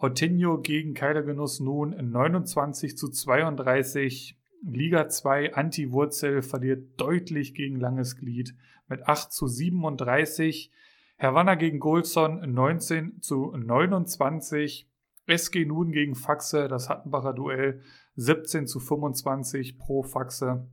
Otinho 0.00 0.58
gegen 0.58 0.94
Keilergenuss 0.94 1.58
nun 1.58 1.90
29 1.90 2.96
zu 2.96 3.08
32. 3.08 4.38
Liga 4.62 5.08
2 5.08 5.54
Anti-Wurzel 5.54 6.42
verliert 6.42 7.00
deutlich 7.00 7.54
gegen 7.54 7.80
Langes 7.80 8.16
Glied 8.16 8.54
mit 8.88 9.08
8 9.08 9.32
zu 9.32 9.48
37. 9.48 10.70
Havanna 11.18 11.56
gegen 11.56 11.80
Golson 11.80 12.52
19 12.52 13.20
zu 13.22 13.52
29. 13.56 14.88
SG 15.26 15.64
nun 15.64 15.90
gegen 15.90 16.14
Faxe, 16.14 16.68
das 16.68 16.88
Hattenbacher 16.88 17.34
Duell 17.34 17.82
17 18.14 18.68
zu 18.68 18.78
25 18.78 19.78
pro 19.78 20.04
Faxe. 20.04 20.68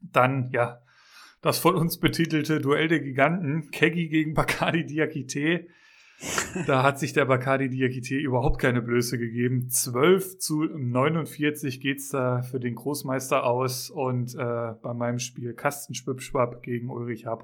Dann, 0.00 0.50
ja, 0.52 0.82
das 1.40 1.58
von 1.58 1.76
uns 1.76 1.98
betitelte 1.98 2.60
Duell 2.60 2.88
der 2.88 3.00
Giganten, 3.00 3.70
Keggy 3.70 4.08
gegen 4.08 4.34
Bacardi 4.34 4.84
Diakite. 4.84 5.66
Da 6.66 6.82
hat 6.82 6.98
sich 6.98 7.12
der 7.12 7.26
Bacardi 7.26 7.68
Diakite 7.68 8.16
überhaupt 8.16 8.60
keine 8.60 8.80
Blöße 8.80 9.18
gegeben. 9.18 9.68
12 9.68 10.38
zu 10.38 10.64
49 10.64 11.80
geht's 11.80 12.08
da 12.08 12.42
für 12.42 12.58
den 12.58 12.74
Großmeister 12.74 13.44
aus 13.44 13.90
und 13.90 14.34
äh, 14.34 14.72
bei 14.82 14.94
meinem 14.94 15.18
Spiel 15.18 15.52
Kastenschwipschwapp 15.52 16.62
gegen 16.62 16.88
Ulrich 16.88 17.26
H. 17.26 17.38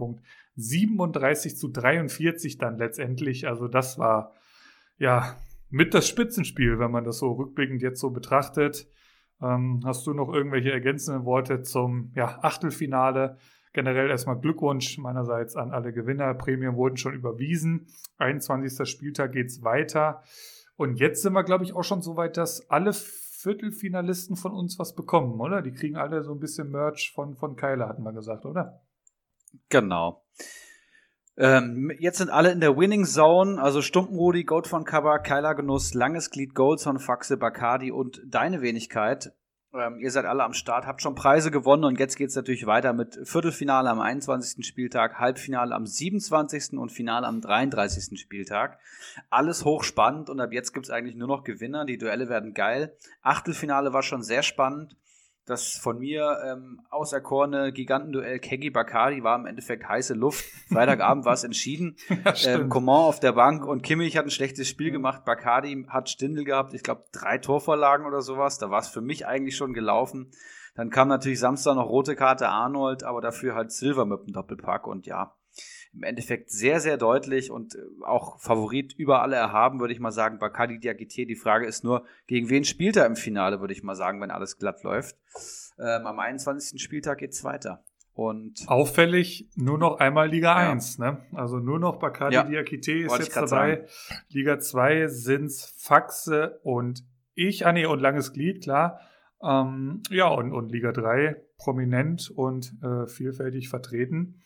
37 0.57 1.57
zu 1.57 1.69
43 1.69 2.57
dann 2.57 2.79
letztendlich. 2.79 3.47
Also 3.47 3.69
das 3.69 3.99
war 3.99 4.33
ja 4.99 5.37
mit 5.69 5.93
das 5.93 6.09
Spitzenspiel, 6.09 6.79
wenn 6.79 6.91
man 6.91 7.05
das 7.05 7.19
so 7.19 7.33
rückblickend 7.33 7.83
jetzt 7.83 8.01
so 8.01 8.11
betrachtet. 8.11 8.89
Ähm, 9.43 9.81
hast 9.85 10.07
du 10.07 10.15
noch 10.15 10.33
irgendwelche 10.33 10.71
ergänzenden 10.71 11.25
Worte 11.25 11.63
zum 11.63 12.13
ja, 12.15 12.39
Achtelfinale? 12.43 13.37
Generell 13.73 14.11
erstmal 14.11 14.39
Glückwunsch 14.39 14.99
meinerseits 14.99 15.57
an 15.57 15.71
alle 15.71 15.93
Gewinner. 15.93 16.35
Prämien 16.35 16.77
wurden 16.77 16.97
schon 16.97 17.15
überwiesen. 17.15 17.87
21. 18.19 18.89
Spieltag 18.89 19.33
geht's 19.33 19.63
weiter. 19.63 20.23
Und 20.77 21.01
jetzt 21.01 21.23
sind 21.23 21.33
wir, 21.33 21.45
glaube 21.45 21.65
ich, 21.65 21.75
auch 21.75 21.85
schon 21.85 22.03
so 22.03 22.17
weit, 22.17 22.37
dass 22.37 22.69
alle 22.71 22.93
Viertelfinalisten 22.93 24.37
von 24.37 24.53
uns 24.53 24.79
was 24.79 24.95
bekommen, 24.95 25.41
oder? 25.41 25.63
Die 25.63 25.73
kriegen 25.73 25.97
alle 25.97 26.23
so 26.23 26.33
ein 26.33 26.39
bisschen 26.39 26.71
Merch 26.71 27.13
von, 27.15 27.35
von 27.35 27.57
Keiler, 27.57 27.89
hatten 27.89 28.03
wir 28.03 28.13
gesagt, 28.13 28.45
oder? 28.47 28.83
Genau. 29.69 30.25
Ähm, 31.37 31.91
jetzt 31.99 32.19
sind 32.19 32.31
alle 32.31 32.53
in 32.53 32.61
der 32.61 32.77
Winning 32.77 33.05
Zone, 33.05 33.61
also 33.61 33.81
Stumpenrudi, 33.81 34.45
Goat 34.45 34.67
von 34.67 34.85
Cover, 34.85 35.19
Keiler 35.19 35.55
Genuss, 35.55 35.95
Langes 35.95 36.31
Glied, 36.31 36.55
Goldson, 36.55 36.99
Faxe, 36.99 37.37
Bacardi 37.37 37.91
und 37.91 38.21
deine 38.27 38.61
Wenigkeit. 38.61 39.33
Ähm, 39.75 39.99
ihr 40.01 40.11
seid 40.11 40.27
alle 40.27 40.45
am 40.45 40.53
Start, 40.53 40.87
habt 40.87 41.01
schon 41.01 41.15
Preise 41.15 41.51
gewonnen 41.51 41.85
und 41.85 41.99
jetzt 41.99 42.17
geht's 42.17 42.37
natürlich 42.37 42.67
weiter 42.67 42.93
mit 42.93 43.19
Viertelfinale 43.25 43.89
am 43.89 44.01
21. 44.01 44.67
Spieltag, 44.67 45.19
Halbfinale 45.19 45.75
am 45.75 45.87
27. 45.87 46.79
und 46.79 46.93
Finale 46.93 47.27
am 47.27 47.41
33. 47.41 48.21
Spieltag. 48.21 48.79
Alles 49.31 49.65
hochspannend 49.65 50.29
und 50.29 50.41
ab 50.41 50.53
jetzt 50.53 50.75
gibt's 50.75 50.91
eigentlich 50.91 51.17
nur 51.17 51.29
noch 51.29 51.45
Gewinner. 51.45 51.87
Die 51.87 51.97
Duelle 51.97 52.29
werden 52.29 52.53
geil. 52.53 52.95
Achtelfinale 53.23 53.95
war 53.95 54.03
schon 54.03 54.23
sehr 54.23 54.43
spannend. 54.43 54.95
Das 55.45 55.77
von 55.77 55.99
mir 55.99 56.39
ähm, 56.47 56.81
auserkorene 56.91 57.73
Gigantenduell 57.73 58.39
Keggy 58.39 58.71
Bacardi 58.71 59.25
war 59.25 59.37
im 59.37 59.47
Endeffekt 59.47 59.89
heiße 59.89 60.15
Luft. 60.15 60.45
Freitagabend 60.73 61.25
war 61.25 61.33
es 61.33 61.45
entschieden. 61.45 61.97
Ja, 62.43 62.55
ähm, 62.55 62.69
Coman 62.69 63.05
auf 63.05 63.21
der 63.21 63.33
Bank 63.33 63.67
und 63.67 63.83
Kimmich 63.83 64.17
hat 64.17 64.25
ein 64.25 64.31
schlechtes 64.31 64.69
Spiel 64.69 64.91
gemacht. 64.91 65.25
Bacardi 65.25 65.87
hat 65.89 66.09
Stindel 66.09 66.45
gehabt, 66.45 66.73
ich 66.73 66.83
glaube 66.83 67.05
drei 67.13 67.39
Torvorlagen 67.39 68.07
oder 68.07 68.23
sowas. 68.23 68.59
Da 68.59 68.71
war 68.71 68.79
es 68.79 68.89
für 68.89 69.01
mich 69.01 69.27
eigentlich 69.27 69.57
schon 69.57 69.75
gelaufen. 69.75 70.31
Dann 70.75 70.91
kam 70.91 71.09
natürlich 71.09 71.41
Samstag 71.41 71.75
noch 71.75 71.89
rote 71.89 72.17
Karte 72.17 72.49
Arnold, 72.49 73.03
aber 73.03 73.21
dafür 73.21 73.55
halt 73.55 73.73
Silver 73.73 74.07
mit 74.07 74.21
dem 74.27 74.33
Doppelpack 74.33 74.87
und 74.87 75.07
ja, 75.07 75.35
im 75.95 76.03
Endeffekt 76.03 76.51
sehr, 76.51 76.81
sehr 76.81 76.97
deutlich 76.97 77.51
und 77.51 77.75
äh, 77.75 77.79
auch 78.05 78.41
Favorit 78.41 78.95
über 78.95 79.23
alle 79.23 79.37
erhaben, 79.37 79.81
würde 79.81 79.93
ich 79.93 80.01
mal 80.01 80.13
sagen, 80.13 80.39
Bacardi 80.39 80.79
Diakite. 80.79 81.27
Die 81.27 81.37
Frage 81.37 81.67
ist 81.67 81.85
nur, 81.85 82.05
gegen 82.27 82.49
wen 82.49 82.65
spielt 82.65 82.97
er 82.97 83.07
im 83.07 83.17
Finale, 83.17 83.61
würde 83.61 83.75
ich 83.75 83.83
mal 83.83 83.95
sagen, 83.95 84.21
wenn 84.21 84.31
alles 84.31 84.59
glatt 84.59 84.83
läuft. 84.83 85.17
Ähm, 85.79 86.07
am 86.07 86.19
21. 86.19 86.81
Spieltag 86.83 87.19
geht's 87.19 87.45
weiter. 87.45 87.85
Und 88.15 88.65
Auffällig 88.67 89.49
nur 89.55 89.79
noch 89.79 89.99
einmal 89.99 90.29
Liga 90.29 90.63
ja. 90.63 90.71
1, 90.71 90.99
ne? 90.99 91.25
Also 91.33 91.59
nur 91.59 91.79
noch 91.79 91.97
Bacardi 91.97 92.35
ja, 92.35 92.45
Diakite 92.45 92.93
ist 92.93 93.19
jetzt 93.19 93.37
dabei. 93.37 93.47
Sagen. 93.47 93.87
Liga 94.29 94.59
2 94.61 95.09
sind's 95.09 95.75
Faxe 95.79 96.61
und 96.63 97.05
ich, 97.35 97.65
ah 97.67 97.73
nee, 97.73 97.87
und 97.87 98.01
Langes 98.01 98.35
Glied, 98.35 98.63
klar. 98.63 99.01
Ähm, 99.43 100.03
ja, 100.11 100.29
und, 100.29 100.53
und 100.53 100.71
Liga 100.71 100.93
3 100.93 101.37
prominent 101.57 102.31
und 102.31 102.75
äh, 102.83 103.07
vielfältig 103.07 103.71
vertreten. 103.71 104.43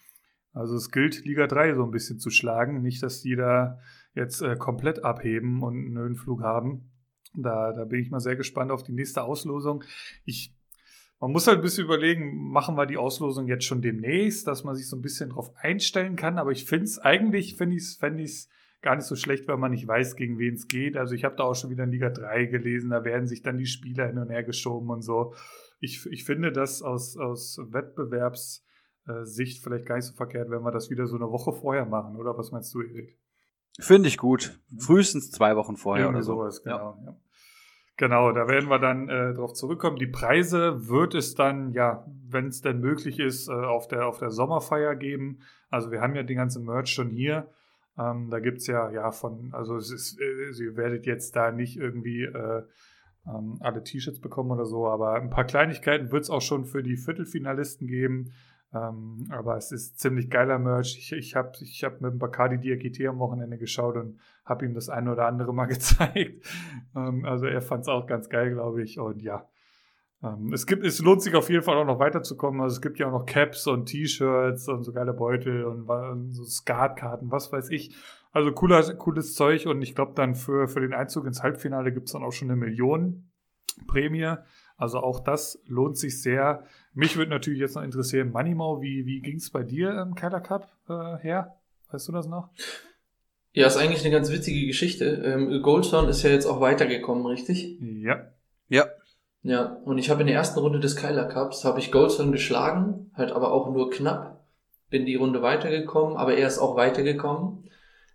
Also 0.57 0.75
es 0.75 0.91
gilt, 0.91 1.23
Liga 1.27 1.47
3 1.47 1.75
so 1.75 1.85
ein 1.85 1.91
bisschen 1.91 2.19
zu 2.19 2.31
schlagen. 2.31 2.81
Nicht, 2.81 3.03
dass 3.03 3.21
die 3.21 3.37
da 3.37 3.79
jetzt 4.15 4.41
äh, 4.41 4.57
komplett 4.57 5.05
abheben 5.05 5.63
und 5.63 5.77
einen 5.77 5.99
Höhenflug 5.99 6.41
haben. 6.43 6.91
Da, 7.35 7.75
da 7.75 7.85
bin 7.85 8.01
ich 8.01 8.11
mal 8.11 8.21
sehr 8.21 8.37
gespannt 8.37 8.71
auf 8.71 8.83
die 8.83 8.95
nächste 8.95 9.23
Auslosung. 9.23 9.85
Ich, 10.25 10.55
man 11.21 11.31
muss 11.31 11.47
halt 11.47 11.59
ein 11.59 11.63
bisschen 11.63 11.85
überlegen, 11.85 12.49
machen 12.51 12.75
wir 12.79 12.87
die 12.87 12.97
Auslosung 12.97 13.49
jetzt 13.49 13.67
schon 13.67 13.83
demnächst, 13.83 14.47
dass 14.47 14.65
man 14.65 14.75
sich 14.75 14.89
so 14.89 14.97
ein 14.97 15.03
bisschen 15.03 15.29
drauf 15.29 15.53
einstellen 15.57 16.17
kann. 16.17 16.39
Aber 16.39 16.53
ich 16.53 16.65
finde 16.65 16.87
es 16.87 16.99
eigentlich, 16.99 17.57
finde 17.57 17.77
ich 17.77 17.83
es 17.83 17.97
fänd 17.97 18.19
ich's 18.19 18.49
gar 18.81 18.97
nicht 18.97 19.05
so 19.05 19.15
schlecht, 19.15 19.47
weil 19.49 19.59
man 19.59 19.73
nicht 19.73 19.87
weiß, 19.87 20.17
gegen 20.17 20.39
wen 20.39 20.55
es 20.55 20.69
geht. 20.69 20.97
Also 20.97 21.15
ich 21.15 21.25
habe 21.25 21.37
da 21.37 21.45
auch 21.45 21.55
schon 21.55 21.69
wieder 21.69 21.85
in 21.85 21.93
Liga 21.93 22.09
3 22.09 22.47
gelesen, 22.47 22.89
da 22.89 23.05
werden 23.05 23.27
sich 23.27 23.43
dann 23.43 23.59
die 23.59 23.67
Spieler 23.67 24.07
hin 24.07 24.17
und 24.17 24.31
her 24.31 24.43
geschoben 24.43 24.89
und 24.89 25.03
so. 25.03 25.35
Ich, 25.81 26.07
ich 26.07 26.25
finde 26.25 26.51
das 26.51 26.81
aus, 26.81 27.19
aus 27.19 27.59
Wettbewerbs- 27.59 28.63
äh, 29.09 29.25
Sicht 29.25 29.63
vielleicht 29.63 29.87
gar 29.87 29.97
nicht 29.97 30.07
so 30.07 30.15
verkehrt, 30.15 30.51
wenn 30.51 30.63
wir 30.63 30.73
das 30.73 30.91
wieder 30.91 31.07
so 31.07 31.17
eine 31.17 31.31
Woche 31.31 31.53
vorher 31.53 31.87
machen, 31.87 32.17
oder? 32.17 32.37
Was 32.37 32.53
meinst 32.53 32.73
du, 32.75 32.83
Erik? 32.83 33.17
Finde 33.79 34.09
ich 34.09 34.17
gut. 34.17 34.59
Frühestens 34.79 35.31
zwei 35.31 35.57
Wochen 35.57 35.77
vorher 35.77 36.07
Irgendwie 36.07 36.19
oder 36.19 36.25
so. 36.25 36.35
sowas, 36.35 36.63
genau. 36.63 36.99
Ja. 37.01 37.07
ja. 37.07 37.17
Genau, 37.99 38.31
da 38.33 38.47
werden 38.47 38.69
wir 38.69 38.79
dann 38.79 39.09
äh, 39.09 39.33
drauf 39.33 39.55
zurückkommen. 39.55 39.97
Die 39.97 40.07
Preise 40.07 40.89
wird 40.89 41.15
es 41.15 41.35
dann, 41.35 41.73
ja, 41.73 42.07
wenn 42.29 42.49
es 42.49 42.61
denn 42.61 42.81
möglich 42.81 43.19
ist, 43.19 43.49
äh, 43.49 43.53
auf, 43.53 43.89
der, 43.89 44.07
auf 44.07 44.19
der 44.19 44.31
Sommerfeier 44.31 44.95
geben. 44.97 45.41
Also 45.71 45.91
wir 45.91 46.03
haben 46.03 46.15
ja 46.15 46.23
den 46.23 46.37
ganzen 46.37 46.67
Merch 46.67 46.91
schon 46.91 47.09
hier. 47.09 47.49
Ähm, 47.99 48.29
da 48.29 48.41
gibt's 48.41 48.67
ja, 48.67 48.91
ja, 48.91 49.11
von, 49.13 49.51
also 49.53 49.77
es 49.77 49.91
ist, 49.91 50.21
äh, 50.21 50.63
ihr 50.63 50.77
werdet 50.77 51.07
jetzt 51.07 51.35
da 51.37 51.51
nicht 51.51 51.79
irgendwie 51.79 52.25
äh, 52.25 52.63
ähm, 53.27 53.57
alle 53.61 53.83
T-Shirts 53.83 54.21
bekommen 54.21 54.51
oder 54.51 54.67
so, 54.67 54.87
aber 54.87 55.15
ein 55.15 55.31
paar 55.31 55.45
Kleinigkeiten 55.45 56.13
wird 56.13 56.25
es 56.25 56.31
auch 56.31 56.43
schon 56.43 56.67
für 56.67 56.83
die 56.83 56.99
Viertelfinalisten 56.99 57.87
geben. 57.87 58.33
Ähm, 58.75 59.27
aber 59.31 59.57
es 59.57 59.73
ist 59.73 59.99
ziemlich 60.01 60.29
geiler 60.29 60.59
Merch. 60.59 60.97
Ich, 60.99 61.13
ich 61.13 61.37
habe 61.37 61.53
ich 61.61 61.85
hab 61.85 62.01
mit 62.01 62.13
dem 62.13 62.19
Bacardi 62.19 62.59
Diakite 62.59 63.09
am 63.09 63.19
Wochenende 63.19 63.59
geschaut 63.59 63.97
und 63.97 64.19
habe 64.45 64.67
ihm 64.67 64.75
das 64.75 64.89
eine 64.89 65.13
oder 65.13 65.27
andere 65.27 65.55
mal 65.55 65.67
gezeigt. 65.67 66.47
Ähm, 66.95 67.25
also 67.25 67.47
er 67.47 67.63
fand 67.63 67.83
es 67.83 67.89
auch 67.89 68.07
ganz 68.07 68.29
geil, 68.29 68.51
glaube 68.51 68.83
ich. 68.83 68.99
Und 68.99 69.23
ja, 69.23 69.49
ähm, 70.23 70.53
es, 70.53 70.67
gibt, 70.67 70.85
es 70.85 71.01
lohnt 71.01 71.23
sich 71.23 71.35
auf 71.35 71.49
jeden 71.51 71.63
Fall 71.63 71.77
auch 71.77 71.87
noch 71.87 71.99
weiterzukommen. 71.99 72.61
Also 72.61 72.75
es 72.75 72.83
gibt 72.83 72.99
ja 72.99 73.07
auch 73.07 73.13
noch 73.13 73.27
Caps 73.27 73.67
und 73.67 73.87
T-Shirts 73.87 74.69
und 74.69 74.83
so 74.83 74.93
geile 74.93 75.13
Beutel 75.13 75.65
und, 75.65 75.89
und 75.89 76.33
so 76.33 76.45
Skatkarten, 76.45 77.31
was 77.31 77.53
weiß 77.53 77.71
ich. 77.71 77.95
Also 78.33 78.53
cooler, 78.53 78.83
cooles 78.97 79.35
Zeug 79.35 79.67
und 79.67 79.81
ich 79.81 79.95
glaube 79.95 80.13
dann 80.15 80.35
für, 80.35 80.69
für 80.69 80.81
den 80.81 80.93
Einzug 80.93 81.27
ins 81.27 81.43
Halbfinale 81.43 81.93
gibt 81.93 82.09
es 82.09 82.13
dann 82.13 82.23
auch 82.23 82.33
schon 82.33 82.51
eine 82.51 82.57
Million 82.57 83.31
Prämie. 83.87 84.35
Also 84.77 84.99
auch 84.99 85.21
das 85.21 85.59
lohnt 85.67 85.97
sich 85.97 86.21
sehr. 86.21 86.65
Mich 86.93 87.17
würde 87.17 87.31
natürlich 87.31 87.61
jetzt 87.61 87.77
noch 87.77 87.83
interessieren, 87.83 88.33
Manimau, 88.33 88.83
wie, 88.83 89.07
wie 89.07 89.21
ging 89.21 89.37
es 89.37 89.51
bei 89.51 89.63
dir 89.63 89.99
im 90.01 90.15
Keller 90.15 90.41
Cup 90.41 90.71
äh, 90.89 91.17
her? 91.19 91.57
Weißt 91.91 92.09
du 92.09 92.13
das 92.13 92.27
noch? 92.27 92.51
Ja, 93.53 93.67
ist 93.67 93.79
eigentlich 93.79 94.03
eine 94.05 94.13
ganz 94.13 94.31
witzige 94.31 94.67
Geschichte. 94.67 95.07
Ähm, 95.25 95.63
Goldstone 95.63 96.11
ist 96.11 96.23
ja 96.23 96.31
jetzt 96.31 96.45
auch 96.45 96.61
weitergekommen, 96.61 97.25
richtig? 97.25 97.79
Ja. 97.81 98.27
Ja. 98.69 98.87
Ja, 99.43 99.81
und 99.85 99.97
ich 99.97 100.11
habe 100.11 100.23
in 100.23 100.27
der 100.27 100.37
ersten 100.37 100.59
Runde 100.59 100.81
des 100.81 100.97
Kyler 100.97 101.25
Cups, 101.27 101.65
habe 101.65 101.79
ich 101.79 101.93
Goldstone 101.93 102.33
geschlagen, 102.33 103.13
halt 103.15 103.33
aber 103.33 103.53
auch 103.53 103.73
nur 103.73 103.91
knapp. 103.91 104.45
Bin 104.91 105.07
die 105.07 105.15
Runde 105.15 105.41
weitergekommen, 105.41 106.17
aber 106.17 106.37
er 106.37 106.49
ist 106.49 106.59
auch 106.59 106.77
weitergekommen. 106.77 107.71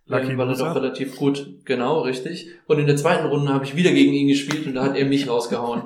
Lucky 0.06 0.36
weil 0.36 0.48
er 0.48 0.56
doch 0.56 0.74
relativ 0.74 1.16
gut, 1.16 1.64
genau, 1.64 2.00
richtig. 2.00 2.48
Und 2.66 2.78
in 2.78 2.86
der 2.86 2.96
zweiten 2.96 3.26
Runde 3.26 3.52
habe 3.52 3.64
ich 3.64 3.76
wieder 3.76 3.92
gegen 3.92 4.12
ihn 4.12 4.28
gespielt 4.28 4.66
und 4.66 4.74
da 4.74 4.84
hat 4.84 4.96
er 4.96 5.06
mich 5.06 5.28
rausgehauen. 5.28 5.84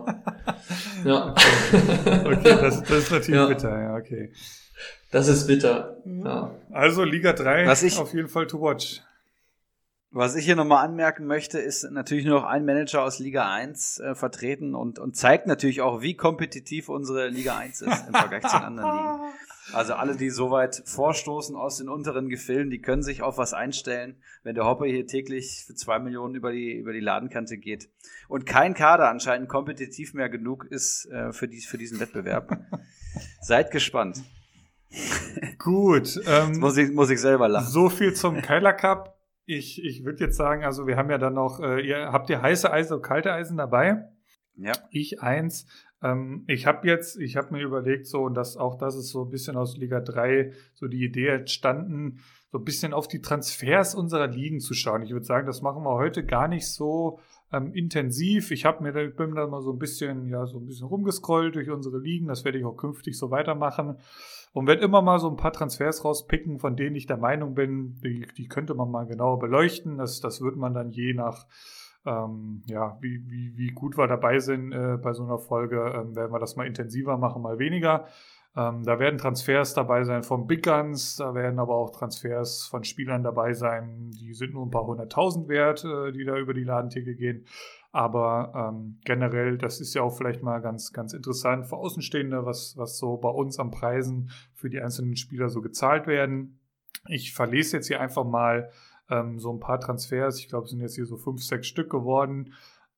ja. 1.05 1.34
okay, 2.24 2.40
das, 2.43 2.82
das 2.82 2.98
ist 2.98 3.10
natürlich 3.10 3.40
ja. 3.40 3.47
bitter, 3.47 3.80
ja, 3.80 3.94
okay. 3.94 4.32
Das 5.10 5.28
ist 5.28 5.47
bitter. 5.47 5.98
Ja. 6.05 6.55
Also 6.72 7.05
Liga 7.05 7.32
3 7.32 7.66
was 7.66 7.82
ich, 7.82 7.98
auf 7.98 8.14
jeden 8.14 8.28
Fall 8.28 8.47
to 8.47 8.60
watch. 8.60 9.02
Was 10.10 10.34
ich 10.34 10.47
hier 10.47 10.56
nochmal 10.56 10.84
anmerken 10.84 11.26
möchte, 11.26 11.59
ist 11.59 11.82
natürlich 11.90 12.24
nur 12.24 12.40
noch 12.40 12.47
ein 12.47 12.64
Manager 12.64 13.02
aus 13.02 13.18
Liga 13.18 13.52
1 13.52 13.98
äh, 13.98 14.14
vertreten 14.14 14.74
und, 14.74 14.98
und 14.98 15.14
zeigt 15.14 15.47
natürlich 15.47 15.82
auch, 15.82 16.01
wie 16.01 16.14
kompetitiv 16.14 16.88
unsere 16.88 17.28
Liga 17.28 17.59
1 17.59 17.82
ist 17.82 18.09
im 18.09 18.14
Vergleich 18.14 18.43
zu 18.43 18.56
den 18.56 18.64
anderen 18.64 18.97
Ligen. 18.97 19.34
Also 19.72 19.94
alle, 19.94 20.16
die 20.16 20.30
so 20.30 20.51
weit 20.51 20.82
vorstoßen 20.84 21.56
aus 21.56 21.78
den 21.78 21.88
unteren 21.88 22.28
Gefilden, 22.28 22.70
die 22.70 22.80
können 22.80 23.02
sich 23.02 23.22
auf 23.22 23.36
was 23.36 23.52
einstellen, 23.52 24.16
wenn 24.43 24.55
der 24.55 24.64
Hopper 24.64 24.86
hier 24.86 25.06
täglich 25.06 25.64
für 25.66 25.74
zwei 25.74 25.98
Millionen 25.98 26.34
über 26.34 26.52
die, 26.52 26.72
über 26.74 26.93
die 26.93 27.01
Ladenkante 27.01 27.59
geht. 27.59 27.88
Und 28.28 28.47
kein 28.47 28.74
Kader 28.74 29.09
anscheinend 29.09 29.48
kompetitiv 29.48 30.14
mehr 30.14 30.28
genug 30.28 30.64
ist 30.64 31.06
äh, 31.06 31.32
für, 31.32 31.48
dies, 31.48 31.66
für 31.66 31.78
diesen 31.78 31.98
Wettbewerb. 31.98 32.56
Seid 33.40 33.70
gespannt. 33.70 34.22
Gut. 35.59 36.20
Ähm, 36.26 36.60
muss, 36.60 36.76
ich, 36.76 36.93
muss 36.93 37.10
ich 37.10 37.20
selber 37.20 37.48
lachen. 37.48 37.68
So 37.68 37.88
viel 37.88 38.14
zum 38.14 38.40
Keiler 38.43 38.72
Cup. 38.72 39.18
Ich, 39.47 39.82
ich 39.84 40.05
würde 40.05 40.24
jetzt 40.24 40.36
sagen, 40.36 40.64
also 40.64 40.86
wir 40.86 40.97
haben 40.97 41.10
ja 41.10 41.18
dann 41.18 41.34
noch, 41.34 41.60
äh, 41.60 41.80
ihr 41.80 42.12
habt 42.12 42.30
ihr 42.30 42.43
heiße 42.43 42.72
Eisen 42.72 42.94
und 42.94 43.02
kalte 43.02 43.32
Eisen 43.32 43.56
dabei? 43.56 44.09
Ja. 44.56 44.72
Ich 44.90 45.22
eins. 45.22 45.66
Ähm, 46.07 46.45
ich 46.47 46.66
habe 46.66 46.87
jetzt, 46.87 47.19
ich 47.19 47.37
habe 47.37 47.53
mir 47.53 47.62
überlegt, 47.62 48.07
so, 48.07 48.23
und 48.23 48.35
das 48.35 48.57
auch 48.57 48.77
das 48.77 48.95
ist 48.95 49.11
so 49.11 49.24
ein 49.24 49.31
bisschen 49.31 49.57
aus 49.57 49.77
Liga 49.77 50.01
3, 50.01 50.53
so 50.74 50.87
die 50.87 51.05
Idee 51.05 51.28
entstanden, 51.28 52.20
so 52.53 52.59
ein 52.59 52.65
bisschen 52.65 52.93
auf 52.93 53.09
die 53.09 53.20
Transfers 53.20 53.95
unserer 53.95 54.28
Ligen 54.28 54.61
zu 54.61 54.74
schauen. 54.74 55.03
Ich 55.03 55.11
würde 55.11 55.27
sagen, 55.27 55.47
das 55.47 55.62
machen 55.62 55.83
wir 55.83 55.95
heute 55.95 56.24
gar 56.24 56.47
nicht 56.47 56.69
so 56.69 57.19
ähm, 57.53 57.73
intensiv. 57.73 58.53
Ich 58.53 58.65
habe 58.65 58.83
mir 58.83 58.93
da, 58.93 59.05
bin 59.05 59.35
da 59.35 59.47
mal 59.47 59.62
so 59.62 59.73
ein 59.73 59.78
bisschen, 59.78 60.28
ja, 60.28 60.47
so 60.47 60.59
ein 60.59 60.66
bisschen 60.66 60.87
rumgescrollt 60.87 61.57
durch 61.57 61.70
unsere 61.70 61.99
Ligen. 61.99 62.28
Das 62.28 62.45
werde 62.45 62.59
ich 62.59 62.65
auch 62.65 62.77
künftig 62.77 63.19
so 63.19 63.31
weitermachen. 63.31 63.97
Und 64.53 64.66
werde 64.66 64.83
immer 64.83 65.03
mal 65.03 65.19
so 65.19 65.28
ein 65.28 65.37
paar 65.37 65.53
Transfers 65.53 66.05
rauspicken, 66.05 66.59
von 66.59 66.77
denen 66.77 66.97
ich 66.97 67.07
der 67.07 67.19
Meinung 67.19 67.55
bin, 67.55 68.01
die, 68.03 68.27
die 68.39 68.49
könnte 68.49 68.74
man 68.74 68.91
mal 68.91 69.07
genauer 69.07 69.39
beleuchten. 69.39 69.99
Das, 69.99 70.20
das 70.20 70.41
wird 70.41 70.57
man 70.57 70.73
dann 70.73 70.91
je 70.91 71.12
nach 71.12 71.47
ähm, 72.07 72.62
ja, 72.66 72.97
wie, 73.01 73.23
wie, 73.28 73.57
wie 73.57 73.73
gut 73.73 73.99
wir 73.99 74.07
dabei 74.07 74.39
sind 74.39 74.73
äh, 74.73 74.97
bei 74.97 75.12
so 75.12 75.24
einer 75.24 75.39
Folge, 75.39 75.93
ähm, 75.95 76.15
werden 76.15 76.33
wir 76.33 76.39
das 76.39 76.57
mal 76.57 76.66
intensiver 76.66 77.19
machen, 77.19 77.43
mal 77.43 77.59
weniger. 77.59 78.07
Ähm, 78.57 78.85
da 78.85 78.99
werden 78.99 79.19
Transfers 79.19 79.74
dabei 79.74 80.05
sein 80.05 80.23
von 80.23 80.47
Big 80.47 80.65
Guns, 80.65 81.16
da 81.16 81.35
werden 81.35 81.59
aber 81.59 81.74
auch 81.74 81.91
Transfers 81.91 82.66
von 82.66 82.85
Spielern 82.85 83.23
dabei 83.23 83.53
sein, 83.53 84.11
die 84.12 84.33
sind 84.33 84.55
nur 84.55 84.65
ein 84.65 84.70
paar 84.70 84.87
hunderttausend 84.87 85.49
wert, 85.49 85.85
äh, 85.85 86.12
die 86.12 86.24
da 86.24 86.39
über 86.39 86.55
die 86.55 86.65
Ladentheke 86.65 87.15
gehen. 87.15 87.45
Aber 87.93 88.53
ähm, 88.55 88.99
generell, 89.05 89.59
das 89.59 89.81
ist 89.81 89.95
ja 89.95 90.03
auch 90.03 90.16
vielleicht 90.16 90.43
mal 90.43 90.61
ganz, 90.61 90.93
ganz 90.93 91.12
interessant 91.12 91.66
für 91.66 91.77
Außenstehende, 91.77 92.47
was, 92.47 92.77
was 92.77 92.99
so 92.99 93.16
bei 93.16 93.31
uns 93.31 93.59
an 93.59 93.70
Preisen 93.70 94.31
für 94.55 94.70
die 94.70 94.81
einzelnen 94.81 95.16
Spieler 95.16 95.49
so 95.49 95.61
gezahlt 95.61 96.07
werden. 96.07 96.59
Ich 97.09 97.35
verlese 97.35 97.77
jetzt 97.77 97.89
hier 97.89 98.01
einfach 98.01 98.24
mal 98.24 98.70
ähm, 99.11 99.39
so 99.39 99.53
ein 99.53 99.61
paar 99.61 99.81
Transfers. 99.81 100.39
Ich 100.39 100.49
glaube, 100.49 100.65
es 100.65 100.70
sind 100.70 100.81
jetzt 100.81 100.95
hier 100.95 101.07
so 101.07 101.16
fünf, 101.16 101.43
sechs 101.43 101.66
Stück 101.66 101.91
geworden. 101.91 102.53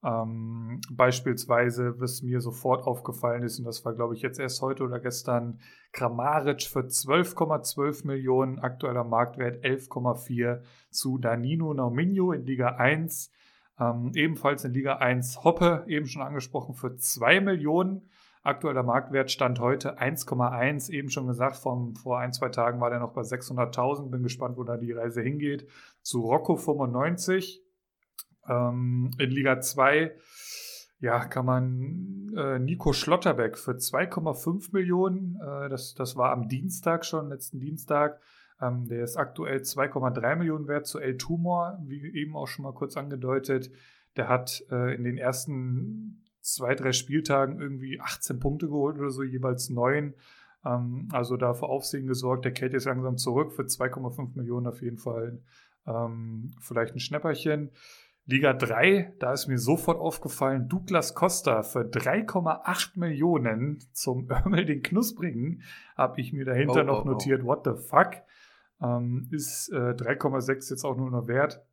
Ähm, 0.05 0.81
beispielsweise, 0.91 2.01
was 2.01 2.23
mir 2.23 2.41
sofort 2.41 2.87
aufgefallen 2.87 3.43
ist, 3.43 3.59
und 3.59 3.65
das 3.65 3.85
war, 3.85 3.95
glaube 3.95 4.15
ich, 4.15 4.23
jetzt 4.23 4.39
erst 4.39 4.63
heute 4.63 4.85
oder 4.85 5.01
gestern, 5.01 5.59
Kramaric 5.93 6.63
für 6.63 6.81
12,12 6.81 8.07
Millionen, 8.07 8.61
aktueller 8.61 9.03
Marktwert 9.03 9.65
11,4 9.65 10.61
zu 10.91 11.19
Danino 11.19 11.75
Nauminho 11.75 12.33
in 12.33 12.47
Liga 12.47 12.77
1. 12.77 13.33
Ähm, 13.81 14.13
ebenfalls 14.15 14.65
in 14.65 14.73
Liga 14.73 14.97
1 14.97 15.43
Hoppe, 15.43 15.85
eben 15.89 16.07
schon 16.07 16.23
angesprochen, 16.23 16.75
für 16.75 16.97
2 16.97 17.41
Millionen. 17.41 18.09
Aktueller 18.43 18.83
Marktwert 18.83 19.31
stand 19.31 19.61
heute 19.61 19.99
1,1. 19.99 20.91
Eben 20.91 21.11
schon 21.11 21.27
gesagt, 21.27 21.57
vom, 21.57 21.95
vor 21.95 22.19
ein, 22.19 22.33
zwei 22.33 22.49
Tagen 22.49 22.81
war 22.81 22.91
der 22.91 23.01
noch 23.01 23.13
bei 23.13 23.23
600.000. 23.23 24.11
Bin 24.11 24.23
gespannt, 24.23 24.57
wo 24.57 24.65
da 24.65 24.77
die 24.77 24.93
Reise 24.93 25.23
hingeht. 25.23 25.69
Zu 26.03 26.23
Rocco 26.23 26.57
95 26.57 27.63
ähm, 28.49 29.11
in 29.19 29.31
Liga 29.31 29.61
2 29.61 30.15
ja, 31.01 31.25
kann 31.25 31.47
man 31.47 32.33
äh, 32.37 32.59
Nico 32.59 32.93
Schlotterbeck 32.93 33.57
für 33.57 33.73
2,5 33.73 34.73
Millionen, 34.73 35.37
äh, 35.41 35.69
das, 35.69 35.95
das 35.95 36.17
war 36.17 36.33
am 36.33 36.49
Dienstag 36.49 37.05
schon, 37.05 37.29
letzten 37.29 37.61
Dienstag, 37.61 38.21
ähm, 38.61 38.87
der 38.89 39.05
ist 39.05 39.17
aktuell 39.17 39.59
2,3 39.59 40.37
Millionen 40.37 40.67
wert 40.67 40.87
zu 40.87 40.99
El 40.99 41.17
Tumor, 41.17 41.79
wie 41.85 42.13
eben 42.15 42.37
auch 42.37 42.49
schon 42.49 42.65
mal 42.65 42.75
kurz 42.75 42.97
angedeutet. 42.97 43.71
Der 44.17 44.29
hat 44.29 44.65
äh, 44.71 44.95
in 44.95 45.05
den 45.05 45.17
ersten 45.17 46.25
zwei, 46.41 46.75
drei 46.75 46.93
Spieltagen 46.93 47.61
irgendwie 47.61 48.01
18 48.01 48.39
Punkte 48.39 48.69
geholt 48.69 48.99
oder 48.99 49.11
so, 49.11 49.23
jeweils 49.23 49.71
neun. 49.71 50.15
Ähm, 50.65 51.09
also 51.13 51.37
da 51.37 51.55
für 51.55 51.69
Aufsehen 51.69 52.07
gesorgt. 52.07 52.45
Der 52.45 52.53
kehrt 52.53 52.73
jetzt 52.73 52.87
langsam 52.87 53.17
zurück 53.17 53.53
für 53.53 53.63
2,5 53.63 54.37
Millionen 54.37 54.67
auf 54.67 54.83
jeden 54.83 54.99
Fall. 54.99 55.41
Ähm, 55.87 56.53
vielleicht 56.61 56.95
ein 56.95 57.01
Schnäpperchen. 57.01 57.71
Liga 58.31 58.53
3, 58.53 59.15
da 59.21 59.33
ist 59.33 59.49
mir 59.49 59.57
sofort 59.57 59.99
aufgefallen, 59.99 60.69
Douglas 60.69 61.15
Costa 61.15 61.63
für 61.63 61.81
3,8 61.81 62.99
Millionen 62.99 63.79
zum 63.95 64.31
Örmel 64.31 64.67
den 64.67 64.83
Knusprigen, 64.83 65.63
habe 65.97 66.21
ich 66.21 66.35
mir 66.35 66.45
dahinter 66.45 66.83
oh, 66.83 66.87
noch 66.87 67.05
oh, 67.07 67.09
notiert, 67.09 67.41
oh. 67.45 67.47
what 67.47 67.65
the 67.65 67.83
fuck, 67.83 68.17
ähm, 68.83 69.29
ist 69.31 69.71
äh, 69.71 69.95
3,6 69.95 70.69
jetzt 70.69 70.85
auch 70.85 70.99
nur 70.99 71.11
noch 71.11 71.27
wert. 71.27 71.65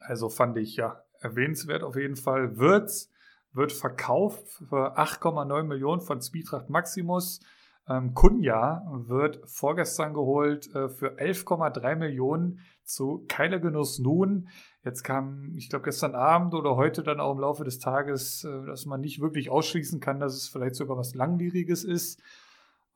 Also 0.00 0.30
fand 0.30 0.56
ich 0.56 0.76
ja 0.76 1.04
erwähnenswert 1.20 1.82
auf 1.82 1.96
jeden 1.96 2.16
Fall. 2.16 2.56
Wirtz 2.56 3.11
wird 3.52 3.72
verkauft 3.72 4.48
für 4.68 4.98
8,9 4.98 5.64
Millionen 5.64 6.00
von 6.00 6.20
Zwietracht 6.20 6.70
Maximus. 6.70 7.40
Ähm, 7.88 8.14
Kunja 8.14 8.84
wird 9.06 9.40
vorgestern 9.44 10.14
geholt 10.14 10.72
äh, 10.74 10.88
für 10.88 11.18
11,3 11.18 11.96
Millionen 11.96 12.60
zu 12.84 13.24
Keiler 13.28 13.58
Genuss 13.58 13.98
nun. 13.98 14.48
Jetzt 14.84 15.02
kam, 15.02 15.52
ich 15.56 15.68
glaube, 15.68 15.84
gestern 15.84 16.14
Abend 16.14 16.54
oder 16.54 16.76
heute 16.76 17.02
dann 17.02 17.20
auch 17.20 17.32
im 17.32 17.40
Laufe 17.40 17.64
des 17.64 17.78
Tages, 17.78 18.44
äh, 18.44 18.66
dass 18.66 18.86
man 18.86 19.00
nicht 19.00 19.20
wirklich 19.20 19.50
ausschließen 19.50 20.00
kann, 20.00 20.20
dass 20.20 20.34
es 20.34 20.48
vielleicht 20.48 20.76
sogar 20.76 20.96
was 20.96 21.14
Langwieriges 21.14 21.84
ist. 21.84 22.22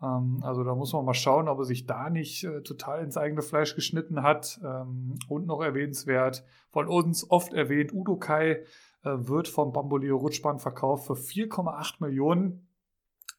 Ähm, 0.03 0.41
also 0.43 0.63
da 0.63 0.75
muss 0.75 0.93
man 0.93 1.05
mal 1.05 1.15
schauen, 1.15 1.49
ob 1.49 1.59
er 1.59 1.65
sich 1.65 1.87
da 1.87 2.11
nicht 2.11 2.45
äh, 2.45 2.63
total 2.63 3.03
ins 3.03 3.17
eigene 3.17 3.43
Fleisch 3.43 3.75
geschnitten 3.75 4.23
hat. 4.23 4.61
Ähm, 4.65 5.19
und 5.29 5.47
noch 5.47 5.63
erwähnenswert, 5.63 6.45
von 6.71 6.87
uns 6.89 7.29
oft 7.31 7.53
erwähnt, 7.53 7.93
Udo 7.93 8.17
Kai 8.17 8.63
wird 9.07 9.49
vom 9.49 9.73
Bamboleo 9.73 10.17
Rutschbahn 10.17 10.59
verkauft 10.59 11.07
für 11.07 11.15
4,8 11.15 11.97
Millionen. 12.01 12.69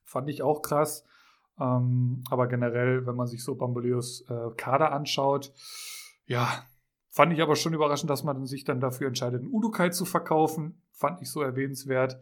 Fand 0.03 0.29
ich 0.29 0.41
auch 0.41 0.61
krass. 0.61 1.05
Ähm, 1.59 2.23
aber 2.29 2.47
generell, 2.47 3.05
wenn 3.05 3.15
man 3.15 3.27
sich 3.27 3.43
so 3.43 3.55
Bamboleos 3.55 4.21
äh, 4.29 4.51
Kader 4.55 4.91
anschaut, 4.91 5.53
ja, 6.25 6.47
fand 7.09 7.33
ich 7.33 7.41
aber 7.41 7.55
schon 7.55 7.73
überraschend, 7.73 8.09
dass 8.09 8.23
man 8.23 8.45
sich 8.45 8.63
dann 8.63 8.79
dafür 8.79 9.07
entscheidet, 9.07 9.41
einen 9.41 9.51
Udukai 9.51 9.89
zu 9.89 10.05
verkaufen. 10.05 10.81
Fand 10.91 11.21
ich 11.21 11.31
so 11.31 11.41
erwähnenswert. 11.41 12.19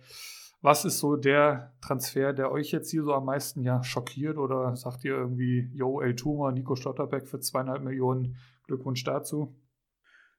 Was 0.61 0.85
ist 0.85 0.99
so 0.99 1.15
der 1.15 1.73
Transfer, 1.81 2.33
der 2.33 2.51
euch 2.51 2.71
jetzt 2.71 2.89
hier 2.89 3.03
so 3.03 3.13
am 3.13 3.25
meisten 3.25 3.61
ja 3.61 3.83
schockiert? 3.83 4.37
Oder 4.37 4.75
sagt 4.75 5.03
ihr 5.03 5.15
irgendwie, 5.15 5.69
yo, 5.73 6.01
El 6.01 6.15
Tuma, 6.15 6.51
Nico 6.51 6.75
Stotterbeck 6.75 7.27
für 7.27 7.39
zweieinhalb 7.39 7.83
Millionen, 7.83 8.37
Glückwunsch 8.63 9.03
dazu? 9.03 9.55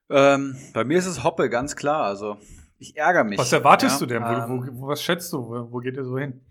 Ähm, 0.09 0.55
bei 0.73 0.83
mir 0.83 0.97
ist 0.97 1.05
es 1.05 1.23
Hoppe, 1.23 1.49
ganz 1.49 1.75
klar. 1.75 2.03
Also, 2.03 2.37
ich 2.79 2.95
ärgere 2.95 3.23
mich. 3.23 3.39
Was 3.39 3.51
erwartest 3.51 3.99
ja, 4.01 4.07
du 4.07 4.13
denn? 4.13 4.23
Ähm, 4.23 4.43
wo, 4.47 4.81
wo, 4.81 4.87
was 4.87 5.01
schätzt 5.01 5.33
du? 5.33 5.39
Wo, 5.39 5.71
wo 5.71 5.77
geht 5.79 5.95
ihr 5.95 6.05
so 6.05 6.17
hin? 6.17 6.41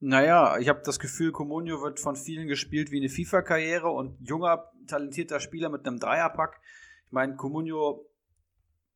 Naja, 0.00 0.58
ich 0.58 0.68
habe 0.68 0.82
das 0.84 0.98
Gefühl, 0.98 1.32
Comunio 1.32 1.80
wird 1.80 2.00
von 2.00 2.16
vielen 2.16 2.48
gespielt 2.48 2.90
wie 2.90 2.98
eine 2.98 3.08
FIFA-Karriere 3.08 3.88
und 3.88 4.18
junger, 4.20 4.70
talentierter 4.86 5.40
Spieler 5.40 5.70
mit 5.70 5.86
einem 5.86 5.98
Dreierpack. 5.98 6.60
Ich 7.06 7.12
meine, 7.12 7.36
Comunio 7.36 8.06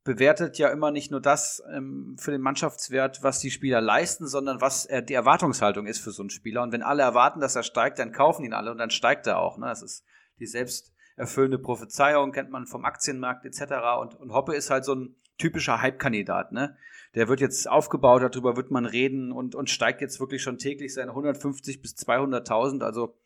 bewertet 0.04 0.58
ja 0.58 0.68
immer 0.68 0.90
nicht 0.90 1.10
nur 1.10 1.20
das 1.20 1.62
ähm, 1.72 2.16
für 2.18 2.30
den 2.30 2.40
Mannschaftswert, 2.40 3.22
was 3.22 3.38
die 3.38 3.50
Spieler 3.50 3.80
leisten, 3.80 4.26
sondern 4.26 4.60
was 4.60 4.86
äh, 4.86 5.02
die 5.02 5.14
Erwartungshaltung 5.14 5.86
ist 5.86 6.00
für 6.00 6.10
so 6.10 6.22
einen 6.22 6.30
Spieler. 6.30 6.62
Und 6.62 6.72
wenn 6.72 6.82
alle 6.82 7.02
erwarten, 7.02 7.40
dass 7.40 7.56
er 7.56 7.62
steigt, 7.62 7.98
dann 7.98 8.12
kaufen 8.12 8.44
ihn 8.44 8.54
alle 8.54 8.70
und 8.70 8.78
dann 8.78 8.90
steigt 8.90 9.26
er 9.26 9.38
auch. 9.38 9.58
Ne? 9.58 9.66
Das 9.66 9.82
ist 9.82 10.04
die 10.38 10.46
selbsterfüllende 10.46 11.58
Prophezeiung, 11.58 12.32
kennt 12.32 12.50
man 12.50 12.66
vom 12.66 12.84
Aktienmarkt 12.84 13.44
etc. 13.44 13.74
Und, 14.00 14.14
und 14.16 14.32
Hoppe 14.32 14.54
ist 14.54 14.70
halt 14.70 14.84
so 14.84 14.94
ein 14.94 15.16
typischer 15.40 15.80
Hype-Kandidat. 15.82 16.52
Ne? 16.52 16.76
der 17.14 17.28
wird 17.28 17.40
jetzt 17.40 17.68
aufgebaut, 17.68 18.22
darüber 18.22 18.56
wird 18.56 18.70
man 18.70 18.86
reden 18.86 19.32
und, 19.32 19.54
und 19.54 19.68
steigt 19.68 20.00
jetzt 20.00 20.20
wirklich 20.20 20.42
schon 20.42 20.58
täglich 20.58 20.94
seine 20.94 21.10
150 21.10 21.82
bis 21.82 21.96
200.000. 21.96 22.82
Also 22.82 23.16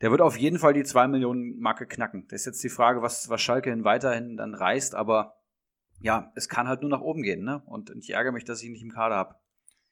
der 0.00 0.10
wird 0.10 0.20
auf 0.20 0.36
jeden 0.36 0.58
Fall 0.58 0.72
die 0.72 0.84
2 0.84 1.08
Millionen 1.08 1.58
Marke 1.58 1.86
knacken. 1.86 2.26
Das 2.28 2.42
ist 2.42 2.46
jetzt 2.46 2.64
die 2.64 2.68
Frage, 2.68 3.02
was, 3.02 3.28
was 3.28 3.42
Schalke 3.42 3.70
hin 3.70 3.84
weiterhin 3.84 4.36
dann 4.36 4.54
reißt, 4.54 4.94
aber 4.94 5.36
ja, 6.00 6.32
es 6.36 6.48
kann 6.48 6.68
halt 6.68 6.82
nur 6.82 6.90
nach 6.90 7.00
oben 7.00 7.22
gehen, 7.22 7.44
ne? 7.44 7.62
Und 7.66 7.90
ich 7.96 8.10
ärgere 8.10 8.32
mich, 8.32 8.44
dass 8.44 8.60
ich 8.60 8.66
ihn 8.66 8.72
nicht 8.72 8.82
im 8.82 8.92
Kader 8.92 9.16
habe. 9.16 9.36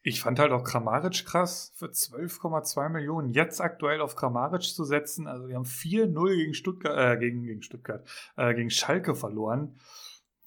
Ich 0.04 0.20
fand 0.20 0.40
halt 0.40 0.50
auch 0.50 0.64
Kramaric 0.64 1.24
krass, 1.24 1.72
für 1.76 1.86
12,2 1.86 2.88
Millionen 2.88 3.30
jetzt 3.30 3.60
aktuell 3.60 4.00
auf 4.00 4.16
Kramaric 4.16 4.62
zu 4.62 4.84
setzen. 4.84 5.28
Also 5.28 5.48
wir 5.48 5.54
haben 5.54 5.64
4-0 5.64 6.36
gegen 6.36 6.54
Stuttgart, 6.54 6.98
äh, 6.98 7.18
gegen, 7.18 7.44
gegen 7.44 7.62
Stuttgart, 7.62 8.06
äh, 8.36 8.52
gegen 8.54 8.70
Schalke 8.70 9.14
verloren 9.14 9.76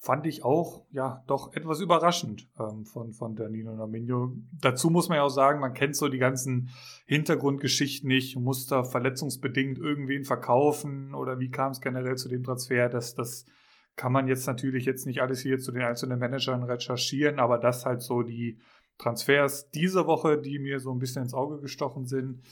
fand 0.05 0.27
ich 0.27 0.45
auch, 0.45 0.85
ja, 0.91 1.23
doch 1.25 1.55
etwas 1.55 1.79
überraschend 1.79 2.47
ähm, 2.59 2.85
von, 2.85 3.11
von 3.11 3.35
Danilo 3.35 3.75
Naminho. 3.75 4.33
Dazu 4.61 4.91
muss 4.91 5.09
man 5.09 5.15
ja 5.15 5.23
auch 5.23 5.29
sagen, 5.29 5.59
man 5.59 5.73
kennt 5.73 5.95
so 5.95 6.09
die 6.09 6.19
ganzen 6.19 6.69
Hintergrundgeschichten 7.07 8.07
nicht, 8.07 8.37
muss 8.37 8.67
da 8.67 8.83
verletzungsbedingt 8.83 9.79
irgendwen 9.79 10.23
verkaufen 10.23 11.15
oder 11.15 11.39
wie 11.39 11.49
kam 11.49 11.71
es 11.71 11.81
generell 11.81 12.17
zu 12.17 12.29
dem 12.29 12.43
Transfer, 12.43 12.87
das, 12.87 13.15
das 13.15 13.47
kann 13.95 14.11
man 14.11 14.27
jetzt 14.27 14.45
natürlich 14.45 14.85
jetzt 14.85 15.07
nicht 15.07 15.23
alles 15.23 15.39
hier 15.39 15.57
zu 15.57 15.71
den 15.71 15.81
einzelnen 15.81 16.19
Managern 16.19 16.61
recherchieren, 16.61 17.39
aber 17.39 17.57
das 17.57 17.87
halt 17.87 18.03
so 18.03 18.21
die 18.21 18.59
Transfers 18.99 19.71
diese 19.71 20.05
Woche, 20.05 20.37
die 20.37 20.59
mir 20.59 20.79
so 20.79 20.91
ein 20.91 20.99
bisschen 20.99 21.23
ins 21.23 21.33
Auge 21.33 21.61
gestochen 21.61 22.05
sind. 22.05 22.43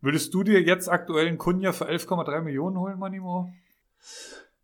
Würdest 0.00 0.32
du 0.32 0.44
dir 0.44 0.62
jetzt 0.62 0.88
aktuell 0.88 1.26
einen 1.26 1.36
Kunja 1.36 1.72
für 1.72 1.90
11,3 1.90 2.40
Millionen 2.40 2.78
holen, 2.78 2.98
Manimo? 2.98 3.52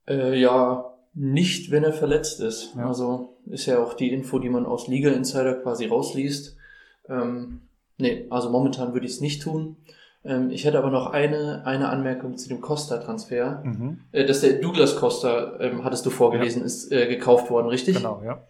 Äh, 0.08 0.40
ja, 0.40 0.95
nicht, 1.16 1.70
wenn 1.70 1.82
er 1.82 1.94
verletzt 1.94 2.40
ist. 2.40 2.74
Ja. 2.76 2.86
Also 2.86 3.38
ist 3.46 3.66
ja 3.66 3.82
auch 3.82 3.94
die 3.94 4.12
Info, 4.12 4.38
die 4.38 4.50
man 4.50 4.66
aus 4.66 4.86
Liga 4.86 5.10
Insider 5.10 5.54
quasi 5.54 5.86
rausliest. 5.86 6.56
Ähm, 7.08 7.62
nee, 7.96 8.26
also 8.28 8.50
momentan 8.50 8.92
würde 8.92 9.06
ich 9.06 9.12
es 9.12 9.20
nicht 9.22 9.42
tun. 9.42 9.76
Ähm, 10.24 10.50
ich 10.50 10.66
hätte 10.66 10.76
aber 10.76 10.90
noch 10.90 11.06
eine, 11.12 11.64
eine 11.64 11.88
Anmerkung 11.88 12.36
zu 12.36 12.50
dem 12.50 12.60
Costa-Transfer. 12.60 13.62
Mhm. 13.64 14.00
Äh, 14.12 14.26
dass 14.26 14.42
der 14.42 14.54
Douglas 14.60 14.96
Costa, 14.96 15.58
ähm, 15.58 15.84
hattest 15.84 16.04
du 16.04 16.10
vorgelesen, 16.10 16.62
ist 16.62 16.92
äh, 16.92 17.06
gekauft 17.06 17.50
worden, 17.50 17.68
richtig? 17.68 17.96
Genau, 17.96 18.22
ja. 18.22 18.42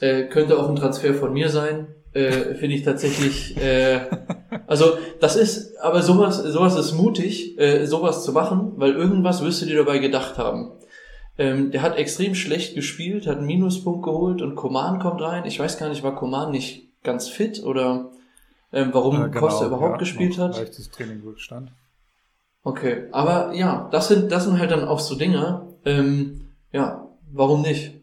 Äh, 0.00 0.24
könnte 0.24 0.58
auch 0.58 0.68
ein 0.68 0.76
Transfer 0.76 1.14
von 1.14 1.32
mir 1.32 1.48
sein. 1.48 1.86
Äh, 2.12 2.54
Finde 2.54 2.76
ich 2.76 2.82
tatsächlich. 2.82 3.56
Äh, 3.56 4.00
also 4.66 4.98
das 5.20 5.36
ist, 5.36 5.78
aber 5.78 6.02
sowas, 6.02 6.36
sowas 6.36 6.76
ist 6.76 6.92
mutig, 6.92 7.58
äh, 7.58 7.86
sowas 7.86 8.24
zu 8.24 8.32
machen, 8.32 8.72
weil 8.76 8.92
irgendwas 8.92 9.42
wirst 9.42 9.62
du 9.62 9.66
dir 9.66 9.78
dabei 9.78 9.98
gedacht 9.98 10.36
haben. 10.36 10.72
Ähm, 11.38 11.70
der 11.70 11.82
hat 11.82 11.96
extrem 11.96 12.34
schlecht 12.34 12.74
gespielt, 12.74 13.26
hat 13.26 13.38
einen 13.38 13.46
Minuspunkt 13.46 14.04
geholt 14.04 14.42
und 14.42 14.56
Koman 14.56 14.98
kommt 14.98 15.22
rein. 15.22 15.44
Ich 15.46 15.58
weiß 15.58 15.78
gar 15.78 15.88
nicht, 15.88 16.02
war 16.02 16.16
Koman 16.16 16.50
nicht 16.50 16.88
ganz 17.04 17.28
fit 17.28 17.62
oder 17.62 18.10
ähm, 18.72 18.90
warum 18.92 19.16
Äh, 19.16 19.28
genau, 19.28 19.40
Costa 19.40 19.66
überhaupt 19.66 19.92
ja, 19.92 19.98
gespielt 19.98 20.36
noch 20.36 20.48
hat. 20.48 20.56
Leichtes 20.56 20.90
Trainingrückstand. 20.90 21.72
Okay, 22.62 23.06
aber 23.12 23.54
ja, 23.54 23.88
das 23.92 24.08
sind, 24.08 24.32
das 24.32 24.44
sind 24.44 24.58
halt 24.58 24.72
dann 24.72 24.84
auch 24.84 24.98
so 24.98 25.14
Dinge. 25.14 25.74
Ähm, 25.84 26.48
ja, 26.72 27.08
warum 27.32 27.62
nicht? 27.62 27.94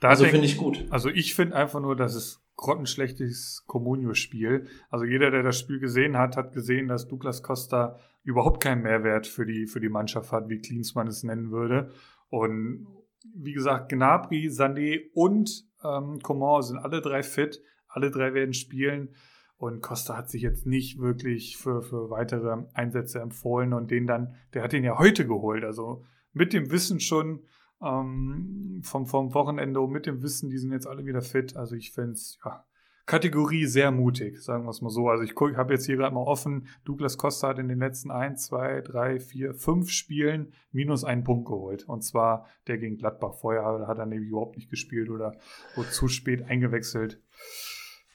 Da 0.00 0.10
also 0.10 0.24
finde 0.24 0.46
ich 0.46 0.56
gut. 0.56 0.84
Also 0.90 1.08
ich 1.08 1.34
finde 1.34 1.56
einfach 1.56 1.80
nur, 1.80 1.96
dass 1.96 2.14
es 2.14 2.40
grottenschlechtes 2.56 3.64
Comunio-Spiel. 3.66 4.68
Also 4.90 5.04
jeder, 5.04 5.30
der 5.30 5.42
das 5.42 5.58
Spiel 5.58 5.80
gesehen 5.80 6.16
hat, 6.16 6.36
hat 6.36 6.52
gesehen, 6.52 6.88
dass 6.88 7.08
Douglas 7.08 7.42
Costa 7.42 7.98
überhaupt 8.22 8.62
keinen 8.62 8.82
Mehrwert 8.82 9.26
für 9.26 9.44
die, 9.44 9.66
für 9.66 9.80
die 9.80 9.88
Mannschaft 9.88 10.32
hat, 10.32 10.48
wie 10.48 10.58
Klinsmann 10.58 11.08
es 11.08 11.24
nennen 11.24 11.50
würde. 11.50 11.90
Und 12.34 12.86
wie 13.32 13.52
gesagt, 13.52 13.90
Gnabry, 13.90 14.48
Sané 14.48 15.10
und 15.14 15.68
ähm, 15.84 16.18
Coman 16.20 16.62
sind 16.62 16.78
alle 16.78 17.00
drei 17.00 17.22
fit. 17.22 17.62
Alle 17.86 18.10
drei 18.10 18.34
werden 18.34 18.54
spielen. 18.54 19.14
Und 19.56 19.82
Costa 19.82 20.16
hat 20.16 20.28
sich 20.28 20.42
jetzt 20.42 20.66
nicht 20.66 20.98
wirklich 20.98 21.56
für, 21.56 21.80
für 21.80 22.10
weitere 22.10 22.64
Einsätze 22.74 23.20
empfohlen 23.20 23.72
und 23.72 23.90
den 23.90 24.06
dann, 24.06 24.34
der 24.52 24.64
hat 24.64 24.72
den 24.72 24.82
ja 24.82 24.98
heute 24.98 25.26
geholt. 25.26 25.62
Also 25.62 26.04
mit 26.32 26.52
dem 26.52 26.72
Wissen 26.72 26.98
schon, 26.98 27.44
ähm, 27.80 28.80
vom, 28.82 29.06
vom 29.06 29.32
Wochenende 29.32 29.80
und 29.80 29.92
mit 29.92 30.06
dem 30.06 30.22
Wissen, 30.22 30.50
die 30.50 30.58
sind 30.58 30.72
jetzt 30.72 30.88
alle 30.88 31.06
wieder 31.06 31.22
fit. 31.22 31.56
Also 31.56 31.76
ich 31.76 31.92
finde 31.92 32.12
es, 32.12 32.38
ja, 32.44 32.66
Kategorie 33.06 33.66
sehr 33.66 33.90
mutig, 33.90 34.42
sagen 34.42 34.64
wir 34.64 34.70
es 34.70 34.80
mal 34.80 34.90
so. 34.90 35.08
Also 35.08 35.24
ich 35.24 35.34
habe 35.56 35.74
jetzt 35.74 35.84
hier 35.84 35.96
gerade 35.96 36.14
mal 36.14 36.22
offen, 36.22 36.68
Douglas 36.84 37.18
Costa 37.18 37.48
hat 37.48 37.58
in 37.58 37.68
den 37.68 37.78
letzten 37.78 38.10
1, 38.10 38.46
2, 38.46 38.80
3, 38.80 39.20
4, 39.20 39.54
5 39.54 39.90
Spielen 39.90 40.52
minus 40.72 41.04
einen 41.04 41.22
Punkt 41.22 41.46
geholt. 41.46 41.84
Und 41.86 42.02
zwar 42.02 42.46
der 42.66 42.78
gegen 42.78 42.96
Gladbach. 42.96 43.34
Vorher 43.34 43.86
hat 43.86 43.98
er 43.98 44.06
nämlich 44.06 44.30
überhaupt 44.30 44.56
nicht 44.56 44.70
gespielt 44.70 45.10
oder 45.10 45.36
wurde 45.74 45.90
zu 45.90 46.08
spät 46.08 46.48
eingewechselt. 46.48 47.20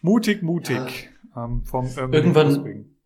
Mutig, 0.02 0.42
mutig. 0.42 1.12
Ähm, 1.36 1.64
vom 1.64 1.86
Irving 1.86 2.14
Irgendwann-. 2.14 2.99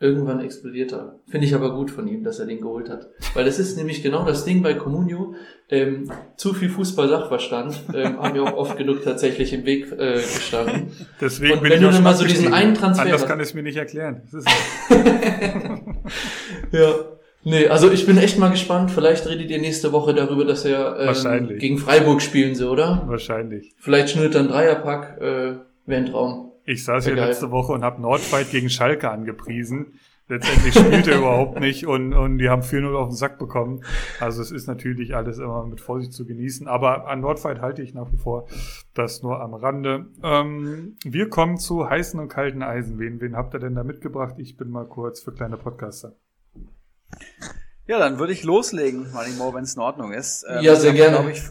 Irgendwann 0.00 0.40
explodiert 0.40 0.92
er. 0.92 1.20
Finde 1.28 1.46
ich 1.46 1.54
aber 1.54 1.74
gut 1.74 1.90
von 1.90 2.06
ihm, 2.08 2.24
dass 2.24 2.38
er 2.40 2.46
den 2.46 2.60
geholt 2.60 2.90
hat. 2.90 3.08
Weil 3.32 3.44
das 3.44 3.58
ist 3.60 3.76
nämlich 3.76 4.02
genau 4.02 4.24
das 4.26 4.44
Ding 4.44 4.62
bei 4.62 4.74
Comunio. 4.74 5.34
Ähm, 5.70 6.10
zu 6.36 6.52
viel 6.52 6.68
Fußball-Sachverstand 6.68 7.80
ähm, 7.94 8.18
haben 8.20 8.34
wir 8.34 8.42
auch 8.42 8.54
oft 8.54 8.76
genug 8.76 9.02
tatsächlich 9.02 9.52
im 9.52 9.64
Weg 9.64 9.90
äh, 9.92 10.14
gestanden. 10.14 10.90
Deswegen 11.20 11.54
Und 11.54 11.62
bin 11.62 11.70
wenn 11.70 11.78
ich 11.80 11.86
du 11.86 11.92
dann 11.92 12.02
mal 12.02 12.14
so 12.14 12.24
diesen 12.24 12.52
einen 12.52 12.74
Transfer 12.74 13.04
Anders 13.04 13.22
hast- 13.22 13.28
kann 13.28 13.38
ich 13.40 13.46
es 13.46 13.54
mir 13.54 13.62
nicht 13.62 13.76
erklären. 13.76 14.22
Ja. 16.72 16.94
Nee, 17.46 17.68
also 17.68 17.90
ich 17.90 18.06
bin 18.06 18.16
echt 18.16 18.38
mal 18.38 18.50
gespannt. 18.50 18.90
Vielleicht 18.90 19.28
redet 19.28 19.50
ihr 19.50 19.58
nächste 19.58 19.92
Woche 19.92 20.14
darüber, 20.14 20.44
dass 20.46 20.64
er 20.64 20.98
ähm, 21.24 21.58
gegen 21.58 21.78
Freiburg 21.78 22.22
spielen 22.22 22.54
soll, 22.54 22.70
oder? 22.70 23.02
wahrscheinlich. 23.06 23.74
Vielleicht 23.78 24.10
schnürt 24.10 24.34
dann 24.34 24.48
Dreierpack, 24.48 25.20
äh, 25.20 25.24
wäre 25.86 26.00
ein 26.00 26.06
Traum. 26.06 26.52
Ich 26.64 26.84
saß 26.84 27.04
hier 27.04 27.14
letzte 27.14 27.50
Woche 27.50 27.72
und 27.72 27.84
habe 27.84 28.00
Nordfight 28.00 28.50
gegen 28.50 28.70
Schalke 28.70 29.10
angepriesen. 29.10 29.98
Letztendlich 30.26 30.74
spielt 30.74 31.06
er 31.06 31.18
überhaupt 31.18 31.60
nicht 31.60 31.86
und, 31.86 32.14
und 32.14 32.38
die 32.38 32.48
haben 32.48 32.62
4-0 32.62 32.94
auf 32.96 33.08
den 33.08 33.14
Sack 33.16 33.38
bekommen. 33.38 33.84
Also 34.20 34.40
es 34.40 34.50
ist 34.50 34.66
natürlich 34.66 35.14
alles 35.14 35.36
immer 35.38 35.66
mit 35.66 35.82
Vorsicht 35.82 36.14
zu 36.14 36.24
genießen. 36.24 36.66
Aber 36.66 37.06
an 37.08 37.20
Nordfight 37.20 37.60
halte 37.60 37.82
ich 37.82 37.92
nach 37.92 38.10
wie 38.10 38.16
vor 38.16 38.48
das 38.94 39.22
nur 39.22 39.42
am 39.42 39.52
Rande. 39.52 40.06
Ähm, 40.22 40.96
wir 41.04 41.28
kommen 41.28 41.58
zu 41.58 41.90
heißen 41.90 42.18
und 42.18 42.28
kalten 42.28 42.62
Eisen. 42.62 42.98
Wen, 42.98 43.20
wen 43.20 43.36
habt 43.36 43.52
ihr 43.54 43.60
denn 43.60 43.74
da 43.74 43.84
mitgebracht? 43.84 44.36
Ich 44.38 44.56
bin 44.56 44.70
mal 44.70 44.86
kurz 44.86 45.20
für 45.20 45.32
kleine 45.32 45.58
Podcaster. 45.58 46.14
Ja, 47.86 47.98
dann 47.98 48.18
würde 48.18 48.32
ich 48.32 48.44
loslegen, 48.44 49.12
Manimo, 49.12 49.52
wenn 49.52 49.64
es 49.64 49.74
in 49.74 49.82
Ordnung 49.82 50.12
ist. 50.12 50.46
Ähm, 50.48 50.62
Ja, 50.64 50.74
sehr 50.74 50.94
gerne. 50.94 51.30
ich, 51.30 51.42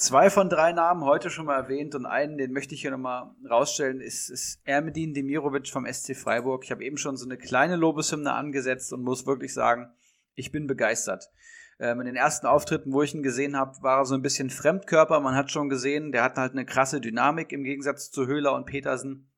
zwei 0.00 0.30
von 0.30 0.48
drei 0.48 0.72
Namen 0.72 1.04
heute 1.04 1.30
schon 1.30 1.46
mal 1.46 1.56
erwähnt 1.56 1.94
und 1.94 2.06
einen, 2.06 2.38
den 2.38 2.52
möchte 2.52 2.74
ich 2.74 2.80
hier 2.80 2.90
nochmal 2.90 3.30
rausstellen, 3.48 4.00
ist, 4.00 4.30
ist 4.30 4.60
Ermedin 4.64 5.14
Demirovic 5.14 5.68
vom 5.68 5.86
SC 5.86 6.16
Freiburg. 6.16 6.64
Ich 6.64 6.70
habe 6.70 6.82
eben 6.82 6.96
schon 6.96 7.16
so 7.16 7.26
eine 7.26 7.36
kleine 7.36 7.76
Lobeshymne 7.76 8.32
angesetzt 8.32 8.92
und 8.92 9.02
muss 9.02 9.26
wirklich 9.26 9.52
sagen, 9.52 9.92
ich 10.34 10.50
bin 10.50 10.66
begeistert. 10.66 11.30
Ähm, 11.78 12.00
in 12.00 12.06
den 12.06 12.16
ersten 12.16 12.46
Auftritten, 12.46 12.92
wo 12.92 13.02
ich 13.02 13.14
ihn 13.14 13.22
gesehen 13.22 13.56
habe, 13.56 13.76
war 13.82 13.98
er 13.98 14.04
so 14.06 14.14
ein 14.14 14.22
bisschen 14.22 14.48
Fremdkörper. 14.48 15.20
Man 15.20 15.36
hat 15.36 15.50
schon 15.50 15.68
gesehen, 15.68 16.12
der 16.12 16.24
hat 16.24 16.38
halt 16.38 16.52
eine 16.52 16.64
krasse 16.64 17.00
Dynamik 17.00 17.52
im 17.52 17.62
Gegensatz 17.62 18.10
zu 18.10 18.26
Höhler 18.26 18.54
und 18.54 18.64
Petersen. 18.64 19.30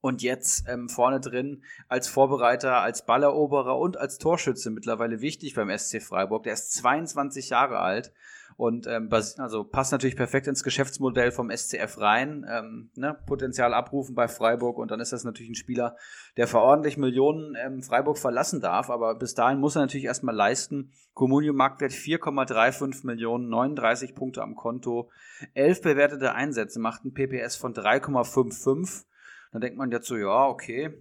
Und 0.00 0.20
jetzt 0.20 0.64
ähm, 0.68 0.88
vorne 0.88 1.20
drin 1.20 1.62
als 1.86 2.08
Vorbereiter, 2.08 2.78
als 2.78 3.06
Balleroberer 3.06 3.78
und 3.78 3.96
als 3.96 4.18
Torschütze 4.18 4.70
mittlerweile 4.70 5.20
wichtig 5.20 5.54
beim 5.54 5.70
SC 5.76 6.02
Freiburg. 6.02 6.42
Der 6.42 6.54
ist 6.54 6.72
22 6.72 7.50
Jahre 7.50 7.78
alt 7.78 8.12
und 8.56 8.86
ähm, 8.86 9.08
also 9.38 9.64
passt 9.64 9.92
natürlich 9.92 10.16
perfekt 10.16 10.46
ins 10.46 10.62
Geschäftsmodell 10.62 11.32
vom 11.32 11.50
SCF 11.50 11.98
rein. 11.98 12.46
Ähm, 12.48 12.90
ne? 12.94 13.16
Potenzial 13.26 13.74
abrufen 13.74 14.14
bei 14.14 14.28
Freiburg 14.28 14.78
und 14.78 14.90
dann 14.90 15.00
ist 15.00 15.12
das 15.12 15.24
natürlich 15.24 15.50
ein 15.50 15.56
Spieler, 15.56 15.96
der 16.36 16.46
für 16.46 16.60
ordentlich 16.60 16.96
Millionen 16.96 17.56
ähm, 17.56 17.82
Freiburg 17.82 18.18
verlassen 18.18 18.60
darf. 18.60 18.90
Aber 18.90 19.14
bis 19.14 19.34
dahin 19.34 19.58
muss 19.58 19.76
er 19.76 19.82
natürlich 19.82 20.06
erstmal 20.06 20.34
leisten. 20.34 20.92
Comunio 21.14 21.52
Marktwert 21.52 21.92
4,35 21.92 23.06
Millionen, 23.06 23.48
39 23.48 24.14
Punkte 24.14 24.42
am 24.42 24.54
Konto, 24.54 25.10
11 25.54 25.82
bewertete 25.82 26.34
Einsätze, 26.34 26.80
macht 26.80 27.04
ein 27.04 27.12
PPS 27.12 27.56
von 27.56 27.74
3,55. 27.74 29.04
Dann 29.52 29.60
denkt 29.60 29.76
man 29.76 29.90
jetzt 29.90 30.06
so, 30.06 30.16
ja, 30.16 30.46
okay, 30.46 30.94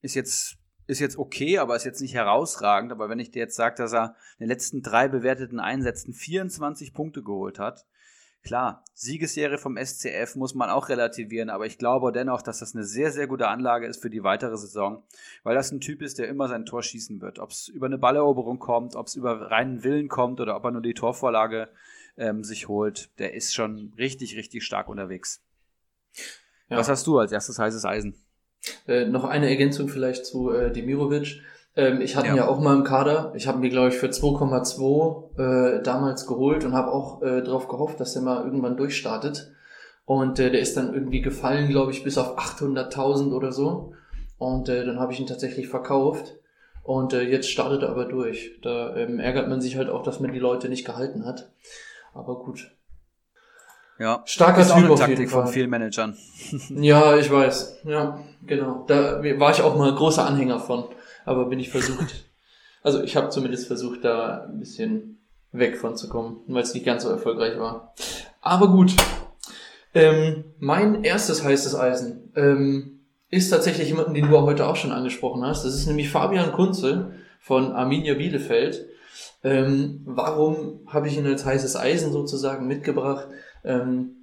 ist 0.00 0.14
jetzt, 0.14 0.56
ist 0.88 1.00
jetzt 1.00 1.18
okay, 1.18 1.58
aber 1.58 1.76
ist 1.76 1.84
jetzt 1.84 2.00
nicht 2.00 2.14
herausragend. 2.14 2.90
Aber 2.90 3.08
wenn 3.08 3.18
ich 3.18 3.30
dir 3.30 3.40
jetzt 3.40 3.56
sage, 3.56 3.76
dass 3.76 3.92
er 3.92 4.16
in 4.38 4.44
den 4.44 4.48
letzten 4.48 4.82
drei 4.82 5.06
bewerteten 5.06 5.60
Einsätzen 5.60 6.14
24 6.14 6.94
Punkte 6.94 7.22
geholt 7.22 7.58
hat, 7.58 7.86
klar, 8.42 8.82
Siegesserie 8.94 9.58
vom 9.58 9.76
SCF 9.76 10.34
muss 10.34 10.54
man 10.54 10.70
auch 10.70 10.88
relativieren, 10.88 11.50
aber 11.50 11.66
ich 11.66 11.76
glaube 11.76 12.10
dennoch, 12.10 12.40
dass 12.40 12.60
das 12.60 12.74
eine 12.74 12.84
sehr, 12.84 13.12
sehr 13.12 13.26
gute 13.26 13.48
Anlage 13.48 13.86
ist 13.86 14.00
für 14.00 14.08
die 14.08 14.22
weitere 14.22 14.56
Saison, 14.56 15.02
weil 15.42 15.54
das 15.54 15.70
ein 15.70 15.80
Typ 15.80 16.00
ist, 16.00 16.18
der 16.18 16.28
immer 16.28 16.48
sein 16.48 16.64
Tor 16.64 16.82
schießen 16.82 17.20
wird. 17.20 17.38
Ob 17.38 17.50
es 17.50 17.68
über 17.68 17.86
eine 17.86 17.98
Balleroberung 17.98 18.58
kommt, 18.58 18.96
ob 18.96 19.08
es 19.08 19.14
über 19.14 19.50
reinen 19.50 19.84
Willen 19.84 20.08
kommt 20.08 20.40
oder 20.40 20.56
ob 20.56 20.64
er 20.64 20.70
nur 20.70 20.82
die 20.82 20.94
Torvorlage 20.94 21.68
ähm, 22.16 22.42
sich 22.42 22.66
holt, 22.68 23.10
der 23.18 23.34
ist 23.34 23.54
schon 23.54 23.92
richtig, 23.98 24.36
richtig 24.36 24.64
stark 24.64 24.88
unterwegs. 24.88 25.42
Ja. 26.70 26.78
Was 26.78 26.88
hast 26.88 27.06
du 27.06 27.18
als 27.18 27.32
erstes 27.32 27.58
heißes 27.58 27.84
Eisen? 27.84 28.14
Äh, 28.86 29.06
noch 29.06 29.24
eine 29.24 29.48
Ergänzung 29.48 29.88
vielleicht 29.88 30.26
zu 30.26 30.50
äh, 30.50 30.72
Demirovic. 30.72 31.40
Ähm, 31.76 32.00
ich 32.00 32.16
hatte 32.16 32.28
ihn 32.28 32.36
Ja. 32.36 32.44
ja 32.44 32.48
auch 32.48 32.60
mal 32.60 32.74
im 32.76 32.84
Kader. 32.84 33.32
Ich 33.36 33.46
habe 33.46 33.58
mir, 33.58 33.70
glaube 33.70 33.88
ich, 33.88 33.94
für 33.96 34.08
2,2 34.08 35.38
äh, 35.78 35.82
damals 35.82 36.26
geholt 36.26 36.64
und 36.64 36.72
habe 36.72 36.92
auch 36.92 37.22
äh, 37.22 37.42
darauf 37.42 37.68
gehofft, 37.68 38.00
dass 38.00 38.16
er 38.16 38.22
mal 38.22 38.44
irgendwann 38.44 38.76
durchstartet. 38.76 39.52
Und 40.04 40.38
äh, 40.38 40.50
der 40.50 40.60
ist 40.60 40.76
dann 40.76 40.94
irgendwie 40.94 41.20
gefallen, 41.20 41.68
glaube 41.68 41.92
ich, 41.92 42.02
bis 42.02 42.18
auf 42.18 42.38
800.000 42.38 43.32
oder 43.32 43.52
so. 43.52 43.92
Und 44.38 44.68
äh, 44.68 44.84
dann 44.86 44.98
habe 44.98 45.12
ich 45.12 45.20
ihn 45.20 45.26
tatsächlich 45.26 45.68
verkauft. 45.68 46.36
Und 46.82 47.12
äh, 47.12 47.22
jetzt 47.22 47.50
startet 47.50 47.82
er 47.82 47.90
aber 47.90 48.06
durch. 48.06 48.58
Da 48.62 48.96
ähm, 48.96 49.18
ärgert 49.20 49.48
man 49.48 49.60
sich 49.60 49.76
halt 49.76 49.90
auch, 49.90 50.02
dass 50.02 50.20
man 50.20 50.32
die 50.32 50.38
Leute 50.38 50.68
nicht 50.70 50.86
gehalten 50.86 51.26
hat. 51.26 51.50
Aber 52.14 52.38
gut. 52.38 52.74
Ja, 53.98 54.22
Starker 54.26 54.60
ist 54.60 54.70
auch 54.70 54.76
Typ 54.76 54.84
eine 54.84 54.92
auf 54.94 55.00
jeden 55.00 55.10
Taktik 55.10 55.30
von 55.30 55.44
Fall. 55.44 55.52
vielen 55.52 55.70
Managern. 55.70 56.16
Ja, 56.70 57.16
ich 57.16 57.30
weiß. 57.30 57.78
Ja, 57.84 58.20
genau. 58.46 58.84
Da 58.86 59.22
war 59.22 59.50
ich 59.50 59.62
auch 59.62 59.76
mal 59.76 59.92
großer 59.94 60.24
Anhänger 60.24 60.60
von. 60.60 60.84
Aber 61.24 61.46
bin 61.46 61.60
ich 61.60 61.70
versucht. 61.70 62.24
Also 62.84 63.02
ich 63.02 63.16
habe 63.16 63.28
zumindest 63.28 63.66
versucht, 63.66 64.04
da 64.04 64.46
ein 64.48 64.60
bisschen 64.60 65.18
weg 65.50 65.76
von 65.76 65.96
zu 65.96 66.08
kommen, 66.08 66.38
weil 66.46 66.62
es 66.62 66.72
nicht 66.74 66.86
ganz 66.86 67.02
so 67.02 67.10
erfolgreich 67.10 67.58
war. 67.58 67.92
Aber 68.40 68.68
gut. 68.68 68.94
Ähm, 69.94 70.44
mein 70.58 71.02
erstes 71.02 71.42
heißes 71.42 71.74
Eisen 71.74 72.32
ähm, 72.36 73.00
ist 73.30 73.50
tatsächlich 73.50 73.88
jemanden, 73.88 74.14
den 74.14 74.28
du 74.28 74.38
auch 74.38 74.46
heute 74.46 74.64
auch 74.66 74.76
schon 74.76 74.92
angesprochen 74.92 75.44
hast. 75.44 75.64
Das 75.64 75.74
ist 75.74 75.86
nämlich 75.88 76.08
Fabian 76.08 76.52
Kunze 76.52 77.14
von 77.40 77.72
Arminia 77.72 78.14
Bielefeld. 78.14 78.86
Ähm, 79.42 80.02
warum 80.04 80.80
habe 80.86 81.08
ich 81.08 81.18
ihn 81.18 81.26
als 81.26 81.44
heißes 81.44 81.76
Eisen 81.76 82.12
sozusagen 82.12 82.68
mitgebracht? 82.68 83.26
Ähm, 83.64 84.14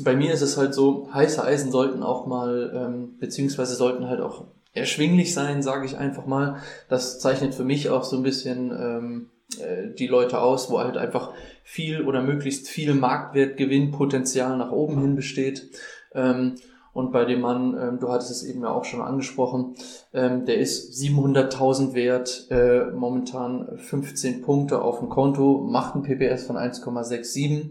bei 0.00 0.16
mir 0.16 0.32
ist 0.32 0.42
es 0.42 0.56
halt 0.56 0.74
so, 0.74 1.08
heiße 1.12 1.42
Eisen 1.42 1.70
sollten 1.70 2.02
auch 2.02 2.26
mal, 2.26 2.72
ähm, 2.74 3.16
beziehungsweise 3.18 3.74
sollten 3.76 4.08
halt 4.08 4.20
auch 4.20 4.46
erschwinglich 4.72 5.32
sein, 5.32 5.62
sage 5.62 5.86
ich 5.86 5.96
einfach 5.96 6.26
mal. 6.26 6.56
Das 6.88 7.20
zeichnet 7.20 7.54
für 7.54 7.64
mich 7.64 7.90
auch 7.90 8.02
so 8.02 8.16
ein 8.16 8.24
bisschen 8.24 8.70
ähm, 8.72 9.30
äh, 9.60 9.94
die 9.94 10.08
Leute 10.08 10.40
aus, 10.40 10.68
wo 10.70 10.80
halt 10.80 10.96
einfach 10.96 11.32
viel 11.62 12.02
oder 12.02 12.22
möglichst 12.22 12.68
viel 12.68 12.94
Marktwertgewinnpotenzial 12.94 14.56
nach 14.56 14.72
oben 14.72 15.00
hin 15.00 15.14
besteht. 15.14 15.70
Ähm, 16.12 16.56
Und 16.92 17.10
bei 17.10 17.24
dem 17.24 17.40
Mann, 17.40 17.76
ähm, 17.76 17.98
du 17.98 18.08
hattest 18.08 18.30
es 18.30 18.44
eben 18.44 18.62
ja 18.62 18.68
auch 18.68 18.84
schon 18.84 19.00
angesprochen, 19.00 19.74
ähm, 20.12 20.44
der 20.46 20.58
ist 20.58 20.92
700.000 20.92 21.92
wert, 21.94 22.46
äh, 22.50 22.84
momentan 22.92 23.78
15 23.78 24.42
Punkte 24.42 24.80
auf 24.80 25.00
dem 25.00 25.08
Konto, 25.08 25.60
macht 25.68 25.96
ein 25.96 26.02
PPS 26.02 26.46
von 26.46 26.56
1,67 26.56 27.70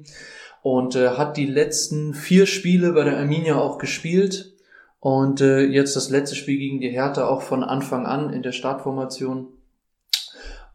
und 0.63 0.95
äh, 0.95 1.09
hat 1.09 1.37
die 1.37 1.45
letzten 1.45 2.13
vier 2.13 2.45
Spiele 2.45 2.93
bei 2.93 3.03
der 3.03 3.17
Arminia 3.17 3.59
auch 3.59 3.77
gespielt 3.77 4.53
und 5.01 5.41
äh, 5.41 5.61
jetzt 5.61 5.95
das 5.97 6.09
letzte 6.09 6.37
Spiel 6.37 6.57
gegen 6.57 6.79
die 6.79 6.89
Hertha 6.89 7.27
auch 7.27 7.41
von 7.41 7.63
Anfang 7.63 8.05
an 8.05 8.33
in 8.33 8.41
der 8.41 8.53
Startformation. 8.53 9.47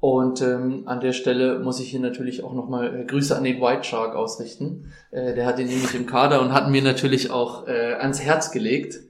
Und 0.00 0.42
ähm, 0.42 0.82
an 0.86 1.00
der 1.00 1.12
Stelle 1.12 1.58
muss 1.58 1.80
ich 1.80 1.90
hier 1.90 1.98
natürlich 2.00 2.44
auch 2.44 2.52
nochmal 2.52 3.00
äh, 3.00 3.04
Grüße 3.04 3.34
an 3.34 3.42
den 3.42 3.60
White 3.60 3.84
Shark 3.84 4.14
ausrichten. 4.14 4.92
Äh, 5.10 5.34
der 5.34 5.46
hat 5.46 5.58
ihn 5.58 5.66
nämlich 5.66 5.94
im 5.94 6.06
Kader 6.06 6.42
und 6.42 6.52
hat 6.52 6.70
mir 6.70 6.82
natürlich 6.82 7.30
auch 7.30 7.66
äh, 7.66 7.94
ans 7.94 8.20
Herz 8.20 8.52
gelegt. 8.52 9.00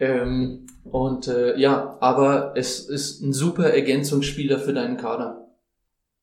Ähm, 0.00 0.66
und 0.84 1.28
äh, 1.28 1.56
ja, 1.58 1.98
aber 2.00 2.54
es 2.56 2.80
ist 2.80 3.20
ein 3.20 3.34
super 3.34 3.70
Ergänzungsspieler 3.70 4.58
für 4.58 4.72
deinen 4.72 4.96
Kader. 4.96 5.47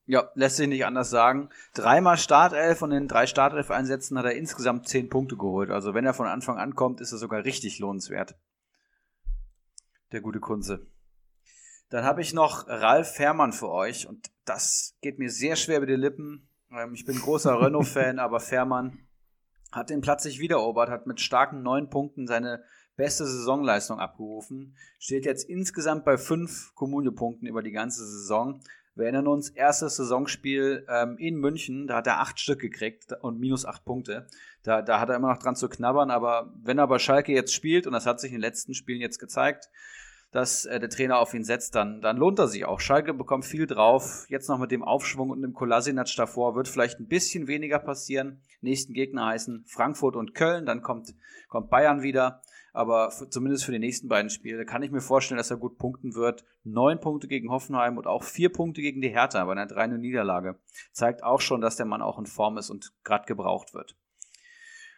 Ja, 0.06 0.30
lässt 0.34 0.56
sich 0.56 0.68
nicht 0.68 0.86
anders 0.86 1.10
sagen. 1.10 1.50
Dreimal 1.74 2.16
Startelf 2.16 2.80
und 2.80 2.92
in 2.92 3.08
drei 3.08 3.26
Startelf-Einsätzen 3.26 4.16
hat 4.16 4.24
er 4.24 4.36
insgesamt 4.36 4.88
zehn 4.88 5.08
Punkte 5.08 5.36
geholt. 5.36 5.70
Also 5.70 5.94
wenn 5.94 6.06
er 6.06 6.14
von 6.14 6.28
Anfang 6.28 6.58
an 6.58 6.76
kommt, 6.76 7.00
ist 7.00 7.10
er 7.10 7.18
sogar 7.18 7.44
richtig 7.44 7.80
lohnenswert. 7.80 8.36
Der 10.12 10.20
gute 10.20 10.38
Kunze. 10.38 10.86
Dann 11.88 12.04
habe 12.04 12.20
ich 12.20 12.32
noch 12.32 12.68
Ralf 12.68 13.14
Fährmann 13.14 13.52
für 13.52 13.68
euch 13.68 14.08
und 14.08 14.30
das 14.44 14.96
geht 15.00 15.18
mir 15.18 15.30
sehr 15.30 15.56
schwer 15.56 15.78
über 15.78 15.86
die 15.86 15.94
Lippen. 15.94 16.48
Ähm, 16.70 16.94
ich 16.94 17.04
bin 17.04 17.18
großer 17.18 17.60
Renault-Fan, 17.60 18.20
aber 18.20 18.38
Fährmann 18.38 19.06
hat 19.72 19.90
den 19.90 20.00
Platz 20.00 20.22
sich 20.22 20.38
wiedererobert, 20.38 20.88
hat 20.88 21.06
mit 21.06 21.20
starken 21.20 21.62
neun 21.62 21.90
Punkten 21.90 22.26
seine 22.26 22.62
beste 22.96 23.26
Saisonleistung 23.26 24.00
abgerufen, 24.00 24.76
steht 24.98 25.26
jetzt 25.26 25.48
insgesamt 25.48 26.04
bei 26.04 26.16
fünf 26.16 26.74
Kommune-Punkten 26.74 27.46
über 27.46 27.62
die 27.62 27.72
ganze 27.72 28.06
Saison. 28.06 28.60
Wir 28.96 29.04
erinnern 29.04 29.26
uns, 29.26 29.50
erstes 29.50 29.96
Saisonspiel 29.96 30.86
ähm, 30.88 31.18
in 31.18 31.36
München, 31.36 31.86
da 31.86 31.96
hat 31.96 32.06
er 32.06 32.20
acht 32.20 32.40
Stück 32.40 32.60
gekriegt 32.60 33.12
und 33.20 33.38
minus 33.38 33.66
acht 33.66 33.84
Punkte. 33.84 34.26
Da, 34.62 34.80
da 34.80 35.00
hat 35.00 35.10
er 35.10 35.16
immer 35.16 35.28
noch 35.28 35.38
dran 35.38 35.54
zu 35.54 35.68
knabbern, 35.68 36.10
aber 36.10 36.50
wenn 36.62 36.78
er 36.78 36.86
bei 36.88 36.98
Schalke 36.98 37.32
jetzt 37.32 37.52
spielt, 37.52 37.86
und 37.86 37.92
das 37.92 38.06
hat 38.06 38.20
sich 38.20 38.30
in 38.30 38.36
den 38.36 38.40
letzten 38.40 38.72
Spielen 38.72 39.02
jetzt 39.02 39.18
gezeigt, 39.18 39.68
dass 40.32 40.64
äh, 40.64 40.80
der 40.80 40.88
Trainer 40.88 41.18
auf 41.18 41.34
ihn 41.34 41.44
setzt, 41.44 41.74
dann, 41.74 42.00
dann 42.00 42.16
lohnt 42.16 42.38
er 42.38 42.48
sich 42.48 42.64
auch. 42.64 42.80
Schalke 42.80 43.12
bekommt 43.12 43.44
viel 43.44 43.66
drauf. 43.66 44.24
Jetzt 44.30 44.48
noch 44.48 44.58
mit 44.58 44.70
dem 44.70 44.82
Aufschwung 44.82 45.28
und 45.28 45.42
dem 45.42 45.52
Kolasinac 45.52 46.08
davor 46.16 46.56
wird 46.56 46.66
vielleicht 46.66 46.98
ein 46.98 47.06
bisschen 47.06 47.48
weniger 47.48 47.78
passieren. 47.78 48.40
Nächsten 48.62 48.94
Gegner 48.94 49.26
heißen 49.26 49.64
Frankfurt 49.66 50.16
und 50.16 50.34
Köln. 50.34 50.64
Dann 50.64 50.80
kommt, 50.80 51.14
kommt 51.48 51.68
Bayern 51.68 52.00
wieder. 52.00 52.40
Aber 52.76 53.10
für, 53.10 53.30
zumindest 53.30 53.64
für 53.64 53.72
die 53.72 53.78
nächsten 53.78 54.06
beiden 54.06 54.28
Spiele 54.28 54.66
kann 54.66 54.82
ich 54.82 54.90
mir 54.90 55.00
vorstellen, 55.00 55.38
dass 55.38 55.50
er 55.50 55.56
gut 55.56 55.78
punkten 55.78 56.14
wird. 56.14 56.44
Neun 56.62 57.00
Punkte 57.00 57.26
gegen 57.26 57.50
Hoffenheim 57.50 57.96
und 57.96 58.06
auch 58.06 58.22
vier 58.22 58.52
Punkte 58.52 58.82
gegen 58.82 59.00
die 59.00 59.08
Hertha 59.08 59.42
bei 59.46 59.52
einer 59.52 59.64
3 59.64 59.86
Niederlage. 59.86 60.60
Zeigt 60.92 61.24
auch 61.24 61.40
schon, 61.40 61.62
dass 61.62 61.76
der 61.76 61.86
Mann 61.86 62.02
auch 62.02 62.18
in 62.18 62.26
Form 62.26 62.58
ist 62.58 62.68
und 62.68 62.92
gerade 63.02 63.24
gebraucht 63.24 63.72
wird. 63.72 63.96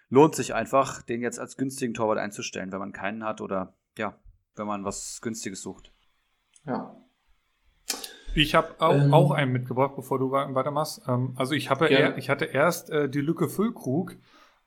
Lohnt 0.09 0.35
sich 0.35 0.55
einfach, 0.55 1.03
den 1.03 1.23
jetzt 1.23 1.39
als 1.39 1.57
günstigen 1.57 1.95
Torwart 1.95 2.19
einzustellen, 2.19 2.73
wenn 2.73 2.81
man 2.81 2.93
keinen 2.93 3.23
hat 3.23 3.41
oder 3.41 3.75
ja, 3.97 4.19
wenn 4.57 4.67
man 4.67 4.85
was 4.85 5.21
Günstiges 5.21 5.63
sucht. 5.63 5.93
Ja. 6.67 6.97
Ich 8.35 8.57
habe 8.57 8.75
auch, 8.81 8.95
Ähm. 8.95 9.15
auch 9.15 9.31
einen 9.31 9.53
mitgebracht, 9.53 9.95
bevor 9.95 10.19
du 10.19 10.33
weitermachst. 10.33 11.03
Ähm, 11.07 11.35
also 11.37 11.55
ich 11.55 11.71
habe 11.71 11.87
eher, 11.87 12.19
ich 12.19 12.29
hatte 12.29 12.47
erst 12.47 12.91
äh, 12.91 13.09
die 13.09 13.21
Lücke 13.21 13.49
Füllkrug, 13.49 14.17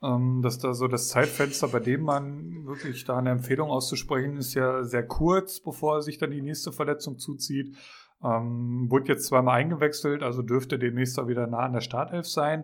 dass 0.01 0.57
da 0.57 0.73
so 0.73 0.87
das 0.87 1.09
Zeitfenster, 1.09 1.67
bei 1.67 1.79
dem 1.79 2.01
man 2.01 2.65
wirklich 2.65 3.05
da 3.05 3.17
eine 3.17 3.29
Empfehlung 3.29 3.69
auszusprechen, 3.69 4.37
ist 4.37 4.55
ja 4.55 4.83
sehr 4.83 5.05
kurz, 5.05 5.59
bevor 5.59 5.97
er 5.97 6.01
sich 6.01 6.17
dann 6.17 6.31
die 6.31 6.41
nächste 6.41 6.71
Verletzung 6.71 7.19
zuzieht. 7.19 7.77
Ähm, 8.23 8.89
wurde 8.89 9.13
jetzt 9.13 9.27
zweimal 9.27 9.59
eingewechselt, 9.59 10.23
also 10.23 10.41
dürfte 10.41 10.79
demnächst 10.79 11.19
auch 11.19 11.27
wieder 11.27 11.45
nah 11.45 11.59
an 11.59 11.73
der 11.73 11.81
Startelf 11.81 12.27
sein. 12.27 12.63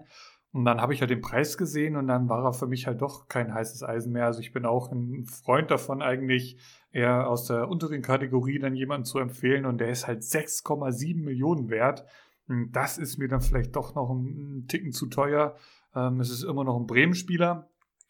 Und 0.51 0.65
dann 0.65 0.81
habe 0.81 0.93
ich 0.93 1.01
halt 1.01 1.11
den 1.11 1.21
Preis 1.21 1.57
gesehen 1.57 1.95
und 1.95 2.07
dann 2.07 2.29
war 2.29 2.43
er 2.43 2.53
für 2.53 2.65
mich 2.65 2.87
halt 2.87 3.01
doch 3.01 3.27
kein 3.27 3.53
heißes 3.53 3.83
Eisen 3.83 4.13
mehr. 4.13 4.25
Also 4.25 4.39
ich 4.39 4.53
bin 4.53 4.65
auch 4.65 4.91
ein 4.91 5.25
Freund 5.25 5.69
davon, 5.69 6.01
eigentlich 6.01 6.57
eher 6.91 7.29
aus 7.29 7.45
der 7.45 7.69
unteren 7.69 8.01
Kategorie 8.01 8.57
dann 8.57 8.75
jemanden 8.75 9.05
zu 9.05 9.19
empfehlen 9.19 9.67
und 9.67 9.79
der 9.79 9.89
ist 9.89 10.07
halt 10.07 10.23
6,7 10.23 11.23
Millionen 11.23 11.69
wert. 11.69 12.05
Das 12.71 12.97
ist 12.97 13.19
mir 13.19 13.27
dann 13.27 13.41
vielleicht 13.41 13.75
doch 13.75 13.93
noch 13.93 14.09
ein 14.09 14.65
Ticken 14.67 14.91
zu 14.91 15.05
teuer. 15.07 15.55
Ähm, 15.97 16.19
es 16.19 16.29
ist 16.29 16.43
immer 16.43 16.63
noch 16.63 16.77
ein 16.77 16.87
Bremen-Spieler. 16.87 17.69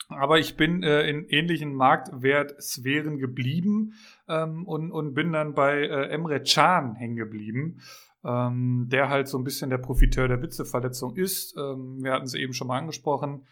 Aber 0.09 0.39
ich 0.39 0.55
bin 0.55 0.83
äh, 0.83 1.09
in 1.09 1.25
ähnlichen 1.25 1.73
Marktwertsphären 1.73 3.17
geblieben 3.17 3.93
ähm, 4.29 4.65
und, 4.65 4.91
und 4.91 5.13
bin 5.13 5.33
dann 5.33 5.53
bei 5.53 5.81
äh, 5.81 6.09
Emre 6.09 6.41
Can 6.41 6.95
hängen 6.95 7.17
geblieben, 7.17 7.81
ähm, 8.23 8.87
der 8.89 9.09
halt 9.09 9.27
so 9.27 9.37
ein 9.37 9.43
bisschen 9.43 9.69
der 9.69 9.79
Profiteur 9.79 10.29
der 10.29 10.41
Witzeverletzung 10.41 11.15
ist. 11.15 11.57
Ähm, 11.57 11.97
wir 12.01 12.13
hatten 12.13 12.25
es 12.25 12.35
eben 12.35 12.53
schon 12.53 12.67
mal 12.67 12.77
angesprochen. 12.77 13.45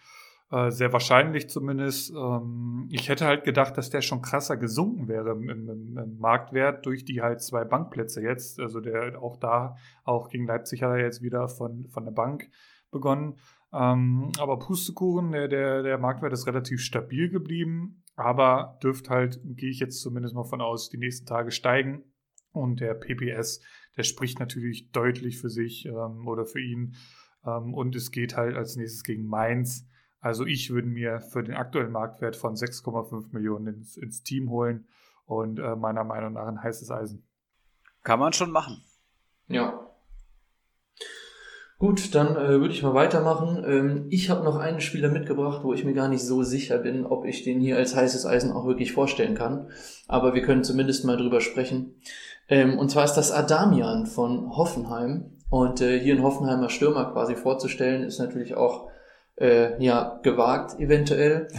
Äh, 0.50 0.72
sehr 0.72 0.94
wahrscheinlich 0.94 1.50
zumindest. 1.50 2.14
Ähm, 2.16 2.88
ich 2.90 3.10
hätte 3.10 3.26
halt 3.26 3.44
gedacht, 3.44 3.78
dass 3.78 3.90
der 3.90 4.02
schon 4.02 4.22
krasser 4.22 4.56
gesunken 4.56 5.10
wäre 5.10 5.32
im, 5.32 5.50
im, 5.50 5.98
im 5.98 6.18
Marktwert 6.20 6.86
durch 6.86 7.04
die 7.04 7.22
halt 7.22 7.42
zwei 7.42 7.66
Bankplätze 7.66 8.22
jetzt. 8.22 8.62
Also 8.62 8.80
der 8.80 9.22
auch 9.22 9.36
da, 9.38 9.76
auch 10.06 10.30
gegen 10.30 10.46
Leipzig 10.46 10.84
hat 10.84 10.92
er 10.92 11.04
jetzt 11.04 11.22
wieder 11.22 11.50
von, 11.50 11.88
von 11.90 12.06
der 12.06 12.12
Bank 12.12 12.50
begonnen. 12.92 13.36
Ähm, 13.76 14.32
aber 14.40 14.58
Pustekuchen, 14.58 15.32
der, 15.32 15.50
der, 15.50 15.84
der 15.84 15.98
Marktwert 15.98 16.32
ist 16.32 16.48
relativ 16.48 16.80
stabil 16.80 17.30
geblieben, 17.30 18.04
aber 18.16 18.80
dürfte 18.82 19.10
halt, 19.10 19.42
gehe 19.44 19.70
ich 19.70 19.80
jetzt 19.80 20.02
zumindest 20.02 20.34
mal 20.34 20.46
von 20.46 20.62
aus, 20.62 20.90
die 20.90 20.98
nächsten 20.98 21.26
Tage 21.26 21.52
steigen. 21.52 22.04
Und 22.54 22.80
der 22.80 22.94
PPS, 22.94 23.60
der 23.98 24.04
spricht 24.04 24.40
natürlich 24.40 24.92
deutlich 24.92 25.40
für 25.40 25.50
sich 25.50 25.86
ähm, 25.88 26.26
oder 26.26 26.46
für 26.46 26.62
ihn. 26.62 26.96
Ähm, 27.46 27.74
und 27.74 27.98
es 27.98 28.12
geht 28.12 28.38
halt 28.38 28.56
als 28.56 28.78
nächstes 28.78 29.04
gegen 29.04 29.26
Mainz. 29.26 29.86
Also 30.22 30.46
ich 30.46 30.70
würde 30.70 30.88
mir 30.88 31.20
für 31.20 31.44
den 31.44 31.56
aktuellen 31.56 31.92
Marktwert 31.92 32.38
von 32.38 32.56
6,5 32.56 33.34
Millionen 33.34 33.76
ins, 33.76 33.98
ins 33.98 34.24
Team 34.24 34.50
holen 34.50 34.88
und 35.26 35.60
äh, 35.60 35.76
meiner 35.76 36.06
Meinung 36.06 36.34
nach 36.34 36.48
ein 36.48 36.64
heißes 36.64 36.92
Eisen. 36.92 37.28
Kann 38.04 38.20
man 38.20 38.32
schon 38.32 38.52
machen. 38.52 38.82
Ja. 39.48 39.85
Gut, 41.78 42.16
dann 42.16 42.38
äh, 42.38 42.62
würde 42.62 42.74
ich 42.74 42.84
mal 42.84 42.94
weitermachen. 42.94 43.64
Ähm, 43.68 44.06
ich 44.10 44.30
habe 44.30 44.46
noch 44.46 44.56
einen 44.56 44.80
Spieler 44.80 45.10
mitgebracht, 45.10 45.64
wo 45.64 45.74
ich 45.74 45.84
mir 45.84 45.94
gar 45.94 46.08
nicht 46.08 46.24
so 46.24 46.42
sicher 46.42 46.78
bin, 46.78 47.06
ob 47.06 47.26
ich 47.26 47.44
den 47.44 47.60
hier 47.60 47.76
als 47.76 47.96
heißes 47.96 48.26
Eisen 48.26 48.54
auch 48.54 48.66
wirklich 48.66 48.94
vorstellen 48.94 49.36
kann. 49.36 49.70
Aber 50.08 50.34
wir 50.34 50.42
können 50.42 50.64
zumindest 50.64 51.04
mal 51.04 51.18
drüber 51.18 51.42
sprechen. 51.42 51.96
Ähm, 52.48 52.80
und 52.80 52.92
zwar 52.92 53.04
ist 53.04 53.16
das 53.16 53.32
Adamian 53.32 54.06
von 54.06 54.56
Hoffenheim. 54.56 55.32
Und 55.50 55.82
äh, 55.82 56.00
hier 56.00 56.16
einen 56.16 56.24
Hoffenheimer 56.24 56.70
Stürmer 56.70 57.12
quasi 57.12 57.36
vorzustellen, 57.36 58.04
ist 58.04 58.20
natürlich 58.20 58.56
auch 58.56 58.88
äh, 59.36 59.82
ja 59.84 60.20
gewagt 60.24 60.80
eventuell. 60.80 61.50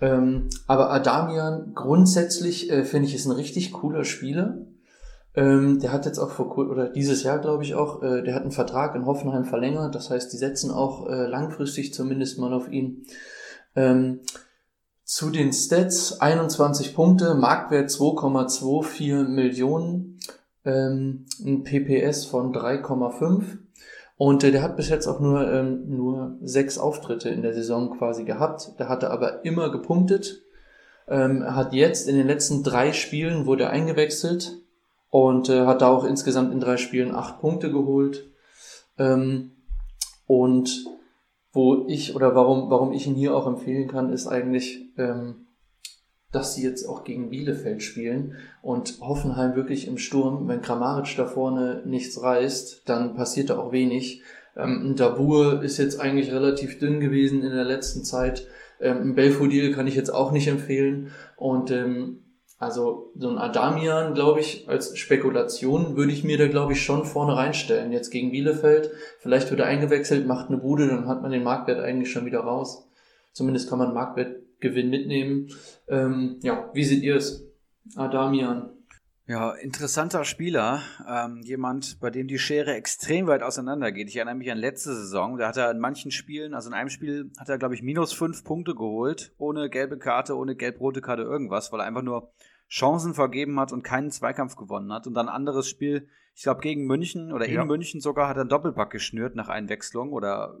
Ähm, 0.00 0.48
aber 0.66 0.90
Adamian 0.90 1.72
grundsätzlich 1.74 2.70
äh, 2.70 2.84
finde 2.84 3.08
ich 3.08 3.14
ist 3.14 3.26
ein 3.26 3.32
richtig 3.32 3.72
cooler 3.72 4.04
Spieler. 4.04 4.58
Ähm, 5.36 5.80
der 5.80 5.92
hat 5.92 6.06
jetzt 6.06 6.18
auch 6.18 6.30
vor 6.30 6.48
kur- 6.48 6.70
oder 6.70 6.88
dieses 6.88 7.22
Jahr 7.22 7.38
glaube 7.38 7.62
ich 7.62 7.74
auch, 7.74 8.02
äh, 8.02 8.22
der 8.22 8.34
hat 8.34 8.42
einen 8.42 8.52
Vertrag 8.52 8.94
in 8.94 9.04
Hoffenheim 9.04 9.44
verlängert. 9.44 9.94
Das 9.94 10.08
heißt, 10.08 10.32
die 10.32 10.38
setzen 10.38 10.70
auch 10.70 11.06
äh, 11.08 11.26
langfristig 11.26 11.92
zumindest 11.92 12.38
mal 12.38 12.54
auf 12.54 12.70
ihn. 12.70 13.04
Ähm, 13.74 14.20
zu 15.04 15.30
den 15.30 15.52
Stats 15.52 16.20
21 16.20 16.94
Punkte, 16.94 17.34
Marktwert 17.34 17.90
2,24 17.90 19.28
Millionen, 19.28 20.18
ähm, 20.64 21.26
ein 21.44 21.62
PPS 21.64 22.24
von 22.24 22.52
3,5 22.54 23.58
und 24.16 24.42
äh, 24.42 24.50
der 24.50 24.62
hat 24.62 24.76
bis 24.76 24.88
jetzt 24.88 25.06
auch 25.06 25.20
nur 25.20 25.52
ähm, 25.52 25.94
nur 25.94 26.38
sechs 26.42 26.78
Auftritte 26.78 27.28
in 27.28 27.42
der 27.42 27.52
Saison 27.52 27.98
quasi 27.98 28.24
gehabt. 28.24 28.72
Der 28.78 28.88
hatte 28.88 29.10
aber 29.10 29.44
immer 29.44 29.70
gepunktet. 29.70 30.42
Ähm, 31.08 31.42
er 31.42 31.54
hat 31.54 31.74
jetzt 31.74 32.08
in 32.08 32.16
den 32.16 32.26
letzten 32.26 32.62
drei 32.62 32.94
Spielen 32.94 33.44
wurde 33.44 33.68
eingewechselt 33.68 34.62
und 35.16 35.48
äh, 35.48 35.64
hat 35.64 35.80
da 35.80 35.88
auch 35.88 36.04
insgesamt 36.04 36.52
in 36.52 36.60
drei 36.60 36.76
Spielen 36.76 37.14
acht 37.14 37.40
Punkte 37.40 37.72
geholt. 37.72 38.30
Ähm, 38.98 39.52
und 40.26 40.84
wo 41.52 41.86
ich 41.88 42.14
oder 42.14 42.34
warum, 42.34 42.68
warum 42.68 42.92
ich 42.92 43.06
ihn 43.06 43.14
hier 43.14 43.34
auch 43.34 43.46
empfehlen 43.46 43.88
kann, 43.88 44.12
ist 44.12 44.26
eigentlich, 44.26 44.90
ähm, 44.98 45.46
dass 46.32 46.54
sie 46.54 46.62
jetzt 46.62 46.84
auch 46.84 47.02
gegen 47.02 47.30
Bielefeld 47.30 47.82
spielen 47.82 48.34
und 48.60 48.98
Hoffenheim 49.00 49.56
wirklich 49.56 49.88
im 49.88 49.96
Sturm, 49.96 50.48
wenn 50.48 50.60
Kramaric 50.60 51.16
da 51.16 51.24
vorne 51.24 51.80
nichts 51.86 52.20
reißt, 52.20 52.82
dann 52.86 53.14
passiert 53.14 53.48
da 53.48 53.56
auch 53.56 53.72
wenig. 53.72 54.20
Ähm, 54.54 54.96
Dabur 54.98 55.62
ist 55.62 55.78
jetzt 55.78 55.98
eigentlich 55.98 56.30
relativ 56.30 56.78
dünn 56.78 57.00
gewesen 57.00 57.42
in 57.42 57.52
der 57.52 57.64
letzten 57.64 58.04
Zeit. 58.04 58.46
Ähm, 58.82 59.14
Belfodil 59.14 59.72
kann 59.72 59.86
ich 59.86 59.94
jetzt 59.94 60.10
auch 60.10 60.30
nicht 60.30 60.48
empfehlen. 60.48 61.10
Und 61.38 61.70
ähm, 61.70 62.25
also 62.58 63.12
so 63.18 63.28
ein 63.28 63.38
Adamian, 63.38 64.14
glaube 64.14 64.40
ich, 64.40 64.68
als 64.68 64.96
Spekulation 64.96 65.96
würde 65.96 66.12
ich 66.12 66.24
mir 66.24 66.38
da, 66.38 66.48
glaube 66.48 66.72
ich, 66.72 66.82
schon 66.82 67.04
vorne 67.04 67.36
reinstellen. 67.36 67.92
Jetzt 67.92 68.10
gegen 68.10 68.30
Bielefeld, 68.30 68.90
vielleicht 69.18 69.50
wird 69.50 69.60
er 69.60 69.66
eingewechselt, 69.66 70.26
macht 70.26 70.48
eine 70.48 70.56
Bude, 70.56 70.88
dann 70.88 71.06
hat 71.06 71.20
man 71.20 71.30
den 71.30 71.42
Marktwert 71.42 71.80
eigentlich 71.80 72.10
schon 72.10 72.24
wieder 72.24 72.40
raus. 72.40 72.88
Zumindest 73.32 73.68
kann 73.68 73.78
man 73.78 73.92
Marktwert 73.92 74.36
Gewinn 74.60 74.88
mitnehmen. 74.88 75.48
Ähm, 75.88 76.38
ja, 76.42 76.70
wie 76.72 76.84
seht 76.84 77.02
ihr 77.02 77.16
es? 77.16 77.46
Adamian. 77.94 78.70
Ja, 79.28 79.50
interessanter 79.54 80.24
Spieler. 80.24 80.82
Ähm, 81.08 81.40
jemand, 81.42 81.98
bei 81.98 82.10
dem 82.10 82.28
die 82.28 82.38
Schere 82.38 82.74
extrem 82.74 83.26
weit 83.26 83.42
auseinander 83.42 83.90
geht. 83.90 84.08
Ich 84.08 84.16
erinnere 84.16 84.36
mich 84.36 84.52
an 84.52 84.58
letzte 84.58 84.94
Saison. 84.94 85.36
Da 85.36 85.48
hat 85.48 85.56
er 85.56 85.68
in 85.72 85.80
manchen 85.80 86.12
Spielen, 86.12 86.54
also 86.54 86.68
in 86.68 86.74
einem 86.74 86.90
Spiel 86.90 87.32
hat 87.36 87.48
er, 87.48 87.58
glaube 87.58 87.74
ich, 87.74 87.82
minus 87.82 88.12
fünf 88.12 88.44
Punkte 88.44 88.76
geholt. 88.76 89.34
Ohne 89.36 89.68
gelbe 89.68 89.98
Karte, 89.98 90.36
ohne 90.36 90.54
gelb-rote 90.54 91.00
Karte, 91.00 91.22
irgendwas, 91.22 91.72
weil 91.72 91.80
er 91.80 91.86
einfach 91.86 92.02
nur 92.02 92.30
Chancen 92.68 93.14
vergeben 93.14 93.58
hat 93.58 93.72
und 93.72 93.82
keinen 93.82 94.12
Zweikampf 94.12 94.54
gewonnen 94.54 94.92
hat. 94.92 95.08
Und 95.08 95.14
dann 95.14 95.28
ein 95.28 95.34
anderes 95.34 95.68
Spiel, 95.68 96.08
ich 96.36 96.44
glaube, 96.44 96.60
gegen 96.60 96.86
München 96.86 97.32
oder 97.32 97.48
ja. 97.48 97.62
in 97.62 97.66
München 97.66 98.00
sogar 98.00 98.28
hat 98.28 98.36
er 98.36 98.42
einen 98.42 98.48
Doppelpack 98.48 98.90
geschnürt 98.90 99.34
nach 99.34 99.48
Einwechslung 99.48 100.12
oder 100.12 100.56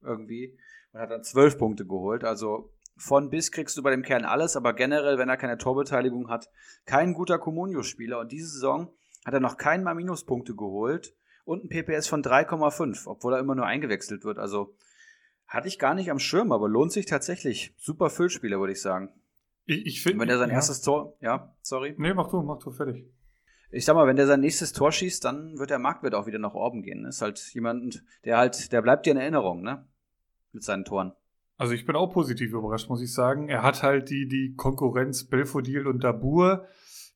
irgendwie 0.00 0.56
und 0.92 1.00
hat 1.00 1.10
dann 1.10 1.24
zwölf 1.24 1.58
Punkte 1.58 1.84
geholt. 1.84 2.24
Also 2.24 2.71
von 2.96 3.30
bis 3.30 3.50
kriegst 3.50 3.76
du 3.76 3.82
bei 3.82 3.90
dem 3.90 4.02
Kern 4.02 4.24
alles, 4.24 4.56
aber 4.56 4.74
generell, 4.74 5.18
wenn 5.18 5.28
er 5.28 5.36
keine 5.36 5.58
Torbeteiligung 5.58 6.28
hat, 6.28 6.48
kein 6.84 7.14
guter 7.14 7.38
Comunio-Spieler. 7.38 8.18
Und 8.20 8.32
diese 8.32 8.48
Saison 8.48 8.92
hat 9.24 9.34
er 9.34 9.40
noch 9.40 9.56
keinen 9.56 9.84
Mal 9.84 9.94
Minuspunkte 9.94 10.54
geholt 10.54 11.14
und 11.44 11.64
ein 11.64 11.68
PPS 11.68 12.08
von 12.08 12.22
3,5, 12.22 13.06
obwohl 13.06 13.34
er 13.34 13.40
immer 13.40 13.54
nur 13.54 13.66
eingewechselt 13.66 14.24
wird. 14.24 14.38
Also 14.38 14.74
hatte 15.46 15.68
ich 15.68 15.78
gar 15.78 15.94
nicht 15.94 16.10
am 16.10 16.18
Schirm, 16.18 16.52
aber 16.52 16.68
lohnt 16.68 16.92
sich 16.92 17.06
tatsächlich. 17.06 17.74
Super 17.76 18.10
Füllspieler, 18.10 18.58
würde 18.58 18.72
ich 18.72 18.80
sagen. 18.80 19.12
Ich, 19.66 19.86
ich 19.86 20.02
finde. 20.02 20.20
Wenn 20.20 20.28
er 20.28 20.38
sein 20.38 20.50
ja. 20.50 20.56
erstes 20.56 20.80
Tor, 20.80 21.16
ja, 21.20 21.54
sorry. 21.62 21.94
Nee, 21.98 22.14
mach 22.14 22.28
du, 22.30 22.42
mach 22.42 22.58
du 22.58 22.70
fertig. 22.70 23.06
Ich 23.70 23.84
sag 23.84 23.94
mal, 23.94 24.06
wenn 24.06 24.16
der 24.16 24.26
sein 24.26 24.40
nächstes 24.40 24.72
Tor 24.72 24.92
schießt, 24.92 25.24
dann 25.24 25.58
wird 25.58 25.70
der 25.70 25.78
Marktwert 25.78 26.14
auch 26.14 26.26
wieder 26.26 26.38
nach 26.38 26.54
oben 26.54 26.82
gehen. 26.82 27.06
Ist 27.06 27.22
halt 27.22 27.38
jemand, 27.54 28.04
der 28.24 28.36
halt, 28.36 28.72
der 28.72 28.82
bleibt 28.82 29.06
dir 29.06 29.12
in 29.12 29.16
Erinnerung, 29.16 29.62
ne? 29.62 29.86
Mit 30.52 30.62
seinen 30.62 30.84
Toren. 30.84 31.12
Also 31.62 31.74
ich 31.74 31.86
bin 31.86 31.94
auch 31.94 32.08
positiv 32.08 32.52
überrascht, 32.52 32.88
muss 32.88 33.02
ich 33.02 33.14
sagen. 33.14 33.48
Er 33.48 33.62
hat 33.62 33.84
halt 33.84 34.10
die, 34.10 34.26
die 34.26 34.56
Konkurrenz 34.56 35.22
Belfodil 35.22 35.86
und 35.86 36.02
Dabur. 36.02 36.66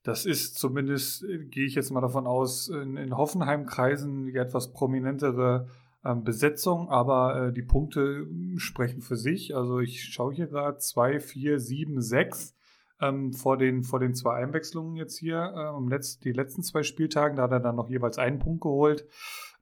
Das 0.04 0.24
ist 0.24 0.56
zumindest, 0.56 1.26
gehe 1.50 1.66
ich 1.66 1.74
jetzt 1.74 1.90
mal 1.90 2.00
davon 2.00 2.28
aus, 2.28 2.68
in, 2.68 2.96
in 2.96 3.16
Hoffenheim-Kreisen 3.16 4.26
die 4.26 4.36
etwas 4.36 4.72
prominentere 4.72 5.66
ähm, 6.04 6.22
Besetzung, 6.22 6.88
aber 6.90 7.48
äh, 7.48 7.52
die 7.52 7.64
Punkte 7.64 8.28
sprechen 8.56 9.02
für 9.02 9.16
sich. 9.16 9.56
Also 9.56 9.80
ich 9.80 10.04
schaue 10.04 10.32
hier 10.32 10.46
gerade 10.46 10.78
2, 10.78 11.18
4, 11.18 11.58
7, 11.58 12.00
6 12.00 12.54
ähm, 13.00 13.32
vor, 13.32 13.56
den, 13.56 13.82
vor 13.82 13.98
den 13.98 14.14
zwei 14.14 14.34
Einwechslungen 14.34 14.94
jetzt 14.94 15.18
hier. 15.18 15.54
Äh, 15.56 15.76
um 15.76 15.88
letzt, 15.88 16.24
die 16.24 16.30
letzten 16.30 16.62
zwei 16.62 16.84
Spieltagen, 16.84 17.36
da 17.36 17.42
hat 17.42 17.50
er 17.50 17.58
dann 17.58 17.74
noch 17.74 17.90
jeweils 17.90 18.16
einen 18.16 18.38
Punkt 18.38 18.60
geholt. 18.60 19.08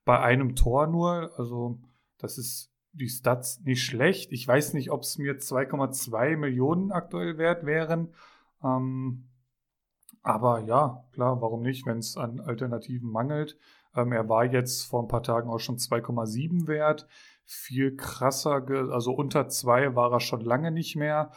Bei 0.05 0.21
einem 0.21 0.55
Tor 0.55 0.89
nur. 0.89 1.33
Also 1.39 1.79
das 2.19 2.37
ist 2.37 2.74
die 2.95 3.09
Stats 3.09 3.61
nicht 3.61 3.85
schlecht. 3.85 4.33
Ich 4.33 4.47
weiß 4.47 4.75
nicht, 4.75 4.91
ob 4.91 5.03
es 5.03 5.19
mir 5.19 5.39
2,2 5.39 6.37
Millionen 6.37 6.93
aktuell 6.93 7.39
wert 7.39 7.67
wären. 7.67 8.15
Ähm, 8.63 9.29
aber 10.23 10.61
ja, 10.61 11.05
klar, 11.13 11.43
warum 11.43 11.63
nicht, 11.63 11.87
wenn 11.87 11.99
es 11.99 12.17
an 12.17 12.41
Alternativen 12.41 13.11
mangelt. 13.11 13.59
Ähm, 13.95 14.13
er 14.13 14.29
war 14.29 14.45
jetzt 14.45 14.85
vor 14.85 15.03
ein 15.03 15.09
paar 15.09 15.23
Tagen 15.23 15.51
auch 15.51 15.59
schon 15.59 15.77
2,7 15.77 16.67
wert. 16.67 17.07
Viel 17.45 17.95
krasser, 17.95 18.67
also 18.91 19.13
unter 19.13 19.49
2 19.49 19.95
war 19.95 20.13
er 20.13 20.21
schon 20.21 20.41
lange 20.41 20.71
nicht 20.71 20.97
mehr. 20.97 21.31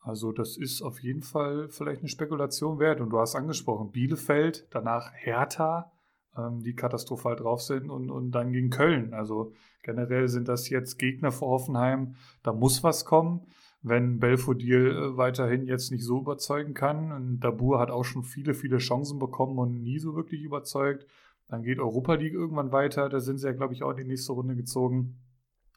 Also 0.00 0.32
das 0.32 0.56
ist 0.56 0.82
auf 0.82 1.02
jeden 1.02 1.22
Fall 1.22 1.68
vielleicht 1.68 2.00
eine 2.00 2.08
Spekulation 2.08 2.78
wert. 2.78 3.00
Und 3.00 3.10
du 3.10 3.18
hast 3.18 3.34
angesprochen, 3.34 3.90
Bielefeld, 3.90 4.68
danach 4.70 5.12
Hertha, 5.14 5.92
ähm, 6.36 6.62
die 6.62 6.74
katastrophal 6.74 7.36
drauf 7.36 7.62
sind 7.62 7.90
und, 7.90 8.10
und 8.10 8.32
dann 8.32 8.52
gegen 8.52 8.70
Köln. 8.70 9.14
Also 9.14 9.52
generell 9.82 10.28
sind 10.28 10.48
das 10.48 10.68
jetzt 10.68 10.98
Gegner 10.98 11.32
für 11.32 11.46
Hoffenheim. 11.46 12.16
Da 12.42 12.52
muss 12.52 12.82
was 12.82 13.04
kommen. 13.04 13.46
Wenn 13.82 14.18
Belfodil 14.18 14.90
äh, 14.90 15.16
weiterhin 15.16 15.66
jetzt 15.66 15.90
nicht 15.90 16.04
so 16.04 16.20
überzeugen 16.20 16.74
kann, 16.74 17.12
und 17.12 17.40
Dabur 17.40 17.78
hat 17.78 17.90
auch 17.90 18.04
schon 18.04 18.22
viele, 18.22 18.54
viele 18.54 18.78
Chancen 18.78 19.18
bekommen 19.18 19.58
und 19.58 19.82
nie 19.82 19.98
so 19.98 20.16
wirklich 20.16 20.42
überzeugt, 20.42 21.06
dann 21.48 21.62
geht 21.62 21.78
Europa 21.78 22.14
League 22.14 22.32
irgendwann 22.32 22.72
weiter. 22.72 23.08
Da 23.08 23.20
sind 23.20 23.38
sie 23.38 23.46
ja, 23.46 23.52
glaube 23.52 23.74
ich, 23.74 23.82
auch 23.82 23.90
in 23.90 23.98
die 23.98 24.04
nächste 24.04 24.32
Runde 24.32 24.56
gezogen. 24.56 25.20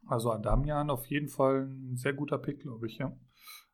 Also 0.05 0.31
Adamian 0.31 0.89
auf 0.89 1.05
jeden 1.07 1.27
Fall 1.27 1.67
ein 1.67 1.97
sehr 1.97 2.13
guter 2.13 2.37
Pick, 2.37 2.61
glaube 2.61 2.87
ich, 2.87 2.97
ja. 2.97 3.11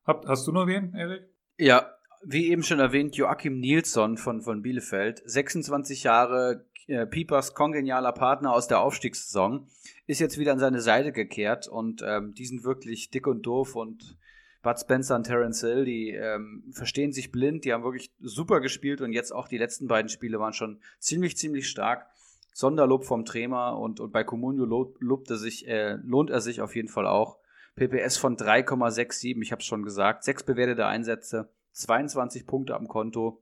Hab, 0.04 0.28
hast 0.28 0.48
du 0.48 0.52
noch 0.52 0.66
wen, 0.66 0.94
Erik? 0.96 1.30
Ja, 1.58 1.86
wie 2.26 2.50
eben 2.50 2.64
schon 2.64 2.80
erwähnt, 2.80 3.16
Joachim 3.16 3.60
Nilsson 3.60 4.18
von, 4.18 4.42
von 4.42 4.62
Bielefeld, 4.62 5.22
26 5.26 6.04
Jahre, 6.04 6.66
äh, 6.88 7.06
Piepers 7.06 7.54
kongenialer 7.54 8.12
Partner 8.12 8.54
aus 8.54 8.68
der 8.68 8.82
Aufstiegssaison, 8.82 9.68
ist 10.08 10.20
jetzt 10.20 10.38
wieder 10.38 10.52
an 10.52 10.60
seine 10.60 10.82
Seite 10.82 11.12
gekehrt 11.12 11.68
und 11.68 12.04
ähm, 12.06 12.34
die 12.34 12.46
sind 12.46 12.64
wirklich 12.64 13.10
dick 13.10 13.28
und 13.28 13.44
doof 13.44 13.76
und 13.76 14.18
Bud 14.64 14.80
Spencer 14.80 15.16
und 15.16 15.26
Terence 15.26 15.62
Hill, 15.62 15.84
die 15.84 16.12
ähm, 16.12 16.64
verstehen 16.72 17.12
sich 17.12 17.32
blind, 17.32 17.66
die 17.66 17.74
haben 17.74 17.84
wirklich 17.84 18.12
super 18.22 18.62
gespielt 18.62 19.02
und 19.02 19.12
jetzt 19.12 19.32
auch 19.32 19.50
die 19.50 19.58
letzten 19.58 19.88
beiden 19.88 20.08
Spiele 20.08 20.40
waren 20.40 20.54
schon 20.54 20.80
ziemlich, 21.00 21.38
ziemlich 21.38 21.68
stark. 21.68 22.08
Sonderlob 22.54 23.04
vom 23.04 23.26
Trainer 23.26 23.78
und, 23.78 24.00
und 24.00 24.14
bei 24.14 24.24
Comunio 24.24 24.66
lobt, 24.66 25.30
er 25.30 25.38
sich, 25.38 25.68
äh, 25.68 25.98
lohnt 26.04 26.30
er 26.30 26.40
sich 26.40 26.62
auf 26.62 26.76
jeden 26.76 26.88
Fall 26.88 27.08
auch. 27.08 27.38
PPS 27.76 28.18
von 28.18 28.38
3,67, 28.38 29.42
ich 29.42 29.52
habe 29.52 29.60
es 29.60 29.66
schon 29.66 29.84
gesagt, 29.84 30.24
sechs 30.24 30.44
bewertete 30.44 30.86
Einsätze, 30.86 31.50
22 31.72 32.46
Punkte 32.46 32.76
am 32.76 32.88
Konto. 32.88 33.42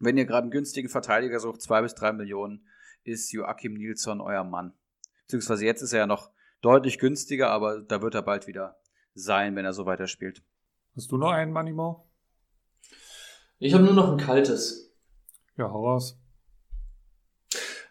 Wenn 0.00 0.16
ihr 0.16 0.24
gerade 0.24 0.42
einen 0.42 0.50
günstigen 0.50 0.88
Verteidiger 0.88 1.38
sucht, 1.38 1.60
zwei 1.60 1.82
bis 1.82 1.94
drei 1.94 2.12
Millionen, 2.12 2.66
ist 3.04 3.30
Joachim 3.32 3.74
Nilsson 3.74 4.20
euer 4.20 4.44
Mann. 4.44 4.72
Beziehungsweise 5.26 5.66
jetzt 5.66 5.82
ist 5.82 5.92
er 5.92 6.00
ja 6.00 6.06
noch 6.06 6.30
deutlich 6.62 6.98
günstiger, 6.98 7.50
aber 7.50 7.82
da 7.82 8.00
wird 8.00 8.14
er 8.14 8.22
bald 8.22 8.46
wieder 8.46 8.80
sein, 9.14 9.54
wenn 9.56 9.66
er 9.66 9.74
so 9.74 9.84
weiterspielt. 9.84 10.42
Hast 10.96 11.12
du 11.12 11.18
noch 11.18 11.30
einen, 11.30 11.52
Manimo? 11.52 12.08
Ich 13.58 13.74
habe 13.74 13.84
nur 13.84 13.92
noch 13.92 14.10
ein 14.10 14.16
kaltes. 14.16 14.94
Ja, 15.58 15.70
hau 15.70 15.86
raus. 15.86 16.18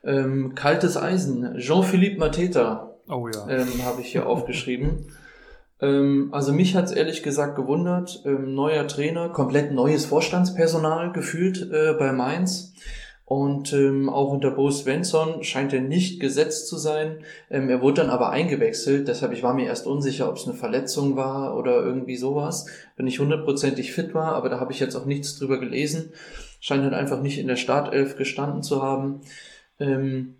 Ähm, 0.03 0.55
kaltes 0.55 0.97
Eisen. 0.97 1.57
Jean-Philippe 1.59 2.17
Mateta. 2.17 2.97
Oh 3.07 3.27
ja. 3.27 3.47
Ähm, 3.47 3.83
habe 3.83 4.01
ich 4.01 4.11
hier 4.11 4.25
aufgeschrieben. 4.27 5.11
Ähm, 5.81 6.29
also 6.31 6.53
mich 6.53 6.75
hat's 6.75 6.91
ehrlich 6.91 7.23
gesagt 7.23 7.55
gewundert. 7.55 8.21
Ähm, 8.25 8.53
neuer 8.53 8.87
Trainer, 8.87 9.29
komplett 9.29 9.71
neues 9.71 10.05
Vorstandspersonal 10.05 11.11
gefühlt 11.11 11.71
äh, 11.71 11.93
bei 11.97 12.11
Mainz. 12.11 12.73
Und 13.29 13.73
ähm, 13.73 14.09
auch 14.09 14.31
unter 14.31 14.49
Bo 14.49 14.71
Svensson 14.71 15.43
scheint 15.43 15.71
er 15.71 15.81
nicht 15.81 16.19
gesetzt 16.19 16.67
zu 16.67 16.77
sein. 16.77 17.19
Ähm, 17.51 17.69
er 17.69 17.79
wurde 17.79 18.01
dann 18.01 18.09
aber 18.09 18.31
eingewechselt, 18.31 19.07
deshalb 19.07 19.33
ich 19.33 19.43
war 19.43 19.53
mir 19.53 19.67
erst 19.67 19.85
unsicher, 19.85 20.27
ob 20.27 20.37
es 20.37 20.45
eine 20.45 20.55
Verletzung 20.55 21.15
war 21.15 21.55
oder 21.55 21.79
irgendwie 21.83 22.17
sowas, 22.17 22.65
wenn 22.97 23.05
ich 23.05 23.19
hundertprozentig 23.19 23.91
fit 23.93 24.15
war, 24.15 24.33
aber 24.33 24.49
da 24.49 24.59
habe 24.59 24.71
ich 24.71 24.79
jetzt 24.79 24.95
auch 24.95 25.05
nichts 25.05 25.37
drüber 25.37 25.59
gelesen. 25.59 26.11
Scheint 26.59 26.81
halt 26.81 26.95
einfach 26.95 27.21
nicht 27.21 27.37
in 27.37 27.47
der 27.47 27.55
Startelf 27.55 28.17
gestanden 28.17 28.63
zu 28.63 28.81
haben. 28.81 29.21
Ähm, 29.79 30.38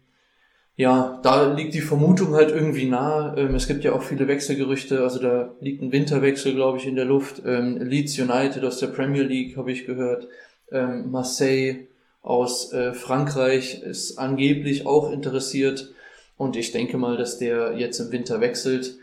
ja, 0.79 1.19
da 1.23 1.51
liegt 1.51 1.73
die 1.73 1.81
Vermutung 1.81 2.35
halt 2.35 2.51
irgendwie 2.51 2.85
nah. 2.85 3.35
Ähm, 3.35 3.53
es 3.53 3.67
gibt 3.67 3.83
ja 3.83 3.91
auch 3.91 4.01
viele 4.01 4.29
Wechselgerüchte, 4.29 5.03
also 5.03 5.19
da 5.19 5.53
liegt 5.59 5.81
ein 5.81 5.91
Winterwechsel, 5.91 6.55
glaube 6.55 6.77
ich, 6.77 6.87
in 6.87 6.95
der 6.95 7.03
Luft. 7.03 7.41
Ähm, 7.45 7.81
Leeds 7.81 8.17
United 8.17 8.63
aus 8.63 8.79
der 8.79 8.87
Premier 8.87 9.23
League 9.23 9.57
habe 9.57 9.73
ich 9.73 9.85
gehört. 9.85 10.29
Ähm, 10.71 11.11
Marseille 11.11 11.87
aus 12.21 12.71
äh, 12.71 12.93
Frankreich 12.93 13.83
ist 13.83 14.17
angeblich 14.17 14.85
auch 14.85 15.11
interessiert 15.11 15.93
und 16.37 16.55
ich 16.55 16.71
denke 16.71 16.97
mal, 16.97 17.17
dass 17.17 17.37
der 17.39 17.73
jetzt 17.77 17.99
im 17.99 18.13
Winter 18.13 18.39
wechselt. 18.39 18.97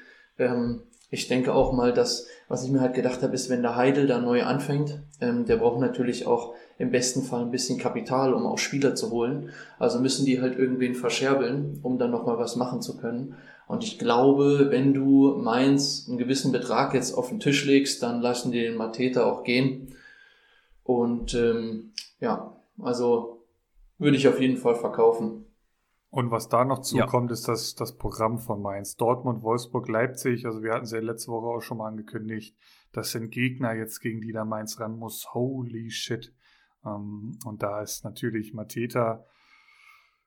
Ich 1.11 1.29
denke 1.29 1.53
auch 1.53 1.73
mal, 1.75 1.93
dass, 1.93 2.27
was 2.49 2.65
ich 2.65 2.71
mir 2.71 2.81
halt 2.81 2.95
gedacht 2.95 3.23
habe, 3.23 3.35
ist, 3.35 3.51
wenn 3.51 3.61
der 3.61 3.77
Heidel 3.77 4.07
da 4.07 4.19
neu 4.19 4.43
anfängt, 4.43 5.01
der 5.21 5.57
braucht 5.57 5.81
natürlich 5.81 6.27
auch 6.27 6.55
im 6.79 6.91
besten 6.91 7.23
Fall 7.23 7.43
ein 7.43 7.51
bisschen 7.51 7.79
Kapital, 7.79 8.35
um 8.35 8.47
auch 8.47 8.59
Spieler 8.59 8.95
zu 8.95 9.11
holen. 9.11 9.51
Also 9.79 9.99
müssen 9.99 10.27
die 10.27 10.41
halt 10.41 10.59
irgendwen 10.59 10.95
verscherbeln, 10.95 11.81
um 11.83 11.99
dann 11.99 12.11
nochmal 12.11 12.39
was 12.39 12.57
machen 12.57 12.83
zu 12.83 12.97
können. 12.97 13.35
Und 13.67 13.83
ich 13.83 13.99
glaube, 13.99 14.69
wenn 14.71 14.95
du 14.95 15.37
Mainz 15.37 16.07
einen 16.09 16.19
gewissen 16.19 16.53
Betrag 16.53 16.95
jetzt 16.95 17.15
auf 17.15 17.31
den 17.31 17.41
Tisch 17.41 17.65
legst, 17.65 18.03
dann 18.03 18.21
lassen 18.21 18.53
die 18.53 18.61
den 18.61 18.77
Mateta 18.77 19.25
auch 19.25 19.43
gehen. 19.43 19.95
Und 20.85 21.35
ähm, 21.35 21.93
ja, 22.21 22.57
also 22.81 23.43
würde 23.99 24.17
ich 24.17 24.29
auf 24.29 24.41
jeden 24.41 24.59
Fall 24.59 24.77
verkaufen. 24.77 25.47
Und 26.11 26.31
was 26.31 26.49
da 26.49 26.65
noch 26.65 26.81
zukommt, 26.81 27.31
ja. 27.31 27.35
ist 27.35 27.49
das, 27.49 27.75
das 27.75 27.97
Programm 27.97 28.39
von 28.39 28.63
Mainz. 28.63 28.97
Dortmund, 28.97 29.43
Wolfsburg, 29.43 29.89
Leipzig, 29.89 30.47
also 30.47 30.63
wir 30.63 30.73
hatten 30.73 30.85
es 30.85 30.93
ja 30.93 31.01
letzte 31.01 31.33
Woche 31.33 31.47
auch 31.47 31.61
schon 31.61 31.79
mal 31.79 31.89
angekündigt, 31.89 32.57
das 32.93 33.11
sind 33.11 33.31
Gegner 33.31 33.75
jetzt, 33.75 34.01
gegen 34.01 34.21
die 34.21 34.33
da 34.33 34.45
Mainz 34.45 34.81
ran 34.81 34.99
muss. 34.99 35.35
Holy 35.35 35.91
shit. 35.91 36.33
Ähm, 36.87 37.39
und 37.45 37.63
da 37.63 37.83
ist 37.83 38.05
natürlich 38.05 38.55
Mateta 38.55 39.25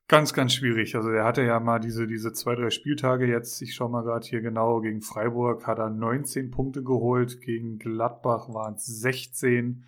ganz, 0.10 0.34
ganz 0.34 0.54
schwierig. 0.54 0.96
Also 0.96 1.12
der 1.12 1.24
hatte 1.24 1.44
ja 1.44 1.60
mal 1.60 1.80
diese, 1.80 2.08
diese 2.08 2.34
zwei, 2.34 2.56
drei 2.56 2.72
Spieltage 2.72 3.28
jetzt, 3.28 3.62
ich 3.62 3.76
schaue 3.76 3.90
mal 3.90 4.04
gerade 4.04 4.28
hier 4.28 4.42
genau, 4.42 4.82
gegen 4.82 5.02
Freiburg 5.02 5.66
hat 5.68 5.80
er 5.80 5.90
19 5.90 6.52
Punkte 6.52 6.84
geholt, 6.84 7.42
gegen 7.42 7.78
Gladbach 7.78 8.50
waren 8.50 8.74
es 8.74 8.86
16. 8.86 9.86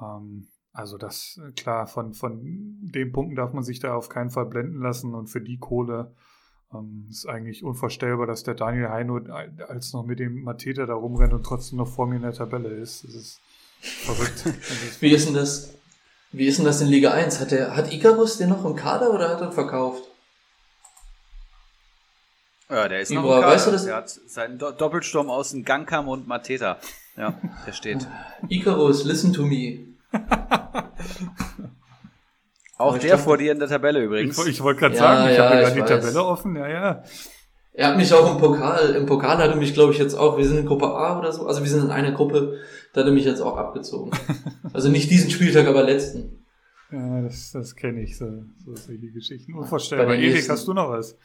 Ähm, 0.00 0.48
also 0.72 0.98
das, 0.98 1.40
äh, 1.42 1.52
klar, 1.52 1.86
von, 1.86 2.12
von 2.12 2.40
den 2.42 3.12
Punkten 3.12 3.36
darf 3.36 3.54
man 3.54 3.64
sich 3.64 3.78
da 3.78 3.94
auf 3.94 4.10
keinen 4.10 4.30
Fall 4.30 4.46
blenden 4.46 4.80
lassen 4.80 5.14
und 5.14 5.28
für 5.28 5.40
die 5.40 5.58
Kohle 5.58 6.14
Ähm, 6.74 7.06
ist 7.08 7.26
eigentlich 7.28 7.62
unvorstellbar, 7.62 8.26
dass 8.26 8.42
der 8.42 8.54
Daniel 8.54 8.88
Heino 8.88 9.18
als 9.68 9.92
noch 9.92 10.04
mit 10.04 10.18
dem 10.18 10.42
Mateta 10.42 10.84
da 10.84 10.94
rumrennt 10.94 11.32
und 11.32 11.44
trotzdem 11.46 11.78
noch 11.78 11.86
vor 11.86 12.08
mir 12.08 12.16
in 12.16 12.22
der 12.22 12.32
Tabelle 12.32 12.70
ist. 12.70 13.04
Das 13.04 13.14
ist 13.14 13.40
verrückt. 13.80 14.44
Also 14.46 15.00
Wie 15.00 15.12
ist 15.12 15.28
denn 15.28 15.34
das? 15.34 15.75
Wie 16.36 16.46
ist 16.46 16.58
denn 16.58 16.66
das 16.66 16.82
in 16.82 16.88
Liga 16.88 17.12
1? 17.12 17.40
Hat 17.40 17.50
der, 17.50 17.74
hat 17.74 17.90
Icarus 17.90 18.36
den 18.36 18.50
noch 18.50 18.62
im 18.66 18.76
Kader 18.76 19.10
oder 19.14 19.30
hat 19.30 19.40
er 19.40 19.50
verkauft? 19.52 20.02
Ja, 22.68 22.88
der 22.88 23.00
ist 23.00 23.10
noch 23.10 23.22
Ibra, 23.24 23.36
im 23.36 23.40
Kader. 23.42 23.54
weißt 23.54 23.66
du 23.68 23.70
das? 23.70 23.84
Der 23.86 23.96
hat 23.96 24.10
seinen 24.10 24.58
Do 24.58 24.70
Doppelsturm 24.70 25.30
aus 25.30 25.52
dem 25.52 25.64
Gangkam 25.64 26.08
und 26.08 26.28
Mateta. 26.28 26.76
Ja, 27.16 27.32
der 27.66 27.72
steht. 27.72 28.06
Icarus, 28.50 29.04
listen 29.04 29.32
to 29.32 29.42
me. 29.46 29.78
Auch 32.78 32.88
Aber 32.88 32.96
ich 32.98 33.02
der 33.04 33.16
vor 33.18 33.38
dir 33.38 33.52
in 33.52 33.58
der 33.58 33.68
Tabelle 33.68 34.00
ich 34.00 34.04
übrigens. 34.04 34.46
ich 34.46 34.60
wollte 34.62 34.80
gerade 34.80 34.94
Ja, 34.96 35.00
sagen, 35.00 35.30
ich 35.30 35.38
ja, 35.38 35.44
habe 35.44 35.54
ja 35.54 35.68
ich 35.68 35.74
gerade 35.74 35.86
die 35.88 35.92
weiß. 35.94 36.00
Tabelle 36.12 36.22
offen. 36.26 36.56
Ja, 36.56 36.68
ja. 36.68 37.02
Er 37.72 37.88
hat 37.88 37.96
mich 37.96 38.12
auch 38.12 38.30
im 38.30 38.38
Pokal, 38.38 38.94
im 38.94 39.06
Pokal 39.06 39.38
hat 39.38 39.48
er 39.50 39.56
mich, 39.56 39.72
glaube 39.72 39.92
ich, 39.94 39.98
jetzt 39.98 40.14
auch, 40.14 40.36
wir 40.36 40.46
sind 40.46 40.58
in 40.58 40.66
Gruppe 40.66 40.86
A 40.86 41.18
oder 41.18 41.32
so, 41.32 41.46
also 41.46 41.62
wir 41.62 41.70
sind 41.70 41.84
in 41.84 41.90
einer 41.90 42.12
Gruppe, 42.12 42.58
da 42.96 43.02
hat 43.02 43.08
er 43.08 43.12
mich 43.12 43.24
jetzt 43.26 43.40
auch 43.40 43.56
abgezogen. 43.58 44.10
Also 44.72 44.88
nicht 44.88 45.10
diesen 45.10 45.30
Spieltag, 45.30 45.66
aber 45.66 45.82
letzten. 45.84 46.44
Ja, 46.90 47.20
das, 47.22 47.50
das 47.52 47.76
kenne 47.76 48.00
ich, 48.02 48.16
so, 48.16 48.44
so 48.64 48.74
solche 48.74 49.10
Geschichten. 49.10 49.54
Unvorstellbar. 49.54 50.14
Erik, 50.14 50.34
nächsten- 50.34 50.52
hast 50.52 50.66
du 50.66 50.72
noch 50.72 50.88
was? 50.90 51.16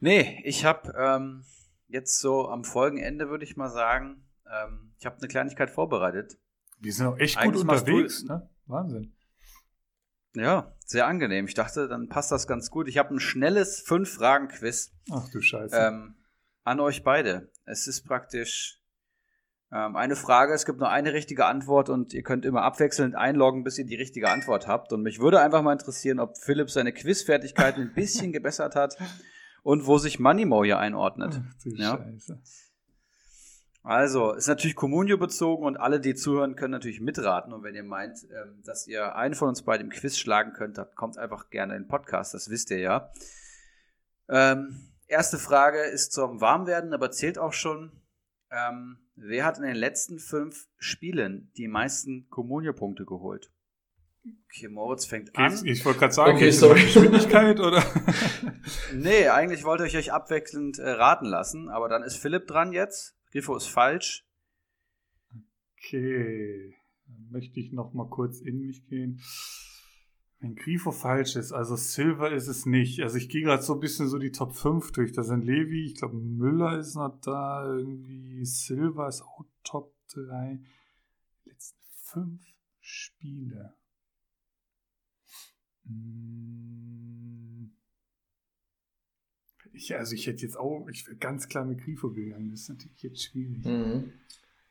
Nee, 0.00 0.40
ich 0.44 0.64
habe 0.64 0.92
ähm, 0.98 1.44
jetzt 1.88 2.18
so 2.18 2.48
am 2.48 2.64
Folgenende, 2.64 3.28
würde 3.30 3.44
ich 3.44 3.56
mal 3.56 3.70
sagen, 3.70 4.24
ähm, 4.50 4.92
ich 4.98 5.06
habe 5.06 5.18
eine 5.18 5.28
Kleinigkeit 5.28 5.70
vorbereitet. 5.70 6.38
Wir 6.80 6.92
sind 6.92 7.06
auch 7.06 7.18
echt 7.18 7.36
gut 7.36 7.44
Eigentlich 7.44 7.64
machst 7.64 7.86
du- 7.86 7.92
unterwegs, 7.92 8.24
ne? 8.24 8.48
Wahnsinn. 8.66 9.12
Ja, 10.34 10.74
sehr 10.86 11.06
angenehm. 11.06 11.46
Ich 11.46 11.54
dachte, 11.54 11.86
dann 11.88 12.08
passt 12.08 12.32
das 12.32 12.46
ganz 12.46 12.70
gut. 12.70 12.88
Ich 12.88 12.98
habe 12.98 13.14
ein 13.14 13.20
schnelles 13.20 13.80
Fünf-Fragen-Quiz 13.80 14.92
Ach 15.10 15.28
du 15.30 15.40
Scheiße. 15.42 15.76
ähm, 15.76 16.14
an 16.64 16.80
euch 16.80 17.02
beide. 17.04 17.52
Es 17.66 17.86
ist 17.86 18.02
praktisch 18.04 18.81
eine 19.72 20.16
Frage, 20.16 20.52
es 20.52 20.66
gibt 20.66 20.80
nur 20.80 20.90
eine 20.90 21.14
richtige 21.14 21.46
Antwort 21.46 21.88
und 21.88 22.12
ihr 22.12 22.22
könnt 22.22 22.44
immer 22.44 22.62
abwechselnd 22.62 23.14
einloggen, 23.14 23.64
bis 23.64 23.78
ihr 23.78 23.86
die 23.86 23.96
richtige 23.96 24.28
Antwort 24.28 24.66
habt. 24.66 24.92
Und 24.92 25.02
mich 25.02 25.18
würde 25.18 25.40
einfach 25.40 25.62
mal 25.62 25.72
interessieren, 25.72 26.20
ob 26.20 26.36
Philipp 26.36 26.70
seine 26.70 26.92
Quizfertigkeiten 26.92 27.82
ein 27.82 27.94
bisschen 27.94 28.32
gebessert 28.34 28.76
hat 28.76 28.98
und 29.62 29.86
wo 29.86 29.96
sich 29.96 30.20
Moneymo 30.20 30.62
hier 30.62 30.78
einordnet. 30.78 31.40
Ach 31.40 31.64
ja. 31.64 31.96
Scheiße. 31.96 32.40
Also, 33.84 34.32
ist 34.32 34.46
natürlich 34.46 34.76
Communio 34.76 35.18
bezogen 35.18 35.64
und 35.64 35.76
alle, 35.76 35.98
die 35.98 36.14
zuhören, 36.14 36.54
können 36.54 36.70
natürlich 36.70 37.00
mitraten. 37.00 37.52
Und 37.52 37.64
wenn 37.64 37.74
ihr 37.74 37.82
meint, 37.82 38.18
ähm, 38.24 38.62
dass 38.64 38.86
ihr 38.86 39.16
einen 39.16 39.34
von 39.34 39.48
uns 39.48 39.62
beiden 39.62 39.86
im 39.86 39.90
Quiz 39.90 40.16
schlagen 40.18 40.52
könnt, 40.52 40.78
dann 40.78 40.86
kommt 40.94 41.18
einfach 41.18 41.50
gerne 41.50 41.74
in 41.74 41.84
den 41.84 41.88
Podcast, 41.88 42.32
das 42.34 42.48
wisst 42.48 42.70
ihr 42.70 42.78
ja. 42.78 43.10
Ähm, 44.28 44.92
erste 45.08 45.38
Frage 45.38 45.80
ist 45.80 46.12
zum 46.12 46.40
Warmwerden, 46.40 46.92
aber 46.92 47.10
zählt 47.10 47.38
auch 47.38 47.52
schon. 47.52 47.90
Ähm, 48.50 48.98
wer 49.14 49.44
hat 49.44 49.58
in 49.58 49.64
den 49.64 49.76
letzten 49.76 50.18
fünf 50.18 50.68
Spielen 50.78 51.50
die 51.56 51.68
meisten 51.68 52.28
Communio-Punkte 52.30 53.04
geholt? 53.04 53.50
Okay, 54.46 54.68
Moritz 54.68 55.04
fängt 55.04 55.36
an. 55.36 55.60
Ich, 55.64 55.84
wollte 55.84 55.98
gerade 55.98 56.14
sagen, 56.14 56.36
Okay, 56.36 56.50
sorry. 56.52 56.82
Geschwindigkeit 56.82 57.58
oder? 57.58 57.82
Nee, 58.94 59.28
eigentlich 59.28 59.64
wollte 59.64 59.86
ich 59.86 59.96
euch 59.96 60.12
abwechselnd 60.12 60.78
äh, 60.78 60.90
raten 60.90 61.26
lassen, 61.26 61.68
aber 61.68 61.88
dann 61.88 62.04
ist 62.04 62.16
Philipp 62.16 62.46
dran 62.46 62.72
jetzt. 62.72 63.16
Grifo 63.32 63.56
ist 63.56 63.66
falsch. 63.66 64.24
Okay, 65.78 66.76
dann 67.06 67.28
möchte 67.30 67.58
ich 67.58 67.72
noch 67.72 67.92
mal 67.94 68.08
kurz 68.08 68.40
in 68.40 68.60
mich 68.60 68.86
gehen. 68.86 69.20
Wenn 70.42 70.56
Grifo 70.56 70.90
falsch 70.90 71.36
ist, 71.36 71.52
also 71.52 71.76
Silver 71.76 72.32
ist 72.32 72.48
es 72.48 72.66
nicht. 72.66 73.00
Also 73.00 73.16
ich 73.16 73.28
gehe 73.28 73.42
gerade 73.42 73.62
so 73.62 73.74
ein 73.74 73.80
bisschen 73.80 74.08
so 74.08 74.18
die 74.18 74.32
Top 74.32 74.56
5 74.56 74.90
durch. 74.90 75.12
Da 75.12 75.22
sind 75.22 75.44
Levi, 75.44 75.86
ich 75.86 75.94
glaube 75.94 76.16
Müller 76.16 76.80
ist 76.80 76.96
noch 76.96 77.16
da, 77.20 77.64
irgendwie 77.64 78.44
Silver 78.44 79.06
ist 79.06 79.22
auch 79.22 79.44
Top 79.62 79.94
3. 80.08 80.58
Die 81.44 81.48
letzten 81.48 81.78
fünf 81.94 82.42
Spiele. 82.80 83.76
Hm. 85.86 87.72
Ich, 89.74 89.94
also 89.96 90.16
ich 90.16 90.26
hätte 90.26 90.42
jetzt 90.42 90.58
auch, 90.58 90.88
ich 90.88 91.06
wäre 91.06 91.16
ganz 91.18 91.46
klar 91.46 91.64
mit 91.64 91.84
Grifo 91.84 92.10
gegangen. 92.10 92.50
Das 92.50 92.62
ist 92.62 92.68
natürlich 92.68 93.00
jetzt 93.02 93.22
schwierig. 93.22 93.64
Mhm. 93.64 94.12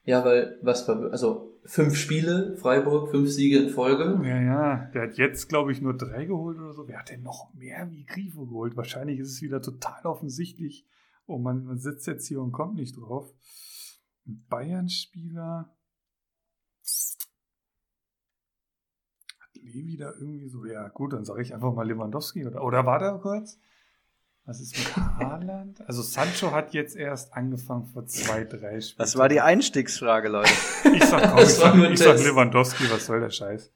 Ja, 0.03 0.25
weil, 0.25 0.57
was 0.61 0.89
also 0.89 1.59
fünf 1.65 1.95
Spiele, 1.95 2.57
Freiburg, 2.57 3.11
fünf 3.11 3.29
Siege 3.29 3.59
in 3.59 3.69
Folge. 3.69 4.19
Ja, 4.27 4.41
ja, 4.41 4.85
der 4.93 5.03
hat 5.03 5.17
jetzt, 5.17 5.47
glaube 5.47 5.71
ich, 5.71 5.81
nur 5.81 5.95
drei 5.95 6.25
geholt 6.25 6.57
oder 6.57 6.73
so. 6.73 6.87
Wer 6.87 6.99
hat 6.99 7.09
denn 7.09 7.21
noch 7.21 7.53
mehr 7.53 7.89
wie 7.91 8.05
Grifo 8.05 8.45
geholt? 8.47 8.75
Wahrscheinlich 8.75 9.19
ist 9.19 9.31
es 9.31 9.41
wieder 9.41 9.61
total 9.61 10.05
offensichtlich. 10.05 10.87
Oh, 11.27 11.37
man, 11.37 11.65
man 11.65 11.77
sitzt 11.77 12.07
jetzt 12.07 12.27
hier 12.27 12.41
und 12.41 12.51
kommt 12.51 12.75
nicht 12.75 12.97
drauf. 12.97 13.31
Ein 14.25 14.43
Bayern-Spieler. 14.49 15.75
Hat 19.39 19.55
Levi 19.55 19.97
da 19.97 20.11
irgendwie 20.19 20.49
so? 20.49 20.65
Ja, 20.65 20.87
gut, 20.89 21.13
dann 21.13 21.25
sage 21.25 21.43
ich 21.43 21.53
einfach 21.53 21.73
mal 21.73 21.87
Lewandowski. 21.87 22.45
Oder, 22.45 22.63
oder 22.63 22.85
war 22.85 22.99
da 22.99 23.17
kurz? 23.19 23.59
Was 24.45 24.59
ist 24.59 24.77
mit 24.77 24.95
Haaland? 24.95 25.87
Also 25.87 26.01
Sancho 26.01 26.51
hat 26.51 26.73
jetzt 26.73 26.95
erst 26.95 27.33
angefangen 27.33 27.85
vor 27.85 28.05
zwei, 28.07 28.43
drei 28.43 28.81
Spielen. 28.81 28.97
Das 28.97 29.15
war 29.15 29.29
die 29.29 29.39
Einstiegsfrage, 29.39 30.29
Leute. 30.29 30.51
Ich 30.93 31.03
sag, 31.03 31.29
komm, 31.29 31.37
ich 31.39 31.43
Das 31.45 31.61
war 31.61 31.73
sag, 31.73 31.91
ich 31.91 31.99
sag. 31.99 32.17
Lewandowski, 32.17 32.89
was 32.89 33.05
soll 33.05 33.19
der 33.19 33.29
Scheiß? 33.29 33.71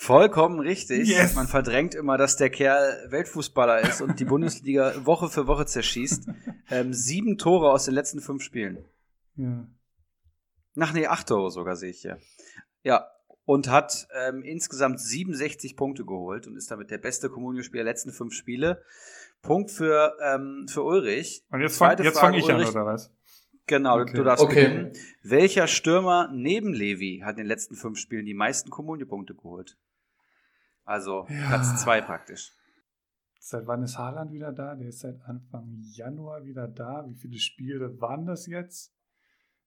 Vollkommen 0.00 0.60
richtig. 0.60 1.08
Yes. 1.08 1.34
Man 1.34 1.48
verdrängt 1.48 1.96
immer, 1.96 2.16
dass 2.16 2.36
der 2.36 2.50
Kerl 2.50 3.10
Weltfußballer 3.10 3.80
ist 3.80 4.00
und 4.00 4.20
die 4.20 4.24
Bundesliga 4.24 4.94
Woche 5.04 5.28
für 5.28 5.48
Woche 5.48 5.66
zerschießt. 5.66 6.28
Ähm, 6.70 6.94
sieben 6.94 7.36
Tore 7.36 7.72
aus 7.72 7.86
den 7.86 7.94
letzten 7.94 8.20
fünf 8.20 8.44
Spielen. 8.44 8.84
Ja. 9.34 9.66
Ach 10.78 10.92
nee, 10.92 11.08
acht 11.08 11.26
Tore 11.26 11.50
sogar 11.50 11.74
sehe 11.74 11.90
ich 11.90 12.00
hier. 12.00 12.18
Ja, 12.84 13.08
und 13.44 13.68
hat 13.68 14.06
ähm, 14.14 14.42
insgesamt 14.44 15.00
67 15.00 15.76
Punkte 15.76 16.04
geholt 16.04 16.46
und 16.46 16.54
ist 16.56 16.70
damit 16.70 16.92
der 16.92 16.98
beste 16.98 17.28
Kommunio-Spieler 17.28 17.82
der 17.82 17.92
letzten 17.92 18.12
fünf 18.12 18.34
Spiele. 18.34 18.82
Punkt 19.42 19.70
für, 19.70 20.16
ähm, 20.22 20.66
für 20.68 20.82
Ulrich. 20.82 21.44
Und 21.50 21.60
jetzt 21.60 21.78
fange 21.78 22.02
jetzt 22.02 22.18
fang 22.18 22.34
ich 22.34 22.48
an, 22.50 22.56
Ulrich. 22.56 22.70
oder 22.70 22.86
was? 22.86 23.14
Genau, 23.66 24.00
Okay. 24.00 24.16
du 24.16 24.24
darfst 24.24 24.44
Okay. 24.44 24.66
beginnen. 24.68 24.92
Welcher 25.22 25.66
Stürmer 25.66 26.28
neben 26.32 26.72
Levi 26.72 27.20
hat 27.24 27.32
in 27.32 27.44
den 27.44 27.46
letzten 27.46 27.74
fünf 27.76 27.98
Spielen 27.98 28.24
die 28.24 28.34
meisten 28.34 28.70
Kommunio-Punkte 28.70 29.34
geholt? 29.34 29.76
Also 30.84 31.26
Ja. 31.28 31.48
Platz 31.48 31.82
zwei 31.82 32.00
praktisch. 32.00 32.52
Seit 33.40 33.66
wann 33.66 33.82
ist 33.82 33.96
Haaland 33.98 34.32
wieder 34.32 34.52
da? 34.52 34.74
Der 34.74 34.88
ist 34.88 35.00
seit 35.00 35.20
Anfang 35.22 35.76
Januar 35.94 36.44
wieder 36.44 36.66
da. 36.66 37.04
Wie 37.06 37.14
viele 37.14 37.38
Spiele 37.38 38.00
waren 38.00 38.26
das 38.26 38.46
jetzt? 38.46 38.92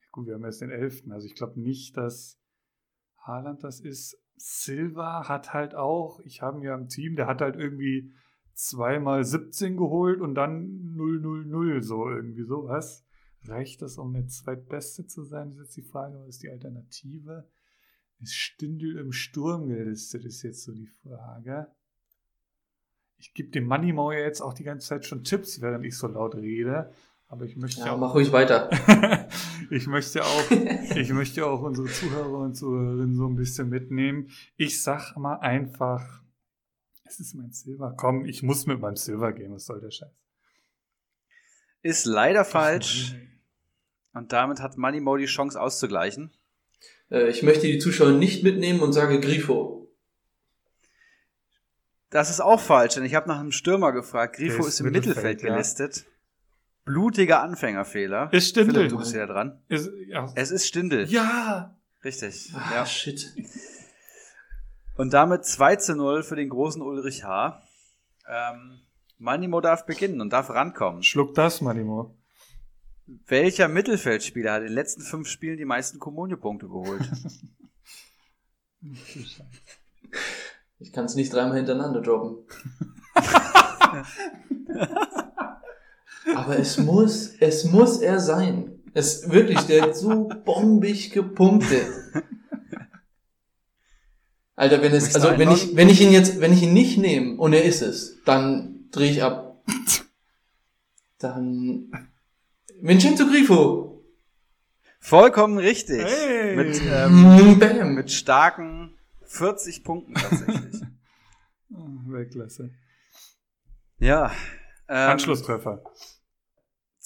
Ja, 0.02 0.08
gut, 0.12 0.28
wir 0.28 0.34
haben 0.36 0.44
erst 0.44 0.62
den 0.62 0.72
11. 0.72 1.04
Also 1.12 1.26
ich 1.28 1.36
glaube 1.36 1.60
nicht, 1.60 1.96
dass 1.96 2.40
Haaland 3.20 3.64
das 3.64 3.80
ist. 3.80 4.18
Silva 4.36 5.28
hat 5.30 5.54
halt 5.54 5.76
auch, 5.76 6.20
ich 6.22 6.42
habe 6.42 6.58
ihn 6.58 6.64
ja 6.64 6.74
im 6.76 6.88
Team, 6.90 7.16
der 7.16 7.28
hat 7.28 7.42
halt 7.42 7.56
irgendwie 7.56 8.12
zweimal 8.54 9.24
17 9.24 9.78
geholt 9.78 10.22
und 10.22 10.36
dann 10.36 10.96
0-0-0, 10.96 11.82
so 11.82 12.10
irgendwie 12.10 12.44
sowas. 12.44 13.06
Reicht 13.46 13.82
das, 13.82 13.98
um 13.98 14.14
der 14.14 14.28
Zweitbeste 14.28 15.08
zu 15.08 15.24
sein? 15.24 15.52
Ist 15.52 15.60
jetzt 15.60 15.78
die 15.78 15.82
Frage, 15.82 16.20
was 16.20 16.30
ist 16.30 16.44
die 16.44 16.50
Alternative? 16.50 17.48
Ist 18.20 18.36
Stindl 18.36 18.98
im 18.98 19.12
Sturm 19.12 19.68
gelistet, 19.68 20.26
ist 20.26 20.44
jetzt 20.44 20.64
so 20.64 20.74
die 20.74 20.88
Frage. 20.88 21.68
Ich 23.18 23.34
gebe 23.34 23.50
dem 23.50 23.66
Moneymau 23.66 24.12
ja 24.12 24.20
jetzt 24.20 24.42
auch 24.42 24.54
die 24.54 24.64
ganze 24.64 24.88
Zeit 24.88 25.06
schon 25.06 25.24
Tipps, 25.24 25.62
während 25.62 25.86
ich 25.86 25.98
so 25.98 26.08
laut 26.08 26.36
rede. 26.36 26.92
Aber 27.28 27.46
ich 27.46 27.56
möchte 27.56 27.82
Ja, 27.82 27.94
auch, 27.94 27.98
mach 27.98 28.14
ruhig 28.14 28.32
weiter. 28.32 28.70
ich 29.70 29.88
möchte 29.88 30.24
auch, 30.24 30.52
ich 30.52 31.14
möchte 31.14 31.46
auch 31.46 31.62
unsere 31.62 31.88
Zuhörer 31.88 32.40
und 32.40 32.56
Zuhörerinnen 32.56 33.16
so 33.16 33.26
ein 33.26 33.36
bisschen 33.36 33.70
mitnehmen. 33.70 34.28
Ich 34.58 34.84
sag 34.84 35.16
mal 35.16 35.36
einfach, 35.36 36.22
es 37.12 37.20
ist 37.20 37.34
mein 37.36 37.52
Silver. 37.52 37.94
Komm, 37.98 38.26
ich 38.26 38.44
muss 38.44 38.66
mit 38.66 38.80
meinem 38.80 38.96
Silver 38.96 39.32
gehen. 39.34 39.54
Was 39.54 39.66
soll 39.66 39.82
der 39.82 39.92
Scheiß? 39.92 40.12
Ist 41.84 42.06
leider 42.06 42.46
falsch. 42.46 43.16
Und 44.14 44.34
damit 44.34 44.60
hat 44.60 44.78
Moneymo 44.78 45.18
die 45.18 45.26
Chance 45.26 45.60
auszugleichen. 45.60 46.32
Äh, 47.10 47.30
ich 47.30 47.44
möchte 47.44 47.68
die 47.68 47.80
Zuschauer 47.80 48.12
nicht 48.12 48.44
mitnehmen 48.44 48.82
und 48.82 48.94
sage 48.94 49.20
Grifo. 49.20 49.90
Das 52.10 52.30
ist 52.30 52.42
auch 52.42 52.60
falsch, 52.60 52.96
denn 52.96 53.06
ich 53.06 53.16
habe 53.16 53.30
nach 53.30 53.40
einem 53.40 53.52
Stürmer 53.54 53.94
gefragt. 53.94 54.36
Grifo 54.36 54.60
ist, 54.62 54.68
ist 54.68 54.80
im 54.82 54.88
Mittelfeld, 54.88 55.16
Mittelfeld, 55.16 55.42
ja. 55.44 55.54
gelistet. 55.54 56.06
Blutiger 56.84 57.42
Anfängerfehler. 57.42 58.32
Ist 58.34 58.50
Stindl. 58.50 58.74
Philipp, 58.74 58.90
du 58.90 58.98
bist 58.98 59.14
wieder 59.14 59.28
dran. 59.28 59.62
Ist, 59.70 59.90
ja. 60.08 60.32
Es 60.36 60.52
ist 60.52 60.68
Stindel. 60.68 61.06
ja. 61.10 61.78
Richtig. 62.04 62.52
Ah, 62.56 62.72
Ja. 62.74 62.86
shit. 62.86 63.32
Und 64.96 65.14
damit 65.14 65.46
2 65.46 65.76
zu 65.78 65.96
0 65.96 66.24
für 66.24 66.36
den 66.36 66.50
großen 66.50 66.82
Ulrich 66.82 67.24
H. 67.24 67.62
Ähm, 68.28 68.82
Manimo 69.18 69.62
darf 69.62 69.86
beginnen 69.86 70.22
und 70.22 70.32
darf 70.32 70.50
rankommen. 70.50 71.04
Schluck 71.04 71.36
das, 71.36 71.62
Manimo. 71.62 72.16
Welcher 73.28 73.68
Mittelfeldspieler 73.68 74.54
hat 74.54 74.62
in 74.62 74.68
den 74.68 74.76
letzten 74.76 75.02
fünf 75.02 75.28
Spielen 75.28 75.58
die 75.58 75.66
meisten 75.66 76.00
Kommunio-Punkte 76.00 76.68
geholt? 76.68 77.10
Ich 80.82 80.92
kann 80.92 81.06
es 81.06 81.14
nicht 81.14 81.32
dreimal 81.32 81.58
hintereinander 81.58 82.02
droppen. 82.02 82.44
Aber 86.36 86.58
es 86.58 86.80
muss, 86.80 87.36
es 87.40 87.66
muss 87.66 88.00
er 88.00 88.20
sein. 88.20 88.80
Es 88.96 89.30
wirklich, 89.30 89.60
der 89.62 89.84
hat 89.84 89.96
so 89.96 90.28
bombig 90.44 91.12
gepunktet. 91.12 91.88
Alter, 94.56 94.82
wenn 94.82 94.92
es, 94.94 95.16
also 95.16 95.38
wenn 95.38 95.52
ich, 95.52 95.76
wenn 95.76 95.90
ich 95.90 96.02
ihn 96.02 96.12
jetzt, 96.12 96.40
wenn 96.42 96.54
ich 96.54 96.62
ihn 96.62 96.74
nicht 96.74 96.98
nehme 96.98 97.38
und 97.38 97.54
er 97.54 97.64
ist 97.64 97.82
es, 97.82 98.18
dann 98.26 98.86
drehe 98.92 99.10
ich 99.12 99.24
ab. 99.24 99.64
Dann 101.20 101.92
Vincenzo 102.82 103.28
Grifo. 103.28 104.04
Vollkommen 105.00 105.58
richtig. 105.58 106.04
Hey. 106.04 106.56
Mit, 106.56 106.82
ähm, 106.84 107.56
Mm, 107.56 107.60
Bam. 107.60 107.94
mit 107.96 108.12
starken 108.12 108.96
40 109.26 109.84
Punkten 109.84 110.14
tatsächlich. 110.16 110.82
Oh, 111.74 111.88
Weltklasse. 112.08 112.72
ja. 114.00 114.32
Ähm, 114.90 115.12
Anschlusstreffer. 115.12 115.84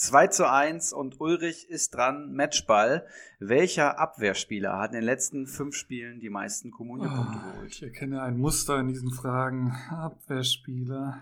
2 0.07 0.27
zu 0.27 0.49
1 0.49 0.93
und 0.93 1.19
Ulrich 1.19 1.69
ist 1.69 1.95
dran. 1.95 2.33
Matchball. 2.33 3.05
Welcher 3.39 3.99
Abwehrspieler 3.99 4.77
hat 4.77 4.91
in 4.91 4.95
den 4.97 5.03
letzten 5.03 5.47
fünf 5.47 5.75
Spielen 5.75 6.19
die 6.19 6.29
meisten 6.29 6.71
Kommunio-Punkte 6.71 7.39
Ah, 7.39 7.51
geholt? 7.53 7.71
ich 7.71 7.83
erkenne 7.83 8.21
ein 8.21 8.37
Muster 8.37 8.79
in 8.79 8.87
diesen 8.87 9.11
Fragen. 9.11 9.71
Abwehrspieler. 9.89 11.21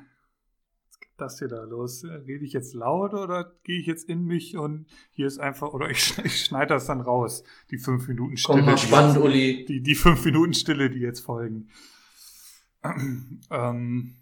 Was 0.90 1.00
geht 1.00 1.10
das 1.18 1.40
hier 1.40 1.48
da 1.48 1.64
los? 1.64 2.04
Rede 2.04 2.44
ich 2.46 2.54
jetzt 2.54 2.74
laut 2.74 3.14
oder 3.14 3.54
gehe 3.64 3.80
ich 3.80 3.86
jetzt 3.88 4.10
in 4.10 4.26
mich 4.26 4.58
und 4.58 4.86
hier 5.12 5.28
ist 5.28 5.40
einfach, 5.40 5.74
oder 5.74 5.90
ich, 5.90 6.18
ich 6.24 6.46
schneide 6.46 6.74
das 6.74 6.86
dann 6.86 7.02
raus, 7.02 7.44
die 7.72 7.78
fünf 7.78 8.08
Minuten 8.08 8.38
Stille. 8.38 8.58
Komm 8.60 8.66
mal 8.66 8.76
die 8.76 8.82
spannend, 8.82 9.16
jetzt- 9.16 9.24
Uli. 9.24 9.66
Die, 9.66 9.82
die 9.82 9.96
fünf 9.96 10.24
Minuten 10.26 10.54
Stille, 10.54 10.90
die 10.90 11.00
jetzt 11.00 11.22
folgen. 11.22 11.70
ähm, 13.50 14.16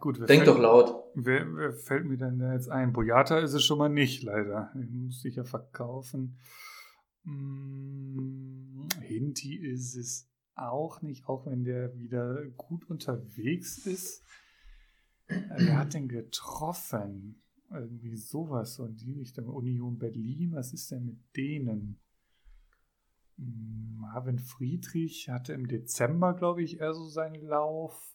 gut, 0.00 0.18
Denk 0.18 0.28
fällt, 0.28 0.46
doch 0.48 0.58
laut. 0.58 1.01
Wer, 1.14 1.54
wer 1.54 1.72
fällt 1.72 2.06
mir 2.06 2.16
denn 2.16 2.38
da 2.38 2.52
jetzt 2.54 2.70
ein? 2.70 2.92
Boyata 2.92 3.38
ist 3.38 3.52
es 3.52 3.64
schon 3.64 3.78
mal 3.78 3.88
nicht, 3.88 4.22
leider. 4.22 4.70
Den 4.74 5.06
muss 5.06 5.24
ich 5.24 5.36
ja 5.36 5.44
verkaufen. 5.44 6.38
Hm, 7.24 8.88
Hinti 9.00 9.56
ist 9.56 9.94
es 9.96 10.28
auch 10.54 11.02
nicht, 11.02 11.28
auch 11.28 11.46
wenn 11.46 11.64
der 11.64 11.96
wieder 11.98 12.44
gut 12.56 12.88
unterwegs 12.88 13.78
ist. 13.86 14.24
Äh, 15.28 15.40
Wer 15.58 15.78
hat 15.78 15.94
denn 15.94 16.08
getroffen? 16.08 17.42
Irgendwie 17.70 18.16
sowas, 18.16 18.74
so 18.74 18.84
in 18.84 18.96
die 18.96 19.12
Richtung. 19.12 19.46
Union 19.48 19.98
Berlin, 19.98 20.52
was 20.52 20.72
ist 20.72 20.90
denn 20.90 21.04
mit 21.04 21.18
denen? 21.36 22.00
Hm, 23.36 23.96
Marvin 23.98 24.38
Friedrich 24.38 25.28
hatte 25.28 25.52
im 25.52 25.68
Dezember, 25.68 26.34
glaube 26.34 26.62
ich, 26.62 26.80
eher 26.80 26.94
so 26.94 27.06
seinen 27.06 27.42
Lauf. 27.42 28.14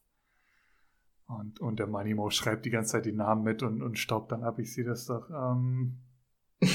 Und, 1.27 1.59
und 1.59 1.77
der 1.77 1.87
Manimo 1.87 2.29
schreibt 2.29 2.65
die 2.65 2.69
ganze 2.69 2.93
Zeit 2.93 3.05
die 3.05 3.11
Namen 3.11 3.43
mit 3.43 3.61
und, 3.61 3.81
und 3.81 3.99
staubt 3.99 4.31
dann 4.31 4.43
ab. 4.43 4.59
Ich 4.59 4.73
sehe 4.73 4.85
das 4.85 5.05
doch. 5.05 5.29
Ähm, 5.29 5.97
wen 6.59 6.69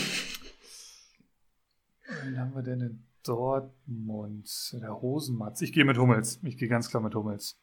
haben 2.39 2.55
wir 2.55 2.63
denn 2.63 2.81
in 2.81 3.07
Dortmund? 3.23 4.75
Der 4.75 4.91
Rosenmatz. 4.91 5.63
Ich 5.63 5.73
gehe 5.73 5.87
mit 5.87 5.97
Hummels. 5.97 6.39
Ich 6.43 6.59
gehe 6.59 6.69
ganz 6.69 6.91
klar 6.91 7.03
mit 7.03 7.15
Hummels. 7.15 7.59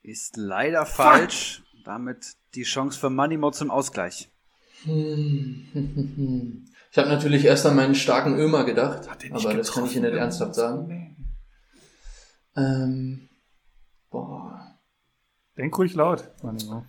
Ist 0.00 0.36
leider 0.36 0.86
falsch. 0.86 1.62
Damit 1.84 2.36
die 2.54 2.62
Chance 2.62 2.98
für 2.98 3.10
Manimo 3.10 3.50
zum 3.50 3.70
Ausgleich. 3.70 4.30
Hm. 4.84 6.64
Ich 6.92 6.98
habe 6.98 7.08
natürlich 7.08 7.46
erst 7.46 7.64
an 7.64 7.74
meinen 7.74 7.94
starken 7.94 8.36
Ömer 8.36 8.64
gedacht, 8.64 9.08
aber 9.30 9.54
das 9.54 9.72
kann 9.72 9.86
ich 9.86 9.96
Ihnen 9.96 10.02
nicht 10.02 10.12
getroffen? 10.12 10.18
ernsthaft 10.18 10.54
sagen. 10.54 10.86
Nee. 10.88 11.16
Ähm, 12.54 13.30
boah. 14.10 14.61
Denk 15.56 15.76
ruhig 15.78 15.94
laut, 15.94 16.30
Manimo. 16.42 16.84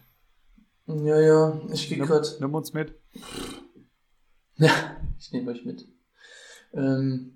Ja, 0.88 1.20
ja, 1.20 1.62
ich 1.72 1.90
gehe 1.90 1.98
grad. 2.00 2.38
nimm 2.40 2.56
uns 2.56 2.74
mit. 2.74 2.94
Ja, 4.56 4.98
ich 5.20 5.32
nehme 5.32 5.52
euch 5.52 5.66
mit. 5.66 5.88
Ähm, 6.74 7.34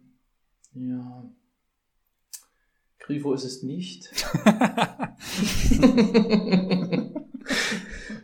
ja. 0.74 1.30
Grifo 3.00 3.34
ist 3.34 3.46
es 3.46 3.64
nicht. 3.64 4.10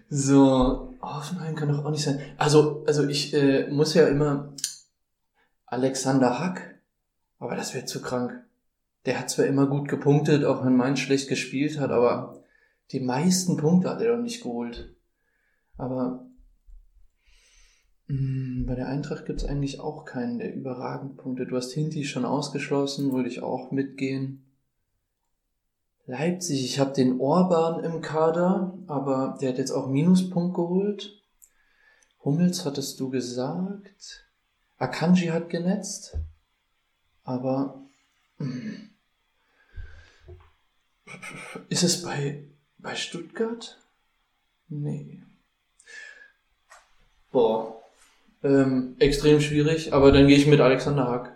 so, 0.09 0.93
Hoffenheim 1.01 1.55
kann 1.55 1.69
doch 1.69 1.85
auch 1.85 1.91
nicht 1.91 2.03
sein. 2.03 2.21
Also, 2.37 2.83
also 2.85 3.07
ich 3.07 3.33
äh, 3.33 3.69
muss 3.69 3.93
ja 3.93 4.07
immer 4.07 4.53
Alexander 5.65 6.39
Hack, 6.39 6.81
aber 7.39 7.55
das 7.55 7.73
wäre 7.73 7.85
zu 7.85 8.01
krank. 8.01 8.43
Der 9.05 9.19
hat 9.19 9.29
zwar 9.29 9.45
immer 9.45 9.67
gut 9.67 9.87
gepunktet, 9.87 10.43
auch 10.45 10.65
wenn 10.65 10.75
Mainz 10.75 10.99
schlecht 10.99 11.29
gespielt 11.29 11.79
hat, 11.79 11.91
aber 11.91 12.42
die 12.91 12.99
meisten 12.99 13.57
Punkte 13.57 13.89
hat 13.89 14.01
er 14.01 14.15
doch 14.15 14.21
nicht 14.21 14.43
geholt. 14.43 14.95
Aber 15.77 16.27
mh, 18.07 18.65
bei 18.67 18.75
der 18.75 18.87
Eintracht 18.87 19.25
gibt's 19.25 19.45
eigentlich 19.45 19.79
auch 19.79 20.05
keinen, 20.05 20.39
der 20.39 20.53
überragend 20.53 21.17
punktet. 21.17 21.51
Du 21.51 21.55
hast 21.55 21.71
Hinti 21.71 22.03
schon 22.05 22.25
ausgeschlossen, 22.25 23.11
würde 23.13 23.29
ich 23.29 23.41
auch 23.41 23.71
mitgehen. 23.71 24.45
Leipzig, 26.05 26.65
ich 26.65 26.79
habe 26.79 26.93
den 26.93 27.21
Orban 27.21 27.83
im 27.83 28.01
Kader, 28.01 28.77
aber 28.87 29.37
der 29.39 29.49
hat 29.49 29.57
jetzt 29.57 29.71
auch 29.71 29.87
Minuspunkt 29.87 30.55
geholt. 30.55 31.23
Hummels 32.23 32.65
hattest 32.65 32.99
du 32.99 33.09
gesagt. 33.09 34.27
Akanji 34.77 35.27
hat 35.27 35.49
genetzt. 35.49 36.17
Aber 37.23 37.85
mh, 38.37 38.89
ist 41.69 41.83
es 41.83 42.01
bei, 42.03 42.49
bei 42.83 42.95
Stuttgart? 42.95 43.79
Nee. 44.67 45.23
Boah. 47.31 47.81
Ähm, 48.43 48.95
extrem 48.99 49.39
schwierig, 49.41 49.93
aber 49.93 50.11
dann 50.11 50.27
gehe 50.27 50.37
ich 50.37 50.45
mit 50.45 50.59
Alexander 50.59 51.07
Hack. 51.07 51.35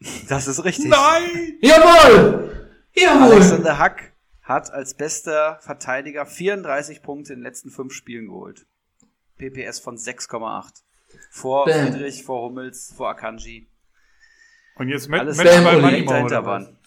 Das 0.28 0.46
ist 0.48 0.64
richtig. 0.64 0.86
Nein! 0.86 1.58
Jawohl! 1.60 2.68
Jawohl! 2.94 3.32
Alexander 3.32 3.78
Hack 3.78 4.12
hat 4.42 4.70
als 4.70 4.94
bester 4.94 5.58
Verteidiger 5.62 6.26
34 6.26 7.02
Punkte 7.02 7.32
in 7.32 7.38
den 7.40 7.44
letzten 7.44 7.70
fünf 7.70 7.92
Spielen 7.92 8.26
geholt. 8.26 8.66
PPS 9.38 9.78
von 9.80 9.96
6,8. 9.96 10.82
Vor 11.30 11.64
Bam. 11.66 11.92
Friedrich, 11.92 12.24
vor 12.24 12.42
Hummels, 12.48 12.92
vor 12.96 13.08
Akanji. 13.10 13.68
Und 14.76 14.88
jetzt 14.88 15.08
Match, 15.08 15.20
Alles 15.22 15.36
Bam, 15.38 15.64
bei 15.64 15.72
Uli. 15.74 15.82
Manimo, 15.82 16.10
dahinter 16.10 16.26
oder 16.26 16.46
was? 16.46 16.46
waren. 16.46 16.78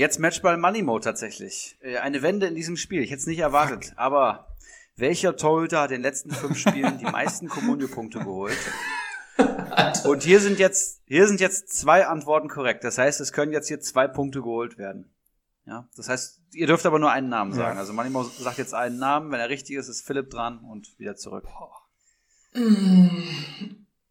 Jetzt 0.00 0.18
Matchball 0.18 0.56
Manimo 0.56 0.98
tatsächlich. 0.98 1.76
Äh, 1.82 1.98
Eine 1.98 2.22
Wende 2.22 2.46
in 2.46 2.54
diesem 2.54 2.78
Spiel. 2.78 3.02
Ich 3.02 3.10
hätte 3.10 3.20
es 3.20 3.26
nicht 3.26 3.40
erwartet. 3.40 3.92
Aber 3.96 4.56
welcher 4.96 5.36
Torhüter 5.36 5.82
hat 5.82 5.90
in 5.90 5.96
den 5.96 6.02
letzten 6.04 6.30
fünf 6.30 6.56
Spielen 6.56 6.96
die 6.96 7.04
meisten 7.04 7.48
Kommunio-Punkte 7.50 8.20
geholt? 8.20 8.56
Und 10.06 10.22
hier 10.22 10.40
sind 10.40 10.58
jetzt, 10.58 11.02
hier 11.04 11.26
sind 11.26 11.38
jetzt 11.38 11.78
zwei 11.78 12.06
Antworten 12.06 12.48
korrekt. 12.48 12.82
Das 12.82 12.96
heißt, 12.96 13.20
es 13.20 13.34
können 13.34 13.52
jetzt 13.52 13.68
hier 13.68 13.78
zwei 13.80 14.08
Punkte 14.08 14.40
geholt 14.40 14.78
werden. 14.78 15.12
Ja, 15.66 15.86
das 15.94 16.08
heißt, 16.08 16.40
ihr 16.54 16.66
dürft 16.66 16.86
aber 16.86 16.98
nur 16.98 17.12
einen 17.12 17.28
Namen 17.28 17.52
sagen. 17.52 17.74
Ja. 17.74 17.80
Also 17.80 17.92
Manimo 17.92 18.22
sagt 18.22 18.56
jetzt 18.56 18.72
einen 18.72 18.98
Namen. 18.98 19.30
Wenn 19.30 19.40
er 19.40 19.50
richtig 19.50 19.76
ist, 19.76 19.88
ist 19.88 20.06
Philipp 20.06 20.30
dran 20.30 20.60
und 20.60 20.98
wieder 20.98 21.16
zurück. 21.16 21.44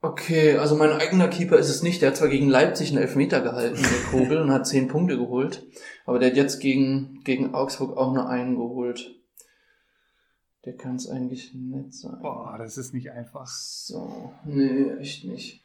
Okay, 0.01 0.57
also 0.57 0.76
mein 0.76 0.91
eigener 0.91 1.27
Keeper 1.27 1.57
ist 1.57 1.69
es 1.69 1.84
nicht. 1.84 2.01
Der 2.01 2.11
hat 2.11 2.17
zwar 2.17 2.30
gegen 2.30 2.47
Leipzig 2.47 2.89
einen 2.89 3.01
Elfmeter 3.01 3.41
gehalten, 3.41 3.81
der 3.81 4.11
Kobel, 4.11 4.38
und 4.38 4.51
hat 4.51 4.65
zehn 4.65 4.88
Punkte 4.88 5.17
geholt. 5.17 5.67
Aber 6.05 6.19
der 6.19 6.30
hat 6.30 6.38
jetzt 6.38 6.59
gegen, 6.59 7.21
gegen 7.26 7.53
Augsburg 7.53 7.97
auch 7.97 8.13
nur 8.13 8.30
einen 8.30 8.55
geholt. 8.55 9.13
Der 10.65 10.77
kann 10.77 10.95
es 10.95 11.09
eigentlich 11.09 11.53
nicht 11.53 11.93
sein. 11.93 12.19
Boah, 12.21 12.57
das 12.57 12.77
ist 12.77 12.93
nicht 12.93 13.11
einfach. 13.11 13.47
So, 13.47 14.34
nee, 14.45 14.89
echt 14.99 15.26
nicht. 15.26 15.63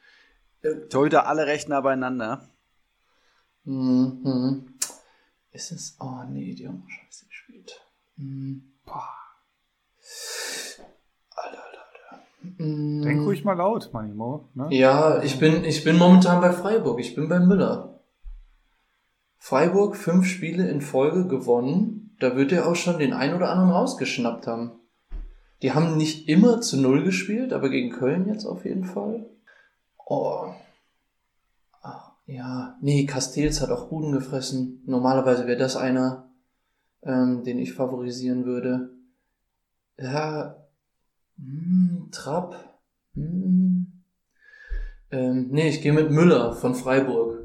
Torhüter 0.89 1.27
alle 1.27 1.47
recht 1.47 1.69
nah 1.69 1.81
beieinander. 1.81 2.49
Mhm. 3.65 4.75
Ist 5.53 5.73
es? 5.73 5.97
Oh 6.01 6.23
nee, 6.29 6.55
die 6.55 6.67
haben 6.67 6.85
scheiße 6.89 7.27
gespielt. 7.27 7.81
Mhm. 8.17 8.73
Boah. 8.85 9.15
Alter, 11.37 11.65
Alter, 11.65 11.85
Alter. 12.11 12.23
Mhm. 12.34 12.34
Denk 12.59 13.27
ruhig 13.27 13.45
mal 13.45 13.55
laut, 13.55 13.91
Manimo. 13.93 14.49
Ne? 14.55 14.69
Ja, 14.71 15.23
ich 15.23 15.39
bin, 15.39 15.65
ich 15.65 15.85
bin 15.85 15.97
momentan 15.97 16.41
bei 16.41 16.53
Freiburg. 16.53 17.01
Ich 17.01 17.15
bin 17.15 17.29
bei 17.29 17.41
Müller. 17.41 18.01
Freiburg 19.39 19.97
fünf 19.97 20.27
Spiele 20.27 20.69
in 20.69 20.81
Folge 20.81 21.27
gewonnen. 21.27 22.17
Da 22.19 22.37
wird 22.37 22.53
er 22.53 22.69
auch 22.69 22.77
schon 22.77 22.99
den 22.99 23.13
einen 23.13 23.35
oder 23.35 23.51
anderen 23.51 23.71
rausgeschnappt 23.71 24.47
haben. 24.47 24.73
Die 25.63 25.73
haben 25.73 25.97
nicht 25.97 26.29
immer 26.29 26.61
zu 26.61 26.81
Null 26.81 27.05
gespielt, 27.05 27.53
aber 27.53 27.69
gegen 27.69 27.91
Köln 27.91 28.27
jetzt 28.27 28.45
auf 28.45 28.65
jeden 28.65 28.85
Fall. 28.85 29.27
Oh. 30.07 30.47
Ach, 31.83 32.13
ja, 32.27 32.77
nee, 32.81 33.07
Castells 33.07 33.61
hat 33.61 33.71
auch 33.71 33.91
Ruden 33.91 34.13
gefressen. 34.13 34.83
Normalerweise 34.87 35.47
wäre 35.47 35.59
das 35.59 35.77
einer, 35.77 36.31
ähm, 37.03 37.45
den 37.45 37.59
ich 37.59 37.73
favorisieren 37.73 38.45
würde. 38.45 38.91
Ja, 39.99 40.57
hm, 41.37 42.09
Trapp. 42.13 42.81
Hm. 43.15 44.03
Ähm, 45.11 45.49
nee, 45.51 45.69
ich 45.69 45.81
gehe 45.83 45.93
mit 45.93 46.11
Müller 46.11 46.55
von 46.55 46.75
Freiburg. 46.75 47.39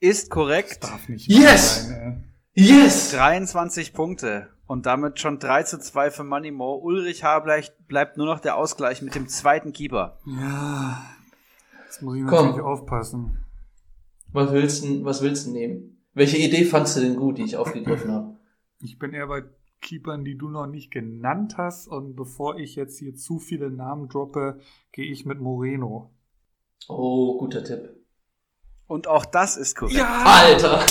Ist 0.00 0.30
korrekt. 0.30 0.84
Darf 0.84 1.08
nicht 1.08 1.28
Yes! 1.28 1.88
sein, 1.88 2.32
Yes! 2.54 3.10
23 3.12 3.92
Punkte. 3.92 4.48
Und 4.66 4.84
damit 4.86 5.18
schon 5.18 5.38
3 5.38 5.62
zu 5.62 5.78
2 5.78 6.10
für 6.10 6.24
Money 6.24 6.50
Mo. 6.50 6.74
Ulrich 6.76 7.24
H. 7.24 7.40
bleibt, 7.40 7.72
bleibt 7.88 8.16
nur 8.16 8.26
noch 8.26 8.40
der 8.40 8.56
Ausgleich 8.56 9.00
mit 9.02 9.14
dem 9.14 9.26
zweiten 9.28 9.72
Keeper. 9.72 10.18
Ja. 10.26 11.02
Jetzt 11.86 12.02
muss 12.02 12.16
ich 12.16 12.24
Komm. 12.26 12.46
natürlich 12.48 12.60
aufpassen. 12.64 13.44
Was 14.32 14.52
willst 14.52 14.84
du, 14.84 15.04
was 15.04 15.22
willst 15.22 15.46
du 15.46 15.52
nehmen? 15.52 16.04
Welche 16.12 16.36
Idee 16.36 16.64
fandst 16.64 16.96
du 16.96 17.00
denn 17.00 17.16
gut, 17.16 17.38
die 17.38 17.44
ich 17.44 17.56
aufgegriffen 17.56 18.10
habe? 18.12 18.36
Ich 18.80 18.98
bin 18.98 19.12
eher 19.14 19.26
bei 19.26 19.42
Keepern, 19.80 20.24
die 20.24 20.36
du 20.36 20.48
noch 20.48 20.66
nicht 20.66 20.90
genannt 20.90 21.56
hast. 21.56 21.88
Und 21.88 22.14
bevor 22.16 22.58
ich 22.58 22.74
jetzt 22.76 22.98
hier 22.98 23.14
zu 23.14 23.38
viele 23.38 23.70
Namen 23.70 24.08
droppe, 24.08 24.60
gehe 24.92 25.10
ich 25.10 25.24
mit 25.26 25.40
Moreno. 25.40 26.10
Oh, 26.88 27.38
guter 27.38 27.64
Tipp. 27.64 27.90
Und 28.86 29.06
auch 29.06 29.24
das 29.26 29.56
ist 29.56 29.76
korrekt. 29.76 30.00
Alter! 30.00 30.84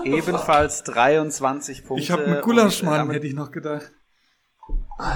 Ebenfalls 0.04 0.84
23 0.84 1.84
Punkte. 1.84 2.02
Ich 2.02 2.10
habe 2.10 2.26
mit 2.26 2.36
Und, 2.38 2.42
Gulaschmann, 2.44 2.94
äh, 2.94 2.98
damit- 2.98 3.16
hätte 3.16 3.26
ich 3.26 3.34
noch 3.34 3.50
gedacht. 3.50 3.92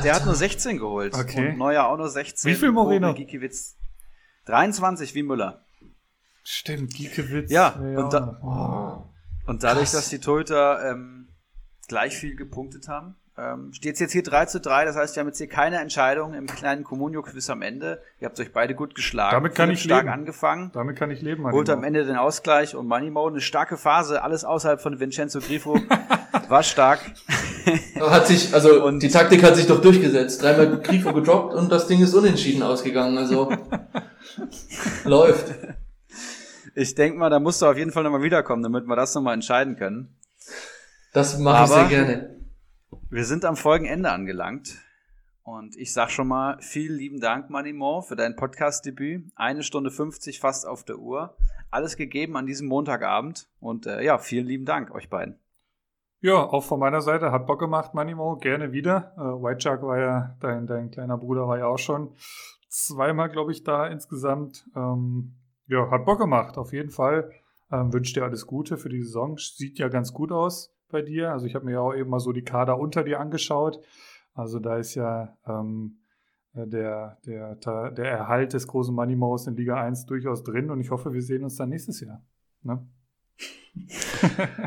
Der 0.04 0.14
hat 0.14 0.26
nur 0.26 0.34
16 0.34 0.78
geholt. 0.78 1.14
Okay. 1.14 1.50
Und 1.50 1.58
Neuer 1.58 1.86
auch 1.86 1.96
nur 1.96 2.08
16. 2.08 2.50
Wie 2.50 2.54
viel 2.54 2.72
Moreno? 2.72 3.14
Gikiewicz 3.14 3.76
23 4.46 5.14
wie 5.14 5.22
Müller. 5.22 5.64
Stimmt, 6.42 6.92
Giekewitz. 6.94 7.50
Ja, 7.50 7.74
und 7.76 8.12
da-. 8.12 8.40
Oh. 8.42 9.48
Und 9.48 9.62
dadurch, 9.62 9.90
Krass. 9.90 9.92
dass 9.92 10.08
die 10.10 10.18
Torhüter 10.18 10.90
ähm, 10.90 11.28
gleich 11.90 12.16
viel 12.16 12.34
gepunktet 12.36 12.88
haben, 12.88 13.16
ähm, 13.36 13.72
steht 13.72 13.94
es 13.94 14.00
jetzt 14.00 14.12
hier 14.12 14.22
3 14.22 14.46
zu 14.46 14.60
3. 14.60 14.84
Das 14.84 14.96
heißt, 14.96 15.16
wir 15.16 15.20
haben 15.20 15.28
jetzt 15.28 15.38
hier 15.38 15.48
keine 15.48 15.78
Entscheidung 15.80 16.34
im 16.34 16.46
kleinen 16.46 16.84
Comunio-Quiz 16.84 17.48
am 17.50 17.62
Ende. 17.62 18.00
Ihr 18.20 18.26
habt 18.26 18.38
euch 18.40 18.52
beide 18.52 18.74
gut 18.74 18.94
geschlagen. 18.94 19.34
Damit 19.34 19.54
kann 19.54 19.66
Philipp 19.68 19.78
ich 19.78 19.84
stark 19.84 20.02
leben. 20.04 20.12
angefangen. 20.12 20.70
Damit 20.72 20.96
kann 20.96 21.10
ich 21.10 21.20
leben. 21.22 21.44
Holt 21.50 21.68
am 21.70 21.82
Ende 21.84 22.04
den 22.04 22.16
Ausgleich 22.16 22.74
und 22.76 22.86
Moneymo 22.86 23.26
eine 23.26 23.40
starke 23.40 23.76
Phase, 23.76 24.22
alles 24.22 24.44
außerhalb 24.44 24.80
von 24.80 25.00
Vincenzo 25.00 25.40
Grifo. 25.40 25.78
War 26.48 26.62
stark. 26.62 27.00
Hat 28.00 28.26
sich, 28.26 28.52
also 28.54 28.84
Und- 28.84 29.02
die 29.02 29.08
Taktik 29.08 29.42
hat 29.42 29.56
sich 29.56 29.66
doch 29.66 29.80
durchgesetzt. 29.80 30.42
Dreimal 30.42 30.80
Grifo 30.80 31.12
gedroppt 31.12 31.54
und 31.54 31.70
das 31.72 31.86
Ding 31.86 32.02
ist 32.02 32.14
unentschieden 32.14 32.62
ausgegangen. 32.62 33.16
Also 33.18 33.50
läuft. 35.04 35.46
Ich 36.74 36.94
denke 36.94 37.18
mal, 37.18 37.30
da 37.30 37.40
musst 37.40 37.62
du 37.62 37.66
auf 37.66 37.76
jeden 37.76 37.90
Fall 37.92 38.02
nochmal 38.04 38.22
wiederkommen, 38.22 38.62
damit 38.62 38.86
wir 38.86 38.96
das 38.96 39.14
nochmal 39.14 39.34
entscheiden 39.34 39.76
können. 39.76 40.14
Das 41.12 41.36
mache 41.38 41.64
ich 41.64 41.70
sehr 41.70 41.88
gerne. 41.88 42.36
Wir 43.10 43.24
sind 43.24 43.44
am 43.44 43.56
Folgenende 43.56 44.12
angelangt. 44.12 44.78
Und 45.42 45.76
ich 45.76 45.92
sag 45.92 46.10
schon 46.10 46.28
mal, 46.28 46.58
vielen 46.60 46.96
lieben 46.96 47.20
Dank, 47.20 47.50
Manimo, 47.50 48.00
für 48.02 48.14
dein 48.14 48.36
Podcast-Debüt. 48.36 49.32
Eine 49.34 49.64
Stunde 49.64 49.90
50 49.90 50.38
fast 50.38 50.68
auf 50.68 50.84
der 50.84 51.00
Uhr. 51.00 51.34
Alles 51.72 51.96
gegeben 51.96 52.36
an 52.36 52.46
diesem 52.46 52.68
Montagabend. 52.68 53.48
Und 53.58 53.86
äh, 53.86 54.04
ja, 54.04 54.18
vielen 54.18 54.46
lieben 54.46 54.66
Dank 54.66 54.94
euch 54.94 55.10
beiden. 55.10 55.36
Ja, 56.20 56.44
auch 56.44 56.62
von 56.62 56.78
meiner 56.78 57.00
Seite 57.00 57.32
hat 57.32 57.48
Bock 57.48 57.58
gemacht, 57.58 57.92
Manimo, 57.92 58.36
gerne 58.36 58.70
wieder. 58.70 59.12
Äh, 59.16 59.42
White 59.42 59.62
Shark 59.62 59.82
war 59.82 59.98
ja, 59.98 60.36
dein, 60.38 60.68
dein 60.68 60.92
kleiner 60.92 61.18
Bruder 61.18 61.48
war 61.48 61.58
ja 61.58 61.66
auch 61.66 61.78
schon 61.78 62.14
zweimal, 62.68 63.30
glaube 63.30 63.50
ich, 63.50 63.64
da 63.64 63.88
insgesamt. 63.88 64.64
Ähm, 64.76 65.34
ja, 65.66 65.90
hat 65.90 66.04
Bock 66.04 66.20
gemacht, 66.20 66.56
auf 66.56 66.72
jeden 66.72 66.90
Fall. 66.90 67.32
Ähm, 67.72 67.92
Wünsche 67.92 68.14
dir 68.14 68.22
alles 68.22 68.46
Gute 68.46 68.76
für 68.76 68.90
die 68.90 69.02
Saison. 69.02 69.38
Sieht 69.38 69.80
ja 69.80 69.88
ganz 69.88 70.12
gut 70.12 70.30
aus 70.30 70.72
bei 70.90 71.02
dir. 71.02 71.32
Also 71.32 71.46
ich 71.46 71.54
habe 71.54 71.64
mir 71.64 71.72
ja 71.72 71.80
auch 71.80 71.94
eben 71.94 72.10
mal 72.10 72.20
so 72.20 72.32
die 72.32 72.44
Kader 72.44 72.78
unter 72.78 73.04
dir 73.04 73.20
angeschaut. 73.20 73.80
Also 74.34 74.58
da 74.58 74.76
ist 74.76 74.94
ja 74.94 75.36
ähm, 75.46 75.98
äh, 76.54 76.66
der, 76.66 77.18
der, 77.26 77.54
der, 77.90 78.10
Erhalt 78.10 78.52
des 78.52 78.66
großen 78.66 78.94
Money-Maus 78.94 79.46
in 79.46 79.56
Liga 79.56 79.80
1 79.80 80.06
durchaus 80.06 80.42
drin 80.42 80.70
und 80.70 80.80
ich 80.80 80.90
hoffe, 80.90 81.12
wir 81.12 81.22
sehen 81.22 81.44
uns 81.44 81.56
dann 81.56 81.68
nächstes 81.68 82.00
Jahr. 82.00 82.22
Ne? 82.62 82.86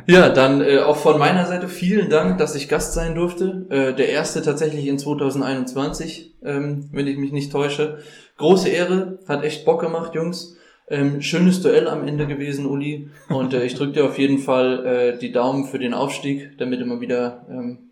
Ja, 0.07 0.29
dann 0.29 0.61
äh, 0.61 0.79
auch 0.79 0.95
von 0.95 1.19
meiner 1.19 1.45
Seite 1.45 1.67
vielen 1.67 2.09
Dank, 2.09 2.37
dass 2.37 2.55
ich 2.55 2.69
Gast 2.69 2.93
sein 2.93 3.15
durfte. 3.15 3.67
Äh, 3.69 3.93
der 3.93 4.09
erste 4.09 4.41
tatsächlich 4.41 4.87
in 4.87 4.97
2021, 4.97 6.37
ähm, 6.43 6.89
wenn 6.91 7.07
ich 7.07 7.17
mich 7.17 7.31
nicht 7.31 7.51
täusche. 7.51 7.99
Große 8.37 8.69
Ehre, 8.69 9.19
hat 9.27 9.43
echt 9.43 9.65
Bock 9.65 9.81
gemacht, 9.81 10.15
Jungs. 10.15 10.57
Ähm, 10.89 11.21
schönes 11.21 11.61
Duell 11.61 11.87
am 11.87 12.07
Ende 12.07 12.27
gewesen, 12.27 12.65
Uli. 12.65 13.09
Und 13.29 13.53
äh, 13.53 13.63
ich 13.63 13.75
drücke 13.75 13.93
dir 13.93 14.05
auf 14.05 14.17
jeden 14.17 14.39
Fall 14.39 14.85
äh, 14.85 15.17
die 15.17 15.31
Daumen 15.31 15.65
für 15.65 15.79
den 15.79 15.93
Aufstieg, 15.93 16.57
damit 16.57 16.81
du 16.81 16.85
mal 16.85 16.99
wieder 16.99 17.45
ähm, 17.49 17.89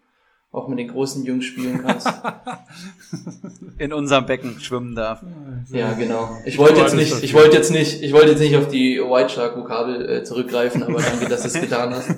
auch 0.51 0.67
mit 0.67 0.79
den 0.79 0.89
großen 0.89 1.23
Jungs 1.23 1.45
spielen 1.45 1.81
kannst. 1.81 2.07
In 3.77 3.93
unserem 3.93 4.25
Becken 4.25 4.59
schwimmen 4.59 4.95
darf. 4.95 5.23
ja, 5.71 5.93
genau. 5.93 6.37
Ich 6.45 6.57
wollte 6.57 6.81
jetzt 6.81 6.95
nicht, 6.95 7.23
ich 7.23 7.33
wollte 7.33 7.55
jetzt 7.55 7.71
nicht, 7.71 8.03
ich 8.03 8.11
wollte 8.11 8.31
jetzt 8.31 8.39
nicht 8.39 8.57
auf 8.57 8.67
die 8.67 8.99
White 8.99 9.29
Shark 9.29 9.55
Vokabel 9.57 10.09
äh, 10.09 10.23
zurückgreifen, 10.23 10.83
aber 10.83 11.01
danke, 11.01 11.29
dass 11.29 11.41
du 11.43 11.47
es 11.47 11.59
getan 11.59 11.95
hast. 11.95 12.09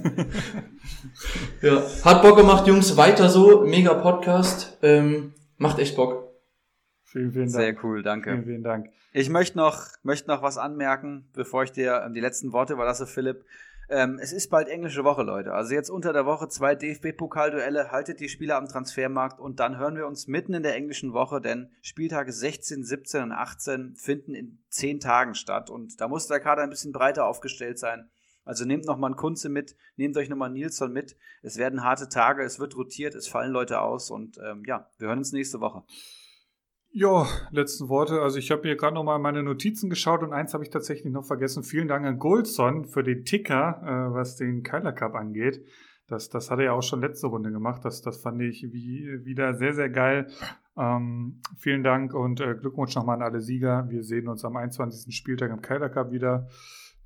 Ja, 1.61 1.81
hat 2.03 2.21
Bock 2.21 2.35
gemacht, 2.35 2.67
Jungs. 2.67 2.97
Weiter 2.97 3.29
so, 3.29 3.61
mega 3.61 3.93
Podcast. 3.93 4.77
Ähm, 4.81 5.33
macht 5.57 5.79
echt 5.79 5.95
Bock. 5.95 6.22
Vielen, 7.13 7.31
vielen 7.31 7.51
Dank. 7.51 7.63
Sehr 7.63 7.83
cool, 7.83 8.01
danke. 8.01 8.31
Vielen, 8.31 8.45
vielen 8.45 8.63
Dank. 8.63 8.89
Ich 9.11 9.29
möchte 9.29 9.55
noch, 9.55 9.85
möchte 10.01 10.27
noch 10.27 10.41
was 10.41 10.57
anmerken, 10.57 11.29
bevor 11.33 11.63
ich 11.63 11.71
dir 11.71 12.01
ähm, 12.03 12.15
die 12.15 12.19
letzten 12.19 12.51
Worte 12.51 12.73
überlasse, 12.73 13.05
Philipp. 13.05 13.45
Ähm, 13.87 14.17
es 14.19 14.33
ist 14.33 14.49
bald 14.49 14.67
englische 14.67 15.03
Woche, 15.03 15.21
Leute. 15.21 15.53
Also 15.53 15.75
jetzt 15.75 15.91
unter 15.91 16.11
der 16.11 16.25
Woche 16.25 16.47
zwei 16.49 16.73
DFB-Pokalduelle. 16.73 17.91
Haltet 17.91 18.19
die 18.19 18.29
Spieler 18.29 18.55
am 18.55 18.67
Transfermarkt 18.67 19.39
und 19.39 19.59
dann 19.59 19.77
hören 19.77 19.95
wir 19.95 20.07
uns 20.07 20.27
mitten 20.27 20.55
in 20.55 20.63
der 20.63 20.73
englischen 20.73 21.13
Woche, 21.13 21.39
denn 21.39 21.69
Spieltage 21.83 22.33
16, 22.33 22.83
17 22.83 23.21
und 23.21 23.31
18 23.31 23.95
finden 23.95 24.33
in 24.33 24.57
zehn 24.69 24.99
Tagen 24.99 25.35
statt 25.35 25.69
und 25.69 26.01
da 26.01 26.07
muss 26.07 26.25
der 26.25 26.39
Kader 26.39 26.63
ein 26.63 26.71
bisschen 26.71 26.93
breiter 26.93 27.27
aufgestellt 27.27 27.77
sein. 27.77 28.09
Also 28.45 28.65
nehmt 28.65 28.85
noch 28.85 28.97
mal 28.97 29.07
einen 29.07 29.15
Kunze 29.15 29.49
mit, 29.49 29.75
nehmt 29.97 30.17
euch 30.17 30.29
noch 30.29 30.37
mal 30.37 30.47
einen 30.47 30.55
Nilsson 30.55 30.91
mit. 30.91 31.15
Es 31.43 31.57
werden 31.57 31.83
harte 31.83 32.09
Tage, 32.09 32.43
es 32.43 32.59
wird 32.59 32.75
rotiert, 32.75 33.13
es 33.13 33.27
fallen 33.27 33.51
Leute 33.51 33.81
aus 33.81 34.09
und 34.09 34.39
ähm, 34.43 34.63
ja, 34.65 34.89
wir 34.97 35.09
hören 35.09 35.19
uns 35.19 35.31
nächste 35.31 35.61
Woche. 35.61 35.83
Ja, 36.95 37.25
letzten 37.49 37.89
Worte. 37.89 38.21
Also 38.21 38.37
ich 38.37 38.51
habe 38.51 38.61
hier 38.61 38.75
gerade 38.75 38.93
noch 38.93 39.03
mal 39.03 39.17
meine 39.17 39.41
Notizen 39.41 39.89
geschaut 39.89 40.21
und 40.21 40.31
eins 40.31 40.53
habe 40.53 40.63
ich 40.63 40.69
tatsächlich 40.69 41.11
noch 41.11 41.25
vergessen. 41.25 41.63
Vielen 41.63 41.87
Dank 41.87 42.05
an 42.05 42.19
Goldson 42.19 42.85
für 42.85 43.01
den 43.01 43.25
Ticker, 43.25 43.81
äh, 43.81 44.13
was 44.13 44.35
den 44.35 44.61
Kyler 44.61 44.93
Cup 44.93 45.15
angeht. 45.15 45.65
Das, 46.05 46.29
das 46.29 46.51
hat 46.51 46.59
er 46.59 46.65
ja 46.65 46.73
auch 46.73 46.83
schon 46.83 47.01
letzte 47.01 47.25
Runde 47.25 47.51
gemacht. 47.51 47.83
Das, 47.83 48.03
das 48.03 48.21
fand 48.21 48.39
ich 48.43 48.67
wie, 48.71 49.25
wieder 49.25 49.55
sehr, 49.55 49.73
sehr 49.73 49.89
geil. 49.89 50.27
Ähm, 50.77 51.41
vielen 51.57 51.81
Dank 51.81 52.13
und 52.13 52.41
äh, 52.41 52.53
Glückwunsch 52.53 52.95
nochmal 52.95 53.15
an 53.15 53.23
alle 53.23 53.41
Sieger. 53.41 53.89
Wir 53.89 54.03
sehen 54.03 54.27
uns 54.27 54.45
am 54.45 54.55
21. 54.55 55.15
Spieltag 55.15 55.49
im 55.49 55.63
Kyler 55.63 55.89
Cup 55.89 56.11
wieder. 56.11 56.47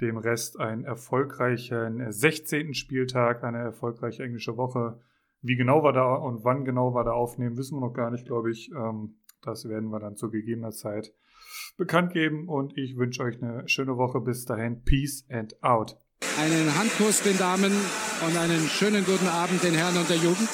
Dem 0.01 0.17
Rest 0.17 0.59
einen 0.59 0.83
erfolgreichen 0.83 2.11
16. 2.11 2.73
Spieltag, 2.73 3.41
eine 3.45 3.59
erfolgreiche 3.59 4.21
englische 4.21 4.57
Woche. 4.57 4.99
Wie 5.41 5.55
genau 5.55 5.81
wir 5.81 5.93
da 5.93 6.13
und 6.13 6.43
wann 6.43 6.65
genau 6.65 6.93
wir 6.93 7.05
da 7.05 7.11
aufnehmen, 7.11 7.55
wissen 7.55 7.77
wir 7.77 7.87
noch 7.87 7.93
gar 7.93 8.11
nicht, 8.11 8.25
glaube 8.25 8.51
ich. 8.51 8.69
Ähm, 8.75 9.15
das 9.47 9.67
werden 9.67 9.89
wir 9.89 9.99
dann 9.99 10.15
zu 10.15 10.29
gegebener 10.29 10.71
Zeit 10.71 11.13
bekannt 11.77 12.13
geben 12.13 12.49
und 12.49 12.77
ich 12.77 12.97
wünsche 12.97 13.23
euch 13.23 13.41
eine 13.41 13.67
schöne 13.67 13.97
Woche. 13.97 14.19
Bis 14.19 14.45
dahin, 14.45 14.83
Peace 14.83 15.25
and 15.29 15.61
out. 15.63 15.97
Einen 16.39 16.77
Handkuss 16.77 17.21
den 17.21 17.37
Damen 17.37 17.71
und 18.25 18.37
einen 18.37 18.67
schönen 18.67 19.05
guten 19.05 19.27
Abend 19.27 19.63
den 19.63 19.73
Herren 19.73 19.97
und 19.97 20.09
der 20.09 20.17
Jugend. 20.17 20.49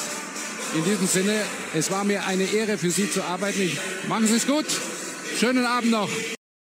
In 0.76 0.84
diesem 0.84 1.07
Sinne, 1.07 1.36
es 1.76 1.91
war 1.91 2.03
mir 2.03 2.26
eine 2.26 2.44
Ehre 2.44 2.78
für 2.78 2.90
Sie 2.90 3.10
zu 3.10 3.24
arbeiten. 3.24 3.61
Ich, 3.61 3.80
machen 4.07 4.26
Sie 4.26 4.36
es 4.36 4.48
gut. 4.48 4.65
Schönen 5.36 5.65
Abend 5.65 5.91
noch. 5.91 6.10